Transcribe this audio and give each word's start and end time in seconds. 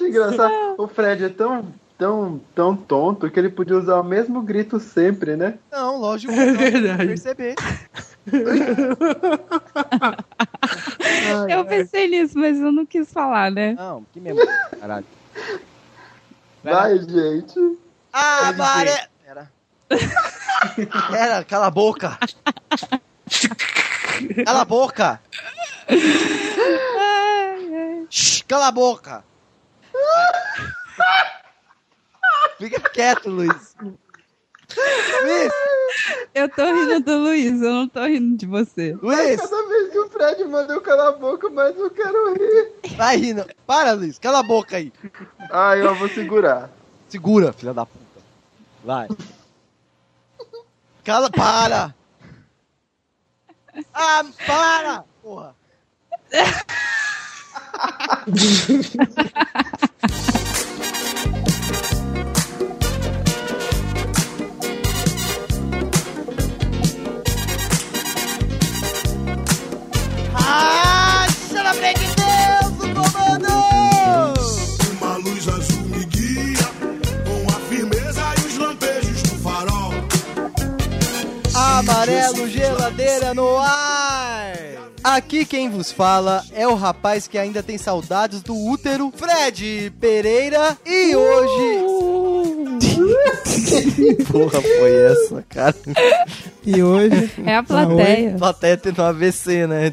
Engraçado, 0.00 0.74
o 0.76 0.86
Fred 0.86 1.24
é 1.24 1.28
tão, 1.28 1.72
tão, 1.96 2.40
tão 2.54 2.76
tonto 2.76 3.30
que 3.30 3.40
ele 3.40 3.48
podia 3.48 3.78
usar 3.78 3.98
o 3.98 4.04
mesmo 4.04 4.42
grito 4.42 4.78
sempre, 4.78 5.36
né? 5.36 5.58
Não, 5.72 5.98
lógico. 5.98 6.32
É 6.32 6.52
verdade. 6.52 7.06
Perceber. 7.06 7.54
Eu 11.48 11.64
pensei 11.64 12.08
nisso, 12.08 12.38
mas 12.38 12.58
eu 12.58 12.72
não 12.72 12.84
quis 12.84 13.12
falar, 13.12 13.50
né? 13.50 13.74
Não, 13.74 14.04
que 14.12 14.20
mesmo. 14.20 14.40
Caralho. 14.78 15.06
Vai, 16.62 16.98
gente. 16.98 17.78
Ah, 18.12 18.52
mare... 18.52 18.90
Pera. 19.24 19.50
Pera, 21.10 21.44
cala 21.44 21.66
a 21.66 21.70
boca. 21.70 22.18
Cala 24.44 24.62
a 24.62 24.64
boca. 24.64 25.20
Shh, 28.10 28.42
cala 28.42 28.68
a 28.68 28.72
boca. 28.72 29.24
Fica 32.58 32.80
quieto, 32.90 33.28
Luiz. 33.28 33.74
Luiz, 35.22 35.52
Eu 36.34 36.48
tô 36.48 36.64
rindo 36.64 37.00
do 37.00 37.18
Luiz, 37.18 37.62
eu 37.62 37.72
não 37.72 37.88
tô 37.88 38.04
rindo 38.04 38.36
de 38.36 38.46
você. 38.46 38.96
Luiz, 39.00 39.40
Cada 39.40 39.66
vez 39.68 39.92
que 39.92 39.98
o 39.98 40.08
Fred 40.10 40.44
manda 40.44 40.74
eu 40.74 40.80
calar 40.80 41.08
a 41.08 41.12
boca, 41.12 41.48
mais 41.50 41.76
eu 41.78 41.90
quero 41.90 42.34
rir. 42.34 42.72
vai 42.96 43.16
rindo. 43.16 43.46
Para, 43.66 43.92
Luiz, 43.92 44.18
cala 44.18 44.40
a 44.40 44.42
boca 44.42 44.76
aí. 44.76 44.92
Ai, 45.50 45.82
eu 45.82 45.94
vou 45.94 46.08
segurar. 46.08 46.70
Segura, 47.08 47.52
filha 47.52 47.72
da 47.72 47.86
puta. 47.86 48.04
Vai. 48.84 49.08
Cala, 51.04 51.30
para. 51.30 51.94
Ah, 53.94 54.24
para, 54.46 55.04
porra. 55.22 55.54
Amarelo 81.76 82.48
geladeira 82.48 83.34
no 83.34 83.58
ar! 83.58 84.56
Aqui 85.04 85.44
quem 85.44 85.68
vos 85.68 85.92
fala 85.92 86.42
é 86.54 86.66
o 86.66 86.74
rapaz 86.74 87.28
que 87.28 87.36
ainda 87.36 87.62
tem 87.62 87.76
saudades 87.76 88.40
do 88.40 88.56
útero, 88.56 89.12
Fred 89.14 89.92
Pereira, 90.00 90.74
e 90.86 91.14
hoje. 91.14 91.84
Porra, 94.30 94.60
foi 94.60 94.94
essa, 94.94 95.44
cara? 95.48 95.74
E 96.64 96.82
hoje. 96.82 97.30
É 97.44 97.56
a 97.56 97.62
plateia. 97.62 98.34
Plateia 98.38 98.76
tendo 98.76 99.02
um 99.02 99.04
AVC, 99.04 99.66
né? 99.66 99.92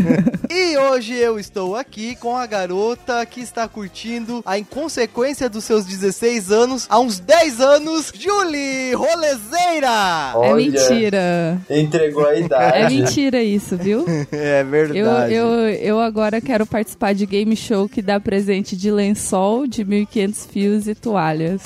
e 0.50 0.76
hoje 0.76 1.14
eu 1.14 1.38
estou 1.38 1.74
aqui 1.76 2.16
com 2.16 2.36
a 2.36 2.46
garota 2.46 3.24
que 3.26 3.40
está 3.40 3.66
curtindo 3.68 4.42
a 4.44 4.58
inconsequência 4.58 5.48
dos 5.48 5.64
seus 5.64 5.84
16 5.84 6.50
anos 6.50 6.86
há 6.88 6.98
uns 6.98 7.18
10 7.20 7.60
anos, 7.60 8.12
Julie 8.14 8.92
Rolezeira! 8.94 10.32
É 10.34 10.36
Olha, 10.36 10.54
mentira. 10.70 11.58
Entregou 11.70 12.26
a 12.26 12.34
idade. 12.38 12.76
É 12.78 12.88
mentira 12.88 13.42
isso, 13.42 13.76
viu? 13.76 14.04
É 14.32 14.60
Eu, 14.62 14.66
verdade. 14.66 15.34
eu, 15.34 15.46
eu 15.68 16.00
agora 16.00 16.40
quero 16.40 16.66
participar 16.66 17.14
de 17.14 17.26
game 17.26 17.56
show 17.56 17.88
que 17.88 18.02
dá 18.02 18.18
presente 18.20 18.76
de 18.76 18.90
lençol, 18.90 19.66
de 19.66 19.84
1.500 19.84 20.48
fios 20.50 20.88
e 20.88 20.94
toalhas. 20.94 21.62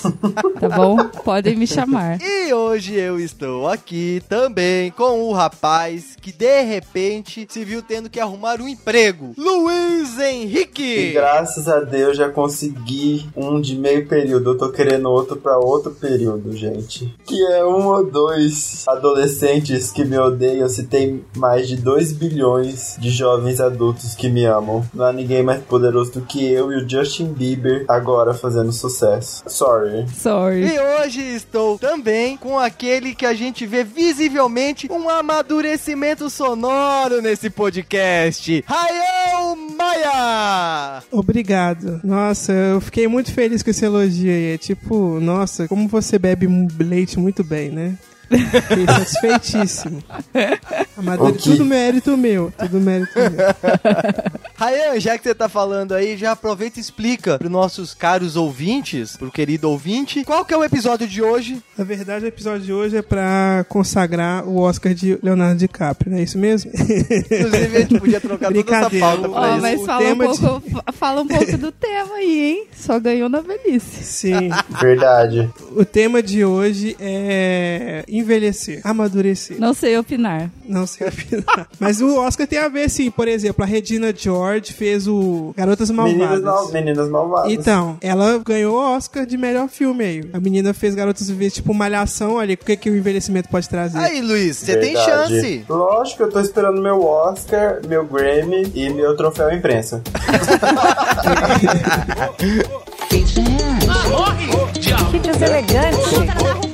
Tá 0.60 0.68
bom? 0.68 0.96
Podem 1.44 1.56
me 1.58 1.66
chamar. 1.66 2.18
E 2.44 2.52
hoje 2.52 2.94
eu 2.94 3.18
estou 3.18 3.66
aqui 3.66 4.22
também 4.28 4.90
com 4.90 5.22
o 5.22 5.32
rapaz 5.32 6.14
que 6.20 6.30
de 6.30 6.60
repente 6.62 7.46
se 7.48 7.64
viu 7.64 7.80
tendo 7.80 8.10
que 8.10 8.20
arrumar 8.20 8.60
um 8.60 8.68
emprego, 8.68 9.32
Luiz 9.36 10.18
E 10.18 10.30
Henrique. 10.30 11.12
graças 11.12 11.66
a 11.68 11.80
Deus 11.80 12.16
já 12.18 12.28
consegui 12.28 13.26
um 13.34 13.60
de 13.60 13.76
meio 13.76 14.06
período. 14.06 14.50
Eu 14.50 14.58
tô 14.58 14.70
querendo 14.70 15.10
outro 15.10 15.36
pra 15.36 15.56
outro 15.58 15.92
período, 15.92 16.54
gente. 16.54 17.14
Que 17.24 17.42
é 17.46 17.64
um 17.64 17.86
ou 17.86 18.04
dois 18.04 18.84
adolescentes 18.86 19.90
que 19.90 20.04
me 20.04 20.18
odeiam 20.18 20.68
se 20.68 20.84
tem 20.84 21.24
mais 21.36 21.66
de 21.66 21.76
2 21.76 22.12
bilhões 22.12 22.96
de 22.98 23.08
jovens 23.10 23.58
adultos 23.60 24.14
que 24.14 24.28
me 24.28 24.44
amam. 24.44 24.84
Não 24.92 25.06
há 25.06 25.12
ninguém 25.14 25.42
mais 25.42 25.62
poderoso 25.62 26.12
do 26.12 26.20
que 26.22 26.44
eu 26.52 26.70
e 26.72 26.76
o 26.84 26.88
Justin 26.88 27.32
Bieber 27.32 27.84
agora 27.88 28.34
fazendo 28.34 28.70
sucesso. 28.72 29.42
Sorry. 29.46 30.06
Sorry. 30.14 30.66
E 30.66 30.78
hoje 30.78 31.20
estou 31.34 31.78
também 31.78 32.36
com 32.36 32.58
aquele 32.58 33.14
que 33.14 33.26
a 33.26 33.34
gente 33.34 33.66
vê 33.66 33.84
visivelmente 33.84 34.88
um 34.90 35.08
amadurecimento 35.08 36.30
sonoro 36.30 37.20
nesse 37.20 37.50
podcast, 37.50 38.64
Rael 38.66 39.56
Maia. 39.76 41.02
Obrigado. 41.10 42.00
Nossa, 42.04 42.52
eu 42.52 42.80
fiquei 42.80 43.06
muito 43.08 43.32
feliz 43.32 43.62
com 43.62 43.70
esse 43.70 43.84
elogio 43.84 44.30
aí. 44.30 44.54
É 44.54 44.58
tipo, 44.58 45.18
nossa, 45.20 45.66
como 45.68 45.88
você 45.88 46.18
bebe 46.18 46.46
um 46.46 46.66
leite 46.78 47.18
muito 47.18 47.42
bem, 47.44 47.70
né? 47.70 47.94
Fiquei 48.28 48.86
satisfeitíssimo. 48.88 50.02
Amador, 50.96 51.28
Ok. 51.28 51.40
tudo 51.42 51.64
mérito 51.64 52.16
meu. 52.16 52.52
Tudo 52.56 52.80
mérito 52.80 53.12
meu. 53.18 53.30
Rayan, 54.56 55.00
já 55.00 55.18
que 55.18 55.24
você 55.24 55.34
tá 55.34 55.48
falando 55.48 55.92
aí, 55.92 56.16
já 56.16 56.32
aproveita 56.32 56.78
e 56.78 56.80
explica 56.80 57.38
pros 57.38 57.50
nossos 57.50 57.92
caros 57.94 58.36
ouvintes, 58.36 59.16
pro 59.16 59.30
querido 59.30 59.68
ouvinte, 59.68 60.24
qual 60.24 60.44
que 60.44 60.54
é 60.54 60.56
o 60.56 60.62
episódio 60.64 61.06
de 61.08 61.20
hoje? 61.22 61.60
Na 61.76 61.84
verdade, 61.84 62.24
o 62.24 62.28
episódio 62.28 62.60
de 62.60 62.72
hoje 62.72 62.96
é 62.96 63.02
pra 63.02 63.64
consagrar 63.68 64.46
o 64.46 64.58
Oscar 64.58 64.94
de 64.94 65.18
Leonardo 65.22 65.58
DiCaprio, 65.58 66.12
não 66.12 66.18
é 66.18 66.22
isso 66.22 66.38
mesmo? 66.38 66.70
Inclusive, 66.74 67.76
a 67.76 67.80
gente 67.80 67.98
podia 67.98 68.20
trocar 68.20 68.52
toda 68.52 68.76
essa 68.76 68.90
pauta 68.90 69.28
pra 69.28 69.40
Ó, 69.40 69.52
isso. 69.54 69.62
mas 69.62 69.80
o 69.80 69.84
fala 69.84 70.00
um, 70.00 70.04
tema 70.04 70.28
de- 70.32 70.38
pouco, 70.40 70.70
fa- 70.70 70.92
fala 70.92 71.20
um 71.22 71.26
pouco 71.26 71.58
do 71.58 71.72
tema 71.72 72.14
aí, 72.14 72.40
hein? 72.42 72.66
Só 72.76 73.00
ganhou 73.00 73.28
na 73.28 73.40
velhice. 73.40 74.04
Sim. 74.04 74.50
Verdade. 74.80 75.50
O 75.76 75.84
tema 75.84 76.22
de 76.22 76.44
hoje 76.44 76.96
é 77.00 78.04
envelhecer, 78.08 78.80
amadurecer. 78.84 79.58
Não 79.58 79.74
sei 79.74 79.98
opinar. 79.98 80.50
Não 80.64 80.86
sei 80.86 81.08
opinar. 81.08 81.68
Mas 81.80 82.00
o 82.00 82.16
Oscar 82.20 82.46
tem 82.46 82.58
a 82.60 82.68
ver, 82.68 82.88
sim. 82.88 83.10
Por 83.10 83.26
exemplo, 83.26 83.64
a 83.64 83.66
Regina 83.66 84.14
George 84.16 84.43
fez 84.72 85.06
o 85.06 85.52
Garotas 85.56 85.90
Meninas, 85.90 86.40
Malvadas. 86.40 86.44
mal, 86.44 86.72
meninas 86.72 87.08
malvadas. 87.08 87.52
Então, 87.52 87.96
ela 88.00 88.38
ganhou 88.38 88.76
o 88.76 88.96
Oscar 88.96 89.26
de 89.26 89.36
melhor 89.36 89.68
filme 89.68 90.04
aí. 90.04 90.30
A 90.32 90.40
menina 90.40 90.72
fez 90.74 90.94
Garotas 90.94 91.28
Viver, 91.28 91.50
tipo, 91.50 91.72
malhação, 91.74 92.34
olha, 92.34 92.54
o 92.54 92.56
que, 92.56 92.76
que 92.76 92.90
o 92.90 92.96
envelhecimento 92.96 93.48
pode 93.48 93.68
trazer. 93.68 93.98
Aí, 93.98 94.20
Luiz, 94.20 94.56
você 94.56 94.76
tem 94.76 94.96
chance. 94.96 95.64
Lógico, 95.68 96.24
eu 96.24 96.30
tô 96.30 96.40
esperando 96.40 96.80
meu 96.80 97.04
Oscar, 97.04 97.80
meu 97.86 98.04
Grammy 98.04 98.70
e 98.74 98.90
meu 98.90 99.16
troféu 99.16 99.52
imprensa. 99.52 100.02
Que 105.10 105.18
deselegante. 105.18 106.73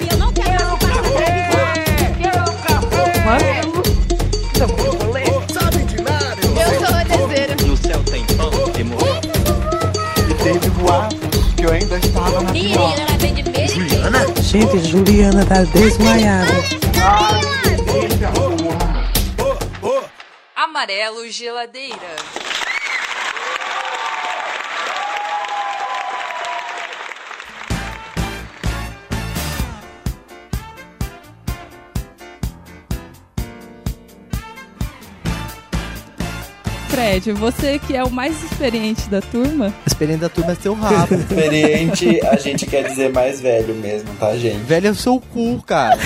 Gente, 14.42 14.78
Juliana 14.88 15.44
tá 15.46 15.62
desmaiada. 15.62 16.52
Amarelo 20.56 21.28
geladeira. 21.28 21.96
Fred, 37.00 37.32
você 37.32 37.78
que 37.78 37.96
é 37.96 38.04
o 38.04 38.10
mais 38.10 38.42
experiente 38.44 39.08
da 39.08 39.22
turma, 39.22 39.68
A 39.68 39.86
experiência 39.86 40.20
da 40.20 40.28
turma 40.28 40.52
é 40.52 40.54
seu 40.54 40.74
rabo. 40.74 41.14
Experiente, 41.14 42.20
a 42.26 42.36
gente 42.36 42.66
quer 42.66 42.86
dizer 42.86 43.10
mais 43.10 43.40
velho 43.40 43.74
mesmo, 43.74 44.10
tá, 44.20 44.36
gente? 44.36 44.58
Velho 44.58 44.88
é 44.88 44.90
o 44.90 44.94
seu 44.94 45.18
cu, 45.18 45.62
cara. 45.62 45.98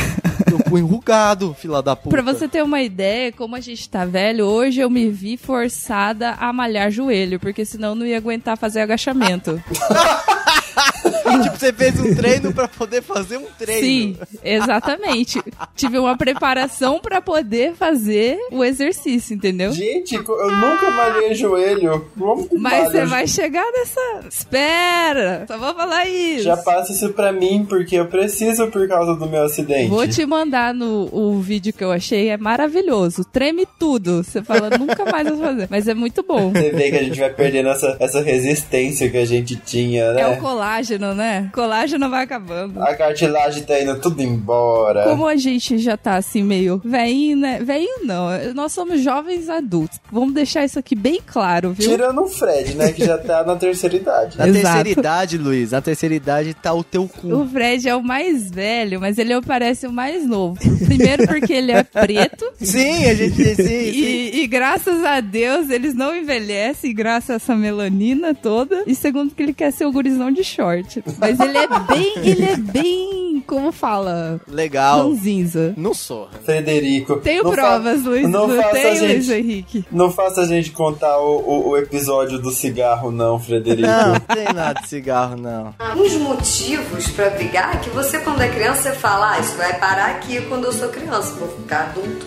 Seu 0.48 0.56
cu 0.60 0.78
enrugado, 0.78 1.52
fila 1.58 1.82
da 1.82 1.96
puta. 1.96 2.10
pra 2.10 2.22
você 2.22 2.46
ter 2.46 2.62
uma 2.62 2.80
ideia, 2.80 3.32
como 3.32 3.56
a 3.56 3.60
gente 3.60 3.88
tá 3.88 4.04
velho, 4.04 4.46
hoje 4.46 4.80
eu 4.80 4.88
me 4.88 5.10
vi 5.10 5.36
forçada 5.36 6.36
a 6.38 6.52
malhar 6.52 6.92
joelho, 6.92 7.40
porque 7.40 7.64
senão 7.64 7.88
eu 7.88 7.94
não 7.96 8.06
ia 8.06 8.16
aguentar 8.16 8.56
fazer 8.56 8.80
agachamento. 8.80 9.60
tipo, 11.42 11.58
você 11.58 11.72
fez 11.72 11.98
um 12.00 12.14
treino 12.14 12.52
pra 12.52 12.68
poder 12.68 13.02
fazer 13.02 13.36
um 13.36 13.46
treino. 13.58 13.82
Sim, 13.82 14.16
exatamente. 14.42 15.40
Tive 15.74 15.98
uma 15.98 16.16
preparação 16.16 17.00
pra 17.00 17.20
poder 17.20 17.74
fazer 17.74 18.38
o 18.50 18.64
exercício, 18.64 19.34
entendeu? 19.34 19.72
Gente, 19.72 20.14
eu 20.14 20.50
nunca 20.50 20.90
malhei 20.90 21.34
joelho. 21.34 22.06
Como 22.18 22.48
que 22.48 22.56
Mas 22.56 22.92
você 22.92 23.04
vai 23.04 23.26
chegar 23.26 23.64
nessa. 23.72 24.28
Espera! 24.28 25.44
Só 25.46 25.58
vou 25.58 25.74
falar 25.74 26.06
isso. 26.06 26.44
Já 26.44 26.56
passa 26.56 26.92
isso 26.92 27.12
pra 27.12 27.32
mim, 27.32 27.66
porque 27.68 27.96
eu 27.96 28.06
preciso 28.06 28.68
por 28.68 28.86
causa 28.88 29.14
do 29.14 29.26
meu 29.26 29.44
acidente. 29.44 29.88
Vou 29.88 30.06
te 30.06 30.24
mandar 30.26 30.74
no 30.74 31.08
o 31.12 31.40
vídeo 31.40 31.72
que 31.72 31.84
eu 31.84 31.92
achei, 31.92 32.28
é 32.28 32.36
maravilhoso. 32.36 33.24
Treme 33.24 33.66
tudo. 33.78 34.22
Você 34.22 34.42
fala, 34.42 34.70
nunca 34.70 35.04
mais 35.04 35.28
vou 35.28 35.38
fazer. 35.38 35.68
Mas 35.70 35.88
é 35.88 35.94
muito 35.94 36.22
bom. 36.22 36.52
Você 36.52 36.70
vê 36.70 36.90
que 36.90 36.96
a 36.96 37.02
gente 37.02 37.18
vai 37.18 37.30
perdendo 37.30 37.68
essa, 37.68 37.96
essa 38.00 38.20
resistência 38.22 39.08
que 39.08 39.16
a 39.16 39.24
gente 39.24 39.56
tinha, 39.56 40.12
né? 40.12 40.22
É 40.22 40.28
o 40.28 40.36
colágeno, 40.64 41.14
né? 41.14 41.50
Colágeno 41.52 42.08
vai 42.08 42.24
acabando. 42.24 42.82
A 42.82 42.94
cartilagem 42.94 43.62
tá 43.64 43.80
indo 43.80 44.00
tudo 44.00 44.22
embora. 44.22 45.04
Como 45.04 45.26
a 45.26 45.36
gente 45.36 45.78
já 45.78 45.96
tá 45.96 46.16
assim 46.16 46.42
meio 46.42 46.80
veinho, 46.84 47.36
né? 47.36 47.60
Veinho 47.62 48.04
não, 48.04 48.28
nós 48.54 48.72
somos 48.72 49.02
jovens 49.02 49.48
adultos. 49.48 50.00
Vamos 50.10 50.32
deixar 50.34 50.64
isso 50.64 50.78
aqui 50.78 50.94
bem 50.94 51.20
claro, 51.24 51.72
viu? 51.72 51.90
Tirando 51.90 52.22
o 52.22 52.26
Fred, 52.26 52.74
né? 52.76 52.92
Que 52.92 53.04
já 53.04 53.18
tá 53.18 53.44
na 53.44 53.56
terceira 53.56 53.96
idade. 53.96 54.38
Na 54.44 54.48
Exato. 54.48 54.64
terceira 54.64 55.00
idade, 55.00 55.38
Luiz, 55.38 55.70
na 55.70 55.80
terceira 55.80 56.14
idade 56.14 56.54
tá 56.54 56.72
o 56.72 56.82
teu 56.82 57.08
cu. 57.08 57.34
O 57.34 57.48
Fred 57.48 57.88
é 57.88 57.94
o 57.94 58.02
mais 58.02 58.50
velho, 58.50 59.00
mas 59.00 59.18
ele 59.18 59.34
parece 59.42 59.86
o 59.86 59.92
mais 59.92 60.26
novo. 60.26 60.58
Primeiro 60.84 61.26
porque 61.26 61.52
ele 61.52 61.72
é 61.72 61.82
preto. 61.82 62.50
Sim, 62.60 63.04
a 63.04 63.14
gente. 63.14 63.34
Sim, 63.34 63.54
sim. 63.54 63.64
E, 63.64 64.42
e 64.42 64.46
graças 64.46 65.04
a 65.04 65.20
Deus 65.20 65.70
eles 65.70 65.94
não 65.94 66.16
envelhecem, 66.16 66.94
graças 66.94 67.30
a 67.30 67.34
essa 67.34 67.54
melanina 67.54 68.34
toda. 68.34 68.84
E 68.86 68.94
segundo 68.94 69.34
que 69.34 69.42
ele 69.42 69.52
quer 69.52 69.72
ser 69.72 69.86
o 69.86 69.92
gurizão 69.92 70.30
de 70.30 70.44
short. 70.54 71.02
Mas 71.18 71.38
ele 71.40 71.58
é 71.58 71.66
bem, 71.66 72.12
ele 72.16 72.44
é 72.44 72.56
bem, 72.56 73.44
como 73.46 73.70
fala, 73.72 74.40
Legal. 74.48 75.08
ranzinza. 75.08 75.74
Não 75.76 75.92
sou. 75.94 76.28
Frederico. 76.44 77.16
Tenho 77.16 77.42
não 77.44 77.50
fa- 77.52 77.56
provas, 77.56 78.04
Luiz. 78.04 78.28
Não, 78.28 78.46
Não, 78.46 78.56
faça 78.62 78.72
tem, 78.74 78.96
gente, 78.96 79.12
Luiz 79.12 79.30
Henrique. 79.30 79.84
Não 79.90 80.10
faça 80.10 80.40
a 80.42 80.46
gente 80.46 80.70
contar 80.70 81.18
o, 81.18 81.38
o, 81.40 81.68
o 81.70 81.76
episódio 81.76 82.38
do 82.38 82.50
cigarro, 82.50 83.10
não, 83.10 83.38
Frederico. 83.38 83.86
Não, 83.88 84.12
não 84.14 84.20
tem 84.20 84.52
nada 84.54 84.80
de 84.80 84.88
cigarro, 84.88 85.36
não. 85.36 85.74
Um 85.92 86.02
dos 86.02 86.14
motivos 86.14 87.08
pra 87.10 87.30
brigar 87.30 87.74
é 87.76 87.78
que 87.78 87.90
você, 87.90 88.18
quando 88.18 88.40
é 88.40 88.48
criança, 88.48 88.82
você 88.90 88.92
fala: 88.92 89.32
ah, 89.34 89.40
isso 89.40 89.56
vai 89.56 89.78
parar 89.78 90.06
aqui 90.12 90.40
quando 90.42 90.64
eu 90.64 90.72
sou 90.72 90.88
criança, 90.88 91.34
vou 91.34 91.48
ficar 91.48 91.90
adulto. 91.90 92.26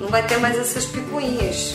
Não 0.00 0.08
vai 0.08 0.22
ter 0.26 0.38
mais 0.38 0.56
essas 0.58 0.84
picuinhas. 0.86 1.74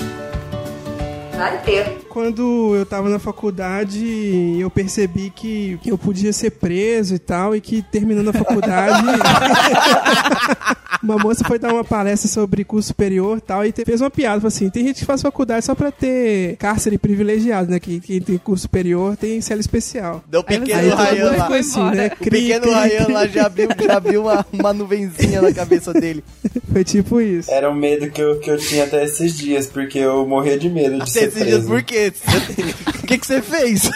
Vai 1.36 1.62
ter. 1.64 1.86
Quando 2.10 2.76
eu 2.76 2.86
tava 2.86 3.10
na 3.10 3.18
faculdade, 3.18 4.56
eu 4.60 4.70
percebi 4.70 5.32
que 5.36 5.80
eu 5.86 5.98
podia 5.98 6.32
ser 6.32 6.52
preso 6.52 7.16
e 7.16 7.20
tal, 7.20 7.56
e 7.56 7.62
que 7.62 7.82
terminando 7.82 8.30
a 8.30 8.34
faculdade. 8.34 9.04
uma 11.04 11.18
moça 11.18 11.44
foi 11.44 11.58
dar 11.60 11.74
uma 11.74 11.84
palestra 11.84 12.30
sobre 12.30 12.64
curso 12.64 12.90
superior 12.90 13.38
e 13.38 13.42
tal, 13.42 13.66
e 13.66 13.72
te- 13.72 13.84
fez 13.84 14.00
uma 14.00 14.10
piada, 14.12 14.36
falou 14.40 14.48
assim: 14.48 14.70
tem 14.70 14.86
gente 14.88 15.00
que 15.00 15.06
faz 15.06 15.22
faculdade 15.22 15.66
só 15.66 15.74
pra 15.76 15.92
ter 15.92 16.56
cárcere 16.58 16.98
privilegiado, 17.00 17.72
né? 17.72 17.80
Que 17.80 18.00
quem 18.00 18.22
tem 18.22 18.38
curso 18.38 18.64
superior 18.64 19.18
tem 19.18 19.42
cela 19.42 19.60
especial. 19.60 20.24
Deu 20.28 20.44
pequeno 20.44 20.96
Ryan 20.96 21.32
lá. 21.32 21.48
assim, 21.58 21.84
né? 21.96 22.12
O 22.14 22.24
pequeno 22.30 22.66
Ryan 22.72 23.08
lá 23.10 23.28
já 23.28 23.46
abriu, 23.48 23.70
já 23.82 23.98
abriu 23.98 24.22
uma, 24.22 24.46
uma 24.54 24.74
nuvenzinha 24.74 25.42
na 25.42 25.52
cabeça 25.52 25.92
dele. 25.94 26.24
Foi 26.72 26.84
tipo 26.84 27.20
isso. 27.20 27.50
Era 27.52 27.70
um 27.70 27.76
medo 27.76 28.10
que 28.12 28.22
eu, 28.22 28.40
que 28.40 28.50
eu 28.52 28.58
tinha 28.58 28.84
até 28.84 29.04
esses 29.04 29.36
dias, 29.38 29.66
porque 29.66 29.98
eu 29.98 30.26
morria 30.28 30.58
de 30.58 30.70
medo 30.70 31.00
de 31.04 31.10
ser 31.12 31.23
esses 31.24 31.44
dias, 31.44 31.66
preso. 31.66 31.68
por 31.68 31.84
quê? 31.84 32.14
O 33.04 33.08
que, 33.08 33.18
que 33.18 33.28
você 33.28 33.42
fez? 33.42 33.90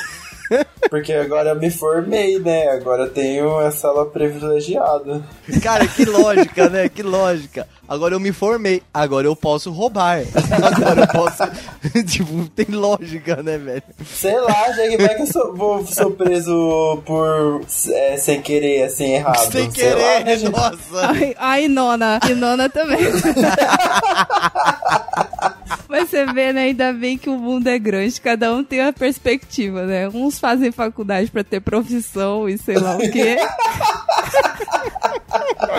Porque 0.90 1.12
agora 1.12 1.50
eu 1.50 1.60
me 1.60 1.70
formei, 1.70 2.40
né? 2.40 2.70
Agora 2.70 3.04
eu 3.04 3.10
tenho 3.10 3.58
a 3.60 3.70
sala 3.72 4.06
privilegiada. 4.06 5.22
Cara, 5.62 5.86
que 5.88 6.06
lógica, 6.06 6.70
né? 6.70 6.88
Que 6.88 7.04
lógica. 7.04 7.68
Agora 7.88 8.16
eu 8.16 8.20
me 8.20 8.32
formei, 8.32 8.82
agora 8.94 9.28
eu 9.28 9.36
posso 9.36 9.72
roubar. 9.72 10.22
Agora 10.52 11.02
eu 11.02 11.08
posso. 11.08 11.44
tipo, 12.08 12.48
tem 12.50 12.66
lógica, 12.70 13.42
né, 13.44 13.58
velho? 13.58 13.84
Sei 14.06 14.40
lá, 14.40 14.72
já 14.72 14.88
que 14.88 14.98
vai 14.98 15.16
que 15.16 15.22
eu 15.24 15.28
sou, 15.28 15.56
vou, 15.56 15.86
sou 15.86 16.12
preso 16.12 17.02
por 17.06 17.62
é, 17.92 18.18
sem 18.18 18.42
querer, 18.42 18.84
assim, 18.84 19.16
errado. 19.16 19.52
Sem 19.52 19.70
Sei 19.72 19.90
lá, 19.90 19.96
querer, 19.96 20.26
né, 20.26 20.38
gente? 20.38 20.52
nossa. 20.52 20.78
Ai, 20.94 21.36
ai, 21.38 21.68
nona. 21.68 22.20
E 22.30 22.34
nona 22.34 22.70
também. 22.70 23.00
Mas 25.88 26.10
você 26.10 26.26
vê, 26.26 26.52
né? 26.52 26.64
Ainda 26.64 26.92
bem 26.94 27.18
que 27.18 27.30
o 27.30 27.38
mundo 27.38 27.68
é 27.68 27.80
grande, 27.80 28.20
cada 28.20 28.54
um 28.54 28.64
tem 28.64 28.82
uma 28.82 28.94
perspectiva, 28.94 29.86
né? 29.86 30.10
Uns 30.10 30.40
fazem 30.40 30.72
faculdade 30.72 31.32
pra 31.32 31.44
ter 31.44 31.62
profissão 31.62 32.48
e 32.50 32.58
sei 32.58 32.78
lá 32.78 32.96
o 32.96 33.12
quê. 33.12 33.38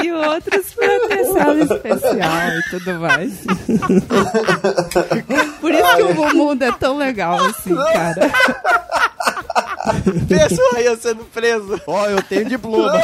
e 0.02 0.12
outros 0.12 0.74
pra 0.74 1.00
ter 1.08 1.24
sala 1.24 1.60
especial 1.60 2.48
e 2.58 2.62
tudo 2.70 2.94
mais. 3.00 3.32
Por 5.60 5.72
isso 5.72 5.96
que 5.96 6.02
o 6.02 6.34
mundo 6.34 6.62
é 6.62 6.72
tão 6.72 6.96
legal 6.96 7.38
assim, 7.44 7.74
cara. 7.74 8.30
Pensa 10.28 10.62
o 10.62 10.74
Ryan 10.74 10.96
sendo 10.96 11.24
preso. 11.26 11.80
Ó, 11.86 12.06
eu 12.06 12.22
tenho 12.22 12.44
diploma. 12.44 13.00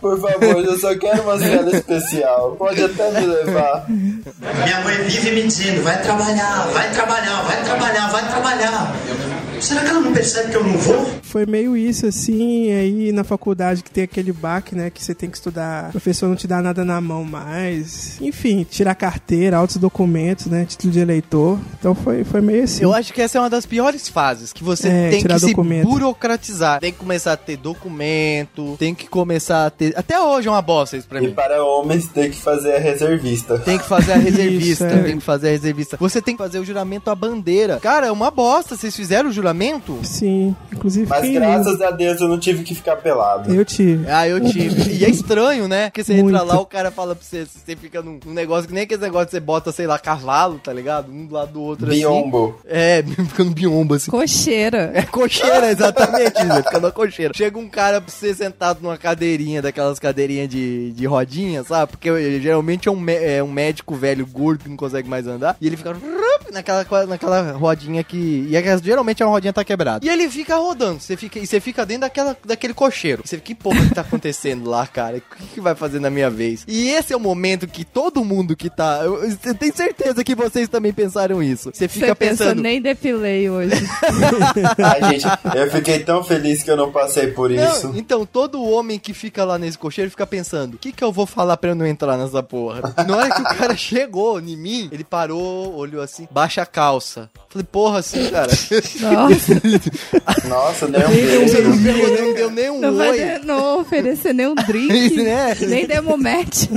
Por 0.00 0.20
favor, 0.20 0.64
eu 0.64 0.78
só 0.78 0.96
quero 0.96 1.22
uma 1.22 1.38
sala 1.38 1.70
especial. 1.76 2.56
Pode 2.56 2.84
até 2.84 3.10
me 3.12 3.26
levar. 3.26 3.86
Minha 3.88 4.80
mãe 4.86 5.02
vive 5.04 5.30
me 5.32 5.42
dizendo: 5.46 5.82
vai 5.82 6.00
trabalhar, 6.02 6.68
vai 6.72 6.90
trabalhar, 6.92 7.42
vai 7.42 7.64
trabalhar, 7.64 8.08
vai 8.10 8.28
trabalhar. 8.28 8.96
Será 9.60 9.80
que 9.80 9.88
ela 9.88 10.00
não 10.00 10.12
percebe 10.12 10.50
que 10.50 10.56
eu 10.56 10.64
não 10.64 10.76
vou? 10.76 11.10
Foi 11.22 11.46
meio 11.46 11.74
isso, 11.74 12.06
assim, 12.06 12.70
aí 12.72 13.10
na 13.10 13.24
faculdade 13.24 13.82
que 13.82 13.90
tem 13.90 14.04
aquele 14.04 14.30
baque, 14.30 14.74
né, 14.74 14.90
que 14.90 15.02
você 15.02 15.14
tem 15.14 15.30
que 15.30 15.36
estudar, 15.38 15.88
o 15.88 15.92
professor 15.92 16.28
não 16.28 16.36
te 16.36 16.46
dá 16.46 16.60
nada 16.60 16.84
na 16.84 17.00
mão 17.00 17.24
mais. 17.24 18.18
Enfim, 18.20 18.66
tirar 18.70 18.94
carteira, 18.94 19.56
altos 19.56 19.78
documentos, 19.78 20.46
né, 20.46 20.66
título 20.68 20.92
de 20.92 21.00
eleitor. 21.00 21.58
Então 21.78 21.94
foi, 21.94 22.22
foi 22.22 22.42
meio 22.42 22.64
assim. 22.64 22.82
Eu 22.82 22.92
acho 22.92 23.12
que 23.14 23.20
essa 23.22 23.38
é 23.38 23.40
uma 23.40 23.48
das 23.50 23.64
piores 23.64 24.08
fases, 24.10 24.52
que 24.52 24.62
você 24.62 24.88
É, 24.88 25.10
tem 25.10 25.22
tirar 25.22 25.34
que 25.34 25.40
se 25.40 25.46
documento. 25.48 25.88
burocratizar. 25.88 26.78
Tem 26.78 26.92
que 26.92 26.98
começar 26.98 27.32
a 27.32 27.36
ter 27.38 27.56
documento, 27.56 28.76
tem 28.78 28.94
que 28.94 29.06
começar 29.08 29.64
a 29.66 29.70
ter... 29.70 29.94
Até 29.96 30.20
hoje 30.20 30.48
é 30.48 30.50
uma 30.50 30.62
bosta 30.62 30.98
isso 30.98 31.08
pra 31.08 31.18
E 31.20 31.28
mim. 31.28 31.32
para 31.32 31.64
homens 31.64 32.06
tem 32.06 32.30
que 32.30 32.36
fazer 32.40 32.74
a 32.76 32.78
reservista. 32.78 33.58
Tem 33.58 33.78
que 33.78 33.84
fazer 33.86 34.12
a 34.12 34.16
reservista, 34.20 34.75
Isso, 34.76 34.84
é. 34.84 35.02
tem 35.02 35.18
que 35.18 35.24
fazer 35.24 35.48
a 35.48 35.50
reservista. 35.52 35.96
Você 35.98 36.22
tem 36.22 36.36
que 36.36 36.42
fazer 36.42 36.58
o 36.58 36.64
juramento 36.64 37.10
à 37.10 37.14
bandeira. 37.14 37.78
Cara, 37.80 38.06
é 38.06 38.12
uma 38.12 38.30
bosta. 38.30 38.76
Vocês 38.76 38.94
fizeram 38.94 39.30
o 39.30 39.32
juramento? 39.32 39.98
Sim, 40.02 40.54
inclusive 40.72 41.06
Mas 41.08 41.30
graças 41.30 41.80
a 41.80 41.90
Deus 41.90 42.20
eu 42.20 42.28
não 42.28 42.38
tive 42.38 42.62
que 42.62 42.74
ficar 42.74 42.96
pelado. 42.96 43.52
Eu 43.52 43.64
tive. 43.64 44.06
Ah, 44.10 44.28
eu 44.28 44.40
tive. 44.40 44.92
E 44.96 45.04
é 45.04 45.08
estranho, 45.08 45.68
né? 45.68 45.90
Porque 45.90 46.04
você 46.04 46.14
entra 46.14 46.24
Muito. 46.24 46.46
lá, 46.46 46.60
o 46.60 46.66
cara 46.66 46.90
fala 46.90 47.14
pra 47.14 47.24
você, 47.24 47.46
você 47.46 47.76
fica 47.76 48.02
num, 48.02 48.18
num 48.24 48.32
negócio 48.32 48.68
que 48.68 48.74
nem 48.74 48.84
aquele 48.84 49.02
negócio 49.02 49.26
que 49.26 49.32
você 49.32 49.40
bota, 49.40 49.72
sei 49.72 49.86
lá, 49.86 49.98
cavalo, 49.98 50.58
tá 50.58 50.72
ligado? 50.72 51.10
Um 51.10 51.26
do 51.26 51.34
lado 51.34 51.52
do 51.52 51.62
outro 51.62 51.86
Biombo. 51.86 52.56
assim. 52.64 52.68
É, 52.68 53.02
fica 53.28 53.44
no 53.44 53.50
biombo 53.50 53.94
assim. 53.94 54.10
Cocheira. 54.10 54.90
É 54.94 55.02
cocheira, 55.02 55.70
exatamente, 55.70 56.42
né? 56.44 56.62
Fica 56.62 56.80
na 56.80 56.90
cocheira. 56.90 57.32
Chega 57.34 57.58
um 57.58 57.68
cara 57.68 58.00
pra 58.00 58.12
você 58.12 58.34
sentado 58.34 58.80
numa 58.82 58.96
cadeirinha, 58.96 59.62
daquelas 59.62 59.98
cadeirinhas 59.98 60.48
de, 60.48 60.92
de 60.92 61.06
rodinha, 61.06 61.62
sabe? 61.64 61.92
Porque 61.92 62.40
geralmente 62.40 62.88
é 62.88 62.90
um, 62.90 63.08
é 63.08 63.42
um 63.42 63.50
médico 63.50 63.94
velho 63.94 64.26
gordo 64.26 64.65
que 64.66 64.70
não 64.70 64.76
consegue 64.76 65.08
mais 65.08 65.26
andar. 65.26 65.56
E 65.60 65.66
ele 65.66 65.76
fica 65.76 65.94
naquela, 66.52 67.06
naquela 67.06 67.52
rodinha 67.52 68.02
que. 68.04 68.46
E 68.48 68.56
é, 68.56 68.78
geralmente 68.78 69.22
a 69.22 69.26
rodinha 69.26 69.52
tá 69.52 69.64
quebrada. 69.64 70.04
E 70.04 70.08
ele 70.08 70.28
fica 70.28 70.56
rodando. 70.56 71.00
Você 71.00 71.16
fica, 71.16 71.38
e 71.38 71.46
você 71.46 71.60
fica 71.60 71.84
dentro 71.84 72.02
daquela, 72.02 72.36
daquele 72.44 72.74
cocheiro. 72.74 73.22
Você 73.24 73.36
fica, 73.36 73.46
que 73.46 73.54
porra 73.54 73.80
que 73.86 73.94
tá 73.94 74.00
acontecendo 74.00 74.68
lá, 74.68 74.86
cara? 74.86 75.18
O 75.18 75.20
que, 75.20 75.46
que 75.54 75.60
vai 75.60 75.74
fazer 75.74 76.00
na 76.00 76.10
minha 76.10 76.28
vez? 76.30 76.64
E 76.66 76.90
esse 76.90 77.12
é 77.12 77.16
o 77.16 77.20
momento 77.20 77.66
que 77.66 77.84
todo 77.84 78.24
mundo 78.24 78.56
que 78.56 78.68
tá. 78.68 79.00
Eu, 79.04 79.22
eu 79.24 79.54
tenho 79.54 79.74
certeza 79.74 80.24
que 80.24 80.34
vocês 80.34 80.68
também 80.68 80.92
pensaram 80.92 81.42
isso. 81.42 81.70
Você 81.72 81.88
fica 81.88 82.06
Você 82.06 82.14
pensa, 82.14 82.44
pensando. 82.44 82.62
nem 82.62 82.80
depilei 82.80 83.48
hoje. 83.48 83.74
Ai, 84.82 85.12
gente, 85.12 85.26
eu 85.54 85.70
fiquei 85.70 86.00
tão 86.00 86.22
feliz 86.24 86.62
que 86.62 86.70
eu 86.70 86.76
não 86.76 86.90
passei 86.90 87.28
por 87.28 87.50
isso. 87.50 87.88
Não, 87.88 87.96
então, 87.96 88.26
todo 88.26 88.62
homem 88.62 88.98
que 88.98 89.12
fica 89.12 89.44
lá 89.44 89.58
nesse 89.58 89.78
cocheiro 89.78 90.10
fica 90.10 90.26
pensando: 90.26 90.74
o 90.74 90.78
que, 90.78 90.92
que 90.92 91.04
eu 91.04 91.12
vou 91.12 91.26
falar 91.26 91.56
pra 91.56 91.70
eu 91.70 91.74
não 91.74 91.86
entrar 91.86 92.16
nessa 92.16 92.42
porra? 92.42 92.94
Na 93.06 93.16
hora 93.16 93.34
que 93.34 93.40
o 93.40 93.44
cara 93.44 93.76
chegou 93.76 94.40
em 94.56 94.60
mim, 94.60 94.88
ele 94.90 95.04
parou, 95.04 95.74
olhou 95.74 96.02
assim, 96.02 96.26
baixa 96.30 96.62
a 96.62 96.66
calça. 96.66 97.30
Falei, 97.48 97.66
porra, 97.70 97.98
assim, 98.00 98.28
cara. 98.30 98.50
Nossa, 99.00 99.54
Nossa, 100.48 100.88
nem 100.88 101.00
um 101.04 101.48
Você 101.48 101.60
não, 101.60 101.70
não 101.70 102.34
deu 102.34 102.50
nem 102.50 102.70
um 102.70 102.80
não 102.80 102.96
oi. 102.96 103.18
de- 103.18 103.46
não 103.46 103.80
oferecer 103.80 104.32
nem 104.32 104.46
um 104.48 104.54
drink, 104.66 105.16
né? 105.22 105.54
nem 105.60 105.86
demomete. 105.86 106.68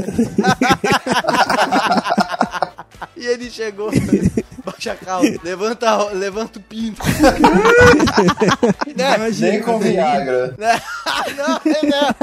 E 3.19 3.25
ele 3.27 3.49
chegou, 3.51 3.91
baixa 4.63 4.93
a 4.93 4.95
calça, 4.95 5.35
levanta, 5.43 5.89
a- 5.89 6.09
levanta 6.11 6.57
o 6.57 6.61
pinto. 6.61 7.01
né? 8.95 9.15
Imagina, 9.17 9.51
Nem 9.51 9.61
com 9.61 9.77
Viagra. 9.77 10.55
não, 10.57 11.59
não, 11.89 12.15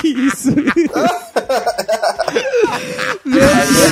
Que 0.00 0.08
isso? 0.08 0.50
Meu 3.24 3.40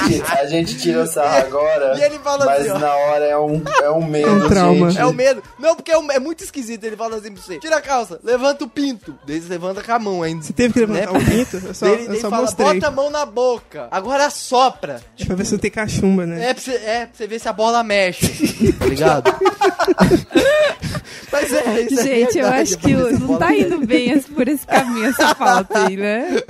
gente, 0.09 0.23
a 0.31 0.47
gente 0.47 0.79
tira 0.79 1.03
o 1.03 1.07
sarro 1.07 1.37
agora, 1.47 1.99
E 1.99 2.03
ele 2.03 2.19
fala 2.19 2.45
mas 2.45 2.69
assim, 2.69 2.79
na 2.79 2.95
hora 2.95 3.25
é 3.25 3.37
um, 3.39 3.63
é 3.83 3.91
um 3.91 4.05
medo, 4.05 4.29
É 4.29 4.33
um 4.33 4.49
trauma. 4.49 4.91
gente. 4.91 5.01
É 5.01 5.07
o 5.07 5.13
medo. 5.13 5.43
Não, 5.59 5.75
porque 5.75 5.91
é, 5.91 5.99
um- 5.99 6.11
é 6.13 6.19
muito 6.19 6.45
esquisito. 6.45 6.85
Ele 6.85 6.97
fala 6.97 7.17
assim 7.17 7.33
pra 7.33 7.43
você: 7.43 7.59
tira 7.59 7.77
a 7.77 7.81
calça, 7.81 8.21
levanta 8.23 8.65
o 8.65 8.69
pinto. 8.69 9.19
Daí 9.27 9.41
levanta 9.41 9.83
com 9.83 9.93
a 9.93 9.99
mão 9.99 10.23
ainda. 10.23 10.43
Você 10.45 10.53
teve 10.53 10.75
que 10.75 10.81
levantar 10.81 11.13
Né? 11.13 11.19
o 11.19 11.25
pinto? 11.25 11.57
Eu 11.67 11.75
só, 11.75 11.87
ele, 11.87 12.05
eu 12.05 12.09
daí 12.09 12.21
só 12.21 12.31
fala: 12.31 12.43
mostrei. 12.43 12.75
bota 12.75 12.87
a 12.87 12.91
mão 12.91 13.11
na 13.11 13.25
boca. 13.27 13.89
Agora 13.91 14.29
sopra. 14.31 14.92
Pra 15.27 15.35
ver 15.37 15.45
se 15.47 15.53
não 15.53 15.59
tem 15.59 15.71
cachumba, 15.71 16.27
né? 16.27 16.51
É 16.51 16.55
pra, 16.55 16.63
você, 16.63 16.71
é 16.73 17.07
pra 17.07 17.09
você 17.15 17.27
ver 17.27 17.39
se 17.41 17.49
a 17.49 17.53
bola 17.53 17.83
mexe. 17.83 18.73
Tá 18.73 18.87
ligado? 18.87 19.35
Mas 21.33 21.53
é, 21.53 21.81
isso 21.83 22.01
é 22.01 22.03
Gente, 22.05 22.39
eu 22.39 22.45
verdade, 22.45 22.63
acho 22.63 22.79
que 22.79 22.93
a 22.93 22.99
não 23.19 23.39
tá 23.39 23.49
mexe. 23.49 23.63
indo 23.63 23.87
bem 23.87 24.11
esse- 24.11 24.31
por 24.31 24.47
esse 24.49 24.67
caminho 24.67 25.07
essa 25.07 25.35
pauta 25.35 25.87
aí, 25.87 25.97
né? 25.97 26.41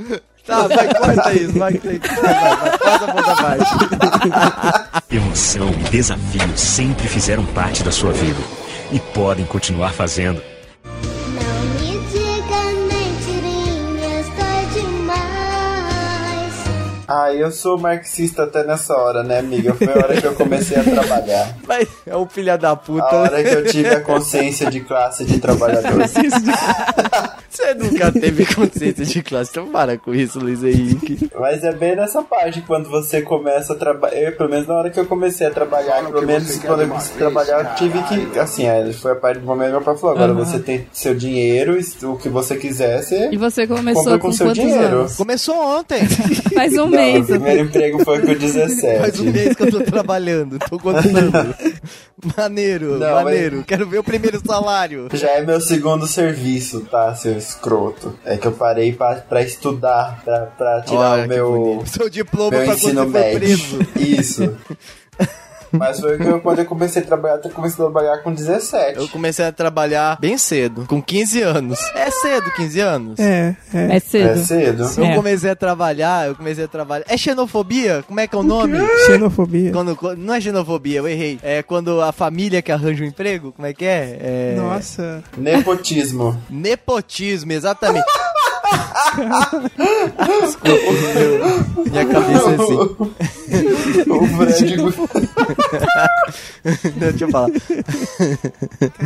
Tá, 0.45 0.67
vai, 0.67 0.93
corta 0.95 1.33
isso, 1.35 1.53
vai, 1.53 1.73
vai, 1.75 1.99
vai, 1.99 1.99
vai, 1.99 2.79
corta 2.79 3.33
a 3.33 3.37
parte. 3.37 5.05
Emoção 5.15 5.71
e 5.71 5.91
desafio 5.91 6.57
sempre 6.59 7.07
fizeram 7.07 7.45
parte 7.47 7.85
da 7.85 7.93
sua 7.93 8.13
vida 8.13 8.41
e 8.91 8.99
podem 8.99 9.45
continuar 9.47 9.93
fazendo. 9.93 10.43
Ah, 17.33 17.35
eu 17.35 17.51
sou 17.51 17.79
marxista 17.79 18.45
até 18.45 18.63
nessa 18.63 18.95
hora, 18.95 19.23
né, 19.23 19.39
amiga? 19.39 19.73
Foi 19.75 19.89
a 19.89 19.97
hora 19.97 20.21
que 20.21 20.27
eu 20.27 20.35
comecei 20.35 20.77
a 20.79 20.85
trabalhar. 20.85 21.57
Mas 21.67 21.89
é 22.07 22.17
um 22.17 22.29
filho 22.29 22.59
da 22.59 22.77
puta. 22.77 23.05
A 23.05 23.21
hora 23.21 23.43
que 23.43 23.55
eu 23.55 23.65
tive 23.65 23.89
a 23.89 24.01
consciência 24.01 24.71
de 24.71 24.81
classe 24.81 25.25
de 25.25 25.39
trabalhador. 25.39 26.03
Você 27.53 27.75
nunca 27.75 28.11
teve 28.11 28.47
consciência 28.47 29.05
de 29.05 29.23
classe. 29.23 29.51
Então 29.51 29.69
para 29.69 29.99
com 29.99 30.15
isso, 30.15 30.39
Luiz 30.39 30.65
Henrique. 30.65 31.31
Mas 31.39 31.63
é 31.63 31.73
bem 31.73 31.95
nessa 31.95 32.23
parte, 32.23 32.63
quando 32.63 32.89
você 32.89 33.21
começa 33.21 33.75
a 33.75 33.77
trabalhar. 33.77 34.33
Pelo 34.33 34.49
menos 34.49 34.67
na 34.67 34.75
hora 34.75 34.91
que 34.91 34.99
eu 34.99 35.05
comecei 35.05 35.47
a 35.47 35.51
trabalhar, 35.51 36.03
pelo 36.05 36.27
menos 36.27 36.57
quando 36.59 36.83
eu 36.83 36.89
comecei 36.89 37.15
a 37.15 37.19
trabalhar, 37.19 37.59
eu 37.61 37.75
tive 37.75 38.03
que. 38.05 38.39
Assim, 38.39 38.67
aí 38.67 38.93
foi 38.95 39.13
a 39.13 39.17
parte 39.17 39.41
do 39.41 39.47
momento 39.47 39.67
que 39.67 39.73
meu 39.73 39.83
pai 39.83 39.97
falou: 39.97 40.17
agora 40.17 40.33
você 40.33 40.59
tem 40.59 40.87
seu 40.93 41.15
dinheiro, 41.15 41.79
o 42.05 42.17
que 42.17 42.29
você 42.31 42.57
quiser, 42.57 43.03
você. 43.03 43.29
E 43.31 43.37
você 43.37 43.67
começou 43.67 44.03
Compra 44.05 44.19
com 44.19 44.29
com 44.29 44.33
seu 44.33 44.47
quantos 44.47 44.63
dinheiro. 44.63 44.97
anos? 45.01 45.17
Começou 45.17 45.55
ontem. 45.79 46.01
Faz 46.55 46.73
um 46.79 46.87
mês. 46.87 47.22
Meu 47.23 47.41
primeiro 47.41 47.63
emprego 47.69 48.05
foi 48.05 48.21
com 48.21 48.27
Faz 48.27 48.39
17. 48.39 49.21
um 49.23 49.33
mês 49.33 49.57
que 49.57 49.63
eu 49.63 49.71
tô 49.71 49.81
trabalhando. 49.83 50.59
Tô 50.59 50.79
contando. 50.79 51.55
Maneiro, 52.37 52.99
Não, 52.99 53.25
maneiro. 53.25 53.65
Quero 53.65 53.85
ver 53.89 53.99
o 53.99 54.05
primeiro 54.05 54.41
salário. 54.47 55.09
Já 55.13 55.31
é 55.31 55.43
meu 55.45 55.61
segundo 55.61 56.07
serviço, 56.07 56.83
tá, 56.83 57.13
seu 57.17 57.37
escroto? 57.37 58.17
É 58.25 58.37
que 58.37 58.47
eu 58.47 58.53
parei 58.53 58.93
pra, 58.93 59.17
pra 59.17 59.43
estudar, 59.43 60.21
pra, 60.25 60.41
pra 60.47 60.81
tirar 60.83 60.99
Olha 61.01 61.25
o 61.25 61.29
meu. 61.29 61.83
Seu 61.87 62.09
diploma 62.09 62.51
meu 62.51 62.65
pra 62.65 62.75
ensino 62.75 63.07
médio. 63.09 63.39
preso. 63.41 63.79
Isso. 63.97 64.57
Mas 65.73 66.01
foi 66.01 66.17
que 66.19 66.25
eu, 66.25 66.41
quando 66.41 66.59
eu 66.61 66.65
comecei 66.67 67.03
a 67.03 67.05
trabalhar, 67.05 67.41
eu 67.45 67.51
comecei 67.51 67.85
a 67.85 67.89
trabalhar 67.89 68.19
com 68.19 68.33
17. 68.33 68.99
Eu 68.99 69.09
comecei 69.09 69.45
a 69.45 69.53
trabalhar 69.53 70.19
bem 70.21 70.37
cedo, 70.39 70.85
com 70.87 71.01
15 71.03 71.43
anos. 71.43 71.79
É 71.95 72.11
cedo, 72.11 72.51
15 72.57 72.81
anos? 72.81 73.19
É, 73.19 73.57
é. 73.75 73.79
É 73.93 73.97
É 73.97 74.01
cedo. 74.01 74.45
cedo. 74.45 74.91
Eu 74.99 75.05
É. 75.05 75.15
comecei 75.15 75.51
a 75.51 75.57
trabalhar, 75.57 76.29
eu 76.29 76.35
comecei 76.35 76.65
a 76.65 76.69
trabalhar. 76.69 77.05
É 77.09 77.17
xenofobia? 77.17 78.05
Como 78.07 78.21
é 78.21 78.27
que 78.27 78.35
é 78.35 78.39
o 78.39 78.43
nome? 78.43 78.79
Xenofobia. 79.07 79.73
Quando, 79.73 79.97
quando- 79.97 80.19
não 80.19 80.35
é 80.35 80.41
xenofobia, 80.41 80.99
eu 80.99 81.09
errei. 81.09 81.39
É 81.43 81.63
quando 81.63 82.01
a 82.01 82.13
família 82.13 82.61
que 82.63 82.71
arranja 82.73 83.03
um 83.05 83.07
emprego, 83.07 83.53
como 83.53 83.67
é 83.67 83.73
que 83.73 83.85
é? 83.85 84.19
é... 84.21 84.55
Nossa. 84.57 85.23
Nepotismo. 85.37 86.37
Nepotismo, 86.51 87.53
exatamente. 87.53 88.05
Desculpa, 90.43 90.93
meu, 91.15 91.85
minha 91.91 92.07
cabeça 92.07 92.51
é 92.51 92.55
assim. 92.55 92.75
o 94.11 94.27
Fred. 94.37 94.77
Não, 96.97 97.09
deixa 97.11 97.25
eu 97.25 97.31
falar. 97.31 97.49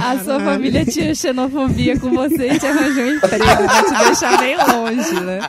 A 0.00 0.18
sua 0.24 0.40
família 0.40 0.84
tinha 0.84 1.14
xenofobia 1.14 1.98
com 1.98 2.10
você 2.10 2.48
e 2.52 2.58
te 2.58 2.66
arranjou 2.66 3.04
um 3.04 3.14
emprego 3.14 3.44
pra 3.44 3.82
te 3.82 4.04
deixar 4.06 4.38
bem 4.38 4.56
longe, 4.56 5.20
né? 5.20 5.40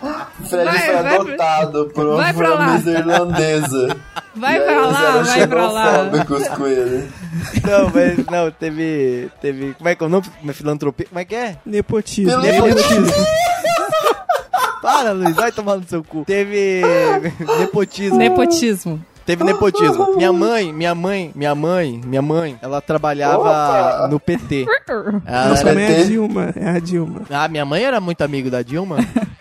Fred 0.50 0.66
Vai, 0.66 0.80
foi 0.80 0.94
vai 0.96 1.04
pra- 1.04 1.16
adotado 1.16 1.92
por 1.94 2.06
uma 2.06 2.16
vai 2.18 2.34
pra 2.34 2.50
lá. 2.50 2.68
família 2.80 3.00
irlandesa. 3.00 3.98
Vai 4.36 4.60
pra 4.62 4.86
lá, 4.88 5.22
vai 5.24 5.48
pra 5.48 5.68
lá. 5.68 6.10
com 6.56 6.68
ele. 6.68 7.08
Não, 7.64 7.92
mas 7.94 8.26
não, 8.28 8.52
teve. 8.52 9.30
Teve. 9.42 9.74
Como 9.74 9.90
é 9.90 9.96
que 9.96 10.04
é 10.04 10.08
o 10.08 10.10
nome? 10.10 10.26
Filantropia. 10.54 11.06
Como 11.08 11.20
é 11.20 11.26
que 11.26 11.36
é? 11.36 11.56
Nepotismo. 11.66 12.38
Nepotismo. 12.42 13.06
Para, 14.82 15.12
Luiz, 15.12 15.36
vai 15.36 15.52
tomar 15.52 15.78
no 15.78 15.84
seu 15.88 16.04
cu. 16.04 16.24
Teve. 16.26 16.82
Nepotismo. 17.60 18.18
Nepotismo. 18.18 19.04
Teve 19.26 19.44
nepotismo. 19.44 20.16
Minha 20.16 20.32
mãe, 20.32 20.72
minha 20.72 20.96
mãe, 20.96 21.32
minha 21.36 21.54
mãe, 21.54 22.00
minha 22.06 22.22
mãe, 22.22 22.58
ela 22.62 22.80
trabalhava 22.80 23.40
Opa! 23.42 24.08
no 24.10 24.20
PT. 24.22 24.66
Ela 25.26 25.50
Nossa, 25.50 25.62
era- 25.64 25.70
também 25.72 25.84
é 25.86 26.00
a? 26.02 26.04
Dilma. 26.06 26.54
É 26.56 26.70
a 26.70 26.80
Dilma. 26.80 27.22
Ah, 27.30 27.48
minha 27.50 27.66
mãe 27.66 27.84
era 27.84 28.00
muito 28.00 28.22
amigo 28.22 28.50
da 28.50 28.62
Dilma. 28.62 28.98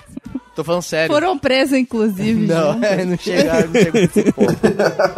Tô 0.56 0.64
falando 0.64 0.82
sério. 0.82 1.12
Foram 1.12 1.38
presos, 1.38 1.76
inclusive. 1.78 2.46
Não, 2.46 2.82
é, 2.82 3.04
não 3.04 3.16
chegaram, 3.18 3.68
não 3.68 3.74
chegou 3.80 4.00
nesse 4.00 4.32
ponto. 4.32 4.56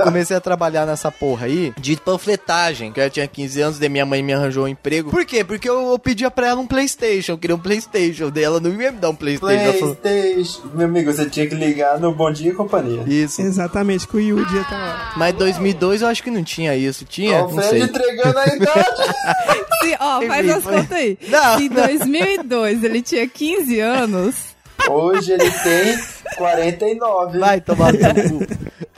Comecei 0.03 0.37
a 0.37 0.41
trabalhar 0.41 0.85
nessa 0.85 1.13
porra 1.13 1.47
aí 1.47 1.73
de 1.79 1.97
panfletagem, 1.97 2.91
que 2.93 3.01
eu 3.01 3.09
tinha 3.09 3.27
15 3.27 3.61
anos, 3.61 3.79
daí 3.79 3.89
minha 3.89 4.05
mãe 4.05 4.21
me 4.23 4.33
arranjou 4.33 4.65
um 4.65 4.69
emprego. 4.69 5.11
Por 5.11 5.25
quê? 5.25 5.45
Porque 5.45 5.69
eu, 5.69 5.93
eu 5.93 5.99
pedia 5.99 6.29
pra 6.31 6.49
ela 6.49 6.61
um 6.61 6.67
Playstation, 6.67 7.33
eu 7.33 7.39
queria 7.39 7.55
um 7.55 7.59
Playstation, 7.61 8.31
daí 8.31 8.43
ela 8.43 8.59
não 8.59 8.71
ia 8.83 8.91
me 8.91 8.99
dar 8.99 9.11
um 9.11 9.15
Playstation. 9.15 9.95
Playstation. 9.95 10.63
Meu 10.75 10.87
amigo, 10.87 11.13
você 11.13 11.31
tinha 11.31 11.47
que 11.47 11.55
ligar 11.55 12.01
no 12.01 12.13
Bom 12.13 12.33
Dia 12.33 12.51
e 12.51 12.55
Companhia. 12.55 13.05
isso. 13.07 13.41
Exatamente, 13.41 14.09
que 14.09 14.17
o 14.17 14.21
Yudi 14.21 14.57
ia 14.57 14.65
tá 14.65 14.77
lá. 14.77 15.13
Mas 15.17 15.35
2002 15.37 16.03
eu 16.03 16.09
acho 16.09 16.23
que 16.23 16.31
não 16.33 16.43
tinha 16.43 16.75
isso, 16.75 17.05
tinha? 17.05 17.45
Ó, 17.45 17.49
não 17.49 17.63
Fred 17.63 17.69
sei. 17.71 17.83
entregando 17.83 18.39
a 18.39 18.47
idade. 18.55 19.03
Se, 19.83 19.97
ó, 20.01 20.21
faz 20.23 20.51
as 20.51 20.65
contas 20.65 20.93
aí. 20.93 21.17
Não, 21.29 21.59
Se 21.59 21.65
em 21.65 21.69
2002 21.69 22.83
ele 22.85 23.03
tinha 23.03 23.29
15 23.29 23.81
anos, 23.81 24.35
Hoje 24.89 25.33
ele 25.33 25.51
tem 25.51 25.99
49. 26.37 27.39
Vai 27.39 27.61
tomar 27.61 27.93
no 27.93 27.99
cu. 27.99 28.47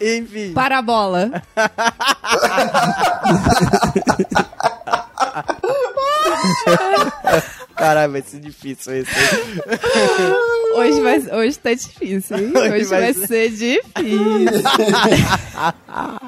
Enfim. 0.01 0.53
para 0.53 0.79
a 0.79 0.83
bola. 0.83 1.31
Caralho, 7.81 8.13
vai 8.13 8.23
ser 8.23 8.39
difícil 8.41 8.95
esse. 8.95 9.11
Hoje, 10.73 11.01
vai, 11.01 11.19
hoje 11.41 11.59
tá 11.59 11.75
difícil, 11.75 12.37
hein? 12.39 12.53
Hoje 12.55 12.71
Hoje, 12.75 12.85
vai 12.85 13.01
vai, 13.01 13.13
ser- 13.15 13.27
ser 13.27 13.51
difícil. 13.51 13.83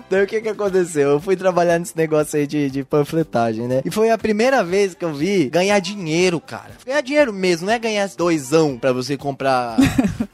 Então 0.06 0.22
o 0.24 0.26
que 0.26 0.40
que 0.42 0.48
aconteceu? 0.48 1.10
Eu 1.10 1.20
fui 1.20 1.36
trabalhar 1.36 1.78
nesse 1.78 1.96
negócio 1.96 2.38
aí 2.38 2.46
de, 2.46 2.68
de 2.68 2.84
panfletagem, 2.84 3.66
né? 3.66 3.80
E 3.84 3.90
foi 3.90 4.10
a 4.10 4.18
primeira 4.18 4.62
vez 4.62 4.94
que 4.94 5.04
eu 5.04 5.14
vi 5.14 5.48
ganhar 5.48 5.78
dinheiro, 5.78 6.38
cara. 6.40 6.72
Ganhar 6.84 7.00
dinheiro 7.00 7.32
mesmo, 7.32 7.66
não 7.66 7.72
é 7.72 7.78
ganhar 7.78 8.06
doisão 8.16 8.76
pra 8.76 8.92
você 8.92 9.16
comprar. 9.16 9.76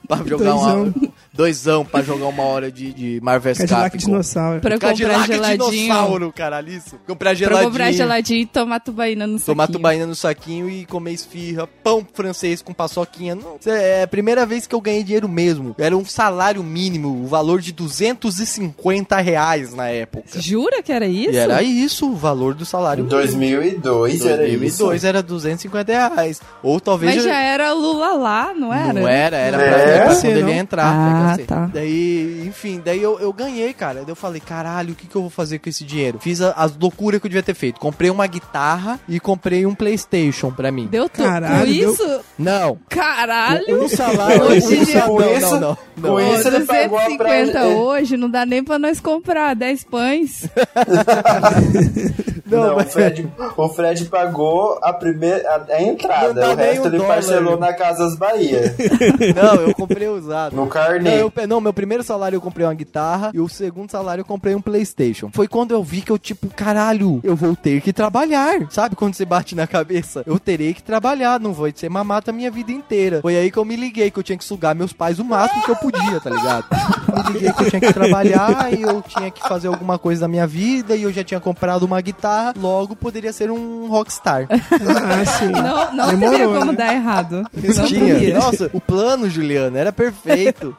pra 0.09 0.17
jogar 0.25 0.51
Doisão. 0.53 0.83
uma. 0.85 1.13
Doisão 1.39 1.85
pra 1.85 2.03
jogar 2.03 2.27
uma 2.27 2.43
hora 2.43 2.71
de, 2.71 2.93
de 2.93 3.21
Marvel 3.23 3.53
vs. 3.55 3.59
Cadillac 3.61 3.93
Capcom. 3.93 4.07
Dinossauro. 4.11 4.61
Pra 4.61 4.73
comprar 4.73 4.89
Cadillac 4.89 5.27
geladinho. 5.33 5.71
dinossauro, 5.71 6.33
caralho, 6.33 6.69
isso. 6.73 6.99
Comprar 7.07 7.29
Pra 7.31 7.35
geladinho. 7.35 7.71
comprar 7.71 7.93
geladinho 7.93 8.41
e 8.41 8.47
tomar 8.47 8.81
tubaína 8.81 9.25
no 9.25 9.39
Tomar 9.39 9.63
saquinho. 9.67 9.79
tubaína 9.79 10.07
no 10.07 10.15
saquinho 10.17 10.69
e 10.69 10.85
comer 10.85 11.13
esfirra, 11.13 11.69
pão 11.85 12.05
francês 12.13 12.61
com 12.61 12.75
paçoquinha. 12.75 13.37
Não, 13.37 13.55
isso 13.61 13.71
é 13.71 14.03
a 14.03 14.09
primeira 14.09 14.45
vez 14.45 14.67
que 14.67 14.75
eu 14.75 14.81
ganhei 14.81 15.05
dinheiro 15.05 15.29
mesmo. 15.29 15.77
Era 15.79 15.97
um 15.97 16.05
salário 16.05 16.61
mínimo, 16.65 17.23
o 17.23 17.27
valor 17.29 17.61
de 17.61 17.73
250 17.73 19.17
reais 19.21 19.73
na 19.73 19.89
época. 19.89 20.41
Jura 20.41 20.83
que 20.83 20.91
era 20.91 21.07
isso? 21.07 21.31
E 21.33 21.37
era 21.37 21.63
isso 21.63 22.11
o 22.11 22.17
valor 22.17 22.53
do 22.55 22.65
salário. 22.67 23.05
2002 23.05 24.27
era 24.27 24.43
isso. 24.49 24.59
2002 24.79 25.05
era 25.05 25.23
250 25.23 25.93
reais. 25.93 26.41
Ou 26.65 26.81
talvez. 26.81 27.15
Mas 27.15 27.25
já 27.25 27.39
era 27.41 27.73
Lula 27.73 28.15
lá, 28.15 28.53
não 28.55 28.75
era? 28.75 28.93
Não 29.01 29.07
era, 29.07 29.37
era 29.37 29.57
É? 29.57 29.69
pra 29.69 29.85
ver 29.85 30.03
quando 30.07 30.21
Sei 30.21 30.31
ele 30.33 30.43
não. 30.43 30.49
ia 30.49 30.57
entrar. 30.57 30.85
Ah, 30.87 31.28
sei. 31.37 31.45
tá. 31.47 31.71
Daí, 31.73 32.45
enfim, 32.47 32.81
daí 32.85 33.03
eu, 33.03 33.19
eu 33.19 33.33
ganhei, 33.33 33.73
cara. 33.73 34.01
Daí 34.01 34.09
eu 34.11 34.17
falei, 34.17 34.41
caralho, 34.41 34.93
o 34.93 34.95
que, 34.97 35.07
que 35.07 35.17
eu 35.17 35.23
vou 35.23 35.31
fazer 35.31 35.59
com 35.59 35.69
esse 35.69 35.85
dinheiro? 35.85 36.19
Fiz 36.21 36.41
a- 36.41 36.53
as 36.53 36.77
loucuras 36.77 37.21
que 37.21 37.27
eu 37.27 37.31
devia 37.31 37.43
ter 37.43 37.55
feito. 37.55 37.79
Comprei 37.81 38.11
uma 38.11 38.27
guitarra 38.27 38.99
e 39.09 39.19
comprei 39.21 39.65
um 39.67 39.75
Playstation 39.75 40.51
pra 40.51 40.71
mim. 40.73 40.87
Deu 40.87 41.09
tudo. 41.09 41.25
Caralho, 41.25 41.67
Com 41.67 41.73
deu- 41.73 41.93
isso? 41.95 42.21
Não. 42.39 42.79
Caralho! 42.89 43.85
Um 43.85 43.89
salário. 43.89 44.43
Hoje 44.45 44.79
um 44.79 44.85
salário- 44.87 45.19
não, 45.21 45.37
isso- 45.39 45.51
não, 45.55 45.61
não, 45.61 45.79
não. 45.97 46.11
com 46.11 46.21
isso 46.21 46.49
ele 46.49 46.65
pagou 46.65 46.99
a 46.99 47.05
250 47.09 47.53
praia. 47.53 47.67
hoje 47.77 48.17
não 48.17 48.31
dá 48.31 48.45
nem 48.47 48.63
pra 48.65 48.79
nós 48.79 49.01
comprar 49.01 49.55
10 49.55 49.85
pães. 49.85 50.49
Não, 52.57 52.77
mas- 52.77 52.87
o, 52.87 52.91
Fred, 52.91 53.29
o 53.57 53.69
Fred 53.69 54.05
pagou 54.07 54.79
a 54.83 54.93
primeira 54.93 55.49
a, 55.49 55.55
a 55.57 55.81
Não 55.81 55.89
entrada, 55.89 56.35
dá 56.35 56.51
o 56.53 56.57
resto 56.57 56.87
ele 56.89 56.99
dólar. 56.99 57.15
parcelou 57.15 57.59
na 57.59 57.73
Casas 57.73 58.17
Bahia. 58.17 58.75
Não, 59.35 59.55
eu 59.63 59.75
comprei 59.75 60.09
usado. 60.09 60.55
No 60.55 60.63
Não, 60.63 60.69
carnê. 60.69 61.21
eu 61.21 61.31
pe- 61.31 61.47
não, 61.47 61.61
meu 61.61 61.73
primeiro 61.73 62.03
salário 62.03 62.37
eu 62.37 62.41
comprei 62.41 62.67
uma 62.67 62.75
guitarra 62.75 63.31
e 63.35 63.41
o 63.41 63.49
segundo 63.49 63.91
salário 63.91 64.23
eu 64.23 64.25
comprei 64.25 64.55
um 64.55 64.61
Playstation. 64.61 65.31
Foi 65.33 65.47
quando 65.49 65.73
eu 65.73 65.83
vi 65.83 66.01
que 66.03 66.11
eu, 66.13 66.19
tipo, 66.19 66.49
caralho, 66.49 67.21
eu 67.23 67.35
vou 67.37 67.55
ter 67.57 67.81
que 67.81 67.93
trabalhar. 67.93 68.59
Sabe 68.71 68.95
quando 68.97 69.15
você 69.15 69.25
bate 69.25 69.55
na 69.55 69.67
cabeça? 69.67 70.23
Eu 70.27 70.39
terei 70.39 70.75
que 70.75 70.83
trabalhar, 70.83 71.39
não 71.41 71.53
vou 71.53 71.69
ser 71.75 71.89
mamata 71.89 72.31
a 72.31 72.35
minha 72.35 72.51
vida 72.51 72.73
inteira. 72.73 73.21
Foi 73.23 73.37
aí 73.37 73.51
que 73.51 73.59
eu 73.59 73.65
me 73.65 73.77
liguei 73.77 74.11
que 74.11 74.19
eu 74.19 74.23
tinha 74.23 74.39
que 74.39 74.45
sugar 74.45 74.75
meus 74.75 74.93
pais 74.93 75.19
o 75.19 75.25
máximo 75.25 75.63
que 75.65 75.71
eu 75.71 75.77
podia, 75.77 76.21
tá 76.21 76.31
ligado? 76.31 76.65
Me 77.27 77.33
liguei 77.35 77.53
que 77.53 77.63
eu 77.65 77.71
tinha 77.71 77.81
que 77.81 77.93
trabalhar 77.93 78.73
e 78.73 78.83
eu 78.83 79.03
tinha 79.03 79.31
que 79.31 79.41
fazer 79.47 79.69
alguma 79.69 79.99
coisa 79.99 80.23
da 80.23 80.29
minha 80.29 80.47
vida 80.47 80.95
e 80.97 81.03
eu 81.03 81.13
já 81.13 81.23
tinha 81.25 81.41
comprado 81.41 81.83
uma 81.85 82.01
guitarra, 82.01 82.29
logo 82.57 82.95
poderia 82.97 83.33
ser 83.33 83.51
um 83.51 83.87
rockstar. 83.89 84.47
Ah, 85.09 85.25
sim. 85.25 85.49
Não, 85.49 85.95
não 85.95 86.09
Demorou, 86.11 86.31
teria 86.31 86.47
como 86.59 86.73
né? 86.73 86.77
dar 86.79 86.95
errado. 86.95 87.45
Não 87.53 87.85
Tinha. 87.87 88.35
Nossa, 88.35 88.71
o 88.73 88.81
plano, 88.81 89.29
Juliana, 89.29 89.79
era 89.79 89.93
perfeito. 89.93 90.77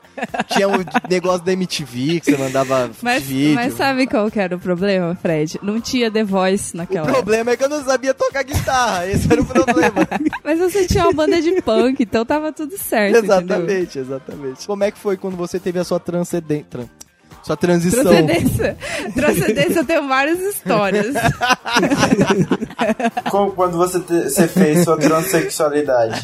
Tinha 0.48 0.68
o 0.68 0.74
negócio 1.10 1.44
da 1.46 1.52
MTV 1.54 2.20
que 2.20 2.26
você 2.32 2.38
mandava 2.38 2.90
Mas, 3.02 3.24
vídeo. 3.24 3.56
mas 3.56 3.74
sabe 3.74 4.08
qual 4.08 4.30
que 4.30 4.40
era 4.40 4.56
o 4.56 4.60
problema, 4.60 5.16
Fred? 5.16 5.60
Não 5.62 5.80
tinha 5.82 6.12
The 6.12 6.24
Voice 6.24 6.74
O 6.74 6.78
naquela 6.78 7.02
época. 7.08 7.14
problema 7.24 7.52
é 7.52 7.58
que 7.58 7.64
eu 7.64 7.70
não 7.70 7.84
sabia 7.84 8.14
tocar 8.14 8.44
guitarra. 8.44 9.08
Esse 9.08 9.32
era 9.32 9.42
o 9.42 9.46
problema. 9.46 10.08
Mas 10.44 10.60
você 10.60 10.86
tinha 10.88 11.04
uma 11.06 11.14
banda 11.14 11.42
de 11.42 11.62
punk, 11.62 12.02
então 12.04 12.26
tava 12.26 12.52
tudo 12.52 12.78
certo. 12.78 13.18
entendeu? 13.18 13.36
exatamente, 13.36 14.00
exatamente. 14.00 14.68
Como 14.68 14.84
é 14.84 14.92
que 14.92 14.98
foi 14.98 15.18
quando 15.18 15.36
você 15.38 15.60
teve 15.60 15.80
a 15.80 15.84
sua 15.84 16.00
transcendência? 16.00 16.66
Sua 17.50 17.58
transição. 17.58 18.04
Transcendência. 18.04 18.78
Transcendência 19.16 19.80
eu 19.80 19.86
tenho 19.86 20.08
várias 20.08 20.40
histórias. 20.40 21.16
Como 23.32 23.52
quando 23.54 23.76
você, 23.76 24.00
te- 24.02 24.30
você 24.30 24.48
fez 24.48 24.84
sua 24.84 24.96
transexualidade. 24.98 26.22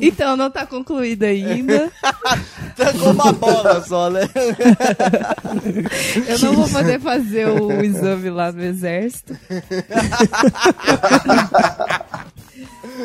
Então 0.00 0.34
não 0.34 0.50
tá 0.50 0.64
concluída 0.64 1.26
ainda. 1.26 1.90
Tá 2.76 2.92
com 2.92 3.10
uma 3.10 3.32
bola 3.32 3.80
só, 3.86 4.10
né? 4.10 4.22
Eu 6.26 6.38
não 6.40 6.54
vou 6.54 6.68
poder 6.68 6.98
fazer 7.00 7.46
o 7.46 7.70
exame 7.84 8.30
lá 8.30 8.50
no 8.50 8.64
exército. 8.64 9.38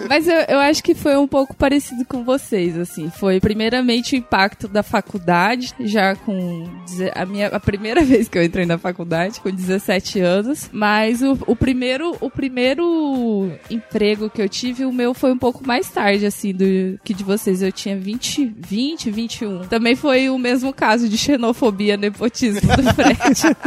Mas 0.10 0.28
eu, 0.28 0.36
eu 0.48 0.60
acho 0.60 0.84
que 0.84 0.94
foi 0.96 1.16
um 1.18 1.28
pouco 1.28 1.56
parecido 1.56 2.04
com 2.06 2.24
vocês, 2.24 2.78
assim. 2.78 3.10
Foi 3.10 3.40
primeiramente 3.40 4.16
o 4.16 4.18
impacto 4.18 4.68
da 4.68 4.84
faculdade, 4.84 5.74
já 5.80 6.16
com 6.16 6.68
a 7.16 7.26
minha 7.26 7.48
a 7.48 7.60
primeira 7.60 8.02
vez 8.06 8.28
que 8.28 8.38
eu 8.38 8.44
entrei 8.44 8.66
na 8.66 8.78
faculdade, 8.78 9.40
com 9.42 9.50
17 9.50 10.20
anos. 10.20 10.70
Mas 10.72 11.22
o, 11.22 11.38
o 11.48 11.56
primeiro 11.56 12.16
o 12.20 12.30
primeiro 12.30 13.52
emprego 13.70 14.30
que 14.30 14.42
eu 14.42 14.50
tive, 14.50 14.86
o 14.86 14.92
meu 14.92 15.14
foi 15.14 15.32
um 15.32 15.38
pouco 15.38 15.66
mais 15.66 15.88
tarde, 15.90 16.26
assim, 16.26 16.52
do 16.54 17.00
que 17.04 17.14
de 17.14 17.24
vocês. 17.24 17.62
Eu 17.62 17.72
tinha 17.72 17.98
20, 17.98 18.54
20, 18.58 19.12
21. 19.12 19.60
Também 19.68 19.96
foi 19.96 20.30
o 20.30 20.38
mesmo 20.38 20.74
caso 20.74 21.08
de 21.10 21.18
xenofobia, 21.18 21.98
nepotismo 21.98 22.62
do 22.76 22.84
Fred. 22.94 23.58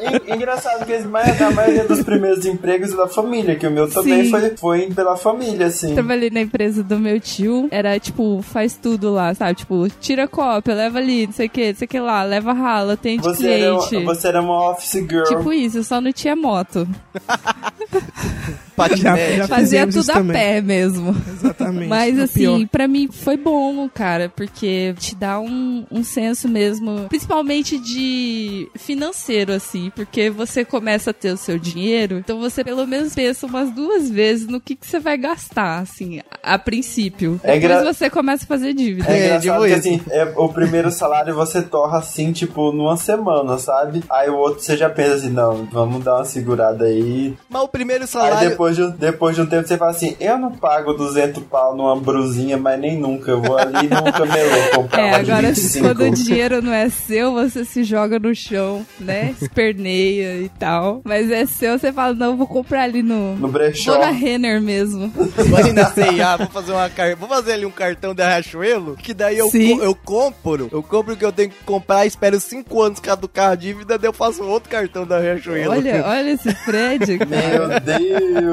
É 0.00 0.16
en- 0.32 0.34
engraçado 0.36 0.84
que 0.86 0.92
a 0.94 1.50
maioria- 1.50 1.84
dos 1.84 2.02
primeiros 2.02 2.44
empregos 2.46 2.92
é 2.92 2.96
da 2.96 3.08
família, 3.08 3.56
que 3.56 3.66
o 3.66 3.70
meu 3.70 3.88
também 3.90 4.24
Sim. 4.24 4.30
foi, 4.30 4.56
foi 4.56 4.86
pela 4.94 5.16
família, 5.16 5.41
assim. 5.64 5.94
Trabalhei 5.94 6.30
na 6.30 6.40
empresa 6.40 6.82
do 6.82 6.98
meu 6.98 7.20
tio, 7.20 7.68
era 7.70 7.98
tipo, 7.98 8.40
faz 8.42 8.74
tudo 8.74 9.12
lá, 9.12 9.34
sabe? 9.34 9.54
Tipo, 9.54 9.88
tira 10.00 10.26
cópia, 10.28 10.74
leva 10.74 10.98
ali, 10.98 11.26
não 11.26 11.32
sei 11.32 11.46
o 11.46 11.50
que, 11.50 11.68
não 11.68 11.74
sei 11.76 11.86
o 11.86 11.88
que 11.88 12.00
lá, 12.00 12.22
leva 12.22 12.52
rala, 12.52 12.96
Você 12.96 13.48
era, 13.48 13.78
cliente. 13.78 14.04
você 14.04 14.28
era 14.28 14.40
uma 14.40 14.70
office 14.70 14.92
girl. 15.08 15.24
Tipo 15.24 15.52
isso, 15.52 15.82
só 15.84 16.00
não 16.00 16.12
tinha 16.12 16.34
moto. 16.36 16.86
Patinete. 18.88 19.36
Já 19.36 19.48
Fazia 19.48 19.86
fizemos 19.86 19.94
tudo 19.94 20.10
a 20.10 20.14
também. 20.14 20.32
pé 20.36 20.60
mesmo. 20.60 21.16
Exatamente. 21.32 21.88
Mas 21.88 22.18
assim, 22.18 22.66
pra 22.66 22.86
mim 22.88 23.08
foi 23.10 23.36
bom, 23.36 23.88
cara, 23.88 24.28
porque 24.34 24.94
te 24.98 25.14
dá 25.14 25.38
um, 25.40 25.84
um 25.90 26.02
senso 26.04 26.48
mesmo, 26.48 27.06
principalmente 27.08 27.78
de 27.78 28.68
financeiro, 28.76 29.52
assim, 29.52 29.90
porque 29.94 30.30
você 30.30 30.64
começa 30.64 31.10
a 31.10 31.14
ter 31.14 31.32
o 31.32 31.36
seu 31.36 31.58
dinheiro, 31.58 32.18
então 32.18 32.38
você 32.40 32.62
pelo 32.64 32.86
menos 32.86 33.14
pensa 33.14 33.46
umas 33.46 33.70
duas 33.70 34.08
vezes 34.10 34.46
no 34.46 34.60
que, 34.60 34.74
que 34.76 34.86
você 34.86 34.98
vai 35.00 35.16
gastar, 35.16 35.78
assim, 35.80 36.20
a, 36.42 36.54
a 36.54 36.58
princípio. 36.58 37.40
É 37.42 37.58
Depois 37.58 37.82
gra- 37.82 37.92
você 37.92 38.10
começa 38.10 38.44
a 38.44 38.46
fazer 38.46 38.72
dívida. 38.74 39.10
É 39.10 39.12
É, 39.12 39.24
engraçado 39.26 39.42
tipo 39.42 39.64
que 39.64 39.68
isso. 39.70 39.78
assim, 39.78 40.02
é, 40.10 40.32
o 40.36 40.48
primeiro 40.48 40.90
salário 40.90 41.34
você 41.34 41.62
torra 41.62 41.98
assim, 41.98 42.32
tipo, 42.32 42.72
numa 42.72 42.96
semana, 42.96 43.58
sabe? 43.58 44.02
Aí 44.10 44.28
o 44.28 44.36
outro 44.36 44.60
você 44.62 44.76
já 44.76 44.88
pensa 44.90 45.14
assim, 45.14 45.30
não, 45.30 45.64
vamos 45.70 46.02
dar 46.04 46.16
uma 46.16 46.24
segurada 46.24 46.84
aí. 46.84 47.34
Mas 47.48 47.62
o 47.62 47.68
primeiro 47.68 48.04
Aí 48.04 48.08
salário. 48.08 48.50
Depois 48.72 48.76
de, 48.76 48.82
um- 48.82 48.90
depois 48.90 49.36
de 49.36 49.42
um 49.42 49.46
tempo 49.46 49.66
você 49.68 49.76
fala 49.76 49.90
assim, 49.90 50.16
eu 50.20 50.38
não 50.38 50.52
pago 50.52 50.92
200 50.94 51.42
pau 51.44 51.76
numa 51.76 51.94
brusinha, 51.96 52.56
mas 52.56 52.78
nem 52.80 52.98
nunca, 52.98 53.30
eu 53.30 53.40
vou 53.42 53.56
ali 53.58 53.88
num 53.88 54.10
camelô 54.12 54.70
comprar 54.74 55.00
É, 55.00 55.08
uma 55.16 55.24
de 55.24 55.30
agora 55.30 55.48
25. 55.52 55.86
quando 55.86 56.00
o 56.04 56.10
dinheiro 56.10 56.62
não 56.62 56.72
é 56.72 56.88
seu, 56.88 57.32
você 57.32 57.64
se 57.64 57.84
joga 57.84 58.18
no 58.18 58.34
chão, 58.34 58.84
né? 59.00 59.34
Esperneia 59.40 60.38
e 60.42 60.48
tal. 60.48 61.00
Mas 61.04 61.30
é 61.30 61.46
seu, 61.46 61.78
você 61.78 61.92
fala, 61.92 62.14
não, 62.14 62.28
eu 62.32 62.36
vou 62.36 62.46
comprar 62.46 62.82
ali 62.82 63.02
no. 63.02 63.36
No 63.36 63.48
brechó. 63.48 63.92
Vou 63.92 64.00
na 64.00 64.10
Renner 64.10 64.60
mesmo. 64.60 65.08
Vou 65.48 65.58
ali 65.58 65.72
na 65.72 65.86
C&A, 65.86 66.36
vou 66.36 66.46
fazer 66.48 66.72
uma 66.72 66.88
car... 66.90 67.16
vou 67.16 67.28
fazer 67.28 67.52
ali 67.52 67.66
um 67.66 67.70
cartão 67.70 68.14
da 68.14 68.26
Riachuelo, 68.28 68.96
que 68.96 69.12
daí 69.14 69.38
eu, 69.38 69.50
co- 69.50 69.56
eu 69.82 69.94
compro, 69.94 70.68
eu 70.72 70.82
compro 70.82 71.14
o 71.14 71.16
que 71.16 71.24
eu 71.24 71.32
tenho 71.32 71.50
que 71.50 71.64
comprar, 71.64 72.06
espero 72.06 72.38
5 72.40 72.82
anos 72.82 73.00
caducar 73.00 73.50
a 73.50 73.54
dívida, 73.54 73.98
daí 73.98 74.08
eu 74.08 74.12
faço 74.12 74.42
outro 74.44 74.68
cartão 74.70 75.06
da 75.06 75.18
Riachuelo. 75.18 75.70
Olha, 75.72 76.04
olha 76.06 76.30
esse 76.30 76.52
Fred. 76.54 77.18
Meu 77.18 77.80
Deus! 77.80 78.51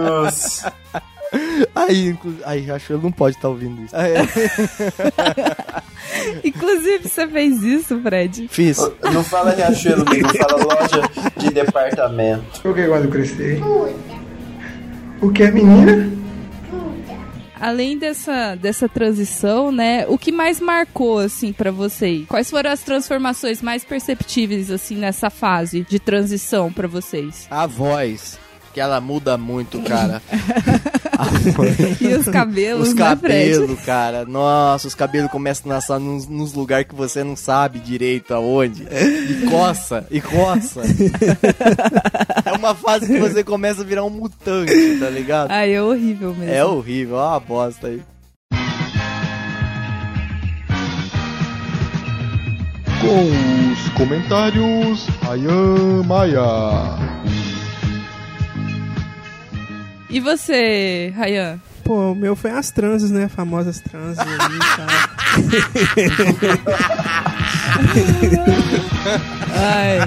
Aí, 1.75 2.07
inclu... 2.07 2.33
aí 2.43 2.61
Riachuelo 2.61 3.03
não 3.03 3.11
pode 3.11 3.35
estar 3.35 3.49
ouvindo 3.49 3.83
isso. 3.83 3.95
Ah, 3.95 4.07
é. 4.07 4.21
Inclusive, 6.43 7.07
você 7.07 7.27
fez 7.27 7.61
isso, 7.63 8.01
Fred. 8.01 8.47
Fiz. 8.49 8.79
Não 9.13 9.23
fala 9.23 9.51
Riachuelo, 9.51 10.07
amigo, 10.07 10.27
fala 10.37 10.63
loja 10.63 11.01
de 11.37 11.51
departamento. 11.51 12.67
O 12.67 12.73
que 12.73 12.87
quando 12.87 13.09
crescer? 13.09 13.61
O 15.21 15.31
que 15.31 15.43
é 15.43 15.51
menina? 15.51 16.19
Além 17.59 17.97
dessa, 17.97 18.55
dessa 18.55 18.87
transição, 18.87 19.69
né? 19.69 20.05
O 20.07 20.17
que 20.17 20.31
mais 20.31 20.61
marcou, 20.61 21.19
assim, 21.19 21.51
pra 21.51 21.71
vocês? 21.71 22.25
Quais 22.25 22.49
foram 22.49 22.71
as 22.71 22.81
transformações 22.81 23.61
mais 23.61 23.83
perceptíveis, 23.83 24.71
assim, 24.71 24.95
nessa 24.95 25.29
fase 25.29 25.85
de 25.87 25.99
transição 25.99 26.71
pra 26.71 26.87
vocês? 26.87 27.47
A 27.51 27.67
voz, 27.67 28.39
que 28.73 28.79
ela 28.79 28.99
muda 29.01 29.37
muito, 29.37 29.81
cara. 29.81 30.21
E 31.99 32.13
os 32.15 32.25
cabelos, 32.27 32.87
Os 32.89 32.93
cabelos, 32.93 33.81
cara. 33.81 34.23
Nossa, 34.25 34.87
os 34.87 34.95
cabelos 34.95 35.29
começam 35.29 35.69
a 35.69 35.75
nascer 35.75 35.99
nos, 35.99 36.27
nos 36.27 36.53
lugares 36.53 36.87
que 36.87 36.95
você 36.95 37.23
não 37.25 37.35
sabe 37.35 37.79
direito 37.79 38.33
aonde. 38.33 38.83
E 38.83 39.45
coça, 39.49 40.07
e 40.09 40.21
coça. 40.21 40.81
é 42.45 42.51
uma 42.53 42.73
fase 42.73 43.05
que 43.05 43.19
você 43.19 43.43
começa 43.43 43.81
a 43.81 43.85
virar 43.85 44.05
um 44.05 44.09
mutante, 44.09 44.97
tá 44.97 45.09
ligado? 45.09 45.51
Ai, 45.51 45.73
é 45.73 45.81
horrível 45.81 46.33
mesmo. 46.33 46.53
É 46.53 46.63
horrível, 46.63 47.17
é 47.17 47.23
uma 47.23 47.39
bosta 47.39 47.87
aí. 47.87 48.01
Com 53.01 53.71
os 53.71 53.89
comentários, 53.97 55.07
Ayan 55.29 56.03
Maia. 56.03 57.09
E 60.09 60.19
você, 60.19 61.13
Rayan? 61.15 61.61
Pô, 61.83 62.11
o 62.11 62.15
meu 62.15 62.35
foi 62.35 62.51
as 62.51 62.71
transes, 62.71 63.11
né? 63.11 63.27
Famosas 63.27 63.79
transes 63.79 64.19
ali 64.19 64.55
e 64.55 64.59
tal. 64.59 64.87
Ai. 69.55 69.99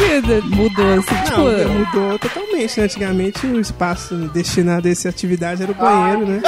Que, 0.00 0.56
mudou 0.56 0.92
assim? 0.94 1.24
tipo, 1.24 1.40
Não, 1.40 1.74
mudou 1.74 2.18
totalmente, 2.18 2.78
né? 2.78 2.84
Antigamente 2.84 3.46
o 3.46 3.60
espaço 3.60 4.14
destinado 4.32 4.88
a 4.88 4.90
essa 4.90 5.08
atividade 5.08 5.62
era 5.62 5.72
o 5.72 5.74
banheiro, 5.74 6.26
né? 6.26 6.40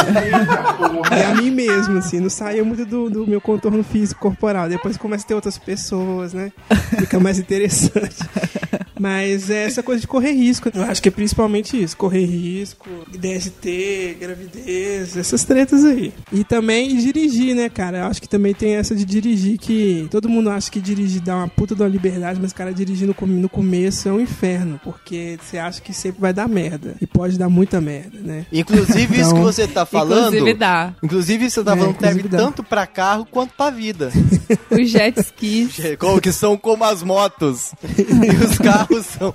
E 1.18 1.22
a 1.22 1.34
mim 1.34 1.50
mesmo, 1.50 1.98
assim, 1.98 2.20
não 2.20 2.30
saía 2.30 2.64
muito 2.64 2.84
do, 2.84 3.10
do 3.10 3.26
meu 3.26 3.40
contorno 3.40 3.82
físico 3.84 4.20
corporal. 4.20 4.68
Depois 4.68 4.96
começa 4.96 5.24
a 5.24 5.28
ter 5.28 5.34
outras 5.34 5.58
pessoas, 5.58 6.32
né? 6.32 6.52
Fica 6.98 7.20
mais 7.20 7.38
interessante. 7.38 8.16
Mas 9.02 9.50
é 9.50 9.64
essa 9.64 9.82
coisa 9.82 10.00
de 10.00 10.06
correr 10.06 10.30
risco. 10.30 10.70
Eu 10.72 10.84
acho 10.84 11.02
que 11.02 11.08
é 11.08 11.10
principalmente 11.10 11.82
isso: 11.82 11.96
correr 11.96 12.24
risco, 12.24 12.88
DST, 13.10 14.16
gravidez, 14.20 15.16
essas 15.16 15.42
tretas 15.44 15.84
aí. 15.84 16.12
E 16.32 16.44
também 16.44 16.96
dirigir, 16.96 17.52
né, 17.56 17.68
cara? 17.68 17.98
Eu 17.98 18.04
acho 18.04 18.22
que 18.22 18.28
também 18.28 18.54
tem 18.54 18.76
essa 18.76 18.94
de 18.94 19.04
dirigir 19.04 19.58
que 19.58 20.06
todo 20.08 20.28
mundo 20.28 20.50
acha 20.50 20.70
que 20.70 20.80
dirigir 20.80 21.20
dá 21.20 21.34
uma 21.34 21.48
puta 21.48 21.74
de 21.74 21.82
uma 21.82 21.88
liberdade, 21.88 22.38
mas, 22.40 22.52
cara, 22.52 22.72
dirigir 22.72 23.08
no, 23.08 23.26
no 23.26 23.48
começo 23.48 24.08
é 24.08 24.12
um 24.12 24.20
inferno. 24.20 24.80
Porque 24.84 25.36
você 25.42 25.58
acha 25.58 25.80
que 25.80 25.92
sempre 25.92 26.20
vai 26.20 26.32
dar 26.32 26.48
merda. 26.48 26.94
E 27.00 27.06
pode 27.06 27.36
dar 27.36 27.48
muita 27.48 27.80
merda, 27.80 28.20
né? 28.20 28.46
Inclusive, 28.52 29.14
isso 29.20 29.30
que 29.30 29.40
Então- 29.40 29.42
você 29.42 29.66
tá 29.66 29.84
falando. 29.84 30.26
Inclusive 30.28 30.54
dá. 30.54 30.94
Inclusive, 31.02 31.50
você 31.50 31.64
tá 31.64 31.72
É, 31.72 31.76
falando 31.76 31.94
que 31.94 32.00
serve 32.04 32.18
inclusive 32.20 32.36
dá. 32.36 32.44
tanto 32.44 32.62
pra 32.62 32.86
carro 32.86 33.26
quanto 33.28 33.52
pra 33.56 33.68
vida. 33.70 34.12
Os 34.70 34.88
jet 34.88 35.18
skis. 35.18 35.76
Como 35.98 36.20
que 36.20 36.30
são 36.30 36.56
como 36.56 36.84
as 36.84 37.02
motos. 37.02 37.72
e 37.82 38.44
os 38.44 38.58
carros 38.58 38.91
são. 39.00 39.34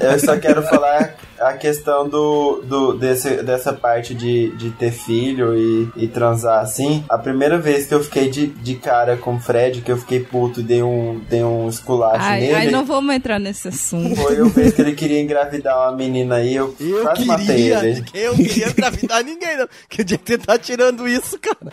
Eu 0.00 0.18
só 0.18 0.36
quero 0.36 0.62
falar 0.64 1.14
a 1.38 1.52
questão 1.52 2.08
do, 2.08 2.60
do 2.64 2.94
desse, 2.94 3.36
dessa 3.44 3.72
parte 3.72 4.14
de, 4.16 4.50
de 4.56 4.70
ter 4.70 4.90
filho 4.90 5.56
e, 5.56 5.88
e 5.94 6.08
transar 6.08 6.60
assim. 6.60 7.04
A 7.08 7.16
primeira 7.16 7.56
vez 7.56 7.86
que 7.86 7.94
eu 7.94 8.02
fiquei 8.02 8.28
de, 8.28 8.48
de 8.48 8.74
cara 8.74 9.16
com 9.16 9.36
o 9.36 9.38
Fred, 9.38 9.82
que 9.82 9.92
eu 9.92 9.96
fiquei 9.96 10.18
puto 10.18 10.58
e 10.58 10.64
dei 10.64 10.82
um, 10.82 11.20
dei 11.30 11.44
um 11.44 11.68
esculacho 11.68 12.18
Ai, 12.20 12.40
nele. 12.40 12.54
ai, 12.54 12.70
não 12.70 12.84
vamos 12.84 13.14
entrar 13.14 13.38
nesse 13.38 13.68
assunto. 13.68 14.16
Foi 14.16 14.40
o 14.40 14.48
vez 14.48 14.72
que 14.74 14.82
ele 14.82 14.92
queria 14.94 15.20
engravidar 15.20 15.78
uma 15.78 15.96
menina 15.96 16.36
aí, 16.36 16.56
eu, 16.56 16.74
Eu 16.80 17.02
quase 17.02 17.24
matei 17.24 17.46
queria. 17.46 17.78
ele. 17.86 18.04
Eu 18.12 18.34
queria 18.34 18.68
engravidar 18.68 19.22
ninguém, 19.22 19.56
não. 19.56 19.68
Que 19.88 20.02
dia 20.02 20.18
que 20.18 20.32
você 20.32 20.38
tá 20.38 20.58
tirando 20.58 21.06
isso, 21.06 21.38
cara? 21.38 21.72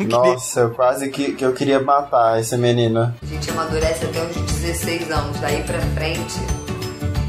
Nossa, 0.00 0.60
eu 0.60 0.70
quase 0.70 1.10
que, 1.10 1.32
que 1.32 1.44
eu 1.44 1.52
queria 1.52 1.80
matar 1.80 2.40
esse 2.40 2.56
menino. 2.56 3.14
A 3.22 3.26
gente 3.26 3.50
amadurece 3.50 4.04
até 4.04 4.22
uns 4.22 4.36
16 4.36 5.10
anos, 5.10 5.38
daí 5.40 5.62
pra 5.62 5.80
frente, 5.80 6.38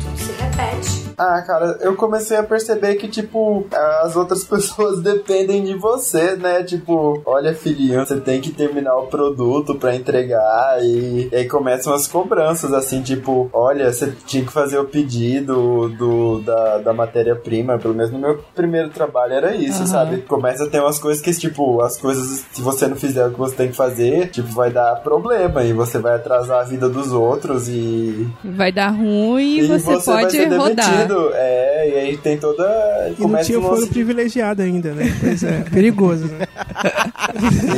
tudo 0.02 0.18
se 0.18 0.32
repete. 0.42 1.01
Ah, 1.18 1.42
cara, 1.42 1.78
eu 1.82 1.96
comecei 1.96 2.38
a 2.38 2.44
perceber 2.44 2.96
que, 2.96 3.08
tipo, 3.08 3.66
as 4.04 4.16
outras 4.16 4.44
pessoas 4.46 5.02
dependem 5.02 5.64
de 5.64 5.76
você, 5.76 6.36
né? 6.36 6.64
Tipo, 6.64 7.22
olha, 7.26 7.54
filhinho, 7.54 8.06
você 8.06 8.20
tem 8.20 8.42
que 8.42 8.52
terminar 8.52 8.96
o 8.96 9.08
produto 9.08 9.76
pra 9.76 9.96
entregar 9.96 10.80
e, 10.82 11.30
e 11.32 11.36
aí 11.36 11.48
começam 11.48 11.94
as 11.94 12.08
cobranças, 12.08 12.74
assim, 12.74 13.02
tipo, 13.02 13.50
olha, 13.54 13.92
você 13.92 14.14
tinha 14.26 14.44
que 14.44 14.52
fazer 14.52 14.78
o 14.78 14.86
pedido 14.86 15.90
do, 15.90 16.40
da, 16.42 16.78
da 16.80 16.94
matéria-prima, 16.94 17.78
pelo 17.78 17.94
menos 17.94 18.12
no 18.12 18.20
meu 18.20 18.40
primeiro 18.56 18.90
trabalho 18.90 19.34
era 19.34 19.56
isso, 19.56 19.80
Aham. 19.80 19.88
sabe? 19.88 20.18
Começa 20.22 20.66
a 20.66 20.70
ter 20.70 20.80
umas 20.80 21.00
coisas 21.00 21.22
que, 21.22 21.32
tipo, 21.34 21.82
as 21.82 21.98
coisas, 21.98 22.46
se 22.52 22.62
você 22.62 22.88
não 22.88 22.96
fizer 22.96 23.26
o 23.28 23.32
que 23.32 23.40
você 23.40 23.56
tem 23.56 23.70
que 23.70 23.76
fazer, 23.76 24.30
tipo, 24.30 24.50
vai 24.54 24.70
dar 24.72 24.96
problema 24.98 25.64
e 25.64 25.74
você 25.74 25.98
vai 25.98 26.16
atrasar 26.16 26.62
a 26.62 26.64
vida 26.64 26.90
dos 26.90 27.12
outros 27.12 27.68
e 27.68 28.28
Vai 28.44 28.72
dar 28.72 28.90
ruim 28.90 29.58
e 29.60 29.68
você, 29.68 29.98
vai 29.98 30.22
pode 30.22 30.32
ser 30.32 30.54
rodar. 30.54 31.01
É, 31.34 31.90
e 31.90 31.96
aí 32.00 32.18
tem 32.18 32.38
toda. 32.38 32.64
E 33.08 33.12
não 33.12 33.16
começa 33.30 33.46
tinha 33.46 33.60
foro 33.62 33.76
lance- 33.76 33.88
privilegiado 33.90 34.62
ainda, 34.62 34.94
né? 34.94 35.06
Pois 35.20 35.44
é, 35.44 35.62
perigoso, 35.72 36.26
né? 36.26 36.48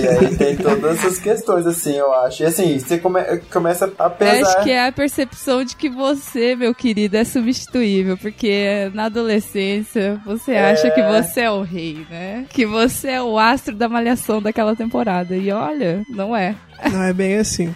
E 0.02 0.08
aí 0.08 0.36
tem 0.38 0.56
todas 0.58 0.98
essas 1.00 1.18
questões, 1.20 1.66
assim, 1.66 1.96
eu 1.98 2.14
acho. 2.14 2.44
E 2.44 2.46
assim, 2.46 2.80
você 2.80 2.98
come- 2.98 3.24
começa 3.52 3.92
a 4.00 4.06
Eu 4.06 4.10
pesar. 4.12 4.48
Acho 4.48 4.64
que 4.64 4.72
é 4.72 4.88
a 4.88 4.92
percepção 4.92 5.64
de 5.64 5.76
que 5.76 5.90
você, 5.90 6.56
meu 6.56 6.74
querido, 6.74 7.18
é 7.18 7.24
substituível, 7.24 8.18
porque 8.18 8.90
na 8.94 9.06
adolescência 9.06 10.20
você 10.26 10.54
É. 10.54 10.72
acha 10.72 10.92
que 10.92 11.02
você 11.02 11.42
é 11.42 11.52
o 11.52 11.62
rei, 11.62 12.06
né? 12.10 12.46
Que 12.50 12.66
você 12.66 13.10
é 13.10 13.22
o 13.22 13.38
astro 13.38 13.76
da 13.76 13.88
malhação 13.90 14.42
daquela 14.42 14.76
temporada. 14.76 15.36
E 15.36 15.52
olha, 15.52 16.02
não 16.10 16.36
é. 16.36 16.56
Não 16.92 17.04
é 17.04 17.14
bem 17.14 17.38
assim. 17.38 17.74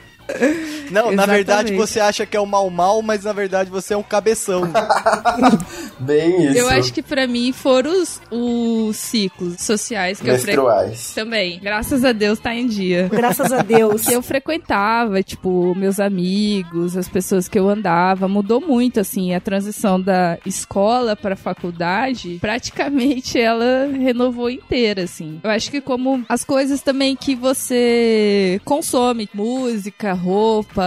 Não, 0.92 1.12
na 1.12 1.26
verdade 1.26 1.76
você 1.76 2.00
acha 2.00 2.26
que 2.26 2.36
é 2.36 2.40
o 2.40 2.46
mal 2.46 2.70
mal, 2.70 3.02
mas 3.02 3.24
na 3.24 3.34
verdade 3.34 3.70
você 3.70 3.94
é 3.94 3.98
um 3.98 4.04
cabeção. 4.04 4.64
Bem 6.00 6.48
isso. 6.48 6.58
Eu 6.58 6.70
acho 6.70 6.94
que 6.94 7.02
pra 7.02 7.28
mim 7.28 7.52
foram 7.52 8.02
os, 8.02 8.22
os 8.32 8.96
ciclos 8.96 9.56
sociais 9.60 10.20
que 10.20 10.28
eu 10.28 10.34
Menstruais. 10.34 11.12
frequentava. 11.14 11.16
Também. 11.16 11.60
Graças 11.60 12.06
a 12.06 12.12
Deus 12.12 12.40
tá 12.40 12.54
em 12.54 12.68
dia. 12.68 13.10
Graças 13.12 13.52
a 13.52 13.62
Deus. 13.62 14.04
que 14.08 14.14
eu 14.14 14.22
frequentava, 14.22 15.22
tipo, 15.24 15.74
meus 15.76 16.00
amigos, 16.00 16.96
as 16.96 17.08
pessoas 17.08 17.48
que 17.48 17.58
eu 17.58 17.68
andava, 17.68 18.28
mudou 18.28 18.62
muito, 18.62 19.00
assim, 19.00 19.34
a 19.34 19.40
transição 19.40 20.00
da 20.00 20.38
escola 20.46 21.16
pra 21.16 21.36
faculdade, 21.36 22.38
praticamente 22.40 23.40
ela 23.40 23.90
renovou 23.92 24.50
inteira, 24.50 25.04
assim. 25.04 25.40
Eu 25.44 25.50
acho 25.50 25.72
que 25.72 25.82
como 25.82 26.24
as 26.30 26.44
coisas 26.44 26.82
também 26.82 27.16
que 27.16 27.36
você 27.36 28.62
consome, 28.64 29.30
música, 29.34 30.17
roupa, 30.18 30.84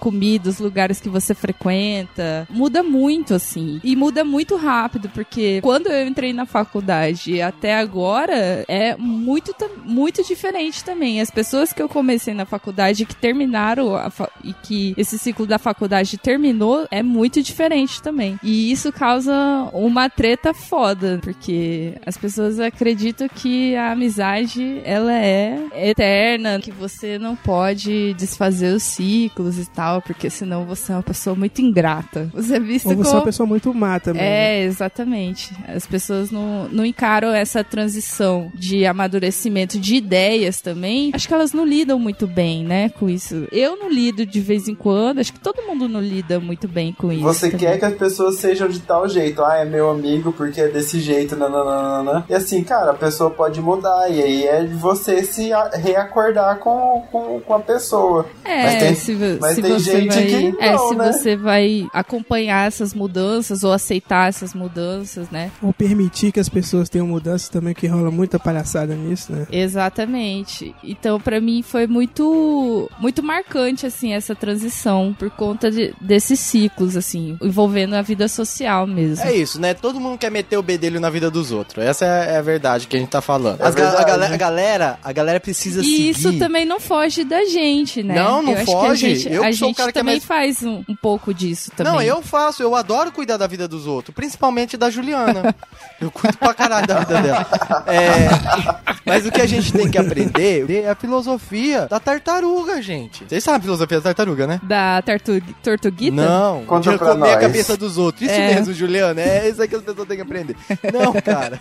comida, 0.00 0.48
os 0.50 0.58
lugares 0.58 1.00
que 1.00 1.08
você 1.08 1.34
frequenta, 1.34 2.46
muda 2.50 2.82
muito, 2.82 3.34
assim. 3.34 3.80
E 3.84 3.94
muda 3.94 4.24
muito 4.24 4.56
rápido, 4.56 5.08
porque 5.10 5.60
quando 5.62 5.86
eu 5.88 6.06
entrei 6.06 6.32
na 6.32 6.46
faculdade 6.46 7.40
até 7.40 7.74
agora, 7.76 8.64
é 8.68 8.96
muito, 8.96 9.54
muito 9.84 10.24
diferente 10.24 10.82
também. 10.84 11.20
As 11.20 11.30
pessoas 11.30 11.72
que 11.72 11.82
eu 11.82 11.88
comecei 11.88 12.34
na 12.34 12.44
faculdade, 12.46 13.04
que 13.06 13.14
terminaram 13.14 14.10
fa- 14.10 14.30
e 14.42 14.52
que 14.52 14.94
esse 14.96 15.18
ciclo 15.18 15.46
da 15.46 15.58
faculdade 15.58 16.16
terminou, 16.18 16.86
é 16.90 17.02
muito 17.02 17.42
diferente 17.42 18.02
também. 18.02 18.38
E 18.42 18.70
isso 18.72 18.92
causa 18.92 19.32
uma 19.72 20.08
treta 20.08 20.52
foda, 20.54 21.18
porque 21.22 21.94
as 22.06 22.16
pessoas 22.16 22.58
acreditam 22.58 23.28
que 23.28 23.76
a 23.76 23.92
amizade, 23.92 24.80
ela 24.84 25.12
é 25.12 25.58
eterna, 25.74 26.58
que 26.60 26.70
você 26.70 27.18
não 27.18 27.36
pode 27.36 28.14
desfazer 28.14 28.69
os 28.74 28.82
ciclos 28.82 29.58
e 29.58 29.66
tal, 29.66 30.00
porque 30.02 30.30
senão 30.30 30.64
você 30.64 30.92
é 30.92 30.96
uma 30.96 31.02
pessoa 31.02 31.36
muito 31.36 31.60
ingrata. 31.60 32.30
Você 32.32 32.56
é 32.56 32.60
visto 32.60 32.88
Ou 32.88 32.96
você 32.96 33.00
é 33.00 33.04
como... 33.04 33.16
uma 33.18 33.24
pessoa 33.24 33.46
muito 33.46 33.74
má 33.74 34.00
também. 34.00 34.22
né? 34.22 34.60
É, 34.60 34.64
exatamente. 34.64 35.52
As 35.68 35.86
pessoas 35.86 36.30
não, 36.30 36.68
não 36.68 36.84
encaram 36.84 37.28
essa 37.32 37.62
transição 37.64 38.50
de 38.54 38.86
amadurecimento 38.86 39.78
de 39.78 39.96
ideias 39.96 40.60
também. 40.60 41.10
Acho 41.14 41.28
que 41.28 41.34
elas 41.34 41.52
não 41.52 41.64
lidam 41.64 41.98
muito 41.98 42.26
bem, 42.26 42.64
né, 42.64 42.88
com 42.90 43.08
isso. 43.08 43.46
Eu 43.52 43.76
não 43.76 43.90
lido 43.90 44.24
de 44.24 44.40
vez 44.40 44.68
em 44.68 44.74
quando, 44.74 45.18
acho 45.18 45.32
que 45.32 45.40
todo 45.40 45.62
mundo 45.62 45.88
não 45.88 46.00
lida 46.00 46.38
muito 46.40 46.68
bem 46.68 46.92
com 46.92 47.12
isso. 47.12 47.22
Você 47.22 47.50
também. 47.50 47.66
quer 47.66 47.78
que 47.78 47.84
as 47.84 47.94
pessoas 47.94 48.36
sejam 48.36 48.68
de 48.68 48.80
tal 48.80 49.08
jeito. 49.08 49.42
Ah, 49.42 49.58
é 49.58 49.64
meu 49.64 49.90
amigo 49.90 50.32
porque 50.32 50.60
é 50.60 50.68
desse 50.68 51.00
jeito, 51.00 51.36
nananana. 51.36 52.24
E 52.28 52.34
assim, 52.34 52.62
cara, 52.62 52.92
a 52.92 52.94
pessoa 52.94 53.30
pode 53.30 53.60
mudar. 53.60 54.10
E 54.10 54.22
aí 54.22 54.46
é 54.46 54.62
de 54.64 54.74
você 54.74 55.22
se 55.24 55.50
reacordar 55.74 56.58
com, 56.58 57.04
com, 57.10 57.40
com 57.40 57.54
a 57.54 57.60
pessoa. 57.60 58.26
É, 58.44 58.59
mas 58.64 58.78
tem, 58.82 58.94
se, 58.94 59.38
mas 59.40 59.54
se 59.54 59.62
tem 59.62 59.72
você 59.72 60.00
gente 60.00 60.08
vai, 60.14 60.24
que 60.26 60.56
é, 60.60 60.72
não, 60.72 60.88
se 60.88 60.94
né? 60.96 61.12
você 61.12 61.36
vai 61.36 61.86
acompanhar 61.92 62.66
essas 62.66 62.92
mudanças 62.94 63.62
ou 63.64 63.72
aceitar 63.72 64.28
essas 64.28 64.54
mudanças, 64.54 65.28
né? 65.30 65.50
Ou 65.62 65.72
permitir 65.72 66.32
que 66.32 66.40
as 66.40 66.48
pessoas 66.48 66.88
tenham 66.88 67.06
mudanças 67.06 67.48
também, 67.48 67.74
que 67.74 67.86
rola 67.86 68.10
muita 68.10 68.38
palhaçada 68.38 68.94
nisso, 68.94 69.32
né? 69.32 69.46
Exatamente. 69.50 70.74
Então, 70.84 71.20
pra 71.20 71.40
mim 71.40 71.62
foi 71.62 71.86
muito 71.86 72.90
muito 72.98 73.22
marcante 73.22 73.86
assim 73.86 74.12
essa 74.12 74.34
transição 74.34 75.14
por 75.18 75.30
conta 75.30 75.70
de- 75.70 75.94
desses 76.00 76.38
ciclos 76.40 76.96
assim, 76.96 77.36
envolvendo 77.42 77.94
a 77.94 78.02
vida 78.02 78.28
social 78.28 78.86
mesmo. 78.86 79.24
É 79.24 79.34
isso, 79.34 79.60
né? 79.60 79.74
Todo 79.74 80.00
mundo 80.00 80.18
quer 80.18 80.30
meter 80.30 80.56
o 80.56 80.62
bedelho 80.62 81.00
na 81.00 81.10
vida 81.10 81.30
dos 81.30 81.50
outros. 81.52 81.84
Essa 81.84 82.04
é 82.04 82.36
a 82.38 82.42
verdade 82.42 82.86
que 82.86 82.96
a 82.96 83.00
gente 83.00 83.08
tá 83.08 83.20
falando. 83.20 83.60
É 83.60 83.66
As 83.66 83.74
ga- 83.74 83.98
a, 84.00 84.04
galera, 84.04 84.34
a 84.34 84.36
galera, 84.36 84.98
a 85.02 85.12
galera 85.12 85.40
precisa 85.40 85.80
E 85.80 85.84
seguir. 85.84 86.08
isso 86.10 86.38
também 86.38 86.64
não 86.64 86.78
foge 86.80 87.24
da 87.24 87.44
gente, 87.44 88.02
né? 88.02 88.14
Não, 88.14 88.42
não 88.42 88.49
eu 88.58 88.64
foge. 88.66 88.90
Acho 88.90 89.00
que 89.00 89.06
a 89.06 89.14
gente, 89.14 89.32
Eu 89.32 89.42
a 89.42 89.46
que 89.46 89.52
sou 89.56 89.66
o 89.66 89.68
gente 89.70 89.76
cara 89.76 89.92
que 89.92 89.98
é 89.98 90.00
também 90.00 90.14
mais- 90.16 90.24
faz 90.24 90.62
um, 90.62 90.84
um 90.88 90.96
pouco 90.96 91.32
disso 91.34 91.70
também. 91.76 91.92
Não, 91.92 92.00
eu 92.02 92.22
faço, 92.22 92.62
eu 92.62 92.74
adoro 92.74 93.10
cuidar 93.12 93.36
da 93.36 93.46
vida 93.46 93.66
dos 93.68 93.86
outros, 93.86 94.14
principalmente 94.14 94.76
da 94.76 94.90
Juliana. 94.90 95.54
Eu 96.00 96.10
cuido 96.10 96.38
pra 96.38 96.54
caralho 96.54 96.86
da 96.86 97.00
vida 97.00 97.20
dela. 97.20 97.46
É, 97.86 98.96
mas 99.04 99.26
o 99.26 99.30
que 99.30 99.40
a 99.40 99.46
gente 99.46 99.70
tem 99.70 99.90
que 99.90 99.98
aprender 99.98 100.70
é 100.70 100.88
a 100.88 100.94
filosofia 100.94 101.86
da 101.86 102.00
tartaruga, 102.00 102.80
gente. 102.80 103.24
Vocês 103.28 103.44
sabem 103.44 103.58
a 103.58 103.62
filosofia 103.62 103.98
da 103.98 104.02
tartaruga, 104.04 104.46
né? 104.46 104.60
Da 104.62 105.02
tartu 105.02 105.42
tortuguita? 105.62 106.16
Não, 106.16 106.64
Conta 106.64 106.92
de 106.92 106.98
comer 106.98 107.10
a 107.12 107.14
nós. 107.14 107.40
cabeça 107.40 107.76
dos 107.76 107.98
outros. 107.98 108.22
Isso 108.22 108.32
É. 108.40 108.54
mesmo, 108.54 108.72
Juliana. 108.72 109.20
É 109.20 109.48
isso 109.50 109.60
aí 109.60 109.68
que 109.68 109.74
as 109.76 109.82
pessoas 109.82 110.08
têm 110.08 110.16
que 110.16 110.22
aprender. 110.22 110.56
Não, 110.92 111.12
cara. 111.12 111.60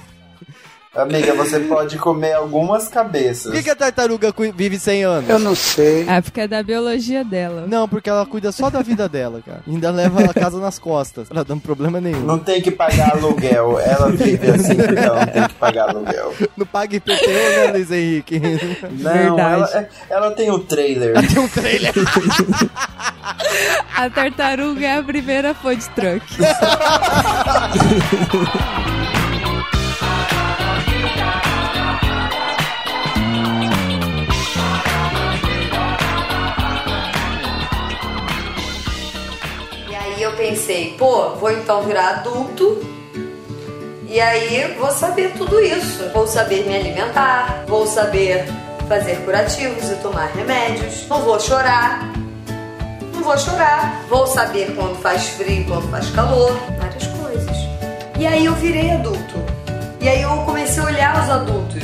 Amiga, 0.95 1.35
você 1.35 1.59
pode 1.59 1.99
comer 1.99 2.33
algumas 2.33 2.87
cabeças. 2.87 3.43
Por 3.51 3.53
que, 3.53 3.61
que 3.63 3.69
a 3.69 3.75
tartaruga 3.75 4.33
vive 4.55 4.79
100 4.79 5.03
anos? 5.03 5.29
Eu 5.29 5.37
não 5.37 5.53
sei. 5.53 6.09
É 6.09 6.19
porque 6.19 6.41
é 6.41 6.47
da 6.47 6.63
biologia 6.63 7.23
dela. 7.23 7.65
Não, 7.67 7.87
porque 7.87 8.09
ela 8.09 8.25
cuida 8.25 8.51
só 8.51 8.71
da 8.71 8.81
vida 8.81 9.07
dela, 9.07 9.39
cara. 9.45 9.59
Ainda 9.67 9.91
leva 9.91 10.23
a 10.23 10.33
casa 10.33 10.59
nas 10.59 10.79
costas, 10.79 11.29
pra 11.29 11.43
dar 11.43 11.55
problema 11.57 12.01
nenhum. 12.01 12.21
Não 12.21 12.39
tem 12.39 12.59
que 12.59 12.71
pagar 12.71 13.11
aluguel. 13.11 13.79
Ela 13.79 14.09
vive 14.09 14.49
assim, 14.49 14.75
porque 14.75 14.99
ela 14.99 15.19
não 15.19 15.27
tem 15.31 15.47
que 15.47 15.53
pagar 15.53 15.89
aluguel. 15.89 16.33
Não 16.57 16.65
paga 16.65 16.95
IPTU, 16.95 17.29
né, 17.29 17.71
Luiz 17.71 17.91
Henrique? 17.91 18.39
Não, 18.39 19.13
Verdade. 19.13 19.53
ela, 19.53 19.69
é- 19.79 19.89
ela 20.09 20.31
tem 20.31 20.49
o 20.49 20.57
trailer. 20.57 21.13
Tem 21.27 21.37
um 21.39 21.47
trailer. 21.47 21.93
A 23.95 24.09
tartaruga 24.09 24.87
é 24.87 24.97
a 24.97 25.03
primeira 25.03 25.53
food 25.53 25.87
truck. 25.89 26.25
pô, 40.97 41.35
vou 41.35 41.51
então 41.51 41.83
virar 41.83 42.09
adulto 42.09 42.79
e 44.11 44.19
aí 44.19 44.75
vou 44.79 44.89
saber 44.89 45.33
tudo 45.37 45.59
isso. 45.59 46.09
Vou 46.11 46.25
saber 46.25 46.65
me 46.65 46.75
alimentar, 46.75 47.63
vou 47.67 47.85
saber 47.85 48.45
fazer 48.87 49.17
curativos 49.23 49.91
e 49.91 49.95
tomar 49.97 50.31
remédios, 50.35 51.07
não 51.07 51.21
vou 51.21 51.39
chorar. 51.39 52.11
Não 53.13 53.21
vou 53.21 53.37
chorar, 53.37 54.03
vou 54.09 54.25
saber 54.25 54.73
quando 54.75 54.99
faz 54.99 55.27
frio, 55.29 55.63
quando 55.65 55.91
faz 55.91 56.09
calor, 56.09 56.57
várias 56.79 57.05
coisas. 57.05 57.57
E 58.17 58.25
aí 58.25 58.45
eu 58.45 58.55
virei 58.55 58.89
adulto. 58.89 59.35
E 60.01 60.09
aí 60.09 60.23
eu 60.23 60.37
comecei 60.43 60.81
a 60.81 60.85
olhar 60.87 61.23
os 61.23 61.29
adultos. 61.29 61.83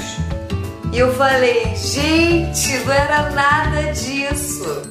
E 0.92 0.98
eu 0.98 1.14
falei, 1.14 1.76
gente, 1.76 2.80
não 2.80 2.94
era 2.94 3.30
nada 3.30 3.94
disso. 3.94 4.82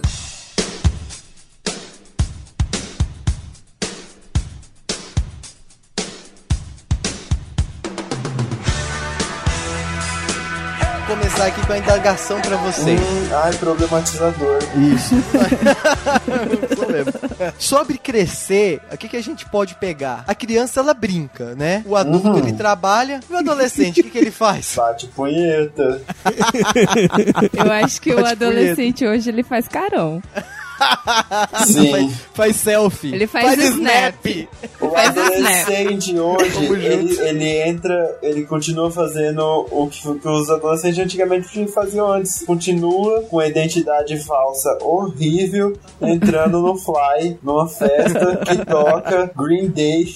Começar 11.16 11.46
aqui 11.46 11.64
com 11.64 11.72
a 11.72 11.78
indagação 11.78 12.40
pra 12.40 12.56
vocês. 12.56 13.00
Hum, 13.00 13.28
ai, 13.32 13.52
problematizador. 13.54 14.58
Isso. 14.94 15.14
Sobre 17.58 17.98
crescer, 17.98 18.80
o 18.92 18.96
que, 18.96 19.08
que 19.08 19.16
a 19.16 19.22
gente 19.22 19.46
pode 19.48 19.76
pegar? 19.76 20.24
A 20.26 20.34
criança, 20.34 20.80
ela 20.80 20.92
brinca, 20.92 21.54
né? 21.54 21.84
O 21.86 21.94
adulto, 21.96 22.28
Uhum. 22.28 22.38
ele 22.38 22.52
trabalha. 22.52 23.20
E 23.30 23.32
o 23.32 23.36
adolescente, 23.38 24.00
o 24.00 24.04
que, 24.04 24.10
que 24.10 24.18
ele 24.18 24.30
faz? 24.32 24.74
Bate 24.76 25.06
punheta. 25.08 26.00
Eu 27.52 27.72
acho 27.72 28.00
que 28.00 28.12
o 28.12 28.16
Bate 28.16 28.32
adolescente 28.32 29.06
hoje 29.06 29.30
ele 29.30 29.42
faz 29.44 29.68
carão. 29.68 30.20
Sim. 31.66 31.90
Faz, 31.90 32.12
faz 32.34 32.56
selfie. 32.56 33.14
Ele 33.14 33.26
faz 33.26 33.58
snap. 33.58 34.14
O 34.80 34.90
Faz 34.90 35.16
adolescente 35.16 36.18
hoje, 36.18 36.52
Tamo 36.52 36.76
ele, 36.76 37.20
ele 37.20 37.68
entra, 37.68 38.18
ele 38.22 38.44
continua 38.44 38.90
fazendo 38.90 39.66
o 39.70 39.88
que, 39.88 40.18
que 40.18 40.28
os 40.28 40.50
adolescentes 40.50 40.98
antigamente 40.98 41.66
faziam 41.68 42.12
antes. 42.12 42.44
Continua 42.44 43.22
com 43.22 43.38
a 43.38 43.46
identidade 43.46 44.18
falsa 44.18 44.76
horrível, 44.82 45.74
entrando 46.02 46.60
no 46.60 46.76
Fly, 46.84 47.38
numa 47.42 47.66
festa 47.66 48.36
que 48.44 48.64
toca 48.64 49.30
Green 49.36 49.68
Day. 49.68 50.14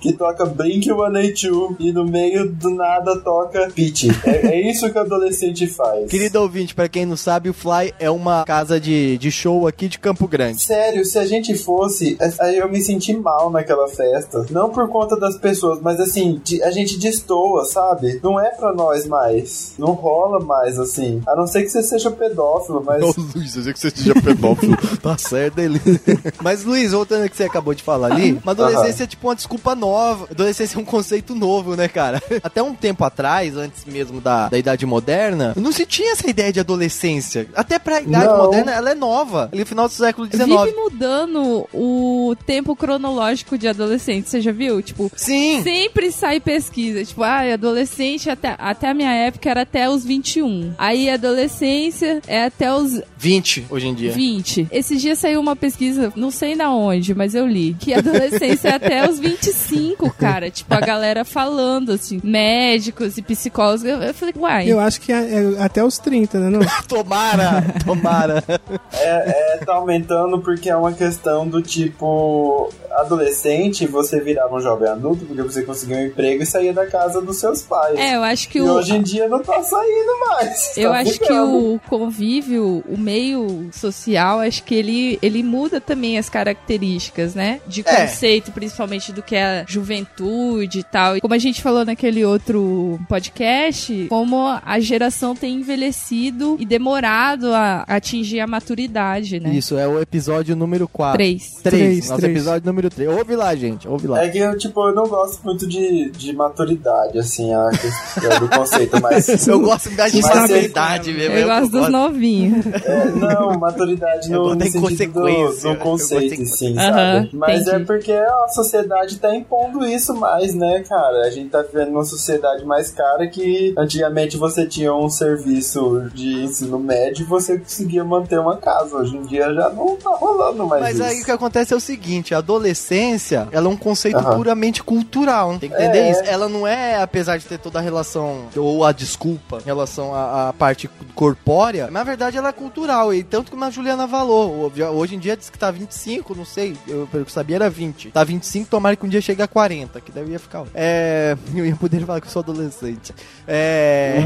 Que 0.00 0.12
toca 0.12 0.44
Blink 0.44 0.84
182 0.84 1.76
e 1.80 1.92
no 1.92 2.04
meio 2.04 2.50
do 2.50 2.70
nada 2.70 3.18
toca 3.20 3.70
Pitch. 3.74 4.04
É, 4.24 4.46
é 4.48 4.70
isso 4.70 4.90
que 4.90 4.98
o 4.98 5.00
adolescente 5.00 5.66
faz. 5.66 6.10
Querido 6.10 6.40
ouvinte, 6.40 6.74
pra 6.74 6.88
quem 6.88 7.06
não 7.06 7.16
sabe, 7.16 7.48
o 7.48 7.54
Fly 7.54 7.94
é 7.98 8.10
uma 8.10 8.44
casa 8.44 8.78
de, 8.80 9.16
de 9.18 9.30
show 9.30 9.66
aqui 9.66 9.88
de 9.88 9.98
Campo 9.98 10.26
Grande. 10.28 10.60
Sério, 10.62 11.04
se 11.04 11.18
a 11.18 11.24
gente 11.26 11.54
fosse, 11.56 12.16
aí 12.40 12.58
eu 12.58 12.68
me 12.70 12.80
senti 12.82 13.14
mal 13.14 13.50
naquela 13.50 13.88
festa. 13.88 14.46
Não 14.50 14.70
por 14.70 14.88
conta 14.88 15.18
das 15.18 15.36
pessoas, 15.38 15.80
mas 15.80 15.98
assim, 16.00 16.40
de- 16.44 16.62
a 16.62 16.70
gente 16.70 16.98
destoa, 16.98 17.64
sabe? 17.64 18.20
Não 18.22 18.38
é 18.40 18.50
pra 18.50 18.72
nós 18.72 19.06
mais. 19.06 19.72
Não 19.78 19.92
rola 19.92 20.40
mais, 20.44 20.78
assim. 20.78 21.20
A 21.26 21.34
não 21.36 21.46
ser 21.46 21.62
que 21.62 21.68
você 21.70 21.82
seja 21.82 22.10
pedófilo, 22.10 22.82
mas. 22.84 23.02
Ô, 23.02 23.14
Luiz, 23.34 23.56
eu 23.56 23.62
sei 23.62 23.72
que 23.72 23.78
você 23.80 23.90
seja 23.90 24.14
pedófilo. 24.14 24.76
tá 25.02 25.16
certo 25.18 25.58
ele. 25.58 25.80
Mas, 26.42 26.64
Luiz, 26.64 26.92
voltando 26.92 27.22
ao 27.22 27.28
que 27.28 27.36
você 27.36 27.44
acabou 27.44 27.74
de 27.74 27.82
falar 27.82 28.12
ali, 28.12 28.32
uma 28.42 28.52
adolescência 28.52 29.04
é 29.04 29.06
tipo 29.06 29.26
uma 29.28 29.34
desculpa 29.54 29.74
nova. 29.74 30.26
Adolescência 30.30 30.76
é 30.76 30.80
um 30.80 30.84
conceito 30.84 31.34
novo, 31.34 31.76
né, 31.76 31.88
cara? 31.88 32.22
Até 32.42 32.62
um 32.62 32.74
tempo 32.74 33.04
atrás, 33.04 33.56
antes 33.56 33.84
mesmo 33.84 34.20
da, 34.20 34.48
da 34.48 34.58
Idade 34.58 34.84
Moderna, 34.84 35.54
não 35.56 35.72
se 35.72 35.86
tinha 35.86 36.12
essa 36.12 36.28
ideia 36.28 36.52
de 36.52 36.60
adolescência. 36.60 37.46
Até 37.54 37.78
pra 37.78 38.00
Idade 38.00 38.26
Não. 38.26 38.38
Moderna, 38.38 38.72
ela 38.72 38.90
é 38.90 38.94
nova. 38.94 39.48
Ali 39.52 39.60
no 39.60 39.66
final 39.66 39.88
do 39.88 39.94
século 39.94 40.26
XIX. 40.26 40.46
Vive 40.46 40.76
mudando 40.76 41.68
o 41.72 42.34
tempo 42.46 42.74
cronológico 42.74 43.56
de 43.56 43.68
adolescente, 43.68 44.28
você 44.28 44.40
já 44.40 44.52
viu? 44.52 44.82
Tipo, 44.82 45.10
Sim. 45.14 45.62
sempre 45.62 46.10
sai 46.10 46.40
pesquisa. 46.40 47.04
Tipo, 47.04 47.22
ah, 47.22 47.52
adolescente 47.52 48.28
até, 48.28 48.56
até 48.58 48.90
a 48.90 48.94
minha 48.94 49.12
época 49.12 49.48
era 49.48 49.62
até 49.62 49.88
os 49.88 50.04
21. 50.04 50.74
Aí 50.76 51.08
adolescência 51.08 52.20
é 52.26 52.44
até 52.44 52.72
os 52.74 53.00
20 53.16 53.66
hoje 53.70 53.88
em 53.88 53.94
dia. 53.94 54.12
20. 54.12 54.68
Esses 54.70 55.00
dias 55.00 55.18
saiu 55.18 55.40
uma 55.40 55.54
pesquisa, 55.54 56.12
não 56.16 56.30
sei 56.30 56.54
na 56.54 56.74
onde, 56.74 57.14
mas 57.14 57.34
eu 57.34 57.46
li, 57.46 57.76
que 57.78 57.94
adolescência 57.94 58.68
é 58.68 58.74
até 58.74 59.08
os 59.08 59.18
25, 59.52 60.14
cara. 60.14 60.50
Tipo, 60.50 60.74
a 60.74 60.80
galera 60.80 61.24
falando, 61.24 61.92
assim, 61.92 62.20
médicos 62.22 63.18
e 63.18 63.22
psicólogos. 63.22 63.84
Eu, 63.84 64.02
eu 64.02 64.14
falei, 64.14 64.34
uai. 64.36 64.66
Eu 64.68 64.80
acho 64.80 65.00
que 65.00 65.12
é, 65.12 65.54
é 65.56 65.62
até 65.62 65.84
os 65.84 65.98
30, 65.98 66.38
né? 66.38 66.50
Não? 66.50 66.60
Tomara, 66.88 67.64
tomara. 67.84 68.44
É, 68.92 69.54
é, 69.54 69.58
tá 69.58 69.74
aumentando 69.74 70.40
porque 70.40 70.70
é 70.70 70.76
uma 70.76 70.92
questão 70.92 71.48
do 71.48 71.62
tipo. 71.62 72.70
Adolescente, 73.00 73.86
você 73.86 74.20
virava 74.20 74.54
um 74.56 74.60
jovem 74.60 74.88
adulto 74.88 75.24
porque 75.24 75.42
você 75.42 75.62
conseguia 75.62 75.96
um 75.96 76.06
emprego 76.06 76.42
e 76.42 76.46
saía 76.46 76.72
da 76.72 76.86
casa 76.86 77.20
dos 77.20 77.36
seus 77.38 77.62
pais. 77.62 77.98
É, 77.98 78.16
eu 78.16 78.22
acho 78.22 78.48
que 78.48 78.58
e 78.58 78.62
o. 78.62 78.72
hoje 78.72 78.94
em 78.96 79.02
dia 79.02 79.28
não 79.28 79.42
tá 79.42 79.62
saindo 79.62 80.18
mais. 80.28 80.76
Eu 80.76 80.90
tá 80.90 80.98
acho 80.98 81.12
que 81.12 81.18
ficando. 81.20 81.74
o 81.74 81.80
convívio, 81.88 82.82
o 82.88 82.96
meio 82.98 83.68
social, 83.72 84.40
acho 84.40 84.62
que 84.64 84.74
ele, 84.74 85.18
ele 85.22 85.42
muda 85.42 85.80
também 85.80 86.18
as 86.18 86.28
características, 86.28 87.34
né? 87.34 87.60
De 87.66 87.82
É. 87.86 88.02
conceito, 88.06 88.52
principalmente 88.52 89.12
do 89.12 89.22
que 89.22 89.36
é 89.36 89.60
a 89.60 89.64
juventude 89.66 90.80
e 90.80 90.82
tal. 90.84 91.16
E 91.16 91.20
Como 91.20 91.34
a 91.34 91.38
gente 91.38 91.62
falou 91.62 91.84
naquele 91.84 92.24
outro 92.24 92.98
podcast, 93.08 94.06
como 94.08 94.46
a 94.64 94.80
geração 94.80 95.34
tem 95.34 95.56
envelhecido 95.56 96.56
e 96.58 96.64
demorado 96.66 97.52
a 97.52 97.84
atingir 97.86 98.40
a 98.40 98.46
maturidade, 98.46 99.40
né? 99.40 99.50
Isso, 99.54 99.76
é 99.76 99.86
o 99.86 100.00
episódio 100.00 100.54
número 100.56 100.86
4. 100.88 101.16
Três. 101.16 101.52
3. 101.62 101.62
Três, 101.62 102.08
Nosso 102.08 102.20
três. 102.20 102.36
episódio 102.36 102.66
número 102.66 102.83
3. 102.90 103.10
Ouve 103.10 103.36
lá, 103.36 103.54
gente. 103.54 103.88
Ouve 103.88 104.06
lá. 104.06 104.22
É 104.22 104.28
que 104.28 104.38
eu, 104.38 104.56
tipo, 104.56 104.88
eu 104.88 104.94
não 104.94 105.06
gosto 105.06 105.42
muito 105.44 105.66
de, 105.66 106.10
de 106.10 106.32
maturidade, 106.32 107.18
assim, 107.18 107.52
a 107.52 107.70
questão 107.70 108.40
do 108.40 108.48
conceito, 108.48 109.00
mas. 109.00 109.24
Eu 109.54 109.60
gosto 109.60 109.90
mais 109.92 110.12
de 110.12 110.20
maturidade 110.22 111.12
mesmo. 111.12 111.34
Eu 111.34 111.46
gosto 111.46 111.70
dos 111.70 111.88
novinhos. 111.88 112.66
É, 112.66 113.04
não, 113.10 113.58
maturidade 113.58 114.30
no, 114.30 114.50
no 114.50 114.56
da 114.56 114.64
sentido 114.66 115.12
do, 115.12 115.28
inconsequência. 115.28 115.74
do 115.74 115.78
conceito, 115.78 116.36
gosto 116.36 116.56
sim, 116.56 116.74
sabe? 116.74 117.30
Mas 117.32 117.66
é 117.66 117.70
entendi. 117.70 117.84
porque 117.84 118.12
a 118.12 118.48
sociedade 118.48 119.18
tá 119.18 119.34
impondo 119.34 119.84
isso 119.86 120.14
mais, 120.14 120.54
né, 120.54 120.82
cara? 120.88 121.22
A 121.26 121.30
gente 121.30 121.50
tá 121.50 121.62
vivendo 121.62 121.90
uma 121.90 122.04
sociedade 122.04 122.64
mais 122.64 122.90
cara 122.90 123.26
que 123.26 123.74
antigamente 123.76 124.36
você 124.36 124.66
tinha 124.66 124.94
um 124.94 125.08
serviço 125.08 126.08
de 126.14 126.44
ensino 126.44 126.78
médio 126.78 127.22
e 127.22 127.26
você 127.26 127.58
conseguia 127.58 128.04
manter 128.04 128.38
uma 128.38 128.56
casa. 128.56 128.96
Hoje 128.96 129.16
em 129.16 129.22
dia 129.22 129.52
já 129.52 129.68
não 129.70 129.96
tá 129.96 130.10
rolando 130.10 130.66
mais 130.66 130.82
Mas 130.82 130.94
isso. 130.94 131.04
aí 131.04 131.20
o 131.20 131.24
que 131.24 131.30
acontece 131.30 131.72
é 131.72 131.76
o 131.76 131.80
seguinte, 131.80 132.34
a 132.34 132.40
adolescência, 132.74 133.48
ela 133.52 133.66
é 133.66 133.70
um 133.70 133.76
conceito 133.76 134.18
Aham. 134.18 134.36
puramente 134.36 134.82
cultural, 134.82 135.58
tem 135.58 135.70
que 135.70 135.76
entender 135.76 135.98
É. 135.98 136.10
isso? 136.10 136.22
Ela 136.24 136.48
não 136.48 136.66
é, 136.66 137.00
apesar 137.00 137.38
de 137.38 137.44
ter 137.46 137.58
toda 137.58 137.78
a 137.78 137.82
relação, 137.82 138.46
ou 138.56 138.84
a 138.84 138.92
desculpa, 138.92 139.58
em 139.62 139.64
relação 139.64 140.14
à, 140.14 140.48
à 140.48 140.52
parte 140.52 140.90
corpórea, 141.14 141.88
na 141.90 142.02
verdade 142.02 142.36
ela 142.36 142.48
é 142.48 142.52
cultural, 142.52 143.14
e 143.14 143.22
tanto 143.22 143.50
como 143.50 143.64
a 143.64 143.70
Juliana 143.70 144.06
falou, 144.08 144.72
hoje 144.94 145.14
em 145.14 145.18
dia 145.18 145.36
diz 145.36 145.48
que 145.48 145.58
tá 145.58 145.70
25, 145.70 146.34
não 146.34 146.44
sei, 146.44 146.76
eu, 146.88 147.08
pelo 147.10 147.24
que 147.24 147.30
eu 147.30 147.34
sabia 147.34 147.56
era 147.56 147.70
20. 147.70 148.10
Tá 148.10 148.24
25, 148.24 148.68
tomara 148.68 148.96
que 148.96 149.06
um 149.06 149.08
dia 149.08 149.20
chegue 149.20 149.42
a 149.42 149.46
40, 149.48 150.00
que 150.00 150.10
daí 150.12 150.28
ia 150.28 150.38
ficar... 150.38 150.64
É... 150.74 151.36
Eu 151.54 151.64
ia 151.64 151.76
poder 151.76 152.04
falar 152.04 152.20
que 152.20 152.26
eu 152.26 152.30
sou 152.30 152.40
adolescente. 152.40 153.14
É... 153.46 154.18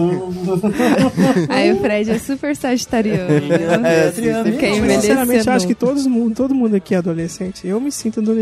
Aí 1.51 1.73
o 1.73 1.79
Fred 1.81 2.11
é 2.11 2.19
super 2.19 2.57
sagitariano. 2.57 3.53
É, 3.87 4.11
Quer 4.11 4.13
sim. 4.13 4.31
Mas, 4.33 4.79
envelhecer 4.79 5.01
sinceramente, 5.03 5.47
eu 5.47 5.53
acho 5.53 5.67
que 5.67 5.77
novo. 5.81 5.95
todo 5.97 6.11
mundo, 6.11 6.35
todo 6.35 6.55
mundo 6.55 6.75
aqui 6.77 6.95
é 6.95 6.99
adolescente. 6.99 7.67
Eu 7.67 7.79
me 7.81 7.93
sinto 7.93 8.21
adolescente. 8.21 8.38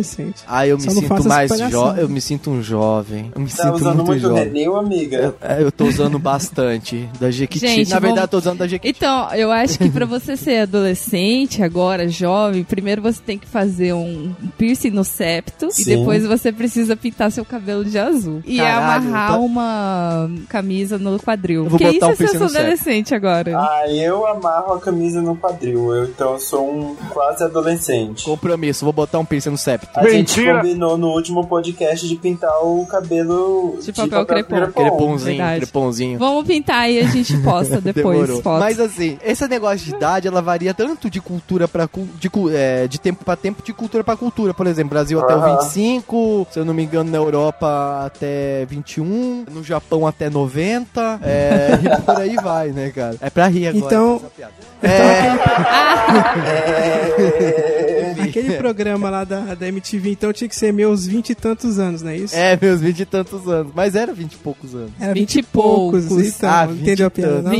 Ah, 0.46 0.66
eu 0.66 0.76
me 0.76 0.85
Só 0.85 0.90
sinto 0.90 1.28
mais 1.28 1.50
jovem. 1.70 2.02
Eu 2.02 2.09
me 2.09 2.20
sinto 2.20 2.50
um 2.50 2.62
jovem. 2.62 3.30
Eu 3.35 3.40
me 3.40 3.48
Tá 3.50 3.62
sinto 3.64 3.74
usando 3.76 3.96
muito, 3.96 4.06
muito 4.09 4.20
jovem. 4.22 4.44
Renil, 4.44 4.76
amiga? 4.76 5.16
Eu, 5.16 5.35
é, 5.40 5.62
eu 5.62 5.72
tô 5.72 5.85
usando 5.87 6.18
bastante 6.18 7.09
da 7.20 7.30
Jequiti. 7.30 7.66
Gente, 7.66 7.90
Na 7.90 7.98
verdade, 7.98 8.02
vamos- 8.16 8.22
eu 8.22 8.28
tô 8.28 8.37
usando 8.38 8.59
da 8.59 8.66
Jequiti. 8.66 8.96
Então, 8.96 9.32
eu 9.35 9.50
acho 9.52 9.78
que 9.78 9.88
pra 9.90 10.04
você 10.06 10.37
ser 10.37 10.61
adolescente 10.62 11.62
agora, 11.62 12.09
jovem, 12.09 12.64
primeiro 12.64 13.02
você 13.02 13.20
tem 13.24 13.38
que 13.38 13.46
fazer 13.46 13.92
um 13.92 14.35
piercing 14.59 14.90
no 14.90 15.04
septo 15.04 15.68
Sim. 15.70 15.82
e 15.82 15.85
depois 15.96 16.24
você 16.26 16.52
precisa 16.52 16.96
pintar 16.96 17.30
seu 17.30 17.44
cabelo 17.44 17.85
de 17.85 17.98
azul. 17.98 18.42
E 18.44 18.59
Caralho, 18.59 19.06
amarrar 19.09 19.32
eu 19.32 19.38
tô- 19.40 19.44
uma 19.44 20.30
camisa 20.48 20.98
no 20.98 21.18
quadril. 21.18 21.64
Eu 21.64 21.70
vou 21.70 21.78
que 21.78 21.85
botar 21.85 21.96
isso 22.12 22.22
um 22.22 22.24
é 22.26 22.28
ser 22.28 22.37
adolescente 22.42 23.14
agora. 23.14 23.59
Ah, 23.59 23.85
eu 23.90 24.26
amarro 24.26 24.74
a 24.74 24.80
camisa 24.80 25.20
no 25.22 25.37
quadril, 25.37 25.94
eu, 25.94 26.04
então 26.04 26.32
eu 26.35 26.38
sou 26.38 26.68
um 26.70 26.96
quase 27.11 27.44
adolescente. 27.44 28.24
Compromisso, 28.24 28.85
vou 28.85 28.92
botar 28.92 29.18
um 29.18 29.24
piercing 29.24 29.50
no 29.50 29.59
septo. 29.59 29.86
A 29.94 30.09
gente 30.09 30.44
combinou 30.44 30.99
no 30.99 31.09
último 31.09 31.46
podcast 31.46 32.07
de 32.07 32.16
pintar 32.16 32.53
o 32.62 32.85
cabelo 32.87 33.79
De 33.83 33.92
papel 33.92 34.27
crepom. 34.27 34.66
Creponzinho, 34.72 35.37
Verdade. 35.37 35.61
creponzinho. 35.61 36.18
Vamos 36.18 36.46
pintar 36.46 36.90
e 36.90 36.99
a 37.01 37.07
gente 37.07 37.37
posta 37.38 37.81
depois. 37.81 38.42
Mas 38.44 38.79
assim, 38.81 39.18
esse 39.25 39.46
negócio 39.49 39.79
de 39.87 39.94
idade, 39.94 40.29
ela 40.29 40.42
varia 40.42 40.75
tanto 40.75 41.09
de 41.09 41.20
cultura 41.20 41.66
pra 41.66 41.88
cu- 41.88 42.07
de, 42.18 42.31
é, 42.55 42.87
de 42.87 43.01
tempo 43.01 43.25
pra 43.25 43.37
tempo, 43.37 43.62
de 43.62 43.72
cultura 43.72 44.05
pra 44.05 44.16
cultura. 44.16 44.53
Por 44.53 44.66
exemplo, 44.66 44.90
Brasil 44.90 45.18
até 45.20 45.35
o 45.35 45.38
Aham. 45.38 45.59
25, 45.61 46.46
se 46.51 46.59
eu 46.59 46.64
não 46.64 46.75
me 46.75 46.85
engano, 46.85 47.11
na 47.11 47.16
Europa 47.18 48.03
até 48.05 48.64
21, 48.66 49.44
no 49.51 49.62
Japão 49.64 50.07
até 50.07 50.29
90, 50.31 51.20
é, 51.22 51.79
e 51.83 52.03
por 52.03 52.16
aí 52.16 52.37
vai, 52.37 52.68
né, 52.68 52.90
cara? 52.94 53.16
É 53.20 53.31
pra 53.31 53.46
rir 53.46 53.68
agora. 53.68 53.85
Então- 53.87 54.16
essa 54.16 54.31
piada. 54.31 54.53
É, 54.83 55.27
É... 56.46 58.14
Aquele 58.22 58.57
programa 58.57 59.11
lá 59.11 59.25
da, 59.25 59.55
da 59.55 59.68
MTV, 59.76 60.10
então 60.10 60.32
tinha 60.32 60.48
que 60.48 60.56
ser 60.56 60.72
meus 60.72 61.06
vinte 61.06 61.30
e 61.30 61.34
tantos 61.34 61.78
anos, 61.78 62.02
não 62.02 62.10
é 62.10 62.16
isso? 62.16 62.34
É, 62.34 62.58
meus 62.60 62.80
vinte 62.80 63.00
e 63.00 63.06
tantos 63.06 63.48
anos. 63.48 63.72
Mas 63.74 63.94
era 63.94 64.12
vinte 64.12 64.34
e 64.34 64.36
poucos 64.36 64.74
anos. 64.74 64.90
Era 65.00 65.14
vinte 65.14 65.36
e 65.36 65.42
poucos, 65.42 66.04
então. 66.06 66.50
Ah, 66.50 66.68
entendeu 66.70 67.06
a 67.06 67.10
piada? 67.10 67.50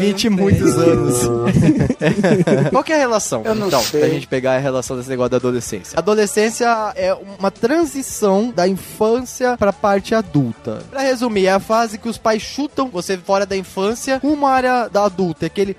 Vinte, 0.00 0.24
e 0.24 0.30
muitos 0.30 0.76
anos. 0.76 1.20
Qual 2.70 2.84
que 2.84 2.92
é 2.92 2.96
a 2.96 2.98
relação? 2.98 3.42
Eu 3.44 3.54
não 3.54 3.68
então, 3.68 3.82
sei. 3.82 4.00
pra 4.00 4.08
gente 4.08 4.26
pegar 4.26 4.54
a 4.54 4.58
relação 4.58 4.96
desse 4.96 5.08
negócio 5.08 5.30
da 5.30 5.36
adolescência. 5.36 5.98
Adolescência 5.98 6.66
é 6.94 7.14
uma 7.38 7.50
transição 7.50 8.52
da 8.54 8.66
infância 8.66 9.56
pra 9.56 9.72
parte 9.72 10.14
adulta. 10.14 10.82
Pra 10.90 11.02
resumir, 11.02 11.46
é 11.46 11.52
a 11.52 11.60
fase 11.60 11.98
que 11.98 12.08
os 12.08 12.18
pais 12.18 12.42
chutam 12.42 12.88
você 12.88 13.16
fora 13.16 13.44
da 13.44 13.56
infância 13.56 14.20
à 14.22 14.48
área 14.48 14.88
da 14.88 15.04
adulta. 15.04 15.46
É 15.46 15.48
aquele 15.48 15.76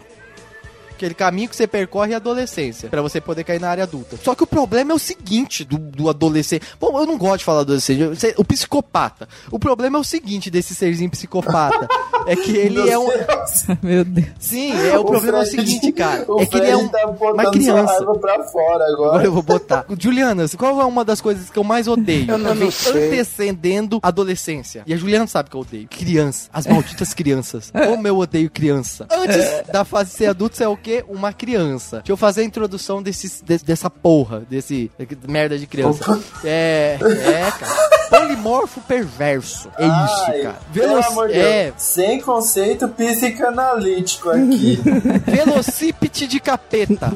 aquele 1.02 1.14
caminho 1.16 1.50
que 1.50 1.56
você 1.56 1.66
percorre 1.66 2.12
é 2.12 2.14
a 2.14 2.18
adolescência, 2.18 2.88
pra 2.90 3.02
você 3.02 3.20
poder 3.20 3.44
cair 3.44 3.60
na 3.60 3.70
área 3.70 3.84
adulta. 3.84 4.18
Só 4.24 4.36
que 4.36 4.44
o 4.44 4.48
problema 4.48 4.92
é 4.92 4.96
o 4.96 5.00
seguinte 5.00 5.64
do, 5.64 5.78
do 5.78 6.10
adolescente. 6.10 6.64
Bom, 6.80 7.00
eu 7.00 7.06
não 7.08 7.18
gosto 7.18 7.40
de 7.40 7.46
falar 7.46 7.62
adolescente, 7.62 8.00
eu 8.02 8.14
o 8.38 8.44
psicopata. 8.46 9.28
O 9.50 9.58
problema 9.58 9.98
é 9.98 10.02
o 10.02 10.04
seguinte 10.04 10.50
desse 10.52 10.76
serzinho 10.76 11.10
psicopata, 11.10 11.88
é 12.28 12.36
que 12.36 12.56
ele 12.56 12.90
é 12.90 12.98
um 12.98 13.08
Meu 13.82 14.06
Deus. 14.06 14.28
Sim, 14.40 14.74
é 14.74 14.98
o, 14.98 15.04
problema 15.06 15.40
é 15.40 15.42
o 15.42 15.46
Fred- 15.46 15.68
seguinte, 15.68 15.92
cara, 15.94 16.26
o 16.32 16.42
é 16.42 16.46
que 16.46 16.58
ele 16.58 16.68
é 16.68 16.78
Fred 16.78 16.84
um, 16.86 16.90
tá 16.90 17.06
uma 17.08 17.44
sua 17.44 17.52
criança. 17.52 18.06
pra 18.20 18.44
fora 18.44 18.86
agora. 18.86 19.10
Agora 19.12 19.24
eu 19.26 19.32
vou 19.32 19.42
botar. 19.44 19.86
Juliana, 19.98 20.46
qual 20.58 20.80
é 20.82 20.86
uma 20.86 21.04
das 21.04 21.20
coisas 21.20 21.50
que 21.50 21.58
eu 21.58 21.64
mais 21.64 21.88
odeio? 21.88 22.30
Eu 22.32 22.38
não 22.38 22.54
Vem 22.56 22.70
sei. 22.72 23.08
Antecedendo 23.08 24.00
a 24.04 24.08
adolescência. 24.10 24.84
E 24.86 24.94
a 24.94 24.98
Juliana 24.98 25.26
sabe 25.28 25.50
que 25.50 25.56
eu 25.56 25.62
odeio. 25.62 25.88
Criança. 25.88 26.50
As 26.54 26.68
malditas 26.68 27.14
crianças. 27.14 27.72
Como 27.90 28.08
eu 28.08 28.18
odeio 28.18 28.50
criança. 28.50 29.08
Antes 29.12 29.72
da 29.72 29.84
fase 29.84 30.12
de 30.12 30.18
ser 30.18 30.26
adulto, 30.28 30.56
você 30.58 30.64
é 30.64 30.68
o 30.68 30.78
quê? 30.78 30.91
Uma 31.08 31.32
criança. 31.34 31.98
Deixa 31.98 32.12
eu 32.12 32.18
fazer 32.18 32.42
a 32.42 32.44
introdução 32.44 33.02
desses, 33.02 33.42
de- 33.42 33.60
dessa 33.60 33.90
porra, 33.90 34.42
desse 34.50 34.92
merda 35.28 35.58
de 35.58 35.66
criança. 35.68 36.20
É, 36.44 36.98
é, 37.02 37.52
cara. 37.52 37.91
Polimorfo 38.12 38.82
perverso. 38.82 39.70
É 39.78 39.86
isso, 39.86 40.26
Ai, 40.28 40.40
cara. 40.42 40.60
Pelo 40.74 40.88
Veloci- 40.90 41.08
amor 41.12 41.28
de 41.30 41.40
é, 41.40 41.64
Deus. 41.66 41.74
Sem 41.78 42.22
conceito 42.22 42.88
psicanalítico 42.90 44.30
aqui. 44.30 44.80
velocípede 45.26 46.28
de 46.28 46.40
capeta. 46.40 47.12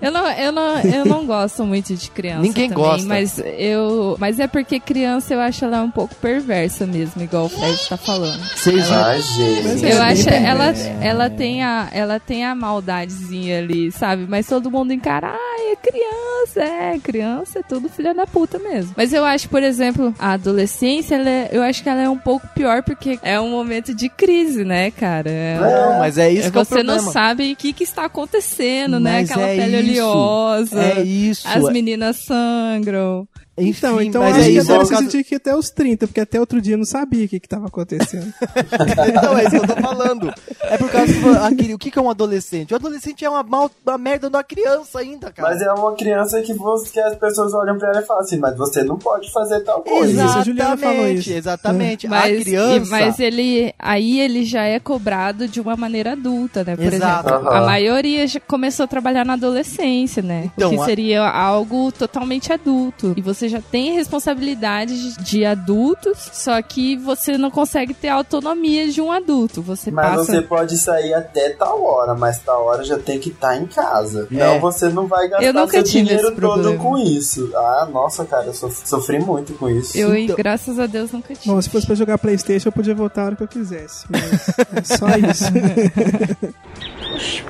Eu 0.00 0.10
não, 0.10 0.30
eu, 0.32 0.52
não, 0.52 0.80
eu 0.80 1.04
não 1.04 1.26
gosto 1.26 1.64
muito 1.64 1.94
de 1.94 2.10
criança. 2.10 2.42
Ninguém 2.42 2.68
também, 2.70 2.84
gosta. 2.84 3.06
Mas 3.06 3.38
eu. 3.38 4.16
Mas 4.18 4.38
é 4.40 4.46
porque 4.46 4.80
criança 4.80 5.34
eu 5.34 5.40
acho 5.40 5.64
ela 5.64 5.82
um 5.82 5.90
pouco 5.90 6.14
perversa 6.16 6.86
mesmo, 6.86 7.22
igual 7.22 7.44
o 7.46 7.48
Fred 7.48 7.88
tá 7.88 7.96
falando. 7.96 8.40
Vocês 8.56 8.90
Ai, 8.90 9.20
gente. 9.20 9.84
Eu 9.84 9.98
É, 9.98 10.00
acho 10.00 10.28
ela, 10.30 10.64
ela 11.00 11.30
tem 11.30 11.62
a 11.62 11.88
ela 11.92 12.18
tem 12.18 12.44
a 12.44 12.54
maldadezinha 12.54 13.58
ali, 13.58 13.90
sabe? 13.92 14.26
Mas 14.28 14.46
todo 14.46 14.70
mundo 14.70 14.92
encara, 14.92 15.28
ah, 15.34 15.70
é 15.72 15.76
criança, 15.76 16.60
é 16.60 16.98
criança, 16.98 17.58
é 17.58 17.62
tudo 17.62 17.88
filha 17.88 18.14
da 18.14 18.26
puta 18.26 18.58
mesmo. 18.58 18.92
Mas 18.96 19.12
eu 19.12 19.24
acho, 19.24 19.48
por 19.48 19.62
exemplo, 19.62 20.13
a 20.18 20.32
adolescência, 20.32 21.14
ela 21.16 21.28
é- 21.28 21.48
eu 21.52 21.62
acho 21.62 21.82
que 21.82 21.88
ela 21.88 22.02
é 22.02 22.08
um 22.08 22.18
pouco 22.18 22.46
pior 22.54 22.82
porque 22.82 23.18
é 23.22 23.40
um 23.40 23.50
momento 23.50 23.94
de 23.94 24.08
crise, 24.08 24.64
né, 24.64 24.90
cara? 24.90 25.30
É- 25.30 25.58
Não, 25.60 25.98
mas 25.98 26.18
é 26.18 26.30
isso 26.30 26.50
que 26.52 26.58
é 26.58 26.60
o 26.60 26.64
você 26.64 26.82
não 26.82 26.98
sabe 27.00 27.52
o 27.52 27.56
que, 27.56 27.72
que 27.72 27.84
está 27.84 28.04
acontecendo, 28.04 28.98
né? 29.00 29.20
Mas 29.20 29.30
Aquela 29.30 29.48
é 29.48 29.56
pele 29.56 29.92
isso. 29.92 30.02
oleosa. 30.04 30.82
É 30.82 31.02
isso. 31.02 31.48
As 31.48 31.64
meninas 31.72 32.16
sangram. 32.16 33.26
Então, 33.56 33.94
Enfim, 34.00 34.08
então 34.08 34.22
mas 34.22 34.32
acho 34.36 34.40
é 34.40 34.44
que 34.50 34.58
isso. 34.58 34.58
a 34.58 34.62
é 34.62 34.64
por 34.64 34.72
adolescência 34.74 34.96
causa- 34.96 35.10
tinha 35.10 35.24
que 35.24 35.34
ir 35.34 35.36
até 35.36 35.54
os 35.56 35.70
30, 35.70 36.06
porque 36.08 36.20
até 36.20 36.40
outro 36.40 36.60
dia 36.60 36.74
eu 36.74 36.78
não 36.78 36.84
sabia 36.84 37.24
o 37.24 37.28
que 37.28 37.38
que 37.38 37.48
tava 37.48 37.68
acontecendo. 37.68 38.32
Não, 39.22 39.38
é 39.38 39.42
isso 39.44 39.50
que 39.50 39.56
eu 39.56 39.66
tô 39.76 39.80
falando. 39.82 40.34
É 40.62 40.76
por 40.78 40.90
causa 40.90 41.12
que 41.12 41.28
aquele, 41.54 41.74
o 41.74 41.78
que 41.78 41.90
que 41.90 41.98
é 41.98 42.02
um 42.02 42.10
adolescente? 42.10 42.72
O 42.72 42.76
adolescente 42.76 43.24
é 43.24 43.30
uma, 43.30 43.42
mal, 43.42 43.70
uma 43.86 43.98
merda 43.98 44.28
de 44.28 44.36
uma 44.36 44.42
criança 44.42 44.98
ainda, 44.98 45.30
cara. 45.30 45.48
Mas 45.50 45.62
é 45.62 45.72
uma 45.72 45.94
criança 45.94 46.40
que, 46.42 46.52
você, 46.54 46.90
que 46.90 47.00
as 47.00 47.14
pessoas 47.16 47.54
olham 47.54 47.78
pra 47.78 47.90
ela 47.90 48.00
e 48.00 48.04
falam 48.04 48.22
assim, 48.22 48.38
mas 48.38 48.56
você 48.56 48.82
não 48.82 48.98
pode 48.98 49.30
fazer 49.32 49.60
tal 49.60 49.82
coisa. 49.82 50.24
Isso, 50.24 50.38
a 50.38 50.42
Juliana 50.42 50.76
falou 50.76 51.06
isso. 51.08 51.30
Exatamente. 51.32 52.08
Mas, 52.08 52.40
a 52.40 52.42
criança. 52.42 52.86
e- 52.86 52.90
mas 52.90 53.20
ele 53.20 53.74
aí 53.78 54.20
ele 54.20 54.44
já 54.44 54.62
é 54.64 54.78
cobrado 54.80 55.46
de 55.46 55.60
uma 55.60 55.76
maneira 55.76 56.12
adulta, 56.12 56.64
né? 56.64 56.74
Por 56.76 56.92
Exato. 56.92 57.28
exemplo, 57.28 57.48
Aham. 57.48 57.58
a 57.58 57.66
maioria 57.66 58.26
já 58.26 58.40
começou 58.40 58.84
a 58.84 58.86
trabalhar 58.86 59.24
na 59.24 59.34
adolescência, 59.34 60.22
né? 60.22 60.50
Então, 60.56 60.70
o 60.72 60.74
que 60.76 60.82
a- 60.82 60.84
seria 60.84 61.28
algo 61.28 61.92
totalmente 61.92 62.52
adulto. 62.52 63.14
E 63.16 63.20
você 63.20 63.43
já 63.48 63.60
tem 63.60 63.92
responsabilidade 63.94 65.16
de, 65.22 65.44
adultos, 65.44 66.30
só 66.32 66.60
que 66.62 66.96
você 66.96 67.36
não 67.38 67.50
consegue 67.50 67.92
ter 67.94 68.08
a 68.08 68.14
autonomia 68.14 68.88
de 68.88 69.00
um 69.00 69.10
adulto. 69.12 69.60
Você 69.62 69.90
Mas 69.90 70.06
passa 70.06 70.24
você 70.24 70.42
pode 70.42 70.76
sair 70.78 71.14
até 71.14 71.50
tal 71.50 71.82
hora, 71.82 72.14
mas 72.14 72.38
tal 72.38 72.64
hora 72.64 72.82
já 72.84 72.98
tem 72.98 73.18
que 73.18 73.30
estar 73.30 73.56
em 73.56 73.66
casa. 73.66 74.28
É. 74.30 74.34
Não, 74.34 74.60
você 74.60 74.88
não 74.88 75.06
vai 75.06 75.28
gastar 75.28 75.44
Eu 75.46 75.52
nunca 75.52 75.72
seu 75.72 75.82
tive 75.84 76.04
dinheiro 76.04 76.28
todo 76.30 76.36
problema. 76.36 76.76
com 76.82 76.98
isso. 76.98 77.50
Ah, 77.54 77.88
nossa, 77.92 78.24
cara, 78.24 78.46
eu 78.46 78.54
sof- 78.54 78.86
sofri 78.88 79.18
muito 79.20 79.52
com 79.54 79.68
isso. 79.68 79.96
Eu, 79.96 80.14
Então- 80.16 80.36
graças 80.36 80.78
a 80.78 80.86
Deus, 80.86 81.12
nunca 81.12 81.34
tive. 81.34 81.46
Bom, 81.54 81.60
se 81.60 81.68
fosse 81.70 81.86
pra 81.86 81.94
jogar 81.94 82.18
Playstation, 82.18 82.68
eu 82.68 82.72
podia 82.72 82.94
voltar 82.94 83.22
a 83.22 83.24
hora 83.26 83.36
que 83.36 83.42
eu 83.42 83.48
quisesse. 83.48 84.06
Mas 84.08 84.48
é 84.58 84.96
só 84.96 85.06
isso. 85.30 85.44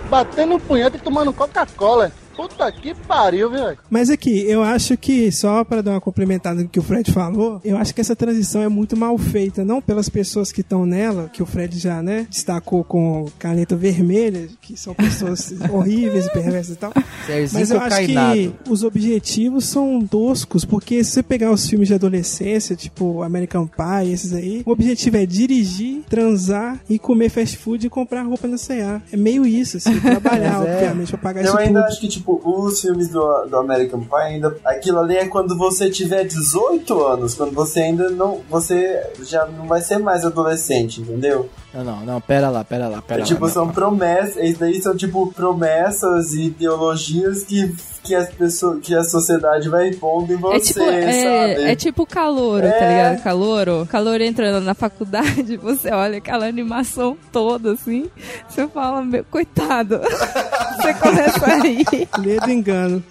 Batendo 0.09 0.59
punheta 0.61 0.96
e 0.96 1.00
tomando 1.00 1.33
Coca-Cola. 1.33 2.12
Puta 2.37 2.70
que 2.73 2.94
pariu, 2.94 3.51
velho. 3.51 3.79
Mas 3.88 4.11
aqui, 4.11 4.44
eu 4.49 4.62
acho 4.62 4.97
que, 4.97 5.31
só 5.31 5.64
para 5.64 5.83
dar 5.83 5.92
uma 5.92 6.01
complementada 6.01 6.62
no 6.62 6.68
que 6.68 6.79
o 6.79 6.83
Fred 6.83 7.12
falou, 7.12 7.61
eu 7.64 7.77
acho 7.77 7.94
que 7.94 8.01
essa 8.01 8.16
transição 8.16 8.62
é 8.62 8.68
muito 8.68 8.97
mal 8.97 9.16
feita, 9.18 9.64
não 9.64 9.81
pelas 9.81 10.09
pessoas 10.09 10.51
que 10.51 10.61
estão 10.61 10.85
nela, 10.85 11.31
que 11.33 11.42
o 11.42 11.47
Fred 11.47 11.79
já, 11.79 12.03
né, 12.03 12.27
destacou 12.29 12.85
com 12.85 13.27
caneta 13.38 13.77
vermelha, 13.77 14.49
que 14.61 14.77
são 14.77 14.94
pessoas 14.94 15.55
horríveis 15.70 16.27
e 16.27 16.33
perversas 16.33 16.77
e 16.77 16.79
tal. 16.79 16.92
Serzinho 17.27 17.61
Mas 17.61 17.70
eu 17.70 17.81
acho 17.81 18.07
que 18.07 18.53
os 18.68 18.83
objetivos 18.83 19.64
são 19.66 20.07
toscos, 20.07 20.64
porque 20.64 21.03
se 21.05 21.12
você 21.12 21.23
pegar 21.23 21.51
os 21.51 21.68
filmes 21.68 21.88
de 21.88 21.94
adolescência, 21.94 22.77
tipo 22.77 23.23
American 23.23 23.66
Pie, 23.66 24.12
esses 24.12 24.33
aí, 24.33 24.62
o 24.66 24.70
objetivo 24.70 25.16
é 25.16 25.27
dirigir, 25.27 26.03
transar 26.09 26.81
e 26.88 26.99
comer 26.99 27.29
fast 27.29 27.57
food 27.57 27.87
e 27.87 27.90
comprar 27.90 28.23
roupa 28.23 28.49
na 28.49 28.59
C&A. 28.59 29.01
É 29.12 29.16
meio 29.16 29.47
isso, 29.47 29.77
assim, 29.77 29.99
trabalhar, 30.01 30.66
é. 30.66 30.75
obviamente, 30.75 31.09
pra 31.11 31.18
pagar 31.18 31.40
Eu 31.42 31.49
isso 31.49 31.59
ainda 31.59 31.85
acho 31.85 32.01
que, 32.01 32.09
tipo, 32.09 32.23
os 32.26 32.80
filmes 32.80 33.08
do, 33.08 33.46
do 33.46 33.56
American 33.56 34.00
Pie, 34.00 34.16
ainda, 34.16 34.56
aquilo 34.64 34.98
ali 35.00 35.16
é 35.16 35.26
quando 35.26 35.56
você 35.56 35.90
tiver 35.90 36.24
18 36.24 37.04
anos, 37.04 37.34
quando 37.34 37.52
você 37.52 37.80
ainda 37.80 38.10
não. 38.10 38.40
Você 38.48 39.02
já 39.22 39.46
não 39.46 39.66
vai 39.66 39.80
ser 39.80 39.98
mais 39.98 40.24
adolescente, 40.24 41.00
entendeu? 41.00 41.48
Não, 41.74 41.82
não, 41.82 42.00
não, 42.06 42.20
pera 42.20 42.48
lá, 42.50 42.62
pera 42.64 42.87
lá, 42.88 43.02
pera 43.02 43.22
É, 43.22 43.24
tipo, 43.24 43.44
lá. 43.46 43.50
são 43.50 43.68
promessas. 43.68 44.37
Isso 44.37 44.60
daí 44.60 44.80
são, 44.80 44.96
tipo, 44.96 45.32
promessas 45.32 46.32
e 46.32 46.44
ideologias 46.44 47.42
que, 47.42 47.74
que 48.04 48.14
as 48.14 48.28
pessoas. 48.30 48.78
que 48.80 48.94
a 48.94 49.02
sociedade 49.02 49.68
vai 49.68 49.88
impondo 49.88 50.32
em 50.32 50.37
você, 50.37 50.56
É 50.56 50.60
tipo, 50.60 50.80
é, 50.82 51.12
sabe? 51.54 51.62
é 51.70 51.74
tipo 51.74 52.06
calouro, 52.06 52.68
tá 52.68 52.76
É. 52.76 52.88
ligado? 52.88 53.22
Calouro. 53.24 53.88
Calouro 53.90 54.22
entrando 54.22 54.62
na 54.64 54.74
faculdade, 54.74 55.56
você 55.60 55.90
olha 55.90 56.18
aquela 56.18 56.46
animação 56.46 57.16
toda, 57.32 57.72
assim, 57.72 58.08
você 58.48 58.68
fala, 58.68 59.02
meu, 59.02 59.24
coitado. 59.24 60.00
você 60.80 60.94
começa 60.94 61.44
a 61.44 61.56
rir. 61.56 61.84
Lê 62.18 62.38
do 62.38 62.50
engano. 62.50 63.02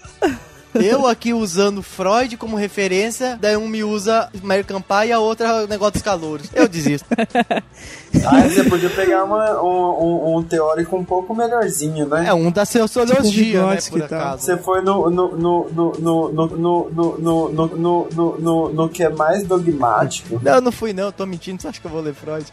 Eu 0.76 1.06
aqui 1.08 1.34
usando 1.34 1.84
Freud 1.84 2.36
como 2.38 2.56
referência, 2.56 3.38
daí 3.40 3.56
um 3.58 3.68
me 3.68 3.84
usa 3.84 4.30
American 4.44 4.82
Pie 4.82 5.08
e 5.08 5.12
a 5.12 5.20
outra 5.20 5.48
é 5.48 5.64
o 5.66 5.68
negócio 5.68 5.94
dos 5.94 6.02
calouros. 6.02 6.50
Eu 6.54 6.68
desisto. 6.68 7.08
Aí 8.26 8.50
você 8.50 8.64
podia 8.64 8.90
pegar 8.90 9.24
uma- 9.24 9.62
um, 9.62 9.68
um, 9.68 10.38
um 10.38 10.44
teórico 10.44 10.96
um 10.96 11.04
pouco 11.04 11.36
melhorzinho, 11.36 12.08
né? 12.08 12.26
É 12.28 12.34
um 12.34 12.52
da 12.52 12.66
sociologia, 12.66 13.24
né, 13.66 13.76
Vygotsky 13.76 13.92
por 13.92 14.00
e 14.00 14.04
acaso. 14.04 14.44
Você 14.44 14.58
foi 14.58 14.82
no 14.82 15.10
no, 15.10 15.36
no, 15.38 15.70
no, 15.70 15.94
no, 16.00 16.30
no, 16.30 16.30
no, 16.30 16.90
no, 16.90 17.18
no, 17.18 17.50
no, 17.50 17.50
no, 17.78 18.08
no, 18.12 18.40
no, 18.40 18.70
no 18.74 18.90
que 18.90 19.04
é 19.04 19.10
mais 19.10 19.44
dogmático. 19.44 20.40
Não, 20.42 20.54
eu 20.56 20.62
não 20.62 20.72
fui 20.72 20.94
não, 20.94 21.06
eu 21.06 21.12
tô 21.12 21.26
mentindo, 21.26 21.62
você 21.62 21.68
acha 21.68 21.80
que 21.82 21.86
eu 21.88 21.92
vou 21.92 22.02
ler 22.02 22.14
Freud? 22.14 22.46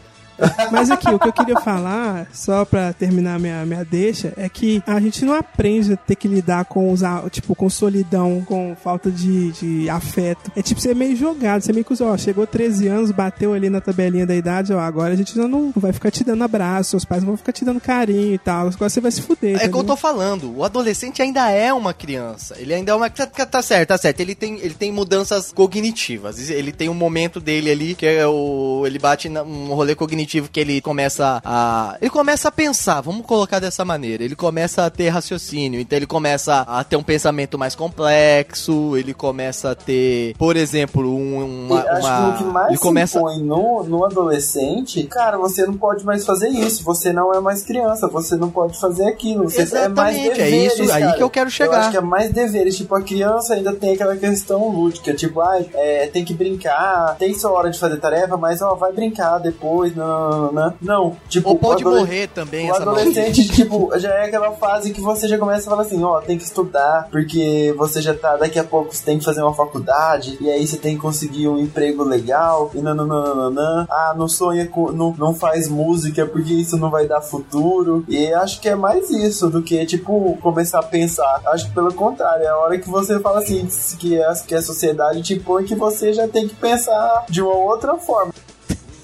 Mas 0.71 0.89
aqui, 0.89 1.09
o 1.09 1.19
que 1.19 1.27
eu 1.27 1.33
queria 1.33 1.59
falar, 1.59 2.27
só 2.33 2.65
pra 2.65 2.93
terminar 2.93 3.39
minha, 3.39 3.65
minha 3.65 3.83
deixa, 3.83 4.33
é 4.37 4.47
que 4.47 4.81
a 4.85 4.99
gente 4.99 5.25
não 5.25 5.33
aprende 5.33 5.93
a 5.93 5.97
ter 5.97 6.15
que 6.15 6.27
lidar 6.27 6.65
com 6.65 6.91
os, 6.91 7.01
tipo, 7.31 7.55
com 7.55 7.69
solidão, 7.69 8.43
com 8.45 8.75
falta 8.75 9.11
de, 9.11 9.51
de 9.51 9.89
afeto. 9.89 10.51
É 10.55 10.61
tipo, 10.61 10.79
você 10.79 10.91
é 10.91 10.95
meio 10.95 11.15
jogado, 11.15 11.61
você 11.61 11.71
é 11.71 11.73
meio 11.73 11.85
que, 11.85 12.03
ó, 12.03 12.17
chegou 12.17 12.45
13 12.47 12.87
anos, 12.87 13.11
bateu 13.11 13.53
ali 13.53 13.69
na 13.69 13.81
tabelinha 13.81 14.25
da 14.25 14.35
idade, 14.35 14.73
ó, 14.73 14.79
agora 14.79 15.13
a 15.13 15.17
gente 15.17 15.35
já 15.35 15.47
não 15.47 15.71
vai 15.75 15.91
ficar 15.91 16.11
te 16.11 16.23
dando 16.23 16.43
abraço, 16.43 16.91
seus 16.91 17.05
pais 17.05 17.21
não 17.21 17.27
vão 17.27 17.37
ficar 17.37 17.51
te 17.51 17.65
dando 17.65 17.79
carinho 17.79 18.33
e 18.33 18.37
tal, 18.37 18.67
agora 18.67 18.89
você 18.89 19.01
vai 19.01 19.11
se 19.11 19.21
fuder. 19.21 19.61
É 19.61 19.67
que 19.67 19.77
eu 19.77 19.83
tô 19.83 19.95
falando, 19.95 20.55
o 20.57 20.63
adolescente 20.63 21.21
ainda 21.21 21.49
é 21.49 21.73
uma 21.73 21.93
criança. 21.93 22.55
Ele 22.57 22.73
ainda 22.73 22.91
é 22.91 22.95
uma. 22.95 23.09
Tá, 23.09 23.25
tá 23.27 23.61
certo, 23.61 23.89
tá 23.89 23.97
certo. 23.97 24.19
Ele 24.19 24.35
tem, 24.35 24.59
ele 24.59 24.73
tem 24.73 24.91
mudanças 24.91 25.51
cognitivas. 25.51 26.49
Ele 26.49 26.71
tem 26.71 26.89
um 26.89 26.93
momento 26.93 27.39
dele 27.39 27.71
ali 27.71 27.95
que 27.95 28.05
é 28.05 28.27
o. 28.27 28.83
Ele 28.85 28.99
bate 28.99 29.29
num 29.29 29.73
rolê 29.73 29.95
cognitivo 29.95 30.30
que 30.39 30.59
ele 30.59 30.79
começa 30.81 31.41
a. 31.43 31.97
Ele 32.01 32.09
começa 32.09 32.47
a 32.47 32.51
pensar, 32.51 33.01
vamos 33.01 33.25
colocar 33.25 33.59
dessa 33.59 33.83
maneira. 33.83 34.23
Ele 34.23 34.35
começa 34.35 34.85
a 34.85 34.89
ter 34.89 35.09
raciocínio, 35.09 35.79
então 35.79 35.97
ele 35.97 36.05
começa 36.07 36.61
a 36.61 36.83
ter 36.83 36.95
um 36.95 37.03
pensamento 37.03 37.57
mais 37.57 37.75
complexo, 37.75 38.95
ele 38.97 39.13
começa 39.13 39.71
a 39.71 39.75
ter, 39.75 40.35
por 40.37 40.55
exemplo, 40.55 41.09
um, 41.15 41.65
uma, 41.67 41.81
acho 41.81 42.07
uma- 42.07 42.21
que 42.21 42.35
o 42.35 42.37
que 42.37 42.43
mais 42.53 42.67
ele 42.67 42.77
se 42.77 42.81
começa 42.83 43.19
no, 43.19 43.83
no 43.83 44.05
adolescente, 44.05 45.03
cara, 45.03 45.37
você 45.37 45.65
não 45.65 45.75
pode 45.75 46.05
mais 46.05 46.25
fazer 46.25 46.49
isso, 46.49 46.83
você 46.83 47.11
não 47.11 47.33
é 47.33 47.39
mais 47.39 47.63
criança, 47.63 48.07
você 48.07 48.35
não 48.35 48.49
pode 48.49 48.79
fazer 48.79 49.05
aquilo, 49.07 49.49
você 49.49 49.61
é 49.61 49.87
mais 49.89 50.15
Exatamente, 50.15 50.41
é 50.41 50.45
deveres, 50.45 50.79
isso 50.79 50.91
aí 50.93 51.03
cara. 51.03 51.17
que 51.17 51.23
eu 51.23 51.29
quero 51.29 51.49
chegar. 51.49 51.73
Eu 51.73 51.79
acho 51.79 51.91
que 51.91 51.97
é 51.97 52.01
mais 52.01 52.31
deveres, 52.31 52.77
tipo, 52.77 52.95
a 52.95 53.01
criança 53.01 53.53
ainda 53.53 53.73
tem 53.73 53.93
aquela 53.93 54.15
questão 54.15 54.67
lúdica, 54.69 55.13
tipo, 55.13 55.41
ah, 55.41 55.59
é, 55.73 56.07
tem 56.07 56.23
que 56.23 56.33
brincar, 56.33 57.15
tem 57.17 57.33
sua 57.33 57.51
hora 57.51 57.69
de 57.69 57.79
fazer 57.79 57.97
tarefa, 57.97 58.37
mas 58.37 58.61
ó, 58.61 58.75
vai 58.75 58.91
brincar 58.91 59.39
depois, 59.39 59.95
não, 59.95 60.05
não, 60.51 60.73
não. 60.81 61.17
Tipo, 61.27 61.49
Ou 61.49 61.55
pode 61.57 61.83
morrer 61.83 62.27
também 62.27 62.67
o 62.67 62.71
essa 62.71 62.81
adolescente, 62.81 63.47
tipo, 63.47 63.91
já 63.97 64.09
é 64.09 64.25
aquela 64.25 64.51
fase 64.51 64.91
que 64.91 65.01
você 65.01 65.27
já 65.27 65.37
começa 65.37 65.67
a 65.67 65.69
falar 65.69 65.83
assim, 65.83 66.03
ó, 66.03 66.19
tem 66.21 66.37
que 66.37 66.43
estudar, 66.43 67.07
porque 67.11 67.73
você 67.77 68.01
já 68.01 68.13
tá, 68.13 68.37
daqui 68.37 68.59
a 68.59 68.63
pouco 68.63 68.93
você 68.93 69.03
tem 69.03 69.17
que 69.17 69.25
fazer 69.25 69.41
uma 69.41 69.53
faculdade, 69.53 70.37
e 70.41 70.49
aí 70.49 70.65
você 70.65 70.77
tem 70.77 70.95
que 70.95 71.01
conseguir 71.01 71.47
um 71.47 71.57
emprego 71.57 72.03
legal, 72.03 72.71
e 72.73 72.81
nananana, 72.81 73.87
ah, 73.89 74.13
não 74.17 74.27
sonha 74.27 74.67
com, 74.67 74.91
não, 74.91 75.13
não 75.17 75.33
faz 75.33 75.67
música 75.67 76.25
porque 76.25 76.53
isso 76.53 76.77
não 76.77 76.89
vai 76.89 77.07
dar 77.07 77.21
futuro, 77.21 78.03
e 78.07 78.33
acho 78.33 78.59
que 78.61 78.69
é 78.69 78.75
mais 78.75 79.09
isso 79.09 79.49
do 79.49 79.61
que, 79.61 79.85
tipo, 79.85 80.37
começar 80.41 80.79
a 80.79 80.83
pensar. 80.83 81.41
Acho 81.47 81.67
que 81.67 81.73
pelo 81.73 81.93
contrário, 81.93 82.43
é 82.43 82.49
a 82.49 82.57
hora 82.57 82.77
que 82.77 82.89
você 82.89 83.19
fala 83.19 83.39
assim, 83.39 83.67
que 83.97 84.21
a, 84.21 84.33
que 84.33 84.55
a 84.55 84.61
sociedade 84.61 85.21
te 85.21 85.39
põe 85.39 85.63
que 85.63 85.75
você 85.75 86.13
já 86.13 86.27
tem 86.27 86.47
que 86.47 86.55
pensar 86.55 87.25
de 87.29 87.41
uma 87.41 87.53
outra 87.53 87.95
forma. 87.97 88.33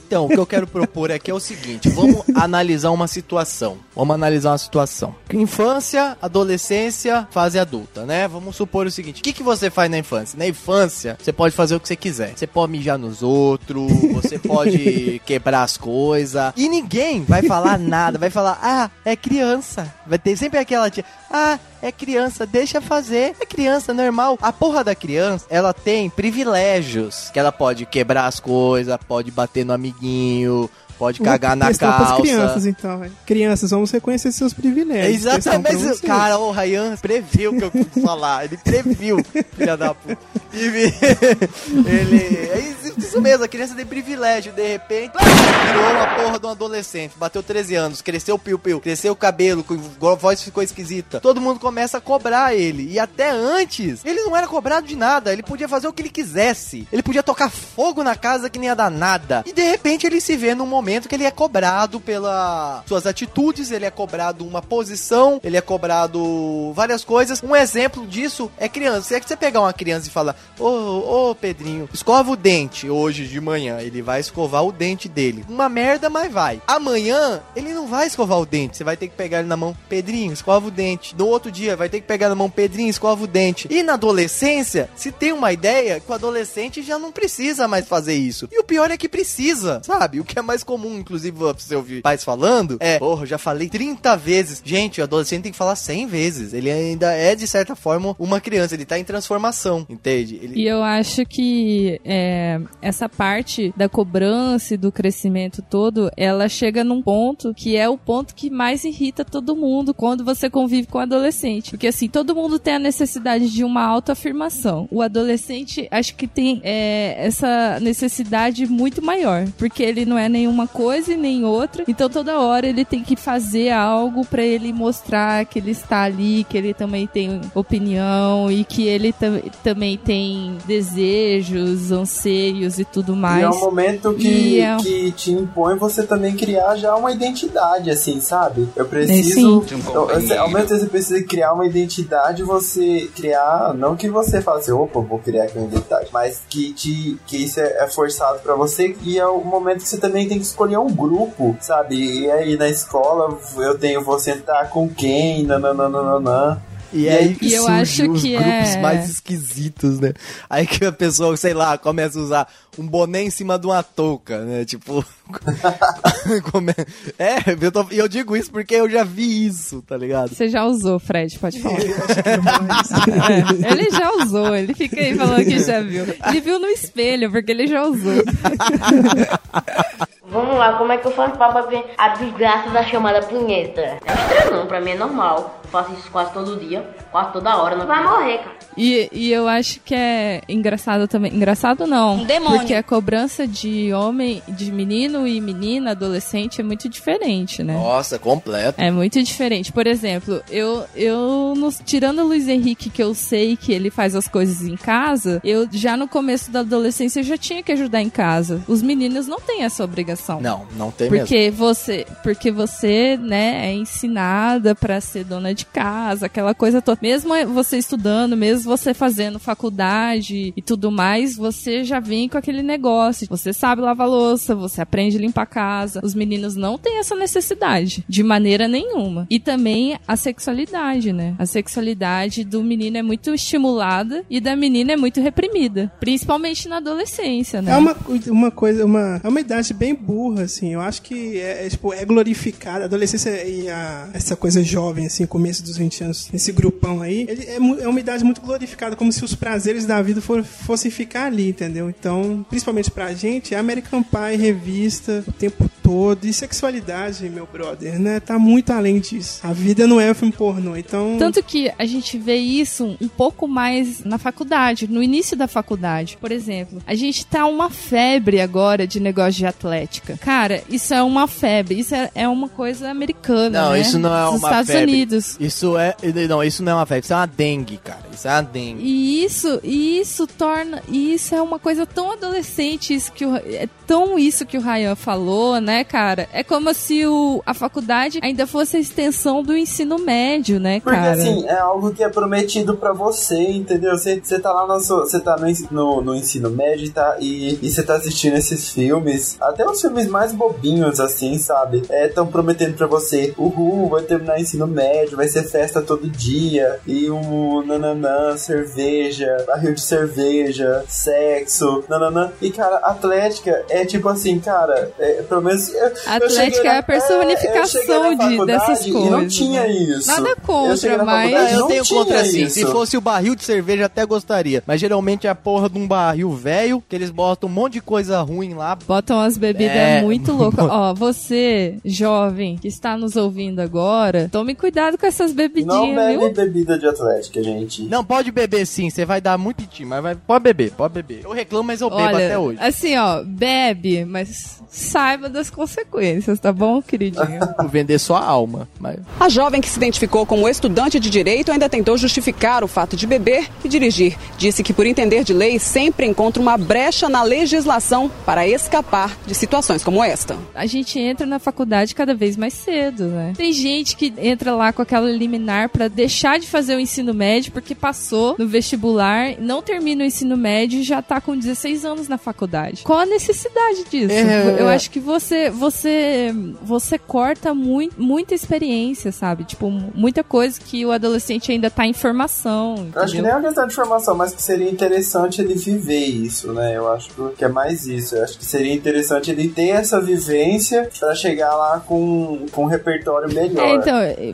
Então, 0.07 0.25
o 0.25 0.29
que 0.29 0.39
eu 0.39 0.45
quero 0.45 0.65
propor 0.65 1.11
aqui 1.11 1.29
é 1.29 1.33
o 1.33 1.39
seguinte: 1.39 1.89
vamos 1.89 2.23
analisar 2.33 2.91
uma 2.91 3.07
situação. 3.07 3.77
Vamos 3.93 4.15
analisar 4.15 4.51
uma 4.51 4.57
situação. 4.57 5.13
Infância, 5.33 6.17
adolescência, 6.21 7.27
fase 7.29 7.59
adulta, 7.59 8.05
né? 8.05 8.25
Vamos 8.25 8.55
supor 8.55 8.87
o 8.87 8.91
seguinte: 8.91 9.19
o 9.19 9.23
que, 9.23 9.33
que 9.33 9.43
você 9.43 9.69
faz 9.69 9.91
na 9.91 9.97
infância? 9.97 10.39
Na 10.39 10.47
infância, 10.47 11.17
você 11.21 11.33
pode 11.33 11.53
fazer 11.53 11.75
o 11.75 11.79
que 11.79 11.89
você 11.89 11.95
quiser. 11.97 12.37
Você 12.37 12.47
pode 12.47 12.71
mijar 12.71 12.97
nos 12.97 13.21
outros, 13.21 13.91
você 14.13 14.39
pode 14.39 15.21
quebrar 15.25 15.63
as 15.63 15.75
coisas. 15.75 16.53
E 16.55 16.69
ninguém 16.69 17.25
vai 17.25 17.43
falar 17.43 17.77
nada. 17.77 18.17
Vai 18.17 18.29
falar, 18.29 18.59
ah, 18.63 18.89
é 19.03 19.13
criança. 19.13 19.93
Vai 20.07 20.17
ter 20.17 20.37
sempre 20.37 20.57
aquela 20.57 20.89
tia, 20.89 21.03
ah, 21.29 21.59
é 21.81 21.91
criança, 21.91 22.45
deixa 22.45 22.81
fazer. 22.81 23.35
É 23.39 23.45
criança, 23.45 23.93
normal. 23.93 24.37
A 24.41 24.51
porra 24.51 24.83
da 24.83 24.95
criança, 24.95 25.45
ela 25.49 25.73
tem 25.73 26.09
privilégios. 26.09 27.29
Que 27.31 27.39
ela 27.39 27.51
pode 27.51 27.85
quebrar 27.85 28.25
as 28.25 28.39
coisas, 28.39 28.97
pode 29.07 29.31
bater 29.31 29.65
no 29.65 29.73
amiguinho, 29.73 30.69
pode 30.97 31.21
cagar 31.21 31.55
na 31.55 31.73
calça. 31.73 32.15
crianças, 32.21 32.65
então. 32.65 32.99
velho. 32.99 33.11
Crianças, 33.25 33.71
vamos 33.71 33.91
reconhecer 33.91 34.31
seus 34.31 34.53
privilégios. 34.53 35.21
Exatamente, 35.25 36.01
cara, 36.01 36.37
o 36.39 36.51
Ryan 36.51 36.95
previu 36.97 37.51
o 37.51 37.57
que 37.57 37.63
eu 37.65 37.71
fui 37.71 38.01
falar. 38.03 38.45
Ele 38.45 38.57
previu, 38.57 39.17
filha 39.57 39.77
da 39.77 39.93
puta. 39.93 40.17
E 40.53 40.59
ele. 41.85 42.37
É 42.51 42.59
isso- 42.59 43.21
mesmo, 43.21 43.43
a 43.43 43.47
criança 43.47 43.73
tem 43.75 43.85
privilégio, 43.85 44.51
de 44.53 44.67
repente. 44.67 45.11
ah, 45.15 45.23
Virou 45.65 45.91
uma 45.91 46.07
porra 46.15 46.39
de 46.39 46.45
um 46.45 46.49
adolescente. 46.49 47.13
Bateu 47.17 47.41
13 47.41 47.73
anos, 47.75 48.01
cresceu 48.01 48.35
o 48.35 48.39
piu-piu, 48.39 48.79
cresceu 48.79 49.13
o 49.13 49.15
cabelo, 49.15 49.65
a 50.01 50.15
voz 50.15 50.41
ficou 50.43 50.61
esquisita. 50.61 51.19
Todo 51.19 51.41
mundo 51.41 51.59
começa 51.59 51.97
a 51.97 52.01
cobrar 52.01 52.53
ele. 52.53 52.91
E 52.91 52.99
até 52.99 53.31
antes, 53.31 54.01
ele 54.05 54.21
não 54.21 54.35
era 54.37 54.47
cobrado 54.47 54.85
de 54.87 54.95
nada. 54.95 55.33
Ele 55.33 55.41
podia 55.43 55.67
fazer 55.67 55.87
o 55.87 55.93
que 55.93 56.01
ele 56.03 56.09
quisesse. 56.09 56.87
Ele 56.91 57.01
podia 57.01 57.23
tocar 57.23 57.49
fogo 57.49 58.03
na 58.03 58.15
casa 58.15 58.49
que 58.49 58.59
nem 58.59 58.67
ia 58.69 58.75
dar 58.75 58.91
nada. 58.91 59.43
E 59.47 59.53
de 59.53 59.63
repente 59.63 60.05
ele 60.05 60.21
se 60.21 60.35
vê 60.37 60.53
num 60.53 60.65
momento 60.67 60.86
que 61.07 61.15
ele 61.15 61.25
é 61.25 61.31
cobrado 61.31 61.99
pelas 61.99 62.85
suas 62.87 63.05
atitudes, 63.05 63.71
ele 63.71 63.85
é 63.85 63.91
cobrado 63.91 64.45
uma 64.45 64.61
posição, 64.61 65.39
ele 65.43 65.57
é 65.57 65.61
cobrado 65.61 66.71
várias 66.73 67.03
coisas. 67.03 67.41
Um 67.43 67.55
exemplo 67.55 68.05
disso 68.07 68.51
é 68.57 68.69
criança. 68.69 69.07
Se 69.07 69.15
é 69.15 69.19
que 69.19 69.27
você 69.27 69.35
pegar 69.35 69.61
uma 69.61 69.73
criança 69.73 70.07
e 70.07 70.11
falar, 70.11 70.35
ô, 70.59 71.29
ô 71.29 71.35
Pedrinho, 71.35 71.89
escova 71.93 72.31
o 72.31 72.35
dente 72.35 72.89
hoje 72.89 73.27
de 73.27 73.41
manhã. 73.41 73.79
Ele 73.79 74.01
vai 74.01 74.19
escovar 74.19 74.63
o 74.63 74.71
dente 74.71 75.09
dele. 75.09 75.45
Uma 75.49 75.69
merda, 75.69 76.09
mas 76.09 76.31
vai. 76.31 76.61
Amanhã, 76.67 77.41
ele 77.55 77.73
não 77.73 77.87
vai 77.87 78.07
escovar 78.07 78.39
o 78.39 78.45
dente. 78.45 78.77
Você 78.77 78.83
vai 78.83 78.95
ter 78.95 79.07
que 79.07 79.15
pegar 79.15 79.39
ele 79.39 79.47
na 79.47 79.57
mão, 79.57 79.75
Pedrinho, 79.89 80.33
escova 80.33 80.67
o 80.67 80.71
dente. 80.71 81.15
No 81.17 81.27
outro 81.27 81.51
dia, 81.51 81.75
vai 81.75 81.89
ter 81.89 82.01
que 82.01 82.07
pegar 82.07 82.29
na 82.29 82.35
mão, 82.35 82.49
Pedrinho, 82.49 82.89
escova 82.89 83.23
o 83.23 83.27
dente. 83.27 83.67
E 83.69 83.83
na 83.83 83.93
adolescência, 83.93 84.89
se 84.95 85.11
tem 85.11 85.33
uma 85.33 85.51
ideia 85.51 85.99
que 85.99 86.11
o 86.11 86.15
adolescente 86.15 86.81
já 86.81 86.97
não 86.97 87.11
precisa 87.11 87.67
mais 87.67 87.87
fazer 87.87 88.15
isso. 88.15 88.47
E 88.51 88.59
o 88.59 88.63
pior 88.63 88.91
é 88.91 88.97
que 88.97 89.09
precisa, 89.09 89.81
sabe? 89.83 90.19
O 90.19 90.25
que 90.25 90.37
é 90.37 90.41
mais 90.41 90.63
comum, 90.63 90.76
inclusive, 90.85 91.35
você 91.37 91.75
ouvir 91.75 92.01
pais 92.01 92.23
falando, 92.23 92.77
é, 92.79 92.99
porra, 92.99 93.25
já 93.25 93.37
falei 93.37 93.69
30 93.69 94.15
vezes. 94.17 94.61
Gente, 94.63 95.01
o 95.01 95.03
adolescente 95.03 95.43
tem 95.43 95.51
que 95.51 95.57
falar 95.57 95.75
100 95.75 96.07
vezes. 96.07 96.53
Ele 96.53 96.71
ainda 96.71 97.11
é, 97.13 97.35
de 97.35 97.47
certa 97.47 97.75
forma, 97.75 98.15
uma 98.19 98.39
criança. 98.39 98.75
Ele 98.75 98.85
tá 98.85 98.97
em 98.97 99.03
transformação, 99.03 99.85
entende? 99.89 100.39
Ele... 100.41 100.61
E 100.61 100.67
eu 100.67 100.83
acho 100.83 101.25
que 101.25 101.99
é, 102.03 102.59
essa 102.81 103.07
parte 103.07 103.73
da 103.75 103.89
cobrança 103.89 104.73
e 104.73 104.77
do 104.77 104.91
crescimento 104.91 105.61
todo, 105.61 106.11
ela 106.15 106.47
chega 106.49 106.83
num 106.83 107.01
ponto 107.01 107.53
que 107.53 107.75
é 107.75 107.87
o 107.89 107.97
ponto 107.97 108.35
que 108.35 108.49
mais 108.49 108.83
irrita 108.83 109.23
todo 109.25 109.55
mundo 109.55 109.93
quando 109.93 110.23
você 110.23 110.49
convive 110.49 110.87
com 110.87 110.99
adolescente. 110.99 111.71
Porque 111.71 111.87
assim, 111.87 112.07
todo 112.07 112.35
mundo 112.35 112.59
tem 112.59 112.75
a 112.75 112.79
necessidade 112.79 113.49
de 113.49 113.63
uma 113.63 113.83
autoafirmação. 113.83 114.87
O 114.91 115.01
adolescente, 115.01 115.87
acho 115.91 116.15
que 116.15 116.27
tem 116.27 116.61
é, 116.63 117.15
essa 117.17 117.79
necessidade 117.79 118.65
muito 118.65 119.01
maior. 119.01 119.47
Porque 119.57 119.83
ele 119.83 120.05
não 120.05 120.17
é 120.17 120.29
nenhuma 120.29 120.66
coisa 120.67 121.13
e 121.13 121.17
nem 121.17 121.43
outra. 121.45 121.83
Então 121.87 122.09
toda 122.09 122.39
hora 122.39 122.67
ele 122.67 122.83
tem 122.85 123.03
que 123.03 123.15
fazer 123.15 123.69
algo 123.71 124.25
pra 124.25 124.43
ele 124.43 124.71
mostrar 124.73 125.45
que 125.45 125.59
ele 125.59 125.71
está 125.71 126.03
ali, 126.03 126.45
que 126.49 126.57
ele 126.57 126.73
também 126.73 127.07
tem 127.07 127.41
opinião 127.55 128.51
e 128.51 128.63
que 128.63 128.85
ele 128.87 129.11
tam- 129.13 129.41
também 129.63 129.97
tem 129.97 130.57
desejos, 130.65 131.91
anseios 131.91 132.79
e 132.79 132.85
tudo 132.85 133.15
mais. 133.15 133.41
E 133.41 133.43
é 133.45 133.49
um 133.49 133.59
momento 133.59 134.13
que, 134.13 134.59
é- 134.59 134.77
que 134.77 135.11
te 135.11 135.31
impõe 135.31 135.75
você 135.75 136.03
também 136.03 136.35
criar 136.35 136.75
já 136.75 136.95
uma 136.95 137.11
identidade, 137.11 137.89
assim, 137.89 138.19
sabe? 138.19 138.67
Eu 138.75 138.85
É, 138.85 138.87
preciso. 138.87 139.63
sim. 139.67 139.75
Então, 139.77 140.03
ao 140.03 140.07
mesmo 140.17 140.27
tempo 140.29 140.67
que 140.67 140.79
você 140.79 140.85
precisa 140.87 141.23
criar 141.23 141.53
uma 141.53 141.65
identidade, 141.65 142.43
você 142.43 143.09
criar. 143.15 143.73
Não 143.75 143.95
que 143.95 144.09
você 144.09 144.41
fale 144.41 144.59
assim, 144.59 144.71
opa, 144.71 144.99
vou 144.99 145.19
criar 145.19 145.43
aqui 145.45 145.57
uma 145.57 145.67
identidade, 145.67 146.09
mas 146.11 146.41
que, 146.49 146.73
te, 146.73 147.17
que 147.25 147.37
isso 147.37 147.59
é, 147.59 147.83
é 147.83 147.87
forçado 147.87 148.39
pra 148.39 148.55
você 148.55 148.95
e 149.03 149.17
é 149.19 149.25
o 149.25 149.43
momento 149.43 149.79
que 149.83 149.89
você 149.89 149.97
também 149.97 150.27
tem 150.27 150.37
que 150.37 150.43
escolher 150.57 150.79
um 150.79 150.87
grupo, 150.91 151.55
sabe? 151.61 151.95
E 152.23 152.31
aí 152.31 152.57
na 152.57 152.67
escola 152.67 153.37
eu 153.57 153.77
tenho, 153.77 154.03
vou 154.03 154.17
sentar 154.17 154.69
com 154.71 154.89
quem, 154.89 155.43
nananana. 155.43 156.59
E 156.93 157.09
aí 157.09 157.35
que 157.35 157.47
E 157.47 157.53
eu 157.53 157.67
acho 157.67 158.09
os 158.09 158.21
que 158.21 158.31
grupos 158.37 158.75
é- 158.75 158.81
mais 158.81 159.09
esquisitos, 159.09 159.99
né? 159.99 160.13
Aí 160.49 160.65
que 160.65 160.85
a 160.85 160.91
pessoa, 160.91 161.35
sei 161.35 161.53
lá, 161.53 161.77
começa 161.77 162.17
a 162.17 162.21
usar 162.21 162.47
um 162.79 162.87
boné 162.87 163.23
em 163.23 163.29
cima 163.29 163.59
de 163.59 163.67
uma 163.67 163.83
touca, 163.83 164.39
né? 164.45 164.63
Tipo. 164.63 165.03
é, 167.19 167.35
eu, 167.59 167.71
tô- 167.73 167.85
e 167.91 167.97
eu 167.97 168.07
digo 168.07 168.37
isso 168.37 168.49
porque 168.49 168.73
eu 168.75 168.89
já 168.89 169.03
vi 169.03 169.45
isso, 169.45 169.81
tá 169.85 169.97
ligado? 169.97 170.33
Você 170.33 170.47
já 170.47 170.63
usou, 170.63 170.97
Fred, 170.97 171.37
pode 171.37 171.59
falar. 171.59 171.75
É, 173.67 173.71
ele 173.73 173.89
já 173.91 174.09
usou, 174.13 174.55
ele 174.55 174.73
fica 174.73 174.99
aí 175.01 175.13
falando 175.15 175.43
que 175.43 175.59
já 175.59 175.81
viu. 175.81 176.05
Ele 176.27 176.39
viu 176.41 176.57
no 176.57 176.67
espelho, 176.67 177.29
porque 177.29 177.51
ele 177.51 177.67
já 177.67 177.83
usou. 177.83 178.23
Vamos 180.29 180.57
lá, 180.57 180.73
como 180.73 180.91
é 180.91 180.97
que 180.97 181.07
eu 181.07 181.11
faço 181.11 181.37
pra 181.37 181.53
fazer 181.53 181.85
a 181.97 182.09
desgraça 182.09 182.69
da 182.71 182.83
chamada 182.83 183.21
punheta? 183.21 183.79
É 183.81 184.13
estranho 184.13 184.57
não, 184.57 184.65
pra 184.65 184.81
mim 184.81 184.91
é 184.91 184.95
normal. 184.95 185.61
Eu 185.67 185.71
faço 185.71 185.93
isso 185.93 186.09
quase 186.09 186.31
todo 186.31 186.57
dia, 186.57 186.89
quase 187.11 187.33
toda 187.33 187.57
hora. 187.57 187.75
Não 187.75 187.85
vai 187.85 188.01
morrer, 188.01 188.37
cara. 188.37 188.55
E, 188.77 189.09
e 189.11 189.33
eu 189.33 189.47
acho 189.47 189.81
que 189.81 189.93
é 189.93 190.41
engraçado 190.47 191.07
também. 191.07 191.33
Engraçado 191.33 191.85
não. 191.85 192.15
Um 192.15 192.25
demônio. 192.25 192.59
Porque 192.59 192.73
a 192.73 192.83
cobrança 192.83 193.45
de 193.47 193.91
homem, 193.91 194.41
de 194.47 194.71
menino 194.71 195.27
e 195.27 195.41
menina, 195.41 195.91
adolescente, 195.91 196.61
é 196.61 196.63
muito 196.63 196.87
diferente, 196.87 197.63
né? 197.63 197.73
Nossa, 197.73 198.17
completo. 198.17 198.79
É 198.79 198.91
muito 198.91 199.21
diferente. 199.21 199.73
Por 199.73 199.87
exemplo, 199.87 200.41
eu, 200.49 200.85
eu 200.95 201.53
tirando 201.83 202.19
o 202.19 202.27
Luiz 202.27 202.47
Henrique, 202.47 202.89
que 202.89 203.03
eu 203.03 203.13
sei 203.13 203.57
que 203.57 203.73
ele 203.73 203.89
faz 203.89 204.15
as 204.15 204.27
coisas 204.27 204.61
em 204.61 204.77
casa, 204.77 205.41
eu 205.43 205.67
já 205.71 205.97
no 205.97 206.07
começo 206.07 206.51
da 206.51 206.59
adolescência 206.59 207.19
eu 207.19 207.23
já 207.23 207.37
tinha 207.37 207.61
que 207.61 207.71
ajudar 207.71 208.01
em 208.01 208.09
casa. 208.09 208.61
Os 208.67 208.81
meninos 208.81 209.27
não 209.27 209.39
têm 209.39 209.63
essa 209.63 209.83
obrigação. 209.83 210.39
Não, 210.39 210.65
não 210.77 210.91
tem 210.91 211.09
mesmo. 211.09 211.25
Porque 211.25 211.51
você, 211.51 212.05
porque 212.23 212.51
você, 212.51 213.17
né, 213.17 213.67
é 213.67 213.73
ensinada 213.73 214.75
pra 214.75 215.01
ser 215.01 215.23
dona 215.23 215.56
de 215.57 215.65
casa, 215.65 216.27
aquela 216.27 216.53
coisa 216.53 216.81
toda. 216.81 216.99
Mesmo 217.01 217.33
você 217.47 217.77
estudando, 217.77 218.37
mesmo 218.37 218.63
você 218.63 218.93
fazendo 218.93 219.39
faculdade 219.39 220.53
e 220.55 220.61
tudo 220.61 220.91
mais, 220.91 221.35
você 221.35 221.83
já 221.83 221.99
vem 221.99 222.29
com 222.29 222.37
aquele 222.37 222.61
negócio. 222.61 223.27
Você 223.29 223.51
sabe 223.51 223.81
lavar 223.81 224.07
louça, 224.07 224.55
você 224.55 224.81
aprende 224.81 225.17
a 225.17 225.19
limpar 225.19 225.43
a 225.43 225.45
casa. 225.45 225.99
Os 226.03 226.13
meninos 226.13 226.55
não 226.55 226.77
têm 226.77 226.99
essa 226.99 227.15
necessidade 227.15 228.05
de 228.07 228.23
maneira 228.23 228.67
nenhuma. 228.67 229.25
E 229.29 229.39
também 229.39 229.97
a 230.07 230.15
sexualidade, 230.15 231.11
né? 231.11 231.35
A 231.39 231.45
sexualidade 231.45 232.43
do 232.43 232.63
menino 232.63 232.97
é 232.97 233.01
muito 233.01 233.33
estimulada 233.33 234.23
e 234.29 234.39
da 234.39 234.55
menina 234.55 234.93
é 234.93 234.97
muito 234.97 235.21
reprimida, 235.21 235.91
principalmente 235.99 236.67
na 236.67 236.77
adolescência, 236.77 237.61
né? 237.61 237.71
É 237.71 237.77
uma, 237.77 237.95
uma 238.27 238.51
coisa, 238.51 238.85
uma, 238.85 239.19
é 239.23 239.27
uma 239.27 239.39
idade 239.39 239.73
bem 239.73 239.93
burra, 239.93 240.43
assim. 240.43 240.73
Eu 240.73 240.81
acho 240.81 241.01
que 241.01 241.39
é, 241.39 241.65
é, 241.65 241.69
tipo, 241.69 241.93
é 241.93 242.05
glorificada. 242.05 242.83
A 242.83 242.85
adolescência 242.85 243.29
e 243.45 243.69
a, 243.69 244.09
essa 244.13 244.35
coisa 244.35 244.63
jovem, 244.63 245.05
assim, 245.05 245.25
com 245.25 245.39
começo 245.47 245.63
dos 245.63 245.77
20 245.77 246.03
anos, 246.03 246.29
nesse 246.33 246.51
grupão 246.51 247.01
aí, 247.01 247.25
ele 247.29 247.45
é, 247.45 247.55
é 247.55 247.87
uma 247.87 247.99
idade 248.01 248.21
muito 248.23 248.41
glorificada, 248.41 248.97
como 248.97 249.11
se 249.13 249.23
os 249.23 249.33
prazeres 249.33 249.85
da 249.85 250.01
vida 250.01 250.19
for- 250.19 250.43
fossem 250.43 250.91
ficar 250.91 251.27
ali, 251.27 251.49
entendeu? 251.49 251.89
Então, 251.89 252.45
principalmente 252.49 252.91
pra 252.91 253.13
gente, 253.13 253.55
é 253.55 253.57
American 253.57 254.03
Pie, 254.03 254.35
revista, 254.37 255.23
o 255.25 255.31
tempo 255.31 255.69
todo, 255.81 256.25
e 256.25 256.33
sexualidade, 256.33 257.29
meu 257.29 257.47
brother, 257.49 257.97
né? 257.97 258.19
Tá 258.19 258.37
muito 258.37 258.71
além 258.73 258.99
disso. 258.99 259.39
A 259.41 259.53
vida 259.53 259.87
não 259.87 260.01
é 260.01 260.11
um 260.11 260.13
filme 260.13 260.33
pornô, 260.33 260.75
então... 260.75 261.15
Tanto 261.17 261.41
que 261.41 261.71
a 261.79 261.85
gente 261.85 262.17
vê 262.17 262.35
isso 262.35 262.97
um 262.99 263.07
pouco 263.07 263.47
mais 263.47 264.03
na 264.03 264.17
faculdade, 264.17 264.85
no 264.85 265.01
início 265.01 265.37
da 265.37 265.47
faculdade. 265.47 266.17
Por 266.19 266.29
exemplo, 266.31 266.81
a 266.85 266.93
gente 266.93 267.25
tá 267.25 267.45
uma 267.45 267.69
febre 267.69 268.41
agora 268.41 268.85
de 268.85 268.99
negócio 268.99 269.31
de 269.33 269.45
atlética. 269.45 270.17
Cara, 270.17 270.61
isso 270.69 270.93
é 270.93 271.01
uma 271.01 271.25
febre, 271.25 271.79
isso 271.79 271.95
é, 271.95 272.11
é 272.13 272.27
uma 272.27 272.49
coisa 272.49 272.89
americana, 272.89 273.61
Não, 273.61 273.71
né? 273.71 273.79
isso 273.79 273.97
não 273.97 274.13
é 274.13 274.25
Dos 274.31 274.39
uma 274.41 274.49
Estados 274.49 274.71
febre. 274.71 274.91
Unidos. 274.91 275.36
Isso 275.39 275.77
é. 275.77 275.95
Não, 276.27 276.43
isso 276.43 276.63
não 276.63 276.73
é 276.73 276.75
uma 276.75 276.85
febre, 276.85 277.03
isso 277.03 277.13
é 277.13 277.17
uma 277.17 277.27
dengue, 277.27 277.77
cara. 277.77 278.01
Isso 278.13 278.27
é 278.27 278.31
uma 278.31 278.41
dengue. 278.41 278.83
E 278.83 279.23
isso, 279.23 279.59
isso 279.63 280.25
torna, 280.27 280.81
isso 280.87 281.35
é 281.35 281.41
uma 281.41 281.59
coisa 281.59 281.85
tão 281.85 282.11
adolescente, 282.11 282.93
isso 282.93 283.11
que 283.11 283.25
o, 283.25 283.35
é 283.35 283.67
tão 283.85 284.19
isso 284.19 284.45
que 284.45 284.57
o 284.57 284.61
Ryan 284.61 284.95
falou, 284.95 285.61
né, 285.61 285.83
cara? 285.83 286.27
É 286.33 286.43
como 286.43 286.73
se 286.73 287.05
o, 287.05 287.41
a 287.45 287.53
faculdade 287.53 288.19
ainda 288.21 288.45
fosse 288.45 288.77
a 288.77 288.79
extensão 288.79 289.41
do 289.41 289.55
ensino 289.55 289.97
médio, 289.97 290.59
né, 290.59 290.79
Porque 290.79 290.97
cara? 290.97 291.11
assim, 291.11 291.45
é 291.45 291.57
algo 291.57 291.91
que 291.93 292.03
é 292.03 292.09
prometido 292.09 292.75
pra 292.75 292.91
você, 292.91 293.39
entendeu? 293.51 293.97
Você, 293.97 294.19
você 294.21 294.39
tá 294.39 294.51
lá 294.51 294.79
sua, 294.79 295.05
você 295.05 295.19
tá 295.19 295.35
no, 295.37 295.71
no, 295.71 296.01
no 296.01 296.15
ensino 296.15 296.49
médio 296.49 296.85
e 296.85 296.89
tá, 296.89 297.17
e, 297.19 297.59
e 297.61 297.69
você 297.69 297.83
tá 297.83 297.95
assistindo 297.95 298.35
esses 298.35 298.69
filmes, 298.69 299.37
até 299.39 299.65
os 299.65 299.79
filmes 299.79 300.07
mais 300.07 300.33
bobinhos, 300.33 300.99
assim, 300.99 301.37
sabe? 301.37 301.83
É, 301.89 302.07
tão 302.07 302.27
prometendo 302.27 302.75
pra 302.75 302.87
você, 302.87 303.33
uhul, 303.37 303.89
vai 303.89 304.01
terminar 304.01 304.37
o 304.37 304.41
ensino 304.41 304.67
médio, 304.67 305.15
vai 305.15 305.26
ser 305.29 305.43
festa 305.43 305.81
todo 305.81 306.07
dia, 306.09 306.79
e 306.85 307.09
um 307.09 307.65
nananã, 307.65 308.35
cerveja, 308.37 309.43
barril 309.47 309.73
de 309.73 309.81
cerveja, 309.81 310.83
sexo, 310.87 311.83
nananã. 311.89 312.31
E, 312.41 312.49
cara, 312.51 312.77
Atlética 312.77 313.63
é 313.69 313.85
tipo 313.85 314.07
assim, 314.09 314.39
cara, 314.39 314.91
é, 314.99 315.21
pelo 315.23 315.41
menos... 315.41 315.73
eu- 315.73 315.79
eu 315.87 315.93
Atlética 316.07 316.67
é 316.67 316.73
na- 316.73 316.79
a 316.79 316.83
personificação 316.83 318.15
de- 318.15 318.45
dessas 318.45 318.85
coisas. 318.85 319.11
Não 319.11 319.27
tinha 319.27 319.67
isso. 319.67 320.07
Nada 320.07 320.35
contra, 320.35 321.03
mas- 321.03 321.31
faculdade, 321.31 321.53
eu 321.53 321.59
não 321.59 321.67
tenho 321.67 321.85
contra 321.87 322.21
assim. 322.21 322.43
isso. 322.43 322.55
Se 322.55 322.65
fosse 322.65 322.97
o 322.97 323.01
barril 323.01 323.35
de 323.35 323.43
cerveja, 323.43 323.85
até 323.85 324.05
gostaria. 324.05 324.63
Mas 324.65 324.79
geralmente 324.79 325.27
é 325.27 325.29
a 325.29 325.35
porra 325.35 325.69
de 325.69 325.77
um 325.77 325.87
barril 325.87 326.31
velho, 326.31 326.83
que 326.87 326.95
eles 326.95 327.09
botam 327.09 327.49
um 327.49 327.51
monte 327.51 327.73
de 327.73 327.81
coisa 327.81 328.19
ruim 328.21 328.53
lá. 328.53 328.75
Botam 328.87 329.19
as 329.19 329.37
bebidas 329.37 329.75
É. 329.75 330.01
muito 330.01 330.31
loucas. 330.33 330.65
Ó, 330.69 330.93
você, 330.93 331.75
jovem, 331.83 332.57
que 332.57 332.67
está 332.67 332.97
nos 332.97 333.15
ouvindo 333.15 333.59
agora, 333.59 334.29
tome 334.31 334.55
cuidado 334.55 334.97
com 334.97 335.05
essas 335.17 335.31
Não 335.31 335.37
bebidinhas, 335.37 335.95
bebe 335.95 336.17
viu? 336.17 336.33
bebida 336.33 336.77
de 336.77 336.87
atlética, 336.87 337.43
gente. 337.43 337.83
Não, 337.83 338.03
pode 338.03 338.31
beber 338.31 338.65
sim, 338.65 338.89
você 338.89 339.05
vai 339.05 339.19
dar 339.19 339.37
muito 339.37 339.57
piti, 339.57 339.83
mas 339.83 340.01
vai, 340.03 340.15
pode 340.15 340.43
beber, 340.43 340.71
pode 340.71 340.93
beber. 340.93 341.21
Eu 341.23 341.31
reclamo, 341.31 341.63
mas 341.65 341.81
eu 341.81 341.89
bebo 341.89 342.01
Olha, 342.01 342.25
até 342.25 342.37
hoje. 342.37 342.59
assim, 342.61 342.95
ó, 342.97 343.23
bebe, 343.23 344.05
mas 344.05 344.61
saiba 344.69 345.27
das 345.29 345.49
consequências, 345.49 346.39
tá 346.39 346.51
bom, 346.53 346.81
queridinho? 346.81 347.39
Vou 347.57 347.67
vender 347.67 347.97
sua 347.99 348.23
alma. 348.23 348.67
Mas... 348.79 348.97
A 349.19 349.29
jovem 349.29 349.59
que 349.61 349.69
se 349.69 349.77
identificou 349.77 350.25
como 350.25 350.47
estudante 350.47 350.99
de 350.99 351.09
direito 351.09 351.51
ainda 351.51 351.67
tentou 351.69 351.97
justificar 351.97 352.63
o 352.63 352.67
fato 352.67 352.95
de 352.95 353.07
beber 353.07 353.47
e 353.63 353.69
dirigir. 353.69 354.15
Disse 354.37 354.61
que, 354.63 354.73
por 354.73 354.85
entender 354.85 355.23
de 355.23 355.33
lei, 355.33 355.57
sempre 355.57 356.05
encontra 356.05 356.41
uma 356.41 356.57
brecha 356.57 357.09
na 357.09 357.23
legislação 357.23 358.11
para 358.25 358.47
escapar 358.47 359.17
de 359.25 359.33
situações 359.33 359.83
como 359.83 360.03
esta. 360.03 360.37
a 360.53 360.65
gente 360.65 360.99
entra 360.99 361.25
na 361.25 361.39
faculdade 361.39 361.95
cada 361.95 362.13
vez 362.13 362.35
mais 362.37 362.53
cedo, 362.53 363.05
né? 363.05 363.33
Tem 363.35 363.51
gente 363.51 363.95
que 363.95 364.13
entra 364.17 364.53
lá 364.53 364.71
com 364.71 364.81
aquela 364.81 365.06
liminar 365.11 365.69
pra 365.69 365.87
deixar 365.87 366.39
de 366.39 366.47
fazer 366.47 366.75
o 366.75 366.79
ensino 366.79 367.13
médio 367.13 367.51
porque 367.51 367.75
passou 367.75 368.35
no 368.37 368.47
vestibular, 368.47 369.35
não 369.39 369.61
termina 369.61 370.03
o 370.03 370.07
ensino 370.07 370.37
médio 370.37 370.79
e 370.79 370.83
já 370.83 371.01
tá 371.01 371.19
com 371.21 371.37
16 371.37 371.85
anos 371.85 372.07
na 372.07 372.17
faculdade. 372.17 372.83
Qual 372.83 372.99
a 372.99 373.05
necessidade 373.05 373.83
disso? 373.89 374.13
É, 374.13 374.59
Eu 374.59 374.69
é. 374.69 374.75
acho 374.75 374.89
que 374.89 374.99
você 374.99 375.49
você 375.49 376.33
você 376.61 376.97
corta 376.97 377.53
muito, 377.53 378.01
muita 378.01 378.33
experiência, 378.33 379.11
sabe? 379.11 379.43
Tipo, 379.43 379.69
muita 379.69 380.23
coisa 380.23 380.59
que 380.59 380.85
o 380.85 380.91
adolescente 380.91 381.51
ainda 381.51 381.69
tá 381.69 381.85
em 381.85 381.93
formação. 381.93 382.87
Eu 382.93 383.01
acho 383.01 383.15
que 383.15 383.21
nem 383.21 383.31
é 383.31 383.35
uma 383.35 383.43
questão 383.43 383.67
de 383.67 383.75
formação, 383.75 384.15
mas 384.15 384.33
que 384.33 384.41
seria 384.41 384.69
interessante 384.69 385.41
ele 385.41 385.55
viver 385.55 386.05
isso, 386.05 386.53
né? 386.53 386.77
Eu 386.77 386.91
acho 386.91 387.09
que 387.37 387.43
é 387.43 387.47
mais 387.47 387.85
isso. 387.85 388.15
Eu 388.15 388.23
acho 388.23 388.37
que 388.37 388.45
seria 388.45 388.73
interessante 388.73 389.31
ele 389.31 389.49
ter 389.49 389.69
essa 389.69 389.99
vivência 390.01 390.89
pra 390.99 391.13
chegar 391.15 391.55
lá 391.55 391.79
com, 391.79 392.45
com 392.51 392.63
um 392.63 392.67
repertório 392.67 393.33
melhor. 393.33 393.65
É, 393.65 393.75
então, 393.75 393.97
é, 393.99 394.33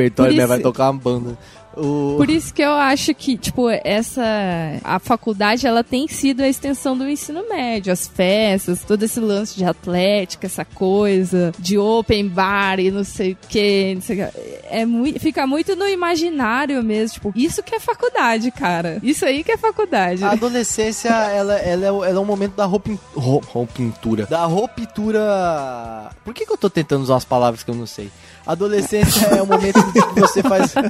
repertório 0.00 0.32
Por 0.32 0.36
né, 0.36 0.42
isso- 0.42 0.48
vai 0.48 0.58
tocar 0.60 0.90
uma 0.90 1.00
banda. 1.00 1.38
O... 1.76 2.14
Por 2.16 2.28
isso 2.28 2.52
que 2.52 2.62
eu 2.62 2.72
acho 2.72 3.14
que, 3.14 3.38
tipo, 3.38 3.70
essa. 3.70 4.22
A 4.82 4.98
faculdade, 4.98 5.68
ela 5.68 5.84
tem 5.84 6.08
sido 6.08 6.42
a 6.42 6.48
extensão 6.48 6.98
do 6.98 7.08
ensino 7.08 7.48
médio. 7.48 7.92
As 7.92 8.08
festas, 8.08 8.82
todo 8.84 9.04
esse 9.04 9.20
lance 9.20 9.56
de 9.56 9.64
atlética, 9.64 10.46
essa 10.46 10.64
coisa 10.64 11.52
de 11.58 11.78
open 11.78 12.26
bar 12.28 12.80
e 12.80 12.90
não 12.90 13.04
sei 13.04 13.32
o 13.32 13.38
que, 13.48 13.94
não 13.94 14.02
sei 14.02 14.20
o 14.20 14.26
que. 14.26 14.38
É 14.68 14.84
muito, 14.84 15.20
fica 15.20 15.46
muito 15.46 15.76
no 15.76 15.86
imaginário 15.86 16.82
mesmo. 16.82 17.14
Tipo, 17.14 17.32
isso 17.36 17.62
que 17.62 17.74
é 17.74 17.78
faculdade, 17.78 18.50
cara. 18.50 18.98
Isso 19.00 19.24
aí 19.24 19.44
que 19.44 19.52
é 19.52 19.56
faculdade. 19.56 20.24
A 20.24 20.32
adolescência, 20.32 21.08
ela, 21.08 21.54
ela, 21.54 21.84
é, 21.86 21.92
ela 21.92 22.08
é 22.08 22.18
um 22.18 22.24
momento 22.24 22.56
da 22.56 22.64
roupa, 22.64 22.90
roupintura. 23.14 24.26
Da 24.26 24.44
ruptura. 24.44 26.10
Por 26.24 26.34
que, 26.34 26.44
que 26.44 26.52
eu 26.52 26.58
tô 26.58 26.68
tentando 26.68 27.02
usar 27.02 27.14
umas 27.14 27.24
palavras 27.24 27.62
que 27.62 27.70
eu 27.70 27.76
não 27.76 27.86
sei? 27.86 28.10
Adolescência 28.52 29.26
é 29.26 29.42
o 29.42 29.46
momento 29.46 29.78
em 29.78 29.92
que 29.92 30.20
você 30.20 30.42
faz. 30.42 30.74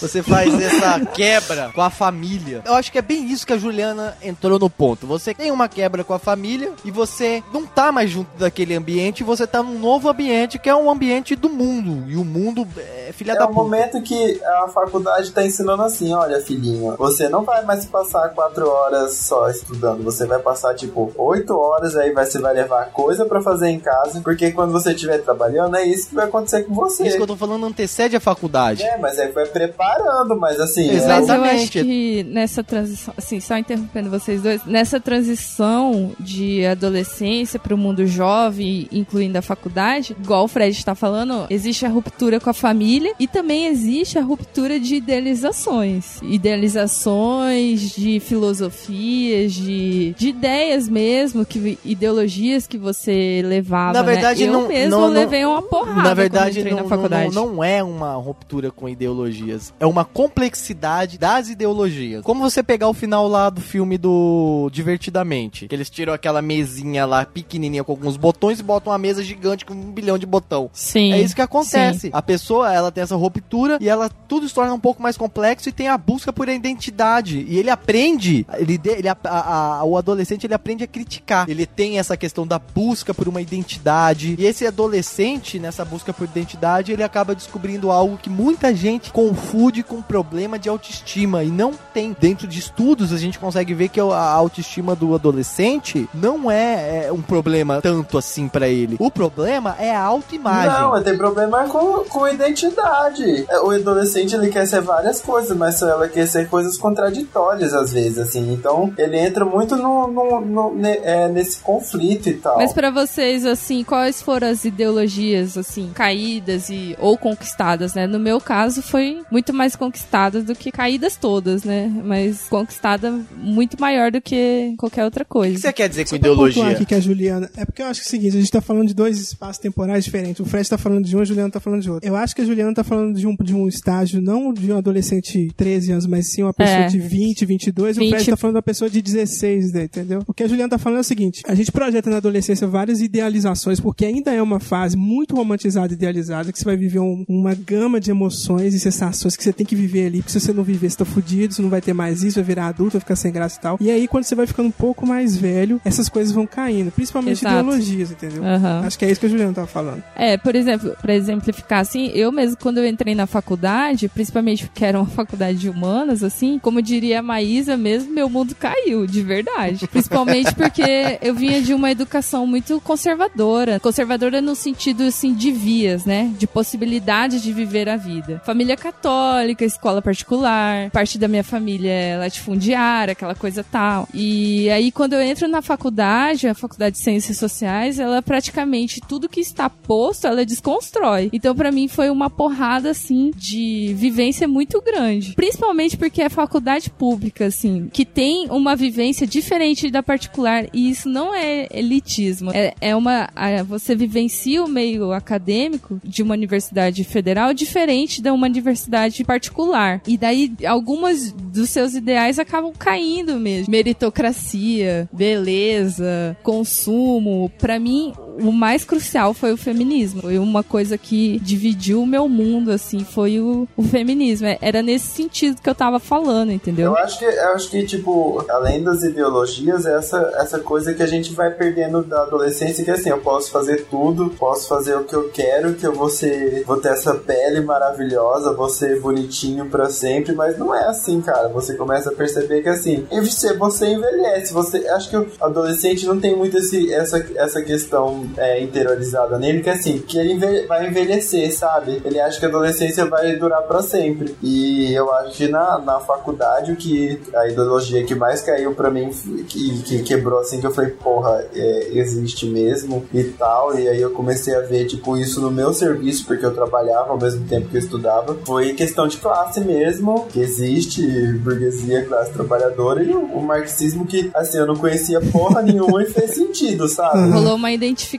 Você 0.00 0.22
faz 0.22 0.52
essa 0.60 1.00
quebra 1.06 1.70
com 1.74 1.80
a 1.82 1.90
família. 1.90 2.62
Eu 2.64 2.74
acho 2.74 2.90
que 2.92 2.98
é 2.98 3.02
bem 3.02 3.30
isso 3.30 3.46
que 3.46 3.52
a 3.52 3.58
Juliana 3.58 4.16
entrou 4.22 4.58
no 4.58 4.68
ponto. 4.70 5.06
Você 5.06 5.34
tem 5.34 5.50
uma 5.50 5.68
quebra 5.68 6.02
com 6.04 6.12
a 6.14 6.18
família 6.18 6.72
e 6.84 6.90
você 6.90 7.42
não 7.52 7.66
tá 7.66 7.90
mais 7.92 8.10
junto 8.10 8.28
daquele 8.38 8.74
ambiente, 8.74 9.24
você 9.24 9.46
tá 9.46 9.62
num 9.62 9.78
novo 9.78 10.08
ambiente 10.08 10.58
que 10.58 10.68
é 10.68 10.74
um 10.74 10.90
ambiente 10.90 11.34
do 11.36 11.48
mundo. 11.48 12.08
E 12.10 12.16
o 12.16 12.24
mundo 12.24 12.66
é 12.78 13.10
filha 13.12 13.32
É 13.32 13.36
da 13.38 13.44
o 13.44 13.48
puta. 13.48 13.60
momento 13.60 14.02
que 14.02 14.40
a 14.44 14.68
faculdade 14.68 15.30
tá 15.32 15.44
ensinando 15.44 15.82
assim, 15.82 16.12
olha 16.14 16.40
filhinho, 16.40 16.94
você 16.96 17.28
não 17.28 17.42
vai 17.44 17.64
mais 17.64 17.84
passar 17.86 18.28
quatro 18.30 18.68
horas 18.68 19.14
só 19.14 19.48
estudando, 19.48 20.02
você 20.02 20.26
vai 20.26 20.38
passar 20.38 20.74
tipo 20.74 21.12
oito 21.16 21.56
horas, 21.58 21.96
aí 21.96 22.12
vai- 22.12 22.26
você 22.26 22.38
vai 22.38 22.54
levar 22.54 22.86
coisa 22.92 23.24
pra 23.24 23.40
fazer 23.42 23.68
em 23.68 23.80
casa, 23.80 24.20
porque 24.22 24.52
quando 24.52 24.72
você 24.72 24.92
estiver 24.92 25.18
trabalhando, 25.18 25.76
é 25.76 25.84
isso 25.84 26.08
que 26.08 26.14
vai 26.14 26.26
acontecer 26.26 26.64
com 26.66 26.74
você. 26.74 27.06
Isso 27.06 27.16
que 27.16 27.22
eu 27.22 27.26
tô 27.26 27.36
falando 27.36 27.66
antecede 27.66 28.16
a 28.16 28.20
faculdade. 28.20 28.82
É, 28.82 28.98
mas 28.98 29.18
aí 29.18 29.30
vai 29.32 29.46
preparando, 29.46 30.36
mas 30.36 30.60
assim... 30.60 30.86
Mas 30.92 31.04
eu 31.04 31.10
acho 31.12 31.22
Exatamente. 31.22 31.70
que 31.70 32.22
nessa 32.24 32.62
transição, 32.62 33.14
assim, 33.16 33.40
só 33.40 33.56
interrompendo 33.56 34.10
vocês 34.10 34.42
dois, 34.42 34.64
nessa 34.66 35.00
transição 35.00 36.12
de 36.18 36.64
adolescência 36.66 37.58
para 37.58 37.74
o 37.74 37.78
mundo 37.78 38.06
jovem, 38.06 38.88
incluindo 38.92 39.38
a 39.38 39.42
faculdade, 39.42 40.16
igual 40.20 40.44
o 40.44 40.48
Fred 40.48 40.76
está 40.76 40.94
falando, 40.94 41.46
existe 41.50 41.84
a 41.86 41.88
ruptura 41.88 42.40
com 42.40 42.50
a 42.50 42.54
família 42.54 43.12
e 43.18 43.26
também 43.26 43.66
existe 43.66 44.18
a 44.18 44.22
ruptura 44.22 44.78
de 44.78 44.96
idealizações. 44.96 46.20
Idealizações 46.22 47.94
de 47.94 48.20
filosofias, 48.20 49.52
de, 49.52 50.14
de 50.16 50.28
ideias 50.28 50.88
mesmo, 50.88 51.44
que 51.44 51.78
ideologias 51.84 52.66
que 52.66 52.78
você 52.78 53.42
levava. 53.44 53.92
Na 53.94 54.02
né? 54.02 54.12
verdade, 54.12 54.44
eu 54.44 54.52
não, 54.52 54.68
mesmo 54.68 54.90
não, 54.90 55.00
não- 55.02 55.08
levei 55.08 55.44
uma 55.44 55.62
porrada 55.62 56.02
Na 56.02 56.14
verdade, 56.14 56.55
não, 56.64 56.82
na 56.82 56.84
faculdade. 56.88 57.34
Não, 57.34 57.46
não 57.54 57.64
é 57.64 57.82
uma 57.82 58.14
ruptura 58.14 58.70
com 58.70 58.88
ideologias. 58.88 59.72
É 59.80 59.86
uma 59.86 60.04
complexidade 60.04 61.18
das 61.18 61.48
ideologias. 61.48 62.22
Como 62.22 62.40
você 62.40 62.62
pegar 62.62 62.88
o 62.88 62.94
final 62.94 63.26
lá 63.28 63.50
do 63.50 63.60
filme 63.60 63.98
do 63.98 64.68
Divertidamente, 64.72 65.66
que 65.68 65.74
eles 65.74 65.90
tiram 65.90 66.12
aquela 66.12 66.40
mesinha 66.40 67.04
lá 67.06 67.24
pequenininha 67.24 67.82
com 67.84 67.92
alguns 67.92 68.16
botões 68.16 68.60
e 68.60 68.62
botam 68.62 68.92
uma 68.92 68.98
mesa 68.98 69.22
gigante 69.22 69.64
com 69.64 69.74
um 69.74 69.92
bilhão 69.92 70.18
de 70.18 70.26
botão. 70.26 70.70
Sim. 70.72 71.12
É 71.12 71.20
isso 71.20 71.34
que 71.34 71.42
acontece. 71.42 71.98
sim. 72.00 72.10
A 72.12 72.22
pessoa, 72.22 72.72
ela 72.72 72.90
tem 72.92 73.02
essa 73.02 73.16
ruptura 73.16 73.78
e 73.80 73.88
ela 73.88 74.08
tudo 74.28 74.48
se 74.48 74.54
torna 74.54 74.72
um 74.72 74.80
pouco 74.80 75.02
mais 75.02 75.16
complexo 75.16 75.68
e 75.68 75.72
tem 75.72 75.88
a 75.88 75.98
busca 75.98 76.32
por 76.32 76.48
identidade. 76.48 77.44
E 77.48 77.58
ele 77.58 77.70
aprende, 77.70 78.46
ele, 78.58 78.80
ele 78.84 79.08
a- 79.08 79.16
a- 79.24 79.78
a- 79.78 79.84
o 79.84 79.96
adolescente 79.96 80.46
ele 80.46 80.54
aprende 80.54 80.84
a 80.84 80.86
criticar. 80.86 81.48
Ele 81.48 81.66
tem 81.66 81.98
essa 81.98 82.16
questão 82.16 82.46
da 82.46 82.58
busca 82.58 83.12
por 83.14 83.28
uma 83.28 83.40
identidade. 83.40 84.34
E 84.38 84.44
esse 84.46 84.66
adolescente 84.66 85.58
nessa 85.58 85.84
busca 85.84 86.12
por 86.12 86.26
identidade, 86.38 86.92
ele 86.92 87.02
acaba 87.02 87.34
descobrindo 87.34 87.90
algo 87.90 88.16
que 88.16 88.28
muita 88.30 88.74
gente 88.74 89.10
confunde 89.12 89.82
com 89.82 90.00
problema 90.02 90.58
de 90.58 90.68
autoestima 90.68 91.42
e 91.42 91.48
não 91.48 91.72
tem. 91.94 92.16
Dentro 92.18 92.46
de 92.46 92.58
estudos, 92.58 93.12
a 93.12 93.18
gente 93.18 93.38
consegue 93.38 93.74
ver 93.74 93.88
que 93.88 94.00
a 94.00 94.04
autoestima 94.30 94.94
do 94.94 95.14
adolescente 95.14 96.08
não 96.14 96.50
é, 96.50 97.06
é 97.06 97.12
um 97.12 97.22
problema 97.22 97.80
tanto 97.80 98.16
assim 98.18 98.48
pra 98.48 98.68
ele. 98.68 98.96
O 98.98 99.10
problema 99.10 99.76
é 99.78 99.94
a 99.94 100.02
autoimagem. 100.02 100.70
Não, 100.80 101.02
tem 101.02 101.16
problema 101.16 101.64
com, 101.68 102.04
com 102.04 102.26
identidade. 102.28 103.44
É, 103.48 103.58
O 103.60 103.70
adolescente 103.70 104.34
ele 104.34 104.48
quer 104.48 104.66
ser 104.66 104.80
várias 104.80 105.20
coisas, 105.20 105.56
mas 105.56 105.78
só 105.78 105.88
ela 105.88 106.08
quer 106.08 106.26
ser 106.26 106.48
coisas 106.48 106.76
contraditórias 106.76 107.72
às 107.74 107.92
vezes, 107.92 108.18
assim. 108.18 108.52
Então 108.52 108.92
ele 108.98 109.18
entra 109.18 109.44
muito 109.44 109.76
no, 109.76 110.06
no- 110.06 110.40
no- 110.40 110.74
ne- 110.74 111.00
é, 111.02 111.28
nesse 111.28 111.58
conflito 111.60 112.28
e 112.28 112.34
tal. 112.34 112.56
Mas 112.56 112.72
pra 112.72 112.90
vocês, 112.90 113.44
assim, 113.44 113.82
quais 113.84 114.22
foram 114.22 114.48
as 114.48 114.64
ideologias, 114.64 115.56
assim, 115.56 115.90
caídas 116.26 116.68
e 116.70 116.96
ou 116.98 117.16
conquistadas, 117.16 117.94
né? 117.94 118.06
No 118.06 118.18
meu 118.18 118.40
caso, 118.40 118.82
foi 118.82 119.20
muito 119.30 119.52
mais 119.54 119.76
conquistadas 119.76 120.44
do 120.44 120.54
que 120.54 120.70
caídas 120.72 121.16
todas, 121.16 121.62
né? 121.64 121.90
Mas 122.04 122.46
conquistada 122.48 123.18
muito 123.36 123.80
maior 123.80 124.10
do 124.10 124.20
que 124.20 124.74
qualquer 124.76 125.04
outra 125.04 125.24
coisa. 125.24 125.52
O 125.52 125.56
que 125.56 125.60
você 125.62 125.72
quer 125.72 125.88
dizer 125.88 126.08
com 126.08 126.16
ideologia? 126.16 126.68
aqui 126.68 126.84
que 126.84 126.94
a 126.94 127.00
Juliana. 127.00 127.50
É 127.56 127.64
porque 127.64 127.82
eu 127.82 127.86
acho 127.86 128.00
que 128.00 128.06
é 128.06 128.08
o 128.08 128.10
seguinte: 128.10 128.36
a 128.36 128.40
gente 128.40 128.50
tá 128.50 128.60
falando 128.60 128.88
de 128.88 128.94
dois 128.94 129.20
espaços 129.20 129.58
temporais 129.58 130.04
diferentes. 130.04 130.40
O 130.40 130.44
Fred 130.44 130.68
tá 130.68 130.78
falando 130.78 131.04
de 131.04 131.16
um, 131.16 131.20
a 131.20 131.24
Juliana 131.24 131.50
tá 131.50 131.60
falando 131.60 131.82
de 131.82 131.90
outro. 131.90 132.08
Eu 132.08 132.16
acho 132.16 132.34
que 132.34 132.42
a 132.42 132.44
Juliana 132.44 132.74
tá 132.74 132.84
falando 132.84 133.16
de 133.16 133.26
um, 133.26 133.36
de 133.36 133.54
um 133.54 133.68
estágio, 133.68 134.20
não 134.20 134.52
de 134.52 134.72
um 134.72 134.78
adolescente 134.78 135.46
de 135.46 135.54
13 135.54 135.92
anos, 135.92 136.06
mas 136.06 136.32
sim 136.32 136.42
uma 136.42 136.52
pessoa 136.54 136.76
É. 136.78 136.86
de 136.88 136.98
20, 136.98 137.44
22. 137.46 137.96
E 137.96 138.00
o 138.00 138.02
20. 138.02 138.10
Fred 138.14 138.30
tá 138.30 138.36
falando 138.36 138.54
da 138.54 138.62
pessoa 138.62 138.90
de 138.90 139.00
16, 139.00 139.72
né, 139.72 139.84
entendeu? 139.84 140.22
O 140.26 140.34
que 140.34 140.42
a 140.42 140.48
Juliana 140.48 140.70
tá 140.70 140.78
falando 140.78 140.98
é 140.98 141.00
o 141.00 141.04
seguinte: 141.04 141.42
a 141.46 141.54
gente 141.54 141.70
projeta 141.70 142.10
na 142.10 142.16
adolescência 142.16 142.66
várias 142.66 143.00
idealizações, 143.00 143.80
porque 143.80 144.04
ainda 144.04 144.32
é 144.32 144.42
uma 144.42 144.60
fase 144.60 144.96
muito 144.96 145.34
romantizada 145.36 145.92
e 145.92 145.94
idealizada, 145.96 146.15
que 146.52 146.58
você 146.58 146.64
vai 146.64 146.76
viver 146.76 146.98
um- 147.00 147.24
uma 147.28 147.54
gama 147.54 148.00
de 148.00 148.10
emoções 148.10 148.74
e 148.74 148.80
sensações 148.80 149.36
que 149.36 149.42
você 149.44 149.52
tem 149.52 149.66
que 149.66 149.74
viver 149.76 150.06
ali, 150.06 150.18
porque 150.18 150.32
se 150.32 150.40
você 150.40 150.52
não 150.52 150.62
viver, 150.62 150.90
você 150.90 150.96
tá 150.98 151.04
fudido, 151.04 151.54
você 151.54 151.62
não 151.62 151.68
vai 151.70 151.80
ter 151.80 151.92
mais 151.92 152.22
isso, 152.22 152.36
vai 152.36 152.44
virar 152.44 152.66
adulto, 152.68 152.92
vai 152.92 153.00
ficar 153.00 153.16
sem 153.16 153.32
graça 153.32 153.58
e 153.58 153.60
tal. 153.62 153.76
E 153.80 153.90
aí, 153.90 154.06
quando 154.08 154.24
você 154.24 154.34
vai 154.34 154.46
ficando 154.46 154.68
um 154.68 154.72
pouco 154.72 155.06
mais 155.06 155.36
velho, 155.36 155.80
essas 155.84 156.08
coisas 156.08 156.32
vão 156.32 156.46
caindo, 156.46 156.90
principalmente 156.90 157.40
Exato. 157.44 157.54
ideologias, 157.58 158.10
entendeu? 158.10 158.44
Aham. 158.44 158.82
Acho 158.86 158.98
que 158.98 159.04
é 159.04 159.10
isso 159.10 159.20
que 159.20 159.26
a 159.26 159.28
Juliana 159.28 159.52
tava 159.52 159.66
falando. 159.66 160.02
É, 160.14 160.36
por 160.36 160.54
exemplo, 160.54 160.96
pra 161.00 161.14
exemplificar 161.14 161.80
assim, 161.80 162.10
eu 162.14 162.30
mesmo 162.32 162.56
quando 162.56 162.78
eu 162.78 162.86
entrei 162.86 163.14
na 163.14 163.26
faculdade, 163.26 164.08
principalmente 164.08 164.66
porque 164.66 164.84
era 164.84 164.98
uma 164.98 165.06
faculdade 165.10 165.58
de 165.58 165.68
humanas, 165.68 166.22
assim, 166.22 166.58
como 166.58 166.80
diria 166.82 167.20
a 167.20 167.22
Maísa 167.22 167.76
mesmo, 167.76 168.12
meu 168.12 168.28
mundo 168.28 168.54
caiu, 168.54 169.06
de 169.06 169.22
verdade. 169.22 169.86
Principalmente 169.88 170.54
porque 170.54 171.18
eu 171.20 171.34
vinha 171.34 171.60
de 171.60 171.74
uma 171.74 171.90
educação 171.90 172.46
muito 172.46 172.80
conservadora. 172.80 173.78
Conservadora 173.80 174.40
no 174.40 174.54
sentido, 174.54 175.02
assim, 175.04 175.34
de 175.34 175.50
vias, 175.52 176.04
né? 176.06 176.32
De 176.38 176.46
possibilidade 176.46 177.40
de 177.42 177.52
viver 177.52 177.88
a 177.88 177.96
vida. 177.96 178.40
Família 178.46 178.76
católica, 178.76 179.64
escola 179.64 180.00
particular, 180.00 180.90
parte 180.90 181.18
da 181.18 181.28
minha 181.28 181.44
família 181.44 181.90
é 181.90 182.16
latifundiária, 182.16 183.12
aquela 183.12 183.34
coisa 183.34 183.64
tal. 183.64 184.08
E 184.14 184.70
aí, 184.70 184.90
quando 184.92 185.14
eu 185.14 185.20
entro 185.20 185.48
na 185.48 185.60
faculdade, 185.60 186.46
a 186.48 186.54
faculdade 186.54 186.96
de 186.96 187.02
Ciências 187.02 187.36
Sociais, 187.36 187.98
ela 187.98 188.22
praticamente 188.22 189.00
tudo 189.00 189.28
que 189.28 189.40
está 189.40 189.68
posto, 189.68 190.26
ela 190.26 190.44
desconstrói. 190.46 191.28
Então, 191.32 191.54
pra 191.54 191.72
mim, 191.72 191.88
foi 191.88 192.08
uma 192.10 192.30
porrada, 192.30 192.90
assim, 192.90 193.30
de 193.36 193.92
vivência 193.96 194.46
muito 194.46 194.80
grande. 194.80 195.34
Principalmente 195.34 195.96
porque 195.96 196.22
é 196.22 196.28
faculdade 196.28 196.90
pública, 196.90 197.46
assim, 197.46 197.88
que 197.92 198.04
tem 198.04 198.46
uma 198.50 198.76
vivência 198.76 199.26
diferente 199.26 199.90
da 199.90 200.02
particular. 200.02 200.66
E 200.72 200.90
isso 200.90 201.08
não 201.08 201.34
é 201.34 201.66
elitismo. 201.70 202.50
É, 202.54 202.74
é 202.80 202.94
uma. 202.96 203.28
a- 203.34 203.62
você 203.62 203.94
vivencia 203.96 204.62
o 204.62 204.68
meio 204.68 205.12
acadêmico 205.12 205.95
de 206.04 206.22
uma 206.22 206.34
universidade 206.34 207.04
federal 207.04 207.52
diferente 207.54 208.20
de 208.22 208.30
uma 208.30 208.46
universidade 208.46 209.24
particular. 209.24 210.00
E 210.06 210.16
daí, 210.16 210.52
algumas 210.66 211.32
dos 211.32 211.70
seus 211.70 211.94
ideais 211.94 212.38
acabam 212.38 212.72
caindo 212.78 213.38
mesmo. 213.38 213.70
Meritocracia, 213.70 215.08
beleza, 215.12 216.36
consumo. 216.42 217.50
Pra 217.58 217.78
mim, 217.78 218.12
o 218.38 218.52
mais 218.52 218.84
crucial 218.84 219.32
foi 219.34 219.52
o 219.52 219.56
feminismo. 219.56 220.22
Foi 220.22 220.38
uma 220.38 220.62
coisa 220.62 220.96
que 220.98 221.38
dividiu 221.40 222.02
o 222.02 222.06
meu 222.06 222.28
mundo, 222.28 222.70
assim, 222.70 223.00
foi 223.00 223.40
o, 223.40 223.66
o 223.76 223.82
feminismo. 223.82 224.46
É- 224.46 224.58
Era 224.60 224.82
nesse 224.82 225.06
sentido 225.08 225.60
que 225.60 225.68
eu 225.68 225.74
tava 225.74 225.98
falando, 225.98 226.50
entendeu? 226.52 226.86
Eu 226.92 226.96
acho 226.96 227.18
que, 227.18 227.24
eu 227.24 227.52
acho 227.54 227.70
que, 227.70 227.84
tipo, 227.84 228.44
além 228.48 228.82
das 228.82 229.02
ideologias, 229.02 229.86
é 229.86 229.94
essa, 229.96 230.18
essa 230.36 230.58
coisa 230.58 230.92
que 230.94 231.02
a 231.02 231.06
gente 231.06 231.32
vai 231.32 231.50
perdendo 231.50 232.02
da 232.02 232.22
adolescência, 232.22 232.84
que 232.84 232.90
assim, 232.90 233.10
eu 233.10 233.18
posso 233.18 233.50
fazer 233.50 233.86
tudo, 233.90 234.30
posso 234.38 234.68
fazer 234.68 234.96
o 234.96 235.04
que 235.04 235.14
eu 235.14 235.28
quero, 235.30 235.74
que 235.74 235.86
eu 235.86 235.92
vou 235.92 236.08
ser, 236.08 236.64
vou 236.64 236.76
ter 236.78 236.88
essa 236.90 237.14
pele 237.14 237.60
maravilhosa, 237.60 238.52
vou 238.54 238.68
ser 238.68 239.00
bonitinho 239.00 239.66
pra 239.66 239.88
sempre, 239.88 240.34
mas 240.34 240.58
não 240.58 240.74
é 240.74 240.86
assim, 240.86 241.20
cara. 241.20 241.48
Você 241.48 241.74
começa 241.74 242.10
a 242.10 242.14
perceber 242.14 242.62
que 242.62 242.68
assim, 242.68 243.06
e 243.10 243.20
você, 243.20 243.54
você 243.54 243.86
envelhece, 243.88 244.52
você, 244.52 244.86
acho 244.88 245.08
que 245.10 245.16
o 245.16 245.26
adolescente 245.40 246.06
não 246.06 246.18
tem 246.20 246.36
muito 246.36 246.58
esse, 246.58 246.92
essa, 246.92 247.24
essa 247.36 247.62
questão 247.62 248.25
é, 248.36 248.60
interiorizada 248.62 249.38
nele, 249.38 249.62
que 249.62 249.70
assim, 249.70 249.98
que 249.98 250.18
ele 250.18 250.66
vai 250.66 250.86
envelhecer, 250.86 251.52
sabe? 251.52 252.00
Ele 252.04 252.20
acha 252.20 252.38
que 252.38 252.46
a 252.46 252.48
adolescência 252.48 253.06
vai 253.06 253.36
durar 253.36 253.62
pra 253.62 253.82
sempre. 253.82 254.34
E 254.42 254.92
eu 254.92 255.12
acho 255.12 255.36
que 255.36 255.48
na, 255.48 255.78
na 255.78 256.00
faculdade 256.00 256.72
o 256.72 256.76
que 256.76 257.20
a 257.34 257.48
ideologia 257.48 258.04
que 258.04 258.14
mais 258.14 258.42
caiu 258.42 258.74
pra 258.74 258.90
mim, 258.90 259.10
que, 259.48 259.82
que 259.82 260.02
quebrou 260.02 260.40
assim, 260.40 260.60
que 260.60 260.66
eu 260.66 260.72
falei, 260.72 260.90
porra, 260.90 261.44
é, 261.54 261.88
existe 261.92 262.46
mesmo 262.46 263.04
e 263.12 263.24
tal. 263.24 263.78
E 263.78 263.88
aí 263.88 264.00
eu 264.00 264.10
comecei 264.10 264.54
a 264.54 264.60
ver, 264.60 264.86
tipo, 264.86 265.16
isso 265.16 265.40
no 265.40 265.50
meu 265.50 265.72
serviço, 265.72 266.24
porque 266.26 266.44
eu 266.44 266.54
trabalhava 266.54 267.10
ao 267.10 267.20
mesmo 267.20 267.46
tempo 267.46 267.68
que 267.68 267.76
eu 267.76 267.80
estudava. 267.80 268.36
Foi 268.44 268.74
questão 268.74 269.06
de 269.06 269.16
classe 269.18 269.60
mesmo, 269.60 270.26
que 270.26 270.40
existe 270.40 271.02
burguesia, 271.38 272.04
classe 272.04 272.32
trabalhadora, 272.32 273.02
e 273.02 273.12
o, 273.12 273.20
o 273.20 273.42
marxismo 273.42 274.06
que, 274.06 274.30
assim, 274.34 274.58
eu 274.58 274.66
não 274.66 274.76
conhecia 274.76 275.20
porra 275.20 275.62
nenhuma 275.62 276.02
e 276.02 276.06
fez 276.06 276.34
sentido, 276.34 276.88
sabe? 276.88 277.30
Rolou 277.30 277.56
uma 277.56 277.72
identificação, 277.72 278.15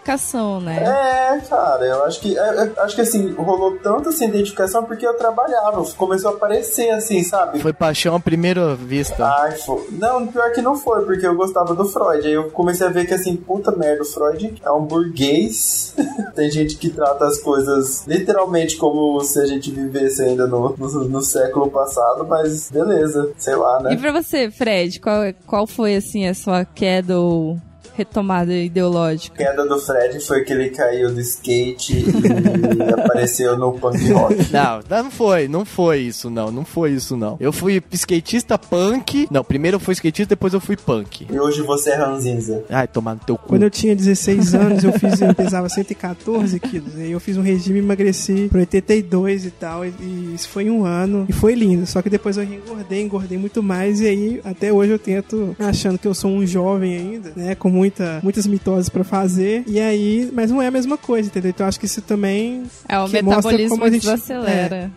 né? 0.59 0.77
É, 0.83 1.39
cara, 1.47 1.85
eu 1.85 2.03
acho 2.05 2.19
que 2.19 2.37
é, 2.37 2.41
é, 2.41 2.71
acho 2.81 2.95
que 2.95 3.01
assim, 3.01 3.33
rolou 3.33 3.77
tanto 3.79 4.09
essa 4.09 4.25
identificação 4.25 4.83
porque 4.83 5.05
eu 5.05 5.13
trabalhava, 5.15 5.83
começou 5.95 6.31
a 6.31 6.33
aparecer 6.33 6.89
assim, 6.91 7.23
sabe? 7.23 7.59
Foi 7.59 7.73
paixão 7.73 8.15
à 8.15 8.19
primeira 8.19 8.75
vista. 8.75 9.25
Ai, 9.25 9.51
fo- 9.57 9.85
Não, 9.91 10.27
pior 10.27 10.51
que 10.51 10.61
não 10.61 10.75
foi, 10.77 11.05
porque 11.05 11.25
eu 11.25 11.35
gostava 11.35 11.73
do 11.73 11.85
Freud. 11.85 12.25
Aí 12.27 12.33
eu 12.33 12.49
comecei 12.51 12.85
a 12.87 12.89
ver 12.89 13.05
que 13.05 13.13
assim, 13.13 13.35
puta 13.35 13.71
merda, 13.71 14.01
o 14.01 14.05
Freud 14.05 14.55
é 14.63 14.71
um 14.71 14.81
burguês. 14.85 15.93
Tem 16.35 16.49
gente 16.51 16.75
que 16.77 16.89
trata 16.89 17.25
as 17.25 17.37
coisas 17.39 18.05
literalmente 18.07 18.77
como 18.77 19.19
se 19.21 19.39
a 19.39 19.45
gente 19.45 19.71
vivesse 19.71 20.21
ainda 20.21 20.45
no, 20.47 20.75
no, 20.77 20.87
no 21.09 21.21
século 21.21 21.69
passado, 21.69 22.25
mas 22.27 22.69
beleza, 22.71 23.31
sei 23.37 23.55
lá, 23.55 23.81
né? 23.81 23.93
E 23.93 23.97
pra 23.97 24.11
você, 24.11 24.49
Fred, 24.51 24.99
qual, 24.99 25.21
qual 25.45 25.67
foi, 25.67 25.95
assim, 25.95 26.27
a 26.27 26.33
sua 26.33 26.63
queda 26.65 27.19
ou 27.19 27.57
retomada 27.97 28.53
ideológica? 28.53 29.43
A 29.43 29.47
queda 29.47 29.65
do 29.65 29.79
Fred 29.79 30.19
foi 30.19 30.43
que 30.43 30.53
ele 30.53 30.69
caiu 30.69 31.13
do 31.13 31.19
skate 31.19 32.05
e 32.05 32.93
apareceu 32.93 33.57
no 33.57 33.73
punk 33.73 34.11
rock. 34.11 34.35
Não, 34.51 34.79
não 34.89 35.11
foi, 35.11 35.47
não 35.47 35.65
foi 35.65 35.99
isso 36.01 36.29
não, 36.29 36.51
não 36.51 36.63
foi 36.63 36.91
isso 36.91 37.17
não. 37.17 37.37
Eu 37.39 37.51
fui 37.51 37.81
skatista 37.91 38.57
punk. 38.57 39.27
Não, 39.31 39.43
primeiro 39.43 39.75
eu 39.75 39.79
fui 39.79 39.93
skatista, 39.93 40.29
depois 40.29 40.53
eu 40.53 40.59
fui 40.59 40.77
punk. 40.77 41.27
E 41.29 41.39
hoje 41.39 41.61
você 41.61 41.91
é 41.91 41.95
ranzinza. 41.95 42.63
Ai, 42.69 42.87
tomar 42.87 43.15
no 43.15 43.21
teu 43.21 43.37
cu. 43.37 43.49
Quando 43.49 43.63
eu 43.63 43.69
tinha 43.69 43.95
16 43.95 44.53
anos, 44.53 44.83
eu 44.83 44.93
fiz, 44.93 45.19
eu 45.19 45.33
pesava 45.33 45.67
114 45.67 46.59
quilos. 46.59 46.95
Aí 46.95 47.11
eu 47.11 47.19
fiz 47.19 47.37
um 47.37 47.41
regime 47.41 47.79
e 47.79 47.81
emagreci 47.81 48.47
pra 48.49 48.59
82 48.59 49.45
e 49.45 49.51
tal. 49.51 49.85
E, 49.85 49.93
e 49.99 50.33
isso 50.35 50.47
foi 50.49 50.69
um 50.69 50.85
ano. 50.85 51.25
E 51.27 51.33
foi 51.33 51.55
lindo. 51.55 51.85
Só 51.87 52.01
que 52.01 52.09
depois 52.09 52.37
eu 52.37 52.43
engordei, 52.43 53.01
engordei 53.01 53.37
muito 53.37 53.63
mais. 53.63 53.99
E 54.01 54.07
aí, 54.07 54.41
até 54.43 54.71
hoje 54.71 54.91
eu 54.91 54.99
tento, 54.99 55.55
achando 55.57 55.97
que 55.97 56.07
eu 56.07 56.13
sou 56.13 56.31
um 56.31 56.45
jovem 56.45 56.95
ainda, 56.95 57.33
né? 57.35 57.55
Com 57.55 57.71
muita, 57.87 58.19
muitas 58.23 58.45
mitoses 58.47 58.89
pra 58.89 59.03
fazer. 59.03 59.63
E 59.67 59.79
aí, 59.79 60.29
mas 60.33 60.51
não 60.51 60.61
é 60.61 60.67
a 60.67 60.71
mesma 60.71 60.97
coisa, 60.97 61.27
entendeu? 61.29 61.49
Então 61.49 61.65
eu 61.65 61.69
acho 61.69 61.79
que 61.79 61.85
isso 61.85 62.01
também. 62.01 62.63
É, 62.87 62.99
o 62.99 63.07
metabolismo 63.07 63.69
como 63.69 63.83
a 63.83 63.89
gente- 63.89 64.01
desacelera. 64.01 64.91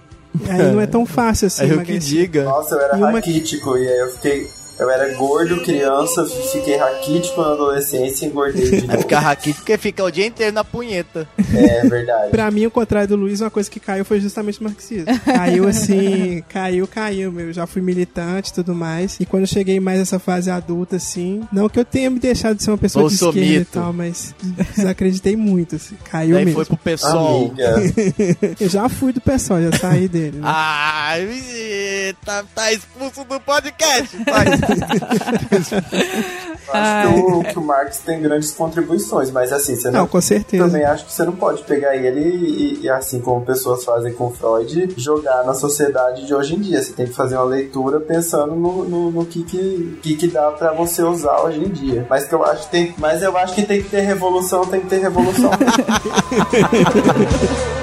é. 0.46 0.50
Aí 0.52 0.72
não 0.72 0.80
é 0.80 0.86
tão 0.86 1.04
fácil 1.04 1.46
assim. 1.48 1.64
Aí 1.64 1.70
eu 1.70 1.82
que 1.82 1.98
diga. 1.98 2.44
Nossa, 2.44 2.74
eu 2.76 2.80
era 2.80 2.94
E 2.96 2.98
uma- 2.98 3.10
raquítico 3.10 3.76
e 3.76 3.88
aí 3.88 3.98
eu 4.00 4.08
fiquei. 4.14 4.46
Eu 4.80 4.90
era 4.90 5.12
gordo, 5.14 5.60
criança, 5.62 6.24
fiquei 6.52 6.76
raquítico 6.76 7.40
na 7.42 7.52
adolescência 7.52 8.24
e 8.24 8.28
engordei 8.28 8.70
de 8.80 8.86
novo. 8.86 8.98
ficar 9.00 9.20
raquítico 9.20 9.60
porque 9.60 9.76
fica 9.78 10.02
o 10.04 10.10
dia 10.10 10.26
inteiro 10.26 10.52
na 10.52 10.64
punheta. 10.64 11.28
É 11.54 11.86
verdade. 11.86 12.30
Pra 12.30 12.50
mim, 12.50 12.64
ao 12.64 12.70
contrário 12.70 13.08
do 13.08 13.16
Luiz, 13.16 13.40
uma 13.40 13.50
coisa 13.50 13.70
que 13.70 13.78
caiu 13.78 14.04
foi 14.04 14.20
justamente 14.20 14.60
o 14.60 14.64
marxismo. 14.64 15.06
Caiu 15.24 15.68
assim, 15.68 16.42
caiu, 16.48 16.86
caiu, 16.86 17.30
meu. 17.30 17.48
Eu 17.48 17.52
já 17.52 17.66
fui 17.66 17.82
militante 17.82 18.50
e 18.50 18.54
tudo 18.54 18.74
mais. 18.74 19.16
E 19.20 19.26
quando 19.26 19.42
eu 19.42 19.46
cheguei 19.48 19.78
mais 19.80 19.98
nessa 19.98 20.18
fase 20.18 20.50
adulta, 20.50 20.96
assim, 20.96 21.42
não 21.52 21.68
que 21.68 21.78
eu 21.78 21.84
tenha 21.84 22.08
me 22.10 22.18
deixado 22.18 22.56
de 22.56 22.62
ser 22.62 22.70
uma 22.70 22.78
pessoa 22.78 23.06
de 23.08 23.14
esquerda 23.14 23.38
e 23.38 23.42
Bolsomito. 23.42 23.70
tal, 23.72 23.92
mas 23.92 24.34
desacreditei 24.76 25.36
muito, 25.36 25.76
assim. 25.76 25.96
Caiu 26.10 26.34
Daí 26.36 26.44
mesmo. 26.44 26.56
foi 26.56 26.64
pro 26.64 26.76
pessoal. 26.76 27.52
Eu 28.58 28.68
já 28.68 28.88
fui 28.88 29.12
do 29.12 29.20
pessoal, 29.20 29.60
já 29.60 29.76
saí 29.76 30.08
dele. 30.08 30.38
né? 30.38 30.42
Ai, 30.44 32.14
tá, 32.24 32.44
tá 32.54 32.72
expulso 32.72 33.24
do 33.24 33.38
podcast. 33.40 34.16
Vai. 34.24 34.46
Acho 36.72 37.14
que 37.14 37.20
o, 37.20 37.42
que 37.42 37.58
o 37.58 37.62
Marx 37.62 37.98
tem 37.98 38.22
grandes 38.22 38.52
contribuições, 38.52 39.30
mas 39.30 39.52
assim, 39.52 39.74
você 39.74 39.90
não, 39.90 40.00
Não, 40.00 40.06
com 40.06 40.20
certeza. 40.20 40.64
também 40.64 40.84
acho 40.84 41.06
que 41.06 41.12
você 41.12 41.24
não 41.24 41.32
pode 41.32 41.62
pegar 41.64 41.96
ele 41.96 42.20
e, 42.20 42.80
e, 42.82 42.90
assim 42.90 43.20
como 43.20 43.44
pessoas 43.44 43.84
fazem 43.84 44.12
com 44.12 44.30
Freud, 44.30 44.94
jogar 44.96 45.44
na 45.44 45.54
sociedade 45.54 46.26
de 46.26 46.34
hoje 46.34 46.54
em 46.54 46.60
dia. 46.60 46.80
Você 46.80 46.92
tem 46.92 47.06
que 47.06 47.12
fazer 47.12 47.36
uma 47.36 47.44
leitura 47.44 47.98
pensando 47.98 48.54
no, 48.54 48.88
no, 48.88 49.10
no 49.10 49.26
que, 49.26 49.42
que, 49.42 49.98
que, 50.02 50.16
que 50.16 50.28
dá 50.28 50.50
pra 50.52 50.72
você 50.72 51.02
usar 51.02 51.42
hoje 51.42 51.60
em 51.60 51.68
dia. 51.68 52.06
Mas 52.08 52.26
que 52.26 52.34
eu 52.34 52.44
acho 52.44 52.64
que 52.64 52.70
tem, 52.70 52.94
mas 52.98 53.22
eu 53.22 53.36
acho 53.36 53.54
que 53.54 53.62
tem 53.62 53.82
que 53.82 53.88
ter 53.88 54.02
revolução, 54.02 54.64
tem 54.66 54.80
que 54.80 54.86
ter 54.86 54.98
revolução. 54.98 55.50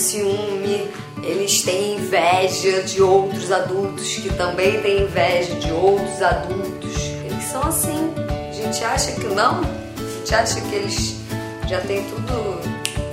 ciúme, 0.00 0.90
eles 1.22 1.62
têm 1.62 1.96
inveja 1.96 2.82
de 2.82 3.02
outros 3.02 3.52
adultos 3.52 4.14
que 4.16 4.32
também 4.34 4.80
têm 4.80 5.02
inveja 5.02 5.54
de 5.56 5.70
outros 5.70 6.22
adultos. 6.22 6.96
Eles 7.24 7.44
são 7.44 7.62
assim. 7.62 8.12
A 8.48 8.52
gente 8.52 8.84
acha 8.84 9.12
que 9.12 9.26
não? 9.26 9.60
A 9.60 10.18
gente 10.18 10.34
acha 10.34 10.60
que 10.60 10.74
eles 10.74 11.16
já 11.68 11.80
têm 11.80 12.04
tudo 12.04 12.60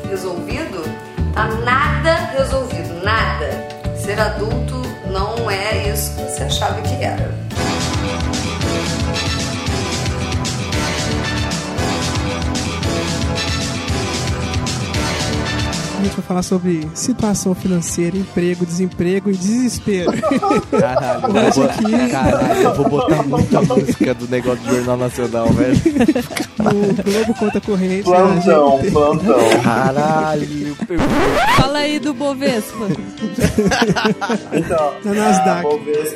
resolvido? 0.09 0.83
Tá 1.33 1.47
nada 1.63 2.15
resolvido, 2.37 3.03
nada. 3.03 3.67
Ser 3.95 4.19
adulto 4.19 4.81
não 5.11 5.49
é 5.49 5.89
isso 5.89 6.15
que 6.15 6.23
você 6.23 6.43
achava 6.43 6.81
que 6.81 7.03
era. 7.03 7.35
Gente 16.07 16.15
vai 16.17 16.25
falar 16.25 16.43
sobre 16.43 16.87
situação 16.93 17.53
financeira, 17.55 18.17
emprego, 18.17 18.65
desemprego 18.65 19.29
e 19.29 19.33
desespero. 19.37 20.11
Caralho, 20.79 21.37
eu 21.37 21.51
vou, 21.51 21.63
aqui- 21.65 22.09
caralho, 22.11 22.61
eu 22.61 22.73
vou 22.75 22.89
botar 22.89 23.23
muita 23.23 23.61
música 23.61 24.13
do 24.13 24.27
negócio 24.27 24.63
do 24.63 24.75
Jornal 24.75 24.97
Nacional, 24.97 25.47
velho. 25.49 25.75
No 26.57 27.03
Globo 27.03 27.33
Conta 27.39 27.61
Corrente. 27.61 28.03
Plantão, 28.03 28.77
a 28.77 28.81
gente- 28.81 28.91
plantão. 28.91 29.39
Caralho. 29.63 30.75
Fala 31.57 31.77
aí 31.79 31.99
do 31.99 32.13
Bovespa. 32.13 32.85
Então, 34.53 34.93
Na 35.03 35.13
Nasdaq. 35.13 35.67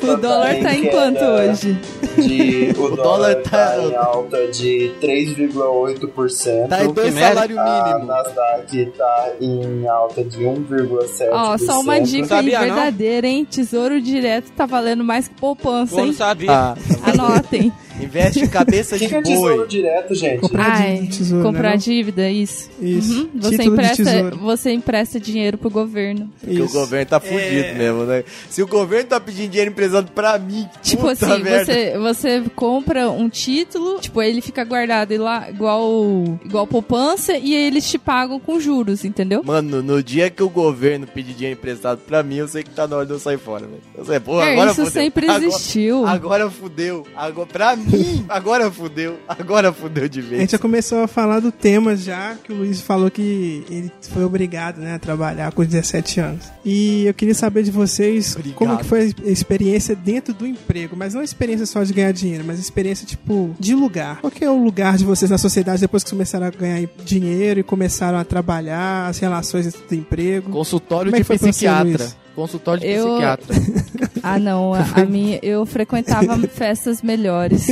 O 0.06 0.16
dólar 0.16 0.54
tá 0.62 0.74
em 0.74 0.86
quanto 0.90 1.24
hoje? 1.24 1.78
De, 2.16 2.72
o, 2.78 2.82
O 2.92 2.96
dólar, 2.96 3.02
dólar 3.34 3.34
tá, 3.42 3.50
tá- 3.50 3.78
em 3.78 3.94
alta 3.94 4.46
de 4.48 4.92
3,8%. 5.00 6.68
Tá 6.68 6.84
em 6.84 6.92
dois 6.92 7.14
salários 7.14 7.58
A 7.58 7.84
mínimos. 7.84 8.06
Nasdaq 8.08 8.86
tá 8.96 9.28
em 9.40 9.81
alta 9.88 10.22
de 10.24 10.38
1,7%. 10.38 11.28
Ó, 11.32 11.58
só 11.58 11.80
uma 11.80 12.00
dica 12.00 12.38
aí 12.38 12.50
verdadeira, 12.50 13.26
hein? 13.26 13.44
Tesouro 13.44 14.00
direto 14.00 14.50
tá 14.52 14.66
valendo 14.66 15.04
mais 15.04 15.28
que 15.28 15.34
poupança, 15.34 16.00
hein? 16.00 16.14
Ah, 16.48 16.74
Anotem. 17.04 17.72
investe 18.12 18.46
cabeça 18.48 18.96
O 18.96 18.98
de 18.98 19.08
que 19.08 19.14
é 19.14 19.22
tesouro 19.22 19.56
boi. 19.56 19.66
direto, 19.68 20.14
gente? 20.14 20.40
Comprar 20.40 20.70
Ai, 20.72 20.94
dívida 20.96 21.16
tesouro, 21.16 21.44
comprar 21.44 21.70
né, 21.70 21.76
dívida, 21.76 22.30
isso. 22.30 22.70
Isso. 22.80 23.20
Uhum. 23.22 23.28
Você, 23.40 23.62
empresta, 23.62 24.30
você 24.32 24.70
empresta 24.72 25.20
dinheiro 25.20 25.56
pro 25.58 25.70
governo. 25.70 26.30
Porque 26.40 26.60
o 26.60 26.64
Isso. 26.64 26.74
governo 26.74 27.06
tá 27.06 27.20
fudido 27.20 27.74
mesmo, 27.76 28.04
né? 28.04 28.24
Se 28.50 28.62
o 28.62 28.66
governo 28.66 29.08
tá 29.08 29.18
pedindo 29.20 29.48
dinheiro 29.50 29.70
emprestado 29.70 30.10
pra 30.12 30.38
mim, 30.38 30.68
Tipo 30.82 31.02
puta 31.08 31.12
assim, 31.34 31.42
merda. 31.42 31.64
você, 31.64 31.98
você 31.98 32.42
compra 32.54 33.10
um 33.10 33.28
título, 33.28 33.98
tipo, 34.00 34.20
ele 34.22 34.40
fica 34.40 34.64
guardado 34.64 35.16
lá 35.16 35.48
igual, 35.50 36.38
igual 36.44 36.66
poupança 36.66 37.36
e 37.36 37.54
eles 37.54 37.88
te 37.88 37.98
pagam 37.98 38.38
com 38.38 38.60
juros, 38.60 39.04
entendeu? 39.04 39.42
Mano, 39.44 39.82
no 39.82 40.02
dia 40.02 40.28
que 40.30 40.42
o 40.42 40.48
governo 40.50 41.06
pedir 41.06 41.34
dinheiro 41.34 41.58
emprestado 41.58 41.98
pra 42.06 42.22
mim, 42.22 42.36
eu 42.36 42.48
sei 42.48 42.62
que 42.62 42.70
tá 42.70 42.86
na 42.86 42.96
hora 42.96 43.06
de 43.06 43.12
eu 43.12 43.18
sair 43.18 43.38
fora, 43.38 43.66
velho. 43.66 43.80
Eu 43.96 44.04
sei, 44.04 44.20
pô, 44.20 44.40
É, 44.42 44.52
agora 44.52 44.70
isso 44.72 44.84
fudeu. 44.84 44.92
sempre 45.02 45.26
Agora- 45.30 45.44
existiu. 45.46 46.06
Agora 46.06 46.50
fudeu. 46.50 47.06
Agora, 47.16 47.46
pra 47.46 47.76
mim, 47.76 48.01
agora 48.28 48.70
fudeu. 48.70 49.18
Agora 49.28 49.72
fudeu 49.72 50.08
de 50.08 50.20
A 50.20 50.22
vez. 50.22 50.40
gente 50.42 50.52
já 50.52 50.58
começou 50.58 51.02
a 51.02 51.06
falar 51.08 51.40
do 51.40 51.50
tema 51.52 51.96
já, 51.96 52.34
que 52.42 52.52
o 52.52 52.56
Luiz 52.56 52.80
falou 52.80 53.10
que 53.10 53.64
ele 53.70 53.90
foi 54.10 54.24
obrigado 54.24 54.78
né, 54.78 54.94
a 54.94 54.98
trabalhar 54.98 55.52
com 55.52 55.64
17 55.64 56.20
anos. 56.20 56.44
E 56.64 57.04
eu 57.06 57.14
queria 57.14 57.34
saber 57.34 57.62
de 57.62 57.70
vocês 57.70 58.34
Obrigado. 58.36 58.56
como 58.58 58.78
que 58.78 58.84
foi 58.84 59.14
a 59.24 59.30
experiência 59.30 59.94
dentro 59.94 60.32
do 60.34 60.46
emprego, 60.46 60.96
mas 60.96 61.14
não 61.14 61.20
a 61.20 61.24
experiência 61.24 61.66
só 61.66 61.82
de 61.82 61.92
ganhar 61.92 62.12
dinheiro, 62.12 62.44
mas 62.46 62.58
a 62.58 62.60
experiência 62.62 63.06
tipo 63.06 63.54
de 63.58 63.74
lugar. 63.74 64.20
Qual 64.20 64.30
que 64.30 64.44
é 64.44 64.50
o 64.50 64.62
lugar 64.62 64.96
de 64.96 65.04
vocês 65.04 65.30
na 65.30 65.38
sociedade 65.38 65.80
depois 65.80 66.04
que 66.04 66.10
começaram 66.10 66.46
a 66.46 66.50
ganhar 66.50 66.88
dinheiro 67.04 67.60
e 67.60 67.62
começaram 67.62 68.18
a 68.18 68.24
trabalhar, 68.24 69.08
as 69.08 69.18
relações 69.18 69.66
dentro 69.66 69.82
do 69.88 69.94
emprego? 69.94 70.50
Consultório 70.50 71.10
Como 71.10 71.16
é 71.16 71.18
de 71.18 71.24
que 71.24 71.26
foi 71.26 71.38
pra 71.38 71.46
você, 71.46 71.52
psiquiatra. 71.52 72.22
Consultório 72.34 72.80
de 72.80 72.88
Eu- 72.88 73.06
psiquiatra. 73.08 73.54
Ah, 74.24 74.38
não. 74.38 74.72
A, 74.72 74.78
a 74.94 75.04
minha, 75.06 75.40
eu 75.42 75.66
frequentava 75.66 76.38
festas 76.46 77.02
melhores. 77.02 77.66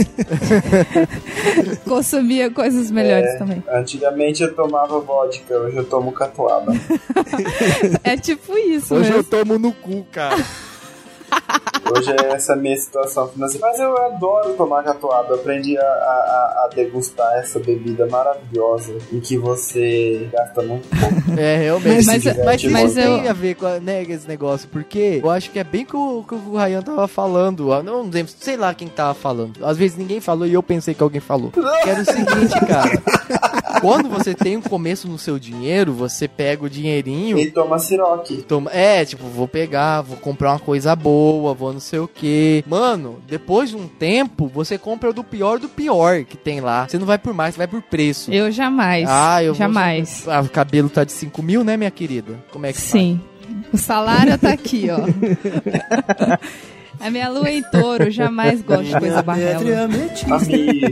Consumia 1.87 2.51
coisas 2.51 2.91
melhores 2.91 3.31
É, 3.31 3.39
também. 3.39 3.63
Antigamente 3.73 4.43
eu 4.43 4.53
tomava 4.55 4.99
vodka, 5.01 5.55
hoje 5.57 5.77
eu 5.77 5.85
tomo 5.85 6.11
catuaba. 6.13 6.73
É 8.03 8.17
tipo 8.17 8.57
isso 8.59 8.95
Hoje 8.97 9.11
eu 9.11 9.17
mesmo. 9.19 9.31
tomo 9.31 9.59
no 9.61 9.73
cu, 9.73 10.05
cara. 10.11 10.45
Hoje 11.97 12.11
é 12.13 12.33
essa 12.33 12.55
minha 12.57 12.77
situação 12.77 13.29
financeira. 13.29 13.67
Mas 13.67 13.79
eu 13.81 13.97
adoro 13.97 14.55
tomar 14.55 14.83
catuaba. 14.83 15.29
Eu 15.31 15.35
aprendi 15.37 15.77
a, 15.79 15.83
a, 15.83 16.65
a 16.65 16.71
degustar 16.75 17.35
essa 17.39 17.59
bebida 17.59 18.07
maravilhosa 18.07 18.97
em 19.13 19.21
que 19.21 19.37
você 19.37 20.29
gasta 20.33 20.63
muito 20.63 20.89
pouco. 20.89 21.21
É, 21.41 21.57
realmente. 21.57 22.07
Mas- 22.07 22.25
Mas, 22.25 22.37
mas, 22.45 22.65
mas 22.65 22.97
eu- 22.97 23.03
tem 23.05 23.29
a 23.29 23.33
ver 23.33 23.55
com 23.55 23.67
a, 23.67 23.79
né, 23.81 24.03
esse 24.03 24.27
negócio, 24.29 24.69
porque 24.69 25.21
eu 25.23 25.31
acho 25.31 25.51
que 25.51 25.59
é 25.59 25.65
bem 25.65 25.85
que 25.85 25.97
o 25.97 26.25
que 26.29 26.35
o 26.35 26.57
Ryan 26.57 26.83
tava 26.83 27.07
falando. 27.09 27.73
Eu 27.73 27.83
não 27.83 28.03
lembro, 28.03 28.33
sei 28.39 28.57
lá 28.57 28.75
quem 28.75 28.89
tava 28.89 29.15
falando. 29.15 29.65
Às 29.65 29.77
vezes 29.77 29.97
ninguém 29.97 30.21
falou 30.21 30.47
e 30.47 30.53
eu 30.55 30.63
pensei 30.63 30.93
que 30.95 31.03
alguém 31.03 31.21
falou. 31.21 31.51
Que 31.51 31.61
era 31.89 32.01
o 32.03 32.05
seguinte, 32.05 32.59
cara. 32.67 33.01
Quando 33.81 34.09
você 34.11 34.35
tem 34.35 34.57
um 34.57 34.61
começo 34.63 35.09
no 35.09 35.19
seu 35.19 35.39
dinheiro, 35.39 35.93
você 35.93 36.27
pega 36.29 36.65
o 36.65 36.69
dinheirinho 36.69 37.39
E 37.39 37.51
toma 37.51 37.79
siroque. 37.79 38.43
Toma, 38.43 38.71
é, 38.73 39.05
tipo, 39.05 39.25
vou 39.27 39.49
pegar, 39.49 40.03
vou 40.03 40.17
comprar 40.19 40.51
uma 40.53 40.59
coisa 40.59 40.95
boa, 40.95 41.55
vou 41.55 41.71
não 41.81 41.87
sei 41.87 41.99
o 41.99 42.07
que. 42.07 42.63
Mano, 42.67 43.19
depois 43.27 43.71
de 43.71 43.77
um 43.77 43.89
tempo, 43.89 44.47
você 44.53 44.77
compra 44.77 45.15
do 45.15 45.25
pior 45.25 45.59
do 45.59 45.67
pior 45.69 46.25
que 46.25 46.37
tem 46.37 46.61
lá. 46.61 46.87
Você 46.87 46.99
não 46.99 47.07
vai 47.07 47.17
por 47.19 47.33
mais, 47.33 47.55
você 47.55 47.59
vai 47.59 47.67
por 47.67 47.81
preço. 47.81 48.31
Eu 48.31 48.51
jamais. 48.53 49.07
Ah, 49.09 49.43
eu 49.43 49.55
vou- 49.55 49.59
jamais. 49.59 50.29
Ah, 50.29 50.41
o 50.43 50.49
cabelo 50.51 50.91
tá 50.91 51.05
de 51.05 51.13
5 51.13 51.43
mil, 51.43 51.65
né, 51.65 51.79
minha 51.79 51.91
querida? 51.91 52.39
Como 52.53 52.67
é 52.67 52.73
que 52.73 52.79
Sim. 52.81 53.19
O 53.73 53.79
salário 53.79 54.37
tá 54.39 54.51
aqui, 54.53 54.89
ó. 54.91 55.01
A 57.01 57.11
minha 57.11 57.29
lua 57.29 57.49
é 57.49 57.55
em 57.57 57.63
touro, 57.63 58.11
jamais 58.11 58.61
gosto 58.63 58.85
de 58.85 58.99
coisa 58.99 59.23
barrela. 59.23 59.61
Amiga. 59.61 59.89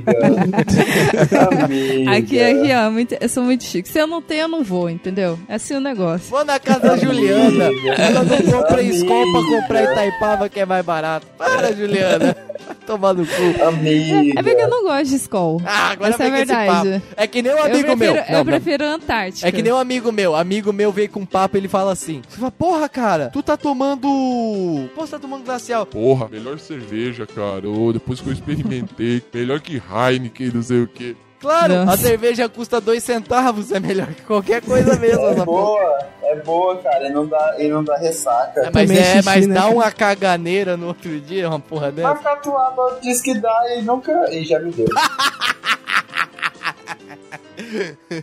Amiga. 1.64 2.10
Aqui, 2.16 2.40
aqui, 2.40 2.72
ó, 2.74 2.90
muito- 2.90 3.16
eu 3.20 3.28
sou 3.28 3.42
muito 3.42 3.64
chique. 3.64 3.88
Se 3.88 3.98
eu 4.00 4.06
não 4.06 4.22
tenho, 4.22 4.42
eu 4.42 4.48
não 4.48 4.62
vou, 4.62 4.88
entendeu? 4.88 5.38
É 5.48 5.54
assim 5.56 5.74
o 5.74 5.80
negócio. 5.80 6.28
Vou 6.30 6.44
na 6.44 6.58
casa 6.58 6.80
da 6.80 6.96
Juliana. 6.96 7.64
Ela 7.98 8.22
não 8.22 8.38
compra. 8.42 8.82
Skol 8.82 9.32
pra 9.32 9.60
comprar 9.60 9.82
Itaipava, 9.92 10.48
que 10.48 10.60
é 10.60 10.66
mais 10.66 10.84
barato. 10.84 11.26
Para, 11.36 11.72
Juliana. 11.74 12.36
Vai 12.68 12.74
Tomar 12.86 13.14
no 13.14 13.24
cu. 13.26 13.64
Amiga. 13.66 14.40
É 14.40 14.42
porque 14.42 14.62
eu 14.62 14.68
não 14.68 14.82
gosto 14.82 15.04
de 15.10 15.14
Skol. 15.16 15.60
Ah, 15.64 15.90
agora 15.90 16.10
Essa 16.10 16.24
é 16.24 16.30
verdade. 16.30 16.70
papo. 16.70 17.02
É 17.16 17.26
que 17.26 17.40
nem 17.42 17.52
um 17.52 17.56
Eu 17.56 17.64
amigo 17.64 17.78
prefiro, 17.96 17.96
meu. 17.98 18.14
eu 18.16 18.24
Não, 18.30 18.38
não. 18.38 18.44
prefiro 18.44 18.84
a 18.84 18.88
Antártica. 18.94 19.48
É 19.48 19.52
que 19.52 19.62
nem 19.62 19.72
um 19.72 19.76
amigo 19.76 20.10
meu. 20.10 20.34
Amigo 20.34 20.72
meu 20.72 20.90
veio 20.90 21.08
com 21.10 21.20
um 21.20 21.26
papo 21.26 21.56
ele 21.56 21.68
fala 21.68 21.92
assim: 21.92 22.20
Você 22.28 22.38
fala, 22.38 22.50
porra, 22.50 22.88
cara, 22.88 23.30
tu 23.32 23.42
tá 23.42 23.56
tomando. 23.56 24.08
Pô, 24.94 25.02
você 25.06 25.12
tá 25.12 25.18
tomando 25.18 25.44
glacial. 25.44 25.86
Porra, 25.98 26.28
melhor 26.28 26.60
cerveja, 26.60 27.26
cara. 27.26 27.68
Ô, 27.68 27.92
depois 27.92 28.20
que 28.20 28.28
eu 28.28 28.32
experimentei, 28.32 29.20
melhor 29.34 29.58
que 29.60 29.82
Heineken, 29.82 30.52
não 30.54 30.62
sei 30.62 30.82
o 30.82 30.86
que. 30.86 31.16
Claro, 31.40 31.74
a 31.74 31.84
Nossa. 31.86 32.02
cerveja 32.02 32.48
custa 32.48 32.80
dois 32.80 33.02
centavos, 33.02 33.72
é 33.72 33.80
melhor 33.80 34.06
que 34.06 34.22
qualquer 34.22 34.62
coisa 34.62 34.94
mesmo. 35.00 35.24
É 35.24 35.32
essa 35.32 35.44
porra. 35.44 35.64
boa, 35.64 35.98
é 36.22 36.36
boa, 36.36 36.76
cara. 36.76 37.08
E 37.08 37.12
não 37.12 37.26
dá, 37.26 37.56
e 37.58 37.68
não 37.68 37.82
dá 37.82 37.96
ressaca. 37.96 38.60
É, 38.60 38.70
mas 38.72 38.88
é, 38.92 39.04
xixi, 39.16 39.24
mas 39.24 39.46
né, 39.48 39.54
dá 39.56 39.62
cara? 39.62 39.74
uma 39.74 39.90
caganeira 39.90 40.76
no 40.76 40.86
outro 40.86 41.20
dia, 41.20 41.48
uma 41.48 41.58
porra 41.58 41.90
dessa. 41.90 42.14
Mas 42.14 42.22
catuaba 42.22 43.00
diz 43.02 43.20
que 43.20 43.36
dá 43.36 43.76
e 43.76 43.82
nunca. 43.82 44.12
E 44.32 44.44
já 44.44 44.60
me 44.60 44.70
deu. 44.70 44.86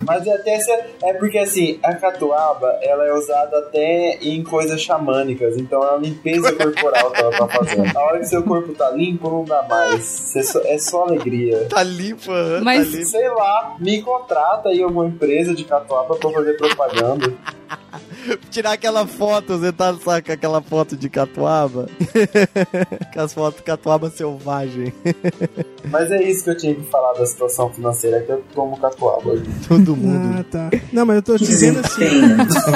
Mas 0.06 0.26
é 0.28 0.34
até 0.34 0.58
é 1.04 1.14
porque 1.14 1.38
assim, 1.38 1.80
a 1.84 1.94
catuaba 1.96 2.68
ela 2.82 3.06
é 3.06 3.14
usada 3.14 3.58
até 3.60 4.18
em 4.22 4.44
coisas 4.44 4.82
xamânicas, 4.82 5.58
então 5.58 5.84
é 5.84 5.92
uma 5.92 5.98
limpeza 6.00 6.52
corporal 6.54 7.12
que 7.12 7.20
ela 7.22 7.32
tá 7.38 7.48
fazendo. 7.48 7.98
A 7.98 8.02
hora 8.02 8.20
que 8.20 8.26
seu 8.26 8.44
corpo 8.44 8.74
tá 8.74 8.90
limpo, 8.92 9.30
não 9.30 9.44
dá 9.44 9.64
mais. 9.64 10.04
Você 10.04 10.44
só- 10.44 10.62
é 10.64 10.78
só 10.78 11.04
alegria. 11.04 11.66
Tá 11.70 11.84
limpa, 11.84 12.32
aham, 12.32 12.62
Mas- 12.64 12.86
tá 12.92 12.98
limpa. 12.98 13.10
Sei 13.10 13.30
lá, 13.30 13.76
me 13.80 14.02
contrata 14.02 14.70
aí 14.70 14.82
alguma 14.82 15.08
empresa 15.08 15.54
de 15.54 15.64
catuaba 15.64 16.16
pra 16.16 16.30
eu 16.30 16.34
fazer 16.34 16.54
propaganda. 16.58 17.34
Tirar 18.50 18.74
aquela 18.74 19.06
foto, 19.06 19.58
você 19.58 19.72
tá 19.72 19.94
sabe, 19.96 20.24
com 20.24 20.32
aquela 20.32 20.62
foto 20.62 20.96
de 20.98 21.10
catuaba? 21.10 21.88
com 23.14 23.20
as 23.22 23.34
fotos 23.34 23.58
de 23.60 23.64
catuaba 23.64 24.10
selvagem. 24.10 24.94
Mas 25.90 26.12
é 26.12 26.22
isso 26.24 26.44
que 26.44 26.50
eu 26.50 26.58
tinha 26.58 26.74
que 26.76 26.84
falar 26.84 27.14
da 27.14 27.26
situação 27.26 27.72
financeira, 27.72 28.22
que 28.22 28.32
eu 28.32 28.44
tomo 28.54 28.78
catuaba. 28.78 29.25
Todo 29.68 29.96
mundo. 29.96 30.38
Ah, 30.40 30.44
tá. 30.44 30.70
Não, 30.92 31.06
mas 31.06 31.18
eu 31.18 31.22
tô 31.22 31.38
dizendo 31.38 31.80
assim. 31.80 32.06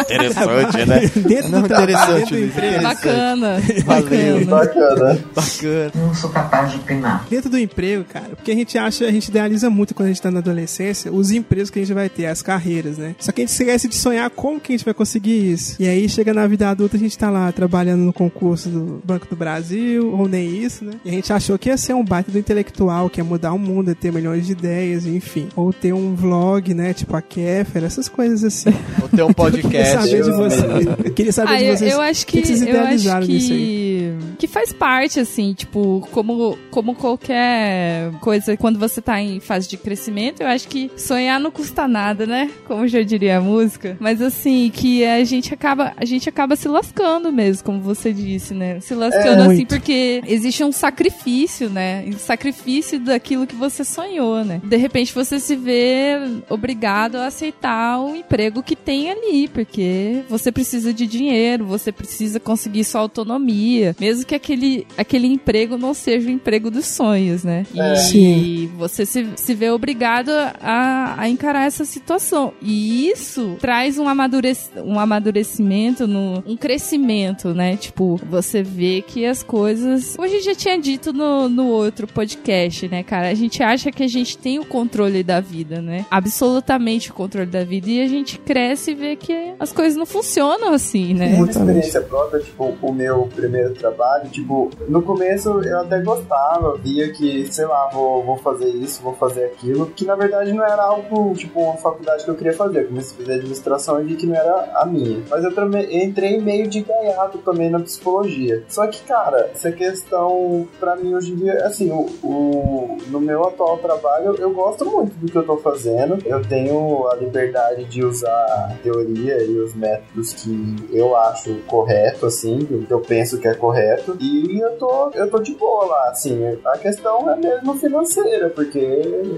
Interessante, 0.02 0.86
né? 0.86 1.00
Dentro 1.16 1.50
Não, 1.50 1.62
do 1.62 1.66
interessante, 1.66 2.36
dentro. 2.36 2.84
Bacana. 2.84 3.62
Valeu. 3.86 4.46
Bacana. 4.46 5.20
Bacana. 5.36 5.92
Não 5.96 6.14
sou 6.14 6.30
capaz 6.30 6.72
de 6.72 6.78
opinar. 6.78 7.26
Dentro 7.30 7.50
do 7.50 7.58
emprego, 7.58 8.04
cara, 8.04 8.30
porque 8.36 8.52
a 8.52 8.56
gente 8.56 8.78
acha, 8.78 9.06
a 9.06 9.12
gente 9.12 9.28
idealiza 9.28 9.70
muito 9.70 9.94
quando 9.94 10.08
a 10.08 10.10
gente 10.10 10.22
tá 10.22 10.32
na 10.32 10.40
adolescência 10.40 11.12
os 11.12 11.32
empregos 11.32 11.70
que 11.70 11.80
a 11.80 11.82
gente 11.82 11.94
vai 11.94 12.10
ter, 12.10 12.26
as 12.26 12.42
carreiras, 12.42 12.98
né? 12.98 13.16
Só 13.20 13.32
que 13.32 13.42
a 13.42 13.46
gente 13.46 13.54
esquece 13.54 13.88
de 13.88 13.96
sonhar 13.96 14.30
como 14.30 14.60
que 14.60 14.74
a 14.74 14.78
gente 14.78 14.86
vai 14.86 14.94
conseguir 14.94 15.52
isso. 15.52 15.76
E 15.80 15.88
aí 15.88 16.08
chega 16.10 16.34
na 16.34 16.48
vida 16.48 16.70
adulta, 16.70 16.98
a 16.98 17.00
gente 17.00 17.18
tá 17.18 17.30
lá 17.30 17.52
trabalhando 17.52 18.02
no 18.02 18.14
concurso 18.14 18.70
do 18.70 19.02
Banco 19.04 19.28
do 19.30 19.36
Brasil, 19.36 20.12
ou 20.12 20.28
nem 20.28 20.64
isso, 20.64 20.84
né? 20.86 20.94
E 21.04 21.10
a 21.10 21.12
gente 21.12 21.32
achou 21.32 21.58
que 21.58 21.70
ia 21.70 21.78
ser 21.78 21.94
um 21.94 22.04
baita 22.04 22.32
do 22.32 22.40
intelectual, 22.40 23.10
que 23.10 23.20
ia 23.20 23.24
mudar 23.24 23.54
o 23.54 23.60
mundo, 23.60 23.90
ia 23.90 23.96
ter 23.96 24.12
milhões 24.12 24.46
de 24.46 24.54
ideias, 24.54 25.06
enfim. 25.06 25.50
Ou 25.56 25.72
ter 25.74 25.94
um 25.94 26.16
vlog, 26.16 26.39
né? 26.76 26.94
Tipo 26.94 27.16
a 27.16 27.22
Kéfera, 27.22 27.86
essas 27.86 28.08
coisas 28.10 28.44
assim. 28.44 28.70
Ou 29.02 29.10
ter 29.10 29.24
um 29.24 29.30
Eu 29.30 29.34
queria 29.34 29.62
podcast. 29.64 29.94
saber 30.10 30.24
de 30.24 30.32
vocês. 30.32 30.86
Eu 31.06 31.14
queria 31.14 31.32
saber 31.32 31.54
Ah, 31.54 31.58
de 31.58 31.66
eu, 31.66 31.78
vocês. 31.78 31.94
eu 31.94 32.02
acho 32.02 32.24
o 32.24 32.28
que, 32.28 32.46
vocês 32.46 32.62
eu 32.62 32.68
idealizaram 32.70 33.20
acho 33.20 33.32
nisso 33.32 33.54
aí. 33.54 33.60
que, 33.60 34.36
que 34.40 34.48
faz 34.48 34.72
parte, 34.74 35.20
assim, 35.20 35.54
tipo, 35.54 36.08
como, 36.12 36.58
como 36.72 36.96
qualquer 36.96 38.12
coisa, 38.22 38.56
quando 38.58 38.80
você 38.80 39.02
tá 39.02 39.20
em 39.22 39.40
fase 39.40 39.68
de 39.68 39.78
crescimento, 39.78 40.42
eu 40.42 40.48
acho 40.48 40.68
que 40.68 40.92
sonhar 40.98 41.40
não 41.40 41.52
custa 41.52 41.88
nada, 41.88 42.26
né? 42.26 42.50
Como 42.66 42.88
já 42.88 43.02
diria 43.02 43.38
a 43.38 43.42
música. 43.42 43.98
Mas 44.00 44.22
assim, 44.22 44.72
que 44.74 45.06
a 45.06 45.24
gente 45.24 45.54
acaba, 45.54 45.94
a 45.98 46.06
gente 46.06 46.28
acaba 46.30 46.56
se 46.56 46.68
lascando 46.68 47.32
mesmo, 47.32 47.64
como 47.64 47.80
você 47.82 48.12
disse, 48.14 48.54
né? 48.54 48.80
Se 48.80 48.94
lascando 48.96 49.42
É, 49.42 49.46
assim, 49.46 49.56
muito. 49.56 49.68
porque 49.76 50.22
existe 50.28 50.64
um 50.64 50.72
sacrifício, 50.72 51.70
né? 51.70 52.04
Um 52.08 52.18
sacrifício 52.18 53.00
daquilo 53.00 53.46
que 53.48 53.56
você 53.56 53.84
sonhou, 53.84 54.44
né? 54.44 54.62
De 54.64 54.78
repente 54.78 55.14
você 55.14 55.40
se 55.40 55.56
vê 55.56 56.18
obrigado 56.50 57.16
a 57.16 57.28
aceitar 57.28 58.00
o 58.00 58.16
emprego 58.16 58.64
que 58.64 58.76
tem 58.76 59.10
ali, 59.10 59.48
porque 59.48 60.24
você 60.30 60.52
precisa 60.52 60.94
de 60.94 61.06
dinheiro, 61.06 61.66
você 61.66 61.92
precisa 61.92 62.40
conseguir 62.40 62.84
sua 62.84 63.02
autonomia, 63.02 63.96
mesmo 64.00 64.26
que 64.26 64.36
aquele, 64.36 64.86
aquele 64.98 65.28
emprego 65.28 65.78
não 65.78 65.94
seja 65.94 66.28
o 66.28 66.32
emprego 66.32 66.70
dos 66.70 66.86
sonhos, 66.86 67.44
né? 67.44 67.66
E, 67.74 67.80
É. 67.80 67.96
Sim. 67.96 68.72
você 68.78 69.06
se, 69.06 69.28
se 69.36 69.54
vê 69.54 69.70
obrigado 69.70 70.30
a, 70.62 71.16
a 71.18 71.30
encarar 71.30 71.66
essa 71.66 71.86
situação. 71.86 72.54
E 72.62 73.08
isso 73.10 73.58
traz 73.60 73.98
um, 73.98 74.08
amadurec, 74.08 74.60
um 74.84 75.00
amadurecimento, 75.00 76.08
no, 76.08 76.44
um 76.46 76.56
crescimento, 76.56 77.54
né? 77.54 77.78
Tipo, 77.78 78.20
você 78.30 78.64
vê 78.64 79.04
que 79.06 79.26
as 79.26 79.44
coisas. 79.44 80.16
Como 80.16 80.28
a 80.28 80.32
gente 80.32 80.46
já 80.46 80.56
tinha 80.56 80.78
dito 80.78 81.14
no, 81.14 81.50
no 81.50 81.68
outro 81.68 82.08
podcast, 82.08 82.88
né, 82.88 83.04
cara? 83.04 83.30
A 83.30 83.34
gente 83.34 83.62
acha 83.62 83.92
que 83.92 84.04
a 84.04 84.08
gente 84.08 84.38
tem 84.38 84.60
o 84.60 84.66
controle 84.66 85.24
da 85.24 85.40
vida, 85.40 85.82
né? 85.82 86.06
Absolutamente 86.20 87.12
o 87.12 87.14
controle 87.14 87.48
da 87.48 87.64
vida. 87.64 87.90
E 87.90 88.02
a 88.04 88.08
gente 88.08 88.38
cresce 88.40 88.92
e 88.92 88.96
vê 88.96 89.16
que 89.16 89.54
as 89.60 89.72
coisas 89.72 89.96
não 89.98 90.06
funcionam 90.06 90.74
assim, 90.74 91.14
né? 91.14 91.34
Uma 91.36 91.50
experiência 91.50 92.02
própria, 92.02 92.40
tipo, 92.42 92.76
o 92.82 92.92
meu 92.94 93.28
primeiro 93.36 93.74
trabalho, 93.74 94.30
tipo, 94.30 94.70
no 94.88 95.02
começo 95.02 95.50
eu 95.62 95.80
até 95.80 96.00
gostava, 96.02 96.78
via 96.78 97.12
que, 97.12 97.52
sei 97.52 97.66
lá, 97.66 97.90
vou, 97.92 98.24
vou 98.24 98.38
fazer 98.38 98.70
isso, 98.70 99.02
vou 99.02 99.14
fazer 99.16 99.46
aquilo, 99.46 99.88
que 99.88 100.06
na 100.06 100.16
verdade 100.16 100.52
não 100.54 100.64
era 100.64 100.84
algo, 100.84 101.34
tipo, 101.36 101.60
uma 101.62 101.78
faculdade 101.78 102.24
que 102.24 102.30
eu 102.30 102.36
queria 102.36 102.54
fazer. 102.54 102.82
Eu 102.84 102.88
comecei 102.88 103.16
a 103.16 103.20
fazer 103.20 103.34
administração 103.40 104.02
e 104.02 104.04
vi 104.06 104.16
que 104.16 104.26
não 104.26 104.36
era 104.36 104.72
a 104.76 104.86
minha. 104.86 105.22
Mas 105.30 105.44
eu 105.44 105.54
também 105.56 106.04
entrei 106.06 106.40
meio 106.40 106.68
de 106.68 106.82
gaiato 106.82 107.38
também 107.40 107.70
na 107.70 107.80
psicologia. 107.80 108.64
Só 108.70 108.86
que, 108.88 109.02
cara, 109.04 109.50
essa 109.54 109.72
questão, 109.72 110.68
pra 110.80 110.96
mim 110.96 111.14
hoje 111.16 111.34
em 111.34 111.36
dia, 111.38 111.66
assim, 111.66 111.90
o, 111.92 112.08
o- 112.24 112.98
no 113.08 113.20
meu 113.20 113.44
atual 113.48 113.78
trabalho, 113.78 114.36
eu 114.40 114.52
gosto 114.52 114.86
muito 114.86 115.14
do 115.16 115.32
que 115.32 115.38
eu 115.38 115.44
tô 115.46 115.58
fazendo. 115.58 115.99
Eu 116.26 116.42
tenho 116.42 117.08
a 117.08 117.16
liberdade 117.16 117.86
de 117.86 118.04
usar 118.04 118.30
a 118.30 118.76
teoria 118.84 119.44
e 119.44 119.58
os 119.60 119.74
métodos 119.74 120.34
que 120.34 120.76
eu 120.92 121.16
acho 121.16 121.56
correto, 121.68 122.26
assim, 122.26 122.60
que 122.60 122.92
eu 122.92 123.00
penso 123.00 123.40
que 123.40 123.48
é 123.48 123.54
correto. 123.54 124.18
E 124.20 124.60
eu 124.60 124.72
tô, 124.78 125.12
eu 125.14 125.30
tô 125.30 125.40
de 125.40 125.54
boa 125.54 125.86
lá, 125.86 126.10
assim. 126.10 126.40
A 126.66 126.78
questão 126.78 127.30
é 127.30 127.36
mesmo 127.36 127.76
financeira, 127.76 128.50
porque 128.50 128.80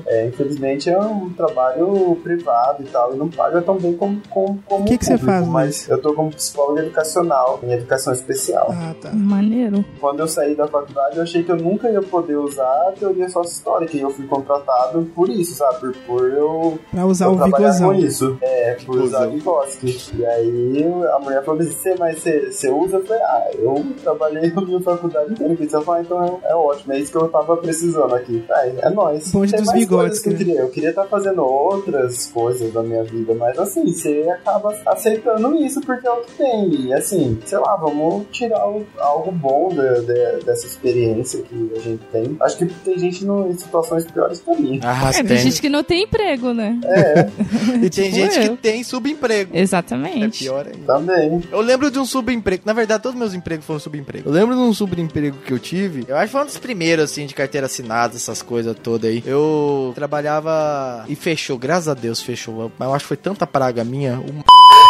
é, 0.05 0.27
infelizmente 0.27 0.89
é 0.89 0.99
um 0.99 1.29
trabalho 1.31 2.15
privado 2.23 2.83
e 2.83 2.85
tal, 2.85 3.13
e 3.13 3.17
não 3.17 3.29
paga 3.29 3.61
tão 3.61 3.77
bem 3.77 3.95
como, 3.95 4.21
como, 4.29 4.61
como 4.65 4.83
O 4.83 4.87
que 4.87 4.97
que 4.97 5.05
você 5.05 5.17
público, 5.17 5.31
faz, 5.31 5.47
Mas 5.47 5.89
eu 5.89 6.01
tô 6.01 6.13
como 6.13 6.29
psicólogo 6.31 6.79
educacional, 6.79 7.59
em 7.63 7.71
educação 7.71 8.13
especial. 8.13 8.67
Ah, 8.71 8.93
tá. 9.01 9.11
Maneiro. 9.13 9.83
Quando 9.99 10.19
eu 10.19 10.27
saí 10.27 10.55
da 10.55 10.67
faculdade, 10.67 11.17
eu 11.17 11.23
achei 11.23 11.43
que 11.43 11.51
eu 11.51 11.57
nunca 11.57 11.89
ia 11.89 12.01
poder 12.01 12.35
usar 12.35 12.89
a 12.89 12.91
teoria 12.91 13.29
sócio-histórica, 13.29 13.97
e 13.97 14.01
eu 14.01 14.09
fui 14.09 14.25
contratado 14.27 15.03
por 15.15 15.29
isso, 15.29 15.55
sabe? 15.55 15.79
Por, 15.79 15.93
por 16.05 16.29
eu, 16.29 16.50
Pra 16.91 17.05
usar 17.05 17.25
eu 17.25 17.31
o 17.31 17.43
Vigosão. 17.43 17.87
com 17.89 17.93
isso. 17.95 18.37
É, 18.41 18.77
por 18.85 18.99
usar 18.99 19.27
Vygotsky. 19.27 19.99
E 20.17 20.25
aí 20.25 20.85
a 21.13 21.19
mulher 21.19 21.43
falou 21.43 21.61
assim, 21.61 21.71
você, 21.71 21.95
mas 21.97 22.19
você, 22.19 22.69
usa? 22.69 22.97
Eu 22.97 23.05
falei, 23.05 23.21
ah, 23.23 23.51
eu 23.57 23.85
trabalhei 24.03 24.51
na 24.51 24.61
minha 24.61 24.81
faculdade 24.81 25.31
inteira 25.33 25.55
com 25.55 25.63
isso. 25.63 25.75
Eu 25.75 25.81
falei, 25.81 26.01
ah, 26.01 26.05
então 26.05 26.39
é, 26.45 26.51
é 26.51 26.55
ótimo, 26.55 26.93
é 26.93 26.99
isso 26.99 27.11
que 27.11 27.17
eu 27.17 27.27
tava 27.29 27.57
precisando 27.57 28.13
aqui. 28.15 28.43
É 28.79 28.89
nóis. 28.89 29.31
Bonde 29.31 29.51
Tem 29.51 29.61
dos 29.61 29.85
coisas 29.85 30.19
que 30.19 30.29
eu 30.29 30.33
né? 30.33 30.37
queria. 30.37 30.59
Eu 30.61 30.69
queria 30.69 30.89
estar 30.89 31.05
fazendo 31.05 31.43
outras 31.43 32.27
coisas 32.27 32.71
da 32.73 32.81
minha 32.83 33.03
vida, 33.03 33.33
mas 33.35 33.57
assim, 33.57 33.85
você 33.91 34.27
acaba 34.29 34.75
aceitando 34.85 35.55
isso 35.55 35.81
porque 35.81 36.07
é 36.07 36.11
o 36.11 36.21
que 36.21 36.33
tem. 36.33 36.69
E 36.87 36.93
assim, 36.93 37.39
sei 37.45 37.57
lá, 37.57 37.75
vamos 37.75 38.25
tirar 38.31 38.67
o- 38.69 38.85
algo 38.99 39.31
bom 39.31 39.69
da- 39.73 39.99
da- 40.01 40.39
dessa 40.45 40.65
experiência 40.67 41.41
que 41.41 41.71
a 41.75 41.79
gente 41.79 42.03
tem. 42.11 42.37
Acho 42.41 42.57
que 42.57 42.65
tem 42.65 42.97
gente 42.97 43.25
no, 43.25 43.49
em 43.49 43.57
situações 43.57 44.05
piores 44.09 44.39
que 44.39 44.49
a 44.51 44.55
minha. 44.55 44.79
Ah, 44.83 45.11
É, 45.13 45.23
tem 45.23 45.37
gente 45.37 45.61
que 45.61 45.69
não 45.69 45.83
tem 45.83 46.03
emprego, 46.03 46.40
né? 46.53 46.79
É. 46.83 47.29
E 47.81 47.89
tem 47.89 48.11
Tipo 48.11 48.15
gente 48.15 48.37
eu. 48.47 48.55
que 48.55 48.61
tem 48.61 48.83
subemprego. 48.83 49.51
Exatamente. 49.55 50.43
É 50.43 50.49
pior 50.49 50.65
ainda. 50.67 50.85
Também. 50.93 51.41
Eu 51.51 51.61
lembro 51.61 51.89
de 51.89 51.97
um 51.99 52.05
subemprego. 52.05 52.63
Na 52.65 52.73
verdade, 52.73 53.01
todos 53.03 53.17
meus 53.17 53.33
empregos 53.33 53.65
foram 53.65 53.79
subemprego. 53.79 54.29
Eu 54.29 54.33
lembro 54.33 54.55
de 54.55 54.61
um 54.61 54.73
subemprego 54.73 55.37
que 55.45 55.51
eu 55.53 55.59
tive. 55.59 56.05
Eu 56.07 56.15
acho 56.17 56.25
que 56.27 56.31
foi 56.31 56.41
um 56.41 56.45
dos 56.45 56.57
primeiros, 56.57 57.05
assim, 57.05 57.25
de 57.25 57.33
carteira 57.33 57.65
assinada, 57.67 58.15
essas 58.15 58.41
coisas 58.41 58.75
todas 58.81 59.09
aí. 59.09 59.23
Eu 59.25 59.91
trabalhava 59.95 61.05
e 61.07 61.15
fechou. 61.15 61.57
Graças 61.57 61.87
a 61.87 61.93
Deus 61.93 62.21
fechou. 62.21 62.71
Mas 62.77 62.87
eu 62.87 62.93
acho 62.95 63.03
que 63.05 63.09
foi 63.09 63.17
tanta 63.17 63.47
praga 63.47 63.83
minha. 63.83 64.19
Um 64.19 64.41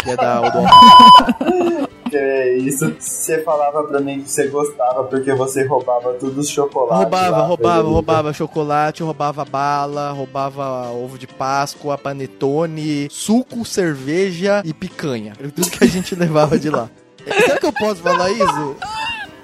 que 0.03 0.09
é 0.09 0.15
da 0.15 0.41
Odonto. 0.41 1.91
Que 2.11 2.17
é 2.17 2.57
isso. 2.57 2.93
Você 2.99 3.41
falava 3.41 3.85
pra 3.85 4.01
mim 4.01 4.21
que 4.21 4.29
você 4.29 4.49
gostava 4.49 5.05
porque 5.05 5.33
você 5.33 5.65
roubava 5.65 6.11
todos 6.15 6.37
os 6.37 6.49
chocolates. 6.49 7.03
Roubava, 7.03 7.37
lá, 7.37 7.45
roubava, 7.45 7.87
roubava 7.87 8.33
chocolate, 8.33 9.01
roubava 9.01 9.45
bala, 9.45 10.11
roubava 10.11 10.91
ovo 10.91 11.17
de 11.17 11.25
Páscoa, 11.25 11.97
panetone, 11.97 13.07
suco, 13.09 13.63
cerveja 13.63 14.61
e 14.65 14.73
picanha. 14.73 15.31
Era 15.39 15.49
tudo 15.49 15.71
que 15.71 15.85
a 15.85 15.87
gente 15.87 16.13
levava 16.19 16.59
de 16.59 16.69
lá. 16.69 16.89
Será 17.25 17.57
que 17.57 17.65
eu 17.65 17.71
posso 17.71 18.01
falar 18.01 18.29
isso? 18.29 18.75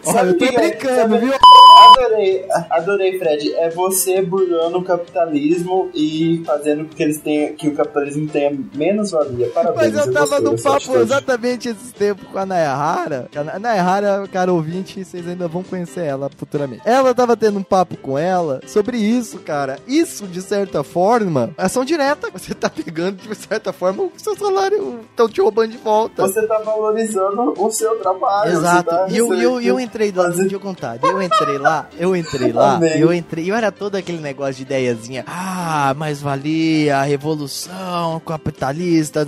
Olha, 0.08 0.28
eu 0.30 0.38
tô 0.38 0.46
brincando, 0.52 0.96
Sabe- 0.96 1.18
viu? 1.20 1.34
Adorei, 1.80 2.46
adorei, 2.70 3.20
Fred. 3.20 3.54
É 3.56 3.70
você 3.70 4.22
burlando 4.22 4.80
o 4.80 4.84
capitalismo 4.84 5.90
e 5.94 6.44
fazendo 6.46 6.86
com 6.86 6.96
que 6.96 7.04
eles 7.04 7.20
tenham, 7.20 7.54
que 7.54 7.68
o 7.68 7.76
capitalismo 7.76 8.28
tenha 8.28 8.56
menos 8.76 9.12
valia. 9.12 9.50
Parabéns. 9.50 9.94
Mas 9.94 10.08
eu 10.08 10.14
tava 10.14 10.40
num 10.40 10.56
papo 10.56 10.98
exatamente 10.98 11.70
esses 11.70 11.92
tempos 11.92 12.28
com 12.28 12.38
a 12.38 12.46
Nayahara. 12.46 13.30
A 13.54 13.60
Nayahara, 13.60 14.28
cara 14.32 14.52
ouvinte, 14.52 15.04
vocês 15.04 15.28
ainda 15.28 15.48
vão 15.48 15.64
conhecer 15.64 16.04
ela 16.04 16.30
futuramente. 16.36 16.82
Ela 16.86 17.14
tava 17.14 17.38
tendo 17.38 17.60
um 17.60 17.64
papo 17.64 17.96
com 17.98 18.18
ela 18.18 18.60
sobre 18.68 18.98
isso, 18.98 19.40
cara. 19.40 19.80
Isso, 19.88 20.26
de 20.28 20.42
certa 20.42 20.84
forma, 20.84 21.52
é 21.58 21.66
ação 21.66 21.86
direta. 21.86 22.30
Você 22.32 22.54
tá 22.54 22.70
pegando, 22.70 23.18
de 23.18 23.36
certa 23.36 23.72
forma, 23.72 24.04
o 24.04 24.12
seu 24.18 24.36
salário 24.36 25.00
estão 25.10 25.30
te 25.30 25.42
roubando 25.42 25.72
de 25.72 25.78
volta. 25.78 26.24
Você 26.24 26.46
tá 26.48 26.58
valorizando 26.60 27.54
o 27.58 27.72
seu 27.72 27.96
trabalho. 27.98 28.52
Exato. 28.52 28.90
tá 28.90 29.08
E 29.10 29.18
eu, 29.18 29.34
eu, 29.34 29.42
eu 29.42 29.52
recebendo- 29.54 29.80
entrei 29.98 30.12
lá, 30.12 30.30
deixa 30.30 30.56
eu 30.56 30.60
contar. 30.60 31.00
Eu 31.02 31.22
entrei 31.22 31.58
lá, 31.58 31.90
eu 31.98 32.16
entrei 32.16 32.52
lá, 32.52 32.80
eu 32.98 33.14
entrei, 33.14 33.50
eu 33.50 33.56
era 33.56 33.72
todo 33.72 33.96
aquele 33.96 34.20
negócio 34.20 34.56
de 34.56 34.62
ideiazinha. 34.64 35.24
Ah, 35.28 35.94
mais 35.98 36.22
valia, 36.22 37.02
revolução, 37.02 38.20
capitalista. 38.20 39.26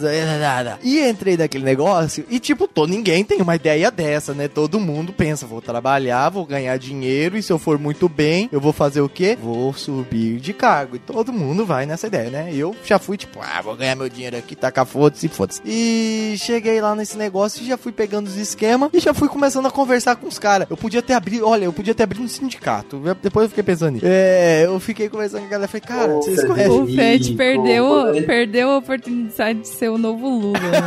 E 0.84 1.00
entrei 1.00 1.38
naquele 1.38 1.64
negócio 1.64 2.26
e 2.30 2.40
tipo, 2.40 2.68
tô, 2.68 2.86
ninguém 2.86 3.24
tem 3.24 3.42
uma 3.42 3.56
ideia 3.56 3.90
dessa, 3.90 4.34
né? 4.34 4.48
Todo 4.48 4.80
mundo 4.80 5.12
pensa, 5.12 5.46
vou 5.48 5.62
trabalhar, 5.62 6.30
vou 6.30 6.46
ganhar 6.46 6.78
dinheiro 6.78 7.38
e 7.38 7.44
se 7.44 7.52
eu 7.52 7.58
for 7.58 7.80
muito 7.80 8.08
bem, 8.08 8.50
eu 8.52 8.62
vou 8.62 8.74
fazer 8.74 9.02
o 9.02 9.10
quê? 9.10 9.38
Vou 9.42 9.74
subir 9.74 10.40
de 10.40 10.54
cargo. 10.54 10.96
E 10.96 11.00
todo 11.00 11.34
mundo 11.34 11.66
vai 11.66 11.86
nessa 11.86 12.08
ideia, 12.08 12.30
né? 12.30 12.50
Eu 12.54 12.76
já 12.86 13.00
fui 13.00 13.18
tipo, 13.18 13.40
ah, 13.42 13.62
vou 13.62 13.76
ganhar 13.76 13.96
meu 13.96 14.10
dinheiro 14.10 14.38
aqui, 14.38 14.56
tacar 14.56 14.86
foda-se, 14.86 15.28
foda-se. 15.28 15.62
E 15.66 16.36
cheguei 16.38 16.80
lá 16.82 16.96
nesse 16.96 17.18
negócio 17.18 17.64
e 17.64 17.68
já 17.68 17.78
fui 17.78 17.92
pegando 17.92 18.28
os 18.28 18.38
esquemas 18.38 18.90
e 18.94 19.00
já 19.00 19.14
fui 19.14 19.28
começando 19.28 19.66
a 19.66 19.72
conversar 19.72 20.16
com 20.16 20.28
os 20.28 20.38
caras. 20.38 20.49
Eu 20.70 20.78
podia 20.78 21.02
ter 21.02 21.14
abrido, 21.14 21.46
olha, 21.48 21.66
eu 21.66 21.74
podia 21.74 21.94
ter 21.94 22.04
abrido 22.04 22.24
um 22.24 22.28
sindicato. 22.28 23.02
Depois 23.22 23.46
eu 23.46 23.50
fiquei 23.50 23.64
pensando 23.64 23.92
nisso. 23.94 24.06
É, 24.08 24.66
eu 24.66 24.80
fiquei 24.80 25.10
conversando 25.10 25.42
com 25.42 25.48
a 25.48 25.50
galera, 25.50 25.68
falei, 25.68 25.82
cara, 25.82 26.12
Ô, 26.14 26.22
Vocês 26.22 26.40
Frederico, 26.42 26.76
conhecem? 26.76 26.82
O 26.84 26.96
Fred 26.96 27.34
perdeu, 27.36 28.16
ele- 28.16 28.26
perdeu 28.26 28.70
a 28.72 28.78
oportunidade 28.78 29.60
de 29.60 29.68
ser 29.68 29.90
o 29.90 29.98
novo 29.98 30.28
Lula. 30.30 30.60
Né? 30.60 30.80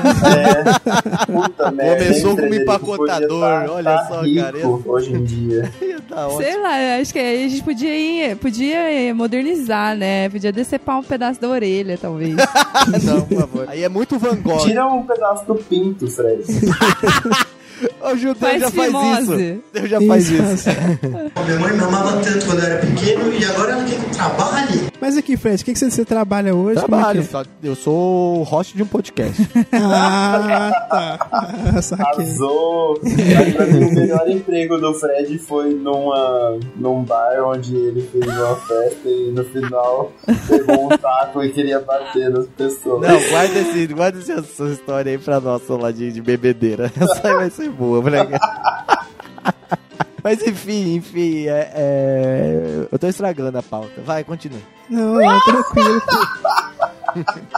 É, 1.26 1.26
puta 1.32 1.70
merda. 1.70 2.04
Começou 2.04 2.36
como 2.36 2.54
empacotador, 2.54 3.40
tá- 3.40 3.66
olha 3.72 3.84
tá 3.84 4.04
só, 4.08 4.20
rico 4.22 4.42
cara. 4.42 4.58
Hoje 4.86 5.12
em 5.14 5.24
dia. 5.24 5.72
Tá 6.12 6.28
Sei 6.36 6.60
lá, 6.60 6.78
eu 6.96 7.00
acho 7.00 7.10
que 7.12 7.18
a 7.18 7.36
gente 7.48 7.62
podia 7.62 7.96
ir, 7.96 8.36
podia 8.36 9.14
modernizar, 9.14 9.96
né? 9.96 10.28
Podia 10.28 10.52
decepar 10.52 10.98
um 10.98 11.02
pedaço 11.02 11.40
da 11.40 11.48
orelha, 11.48 11.96
talvez. 11.96 12.36
Não, 13.04 13.22
por 13.22 13.38
favor. 13.40 13.64
Aí 13.68 13.82
é 13.82 13.88
muito 13.88 14.18
Van 14.18 14.36
Gogh. 14.36 14.58
Tira 14.58 14.86
um 14.86 15.04
pedaço 15.04 15.46
do 15.46 15.54
pinto, 15.54 16.06
Fred. 16.10 16.42
O 18.02 18.16
judeu 18.16 18.34
Faz 18.34 18.60
já 18.60 18.70
faz 18.70 18.86
fimose. 18.86 19.22
isso. 19.44 19.62
Deus 19.72 19.88
já 19.90 20.00
faz 20.00 20.28
isso. 20.30 20.68
Minha 21.46 21.58
mãe 21.60 21.72
me 21.72 21.84
amava 21.84 22.20
tanto 22.20 22.46
quando 22.46 22.58
eu 22.60 22.64
era 22.66 22.78
pequeno 22.86 23.32
e 23.32 23.44
agora 23.44 23.72
ela 23.72 23.84
quer 23.84 23.96
que 23.98 24.04
eu 24.04 24.10
trabalhe. 24.10 24.80
Mas 25.00 25.16
aqui, 25.16 25.36
Fred, 25.36 25.62
o 25.62 25.64
que, 25.64 25.72
que 25.72 25.78
você, 25.78 25.90
você 25.90 26.04
trabalha 26.04 26.54
hoje? 26.54 26.80
Como 26.80 26.94
é 26.94 26.98
que 26.98 27.02
Trabalho, 27.04 27.20
é? 27.20 27.24
só- 27.24 27.42
eu 27.62 27.74
sou 27.74 28.40
o 28.40 28.42
host 28.42 28.76
de 28.76 28.82
um 28.82 28.86
podcast. 28.86 29.42
Ah, 29.72 30.86
tá. 30.90 31.80
Saquei. 31.82 32.06
Arrasou. 32.24 32.98
O 33.02 33.94
melhor 33.94 34.28
emprego 34.28 34.78
do 34.78 34.94
Fred 34.94 35.38
foi 35.38 35.72
numa, 35.74 36.58
num 36.76 37.02
bar 37.02 37.42
onde 37.44 37.74
ele 37.74 38.02
fez 38.12 38.24
uma 38.26 38.56
festa 38.56 39.08
e 39.08 39.30
no 39.32 39.44
final 39.44 40.12
pegou 40.48 40.86
um 40.86 40.88
taco 40.96 41.42
e 41.42 41.50
queria 41.50 41.80
bater 41.80 42.30
nas 42.30 42.46
pessoas. 42.46 43.00
Não, 43.08 43.20
guarda, 43.30 43.58
esse, 43.58 43.86
guarda 43.88 44.18
essa 44.18 44.64
história 44.64 45.12
aí 45.12 45.18
pra 45.18 45.40
nossa 45.40 45.74
lá 45.74 45.90
de, 45.90 46.12
de 46.12 46.20
bebedeira. 46.22 46.90
Essa 47.00 47.28
aí 47.28 47.34
vai 47.34 47.50
ser 47.50 47.68
boa, 47.72 48.00
moleque. 48.00 48.32
Mas 50.22 50.40
enfim, 50.46 50.94
enfim, 50.94 51.46
é, 51.48 51.72
é, 51.74 52.86
eu 52.90 52.98
tô 52.98 53.08
estragando 53.08 53.58
a 53.58 53.62
pauta. 53.62 54.00
Vai, 54.04 54.22
continue. 54.22 54.62
Não, 54.88 55.14
não, 55.14 55.40
tranquilo. 55.40 56.02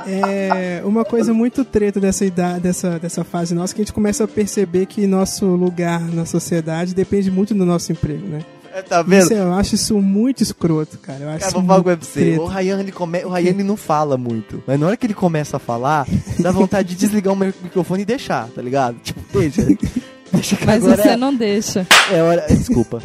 É 0.04 0.82
uma 0.84 1.04
coisa 1.04 1.32
muito 1.32 1.64
treta 1.64 2.00
dessa 2.00 2.24
idade, 2.24 2.58
dessa, 2.58 2.98
dessa 2.98 3.22
fase 3.22 3.54
nossa, 3.54 3.72
que 3.72 3.82
a 3.82 3.84
gente 3.84 3.92
começa 3.92 4.24
a 4.24 4.28
perceber 4.28 4.86
que 4.86 5.06
nosso 5.06 5.46
lugar 5.46 6.00
na 6.00 6.26
sociedade 6.26 6.92
depende 6.92 7.30
muito 7.30 7.54
do 7.54 7.64
nosso 7.64 7.92
emprego, 7.92 8.26
né? 8.26 8.40
Tá 8.82 9.02
vendo? 9.02 9.22
Isso, 9.22 9.34
eu 9.34 9.52
acho 9.52 9.74
isso 9.74 10.00
muito 10.00 10.42
escroto, 10.42 10.98
cara. 10.98 11.20
Eu 11.20 11.28
acho 11.30 11.40
Cara, 11.40 11.52
vou 11.52 11.64
falar 11.64 11.82
com 11.82 12.04
você. 12.04 12.38
O 12.38 12.46
Ryan, 12.46 12.80
ele 12.80 12.92
come... 12.92 13.24
o 13.24 13.28
Ryan 13.28 13.50
ele 13.50 13.62
não 13.62 13.76
fala 13.76 14.18
muito. 14.18 14.62
Mas 14.66 14.80
na 14.80 14.86
hora 14.86 14.96
que 14.96 15.06
ele 15.06 15.14
começa 15.14 15.56
a 15.58 15.60
falar, 15.60 16.06
dá 16.40 16.50
vontade 16.50 16.88
de 16.88 16.96
desligar 16.96 17.32
o 17.32 17.36
microfone 17.36 18.02
e 18.02 18.06
deixar, 18.06 18.48
tá 18.48 18.60
ligado? 18.60 18.96
Tipo, 19.00 19.20
deixa. 19.38 19.62
deixa 20.32 20.56
que 20.56 20.66
Mas 20.66 20.82
você 20.82 21.10
é... 21.10 21.16
não 21.16 21.34
deixa. 21.34 21.86
É 22.10 22.22
hora... 22.22 22.46
Desculpa. 22.48 23.00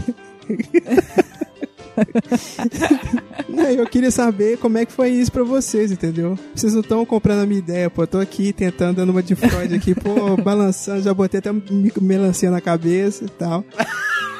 Não, 3.47 3.63
Eu 3.65 3.85
queria 3.85 4.11
saber 4.11 4.57
como 4.57 4.77
é 4.77 4.85
que 4.85 4.91
foi 4.91 5.09
isso 5.09 5.31
pra 5.31 5.43
vocês, 5.43 5.91
entendeu? 5.91 6.37
Vocês 6.55 6.73
não 6.73 6.81
estão 6.81 7.05
comprando 7.05 7.41
a 7.41 7.45
minha 7.45 7.59
ideia, 7.59 7.89
pô. 7.89 8.03
Eu 8.03 8.07
tô 8.07 8.19
aqui 8.19 8.53
tentando, 8.53 8.97
dando 8.97 9.09
uma 9.09 9.23
de 9.23 9.35
Freud 9.35 9.73
aqui, 9.73 9.93
pô, 9.93 10.37
balançando, 10.41 11.01
já 11.01 11.13
botei 11.13 11.39
até 11.39 11.49
melancia 12.01 12.49
na 12.49 12.61
cabeça 12.61 13.25
e 13.25 13.29
tal. 13.29 13.65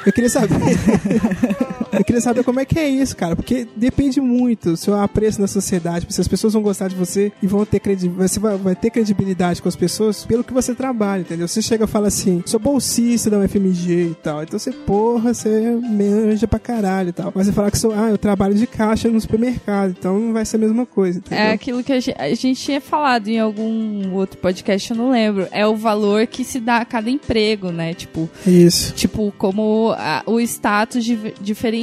Eu 0.05 0.13
queria 0.13 0.29
saber. 0.29 0.49
Eu 1.91 2.03
queria 2.03 2.21
saber 2.21 2.43
como 2.43 2.59
é 2.59 2.65
que 2.65 2.77
é 2.77 2.87
isso, 2.87 3.15
cara, 3.15 3.35
porque 3.35 3.67
depende 3.75 4.21
muito 4.21 4.71
do 4.71 4.77
seu 4.77 4.95
apreço 4.99 5.41
na 5.41 5.47
sociedade, 5.47 6.05
se 6.09 6.21
as 6.21 6.27
pessoas 6.27 6.53
vão 6.53 6.61
gostar 6.61 6.87
de 6.87 6.95
você 6.95 7.31
e 7.41 7.47
vão 7.47 7.65
ter 7.65 7.79
credibilidade, 7.79 8.31
você 8.31 8.39
vai, 8.39 8.57
vai 8.57 8.75
ter 8.75 8.89
credibilidade 8.89 9.61
com 9.61 9.67
as 9.69 9.75
pessoas 9.75 10.25
pelo 10.25 10.43
que 10.43 10.53
você 10.53 10.73
trabalha, 10.75 11.21
entendeu? 11.21 11.47
Você 11.47 11.61
chega 11.61 11.85
e 11.85 11.87
fala 11.87 12.07
assim, 12.07 12.43
sou 12.45 12.59
bolsista 12.59 13.29
da 13.29 13.39
UFMG 13.39 14.09
e 14.11 14.15
tal, 14.21 14.43
então 14.43 14.57
você, 14.59 14.71
porra, 14.71 15.33
você 15.33 15.49
manja 15.81 16.47
pra 16.47 16.59
caralho 16.59 17.09
e 17.09 17.13
tal. 17.13 17.31
Mas 17.35 17.47
você 17.47 17.53
fala 17.53 17.71
que 17.71 17.77
sou, 17.77 17.93
ah, 17.93 18.09
eu 18.09 18.17
trabalho 18.17 18.53
de 18.53 18.67
caixa 18.67 19.09
no 19.09 19.19
supermercado, 19.19 19.95
então 19.97 20.19
não 20.19 20.33
vai 20.33 20.45
ser 20.45 20.57
a 20.57 20.59
mesma 20.59 20.85
coisa, 20.85 21.19
entendeu? 21.19 21.43
É 21.45 21.51
aquilo 21.53 21.83
que 21.83 21.91
a 21.93 21.99
gente, 21.99 22.15
a 22.19 22.33
gente 22.35 22.61
tinha 22.61 22.81
falado 22.81 23.27
em 23.27 23.39
algum 23.39 24.13
outro 24.13 24.37
podcast, 24.37 24.91
eu 24.91 24.97
não 24.97 25.11
lembro. 25.11 25.47
É 25.51 25.65
o 25.65 25.75
valor 25.75 26.27
que 26.27 26.43
se 26.43 26.59
dá 26.59 26.77
a 26.77 26.85
cada 26.85 27.09
emprego, 27.09 27.71
né? 27.71 27.93
Tipo, 27.93 28.29
Isso. 28.45 28.93
tipo 28.93 29.33
como 29.37 29.93
a- 29.97 30.23
o 30.25 30.39
status 30.39 31.03
di- 31.03 31.33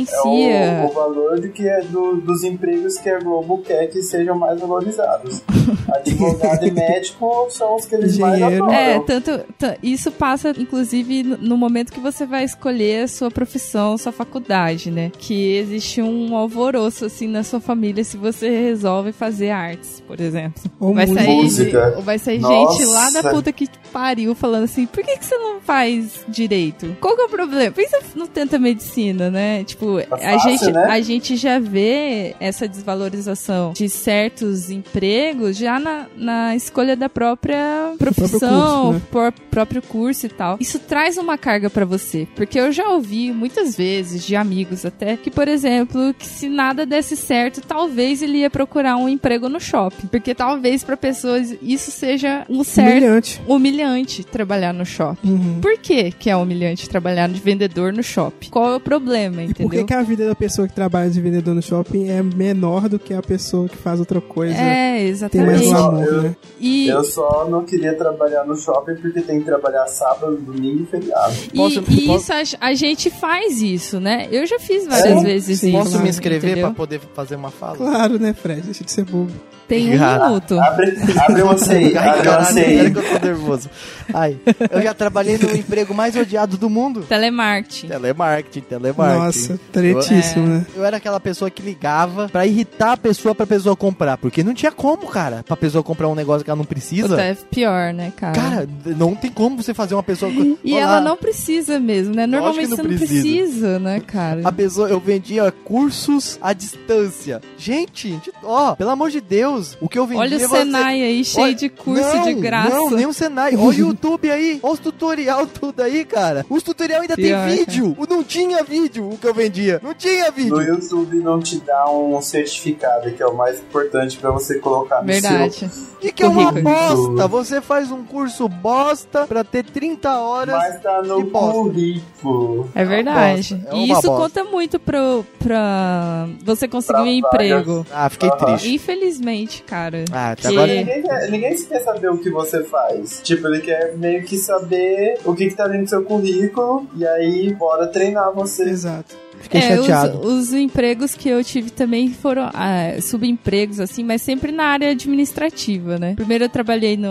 diferencia. 0.05 0.55
É 0.55 0.84
o, 0.84 0.90
o 0.90 0.92
valor 0.92 1.40
de 1.40 1.49
que 1.51 1.66
é 1.68 1.80
do- 1.82 2.16
dos 2.20 2.42
empregos 2.44 2.99
que 2.99 3.09
a 3.09 3.18
Globo 3.18 3.59
quer 3.62 3.86
que 3.88 4.03
sejam 4.03 4.36
mais 4.36 4.61
valorizados. 4.61 5.42
Advogado 5.94 6.66
e 6.66 6.70
médico 6.70 7.47
são 7.51 7.76
os 7.76 7.86
que 7.86 7.94
eles 7.94 8.18
mais 8.18 8.42
adoram. 8.42 8.72
É, 8.72 8.99
tanto, 9.01 9.38
ta- 9.59 9.76
isso 9.82 10.11
passa, 10.12 10.51
inclusive, 10.57 11.22
no- 11.22 11.36
no 11.38 11.57
momento 11.57 11.92
que 11.92 12.01
você 12.01 12.26
vai 12.26 12.44
escolher 12.44 13.05
a 13.05 13.09
sua 13.09 13.30
profissão, 13.30 13.97
sua 13.99 14.12
faculdade, 14.12 14.90
né? 14.90 15.11
Que 15.18 15.57
existe 15.57 16.03
um 16.03 16.36
alvoroço, 16.36 17.05
assim, 17.07 17.26
na 17.26 17.42
sua 17.42 17.61
família 17.61 18.03
se 18.05 18.16
você 18.16 18.49
resolve 18.61 19.12
fazer 19.12 19.51
artes, 19.51 20.03
por 20.07 20.20
exemplo. 20.20 20.62
Ou 20.80 20.94
vai 20.94 21.07
música. 21.07 21.24
sair, 21.24 21.36
Música. 21.36 21.94
ou 21.97 22.03
vai 22.03 22.18
sair 22.18 22.38
Nossa. 22.40 22.72
gente 22.78 22.84
lá 22.92 23.11
da 23.11 23.30
puta 23.30 23.53
que 23.53 23.68
pariu 23.92 24.34
falando 24.34 24.64
assim, 24.64 24.86
por 24.86 25.03
que, 25.05 25.16
que 25.18 25.24
você 25.24 25.36
não 25.38 25.61
faz 25.61 26.20
direito? 26.28 26.97
Qual 27.01 27.14
que 27.16 27.22
é 27.22 27.24
o 27.24 27.28
problema? 27.28 27.72
Por 27.72 27.82
que 27.82 27.88
você 27.88 28.01
não 28.14 28.26
tenta 28.26 28.59
medicina, 28.59 29.30
né? 29.30 29.64
Tipo, 29.64 29.86
a, 29.99 30.03
Tá 30.05 30.16
fácil, 30.18 30.51
gente, 30.51 30.72
né? 30.72 30.84
a 30.84 31.01
gente 31.01 31.37
já 31.37 31.59
vê 31.59 32.34
essa 32.41 32.66
desvalorização 32.68 33.72
de 33.72 33.89
certos 33.89 34.70
empregos 34.70 35.57
já 35.57 35.78
na, 35.78 36.07
na 36.16 36.57
escolha 36.57 36.97
da 36.97 37.09
própria 37.09 37.95
profissão, 37.99 38.93
curso, 39.01 39.20
né? 39.20 39.32
próprio 39.51 39.82
curso 39.82 40.26
e 40.26 40.28
tal. 40.28 40.57
Isso 40.61 40.78
traz 40.78 41.16
uma 41.16 41.37
carga 41.39 41.68
pra 41.70 41.84
você, 41.84 42.26
porque 42.34 42.59
eu 42.59 42.72
já 42.72 42.89
ouvi 42.91 43.32
muitas 43.32 43.76
vezes 43.76 44.24
de 44.24 44.34
amigos 44.37 44.84
até 44.84 45.16
que, 45.16 45.30
por 45.30 45.49
exemplo, 45.49 46.14
que 46.14 46.26
se 46.26 46.49
nada 46.49 46.84
desse 46.87 47.16
certo, 47.16 47.61
talvez 47.61 48.22
ele 48.22 48.39
ia 48.39 48.51
procurar 48.51 48.97
um 48.97 49.09
emprego 49.09 49.49
no 49.49 49.61
shopping, 49.61 50.07
porque 50.07 50.34
talvez 50.34 50.82
pra 50.84 50.97
pessoas 50.97 51.55
isso 51.62 51.91
seja 51.91 52.45
um 52.49 52.62
certo 52.64 52.97
Humilhante. 52.97 53.43
humilhante 53.47 54.24
trabalhar 54.24 54.72
no 54.72 54.84
shopping. 54.84 55.28
Uhum. 55.30 55.61
Por 55.61 55.78
que 55.78 56.11
que 56.12 56.30
é 56.30 56.37
humilhante 56.37 56.89
trabalhar 56.89 57.28
de 57.28 57.41
vendedor 57.41 57.93
no 57.93 58.03
shopping? 58.03 58.49
Qual 58.51 58.72
é 58.72 58.76
o 58.76 58.80
problema, 58.80 59.43
E 59.43 59.55
por 59.55 59.70
que, 59.78 59.84
que 59.84 59.94
a 59.94 60.02
vida 60.02 60.26
da 60.26 60.34
pessoa 60.34 60.66
que 60.68 60.74
trabalha 60.74 61.08
de 61.10 61.20
vendedor 61.20 61.54
no 61.54 61.62
shopping 61.62 62.08
é 62.08 62.22
menor 62.22 62.88
do 62.88 62.98
que 62.98 63.12
a 63.14 63.22
pessoa 63.22 63.68
que 63.68 63.76
faz 63.76 64.00
outra 64.00 64.20
coisa? 64.20 64.54
É, 64.54 64.58
Tem 64.58 65.00
mais 65.04 65.10
exatamente. 65.10 65.64
só- 65.68 65.90
glamour, 65.90 66.04
eu- 66.06 66.22
né? 66.22 66.36
E, 66.60 66.88
Eu 66.88 67.04
só 67.04 67.46
não 67.50 67.64
queria 67.64 67.94
trabalhar 67.94 68.44
no 68.44 68.56
shopping 68.56 68.94
porque 68.96 69.20
tem 69.20 69.38
que 69.40 69.44
trabalhar 69.44 69.86
sábado, 69.86 70.36
domingo 70.36 70.82
e 70.82 70.86
feriado. 70.86 71.34
e, 71.52 71.56
Posso- 71.56 71.80
e 71.88 72.06
posso- 72.06 72.32
isso 72.32 72.56
a, 72.60 72.66
a 72.68 72.74
gente 72.74 73.10
faz 73.10 73.60
isso, 73.62 74.00
né? 74.00 74.28
Eu 74.30 74.46
já 74.46 74.58
fiz 74.58 74.86
várias 74.86 75.18
É? 75.18 75.24
vezes 75.24 75.60
Sim, 75.60 75.68
isso. 75.68 75.78
Posso 75.78 75.98
me 76.00 76.08
inscrever 76.08 76.50
entendeu? 76.52 76.66
pra 76.68 76.74
poder 76.74 77.00
fazer 77.14 77.36
uma 77.36 77.50
fala? 77.50 77.76
Claro, 77.76 78.18
né, 78.18 78.32
Fred? 78.32 78.62
Deixa 78.62 78.84
de 78.84 78.90
ser 78.92 79.04
bobo. 79.04 79.30
Tem 79.68 79.88
um 79.88 79.90
minuto. 80.30 80.58
Abre, 80.60 80.96
abre 81.26 81.42
uma 81.42 81.58
CI, 81.58 81.96
Ai, 81.96 82.20
abre 82.28 82.44
CI. 82.52 82.90
que 82.92 82.98
eu 82.98 83.18
tô 83.20 83.26
nervoso. 83.26 83.68
Ai, 84.14 84.36
eu 84.70 84.82
já 84.82 84.94
trabalhei 84.94 85.38
no 85.38 85.54
emprego 85.57 85.94
mais 85.94 86.16
odiado 86.16 86.57
do 86.57 86.68
mundo. 86.70 87.02
Telemarketing. 87.09 87.88
Telemarketing, 87.88 88.61
telemarketing. 88.61 89.24
Nossa, 89.24 89.61
tretíssimo, 89.72 90.46
É. 90.46 90.48
né? 90.48 90.66
Eu 90.76 90.84
era 90.84 90.96
aquela 90.96 91.20
pessoa 91.20 91.50
que 91.50 91.62
ligava 91.62 92.28
pra 92.28 92.46
irritar 92.46 92.92
a 92.92 92.96
pessoa 92.96 93.34
pra 93.34 93.46
pessoa 93.46 93.76
comprar. 93.76 94.16
Porque 94.16 94.42
não 94.42 94.54
tinha 94.54 94.72
como, 94.72 95.07
cara, 95.07 95.42
pra 95.46 95.57
pessoa 95.57 95.82
comprar 95.82 96.09
um 96.09 96.14
negócio 96.14 96.44
que 96.44 96.50
ela 96.50 96.59
não 96.59 96.64
precisa. 96.64 97.09
Puta, 97.09 97.22
é 97.22 97.34
pior, 97.34 97.92
né, 97.92 98.12
cara? 98.16 98.32
Cara, 98.34 98.68
não 98.96 99.14
tem 99.14 99.30
como 99.30 99.62
você 99.62 99.74
fazer 99.74 99.94
uma 99.94 100.02
pessoa. 100.02 100.30
e 100.64 100.72
Olá. 100.72 100.80
ela 100.80 101.00
não 101.00 101.16
precisa 101.16 101.78
mesmo, 101.80 102.14
né? 102.14 102.26
Normalmente 102.26 102.68
não 102.68 102.76
você 102.76 102.82
não 102.82 102.88
precisa. 102.88 103.22
precisa, 103.22 103.78
né, 103.78 104.00
cara? 104.00 104.40
A 104.44 104.52
pessoa, 104.52 104.88
eu 104.88 105.00
vendia 105.00 105.50
cursos 105.50 106.38
à 106.40 106.52
distância. 106.52 107.40
Gente, 107.59 108.18
ó, 108.42 108.74
pelo 108.74 108.90
amor 108.90 109.11
de 109.11 109.20
Deus, 109.20 109.76
o 109.80 109.88
que 109.88 109.98
eu 109.98 110.07
vendia. 110.07 110.22
Olha 110.22 110.36
o 110.36 110.40
você- 110.40 110.57
Senai 110.57 111.02
aí, 111.02 111.24
cheio 111.24 111.46
Olha- 111.46 111.54
de 111.54 111.68
curso 111.68 112.16
Não, 112.16 112.22
de 112.24 112.34
graça. 112.34 112.70
Não, 112.70 112.90
nem 112.90 113.07
o 113.07 113.12
Senai. 113.12 113.57
Olha 113.57 113.86
o 113.86 113.94
YouTube 113.97 114.30
aí. 114.30 114.61
Olha 114.62 114.72
os 114.74 114.78
tutorial 114.80 115.47
tudo 115.49 115.80
aí, 115.82 116.05
cara. 116.05 116.44
Os 116.51 116.62
tutorial 116.62 117.01
ainda 117.03 117.16
Pior, 117.16 117.47
tem 117.47 117.57
vídeo. 117.57 117.97
O 117.99 118.07
Não 118.07 118.22
tinha 118.22 118.62
vídeo 118.62 119.09
o 119.11 119.16
que 119.18 119.26
eu 119.26 119.34
vendia. 119.34 119.80
Não 119.82 119.94
tinha 119.94 120.30
vídeo. 120.30 120.55
No 120.57 120.62
YouTube 120.62 121.16
não 121.18 121.40
te 121.40 121.59
dá 121.61 121.88
um 121.90 122.20
certificado, 122.20 123.11
que 123.12 123.22
é 123.22 123.26
o 123.26 123.34
mais 123.36 123.59
importante 123.61 124.16
pra 124.18 124.30
você 124.30 124.59
colocar 124.59 125.01
no 125.01 125.07
Verdade. 125.07 125.68
seu. 125.68 125.97
E 126.03 126.12
que 126.12 126.22
é 126.22 126.28
uma 126.28 126.53
bosta. 126.53 127.26
Você 127.26 127.61
faz 127.61 127.90
um 127.90 128.05
curso 128.05 128.49
bosta 128.49 129.26
pra 129.26 129.42
ter 129.42 129.64
30 129.64 130.18
horas. 130.20 130.55
Mas 130.55 130.82
tá 130.82 131.03
no 131.03 131.24
Que 131.24 131.30
currículo. 131.30 132.70
É 132.74 132.84
verdade. 132.84 133.61
é 133.70 133.74
e 133.76 133.84
isso 133.90 134.03
bosta. 134.03 134.09
conta 134.40 134.44
muito 134.44 134.78
pro, 134.78 135.24
pra 135.38 136.28
você 136.44 136.68
conseguir 136.68 136.86
Pra 136.97 137.03
um 137.03 137.07
emprego. 137.07 137.86
Ah, 137.92 138.09
fiquei 138.09 138.28
Aham. 138.28 138.38
triste. 138.47 138.74
Infelizmente, 138.74 139.62
cara. 139.62 140.05
Ah, 140.12 140.32
até 140.32 140.42
Que- 140.42 140.49
agora. 140.49 140.74
Ninguém 140.74 141.03
quer, 141.03 141.30
ninguém 141.30 141.57
quer 141.64 141.80
saber 141.82 142.11
o 142.11 142.18
que 142.18 142.30
você 142.30 142.62
faz. 142.64 143.20
Tipo, 143.22 143.49
ele 143.49 143.61
quer 143.61 143.86
meio 143.97 144.24
que 144.24 144.37
saber 144.37 145.18
o 145.24 145.34
que, 145.34 145.49
que 145.49 145.55
tá 145.55 145.66
dentro 145.66 145.84
do 145.84 145.91
seu 145.91 146.03
currículo 146.05 146.87
e 146.97 147.07
aí 147.07 147.53
bora 147.55 147.87
treinar 147.89 148.32
você. 148.32 148.64
Exato. 148.64 149.26
Fiquei 149.41 149.61
É, 149.61 149.76
chateado. 149.76 150.20
Os, 150.20 150.49
os 150.49 150.53
empregos 150.53 151.14
que 151.14 151.28
eu 151.28 151.43
tive 151.45 151.70
também 151.70 152.11
foram 152.12 152.51
ah, 152.53 153.01
subempregos, 153.01 153.78
assim, 153.80 154.03
mas 154.03 154.22
sempre 154.22 154.51
na 154.51 154.64
área 154.64 154.91
administrativa, 154.91 155.99
né? 155.99 156.14
Primeiro 156.14 156.45
eu 156.45 156.49
trabalhei 156.49 156.97
no, 156.97 157.09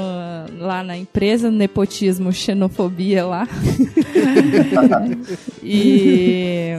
lá 0.60 0.84
na 0.84 0.98
empresa, 0.98 1.50
no 1.50 1.58
nepotismo, 1.58 2.34
xenofobia 2.34 3.26
lá. 3.26 3.48
e, 5.64 6.72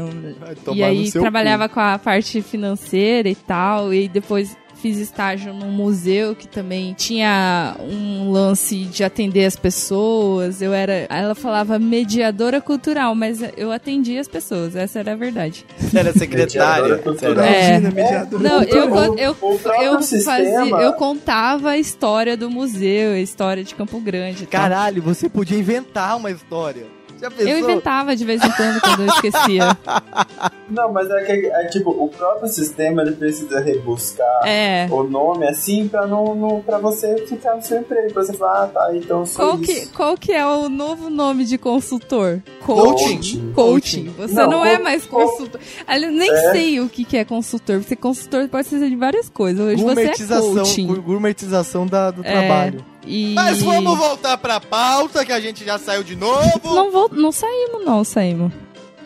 e 0.74 0.82
aí 0.82 1.10
trabalhava 1.10 1.68
com 1.68 1.80
a 1.80 1.98
parte 1.98 2.42
financeira 2.42 3.28
e 3.28 3.34
tal, 3.34 3.94
e 3.94 4.08
depois 4.08 4.56
fiz 4.86 4.98
estágio 4.98 5.52
num 5.52 5.72
museu 5.72 6.36
que 6.36 6.46
também 6.46 6.94
tinha 6.94 7.74
um 7.80 8.30
lance 8.30 8.84
de 8.84 9.02
atender 9.02 9.44
as 9.44 9.56
pessoas. 9.56 10.62
Eu 10.62 10.72
era, 10.72 11.08
ela 11.10 11.34
falava 11.34 11.76
mediadora 11.76 12.60
cultural, 12.60 13.12
mas 13.12 13.40
eu 13.56 13.72
atendia 13.72 14.20
as 14.20 14.28
pessoas, 14.28 14.76
essa 14.76 15.00
era 15.00 15.12
a 15.12 15.16
verdade. 15.16 15.66
Era 15.92 16.12
secretária. 16.12 17.02
Sério. 17.18 17.40
É. 17.40 17.78
Imagina. 17.78 18.28
Não, 18.38 18.62
eu, 18.62 18.94
eu, 19.16 19.36
eu, 19.82 20.02
fazia, 20.22 20.68
eu 20.80 20.92
contava 20.92 21.70
a 21.70 21.78
história 21.78 22.36
do 22.36 22.48
museu, 22.48 23.14
a 23.14 23.18
história 23.18 23.64
de 23.64 23.74
Campo 23.74 23.98
Grande. 23.98 24.46
tal. 24.46 24.60
Caralho, 24.60 25.02
você 25.02 25.28
podia 25.28 25.58
inventar 25.58 26.16
uma 26.16 26.30
história. 26.30 26.95
Já 27.20 27.30
pensou? 27.30 27.48
Eu 27.48 27.58
inventava 27.58 28.14
de 28.14 28.24
vez 28.24 28.42
em 28.42 28.50
quando 28.52 28.80
quando 28.80 29.00
eu 29.00 29.06
esquecia. 29.06 29.76
Não, 30.68 30.92
mas 30.92 31.08
é 31.08 31.22
que 31.24 31.46
é, 31.46 31.66
tipo, 31.68 31.90
o 31.90 32.08
próprio 32.08 32.48
sistema 32.48 33.02
ele 33.02 33.12
precisa 33.12 33.60
rebuscar 33.60 34.26
É. 34.44 34.88
o 34.90 35.04
nome 35.04 35.46
assim 35.46 35.86
pra, 35.86 36.08
não, 36.08 36.34
não, 36.34 36.60
pra 36.60 36.78
você 36.78 37.24
ficar 37.28 37.54
no 37.54 37.62
seu 37.62 37.78
emprego. 37.78 38.12
Pra 38.12 38.24
você 38.24 38.32
falar, 38.32 38.64
ah, 38.64 38.66
tá, 38.66 38.90
então 38.96 39.20
eu 39.20 39.26
sou 39.26 39.46
Qual 39.46 39.58
que, 39.58 39.86
qual 39.86 40.16
que 40.16 40.32
é 40.32 40.44
o 40.44 40.68
novo 40.68 41.08
nome 41.08 41.44
de 41.44 41.56
consultor? 41.56 42.42
Coaching. 42.64 43.52
Coaching. 43.54 44.08
Você 44.18 44.34
não, 44.34 44.50
Não, 44.50 44.64
é 44.64 44.76
mais 44.78 45.06
co- 45.06 45.20
consultor. 45.24 45.60
Aliás, 45.86 46.12
nem 46.12 46.32
É. 46.32 46.50
sei 46.50 46.80
o 46.80 46.88
que, 46.88 47.04
que 47.04 47.16
é 47.16 47.24
consultor. 47.24 47.78
Porque 47.78 47.94
consultor 47.94 48.48
pode 48.48 48.66
ser 48.66 48.80
de 48.88 48.96
várias 48.96 49.28
coisas. 49.28 49.64
Hoje 49.64 49.76
você 49.84 49.90
é 49.92 49.94
Gourmetização, 49.94 50.54
coaching. 50.54 50.86
gourmetização 51.00 51.86
da, 51.86 52.10
do 52.10 52.24
É, 52.24 52.32
trabalho. 52.32 52.84
E... 53.06 53.34
Mas 53.34 53.62
vamos 53.62 53.96
voltar 53.96 54.36
pra 54.36 54.60
pauta, 54.60 55.24
que 55.24 55.32
a 55.32 55.40
gente 55.40 55.64
já 55.64 55.78
saiu 55.78 56.02
de 56.02 56.16
novo. 56.16 56.74
Não, 56.74 56.90
vou, 56.90 57.08
não 57.12 57.30
saímos, 57.30 57.84
não, 57.84 58.02
saímos. 58.04 58.52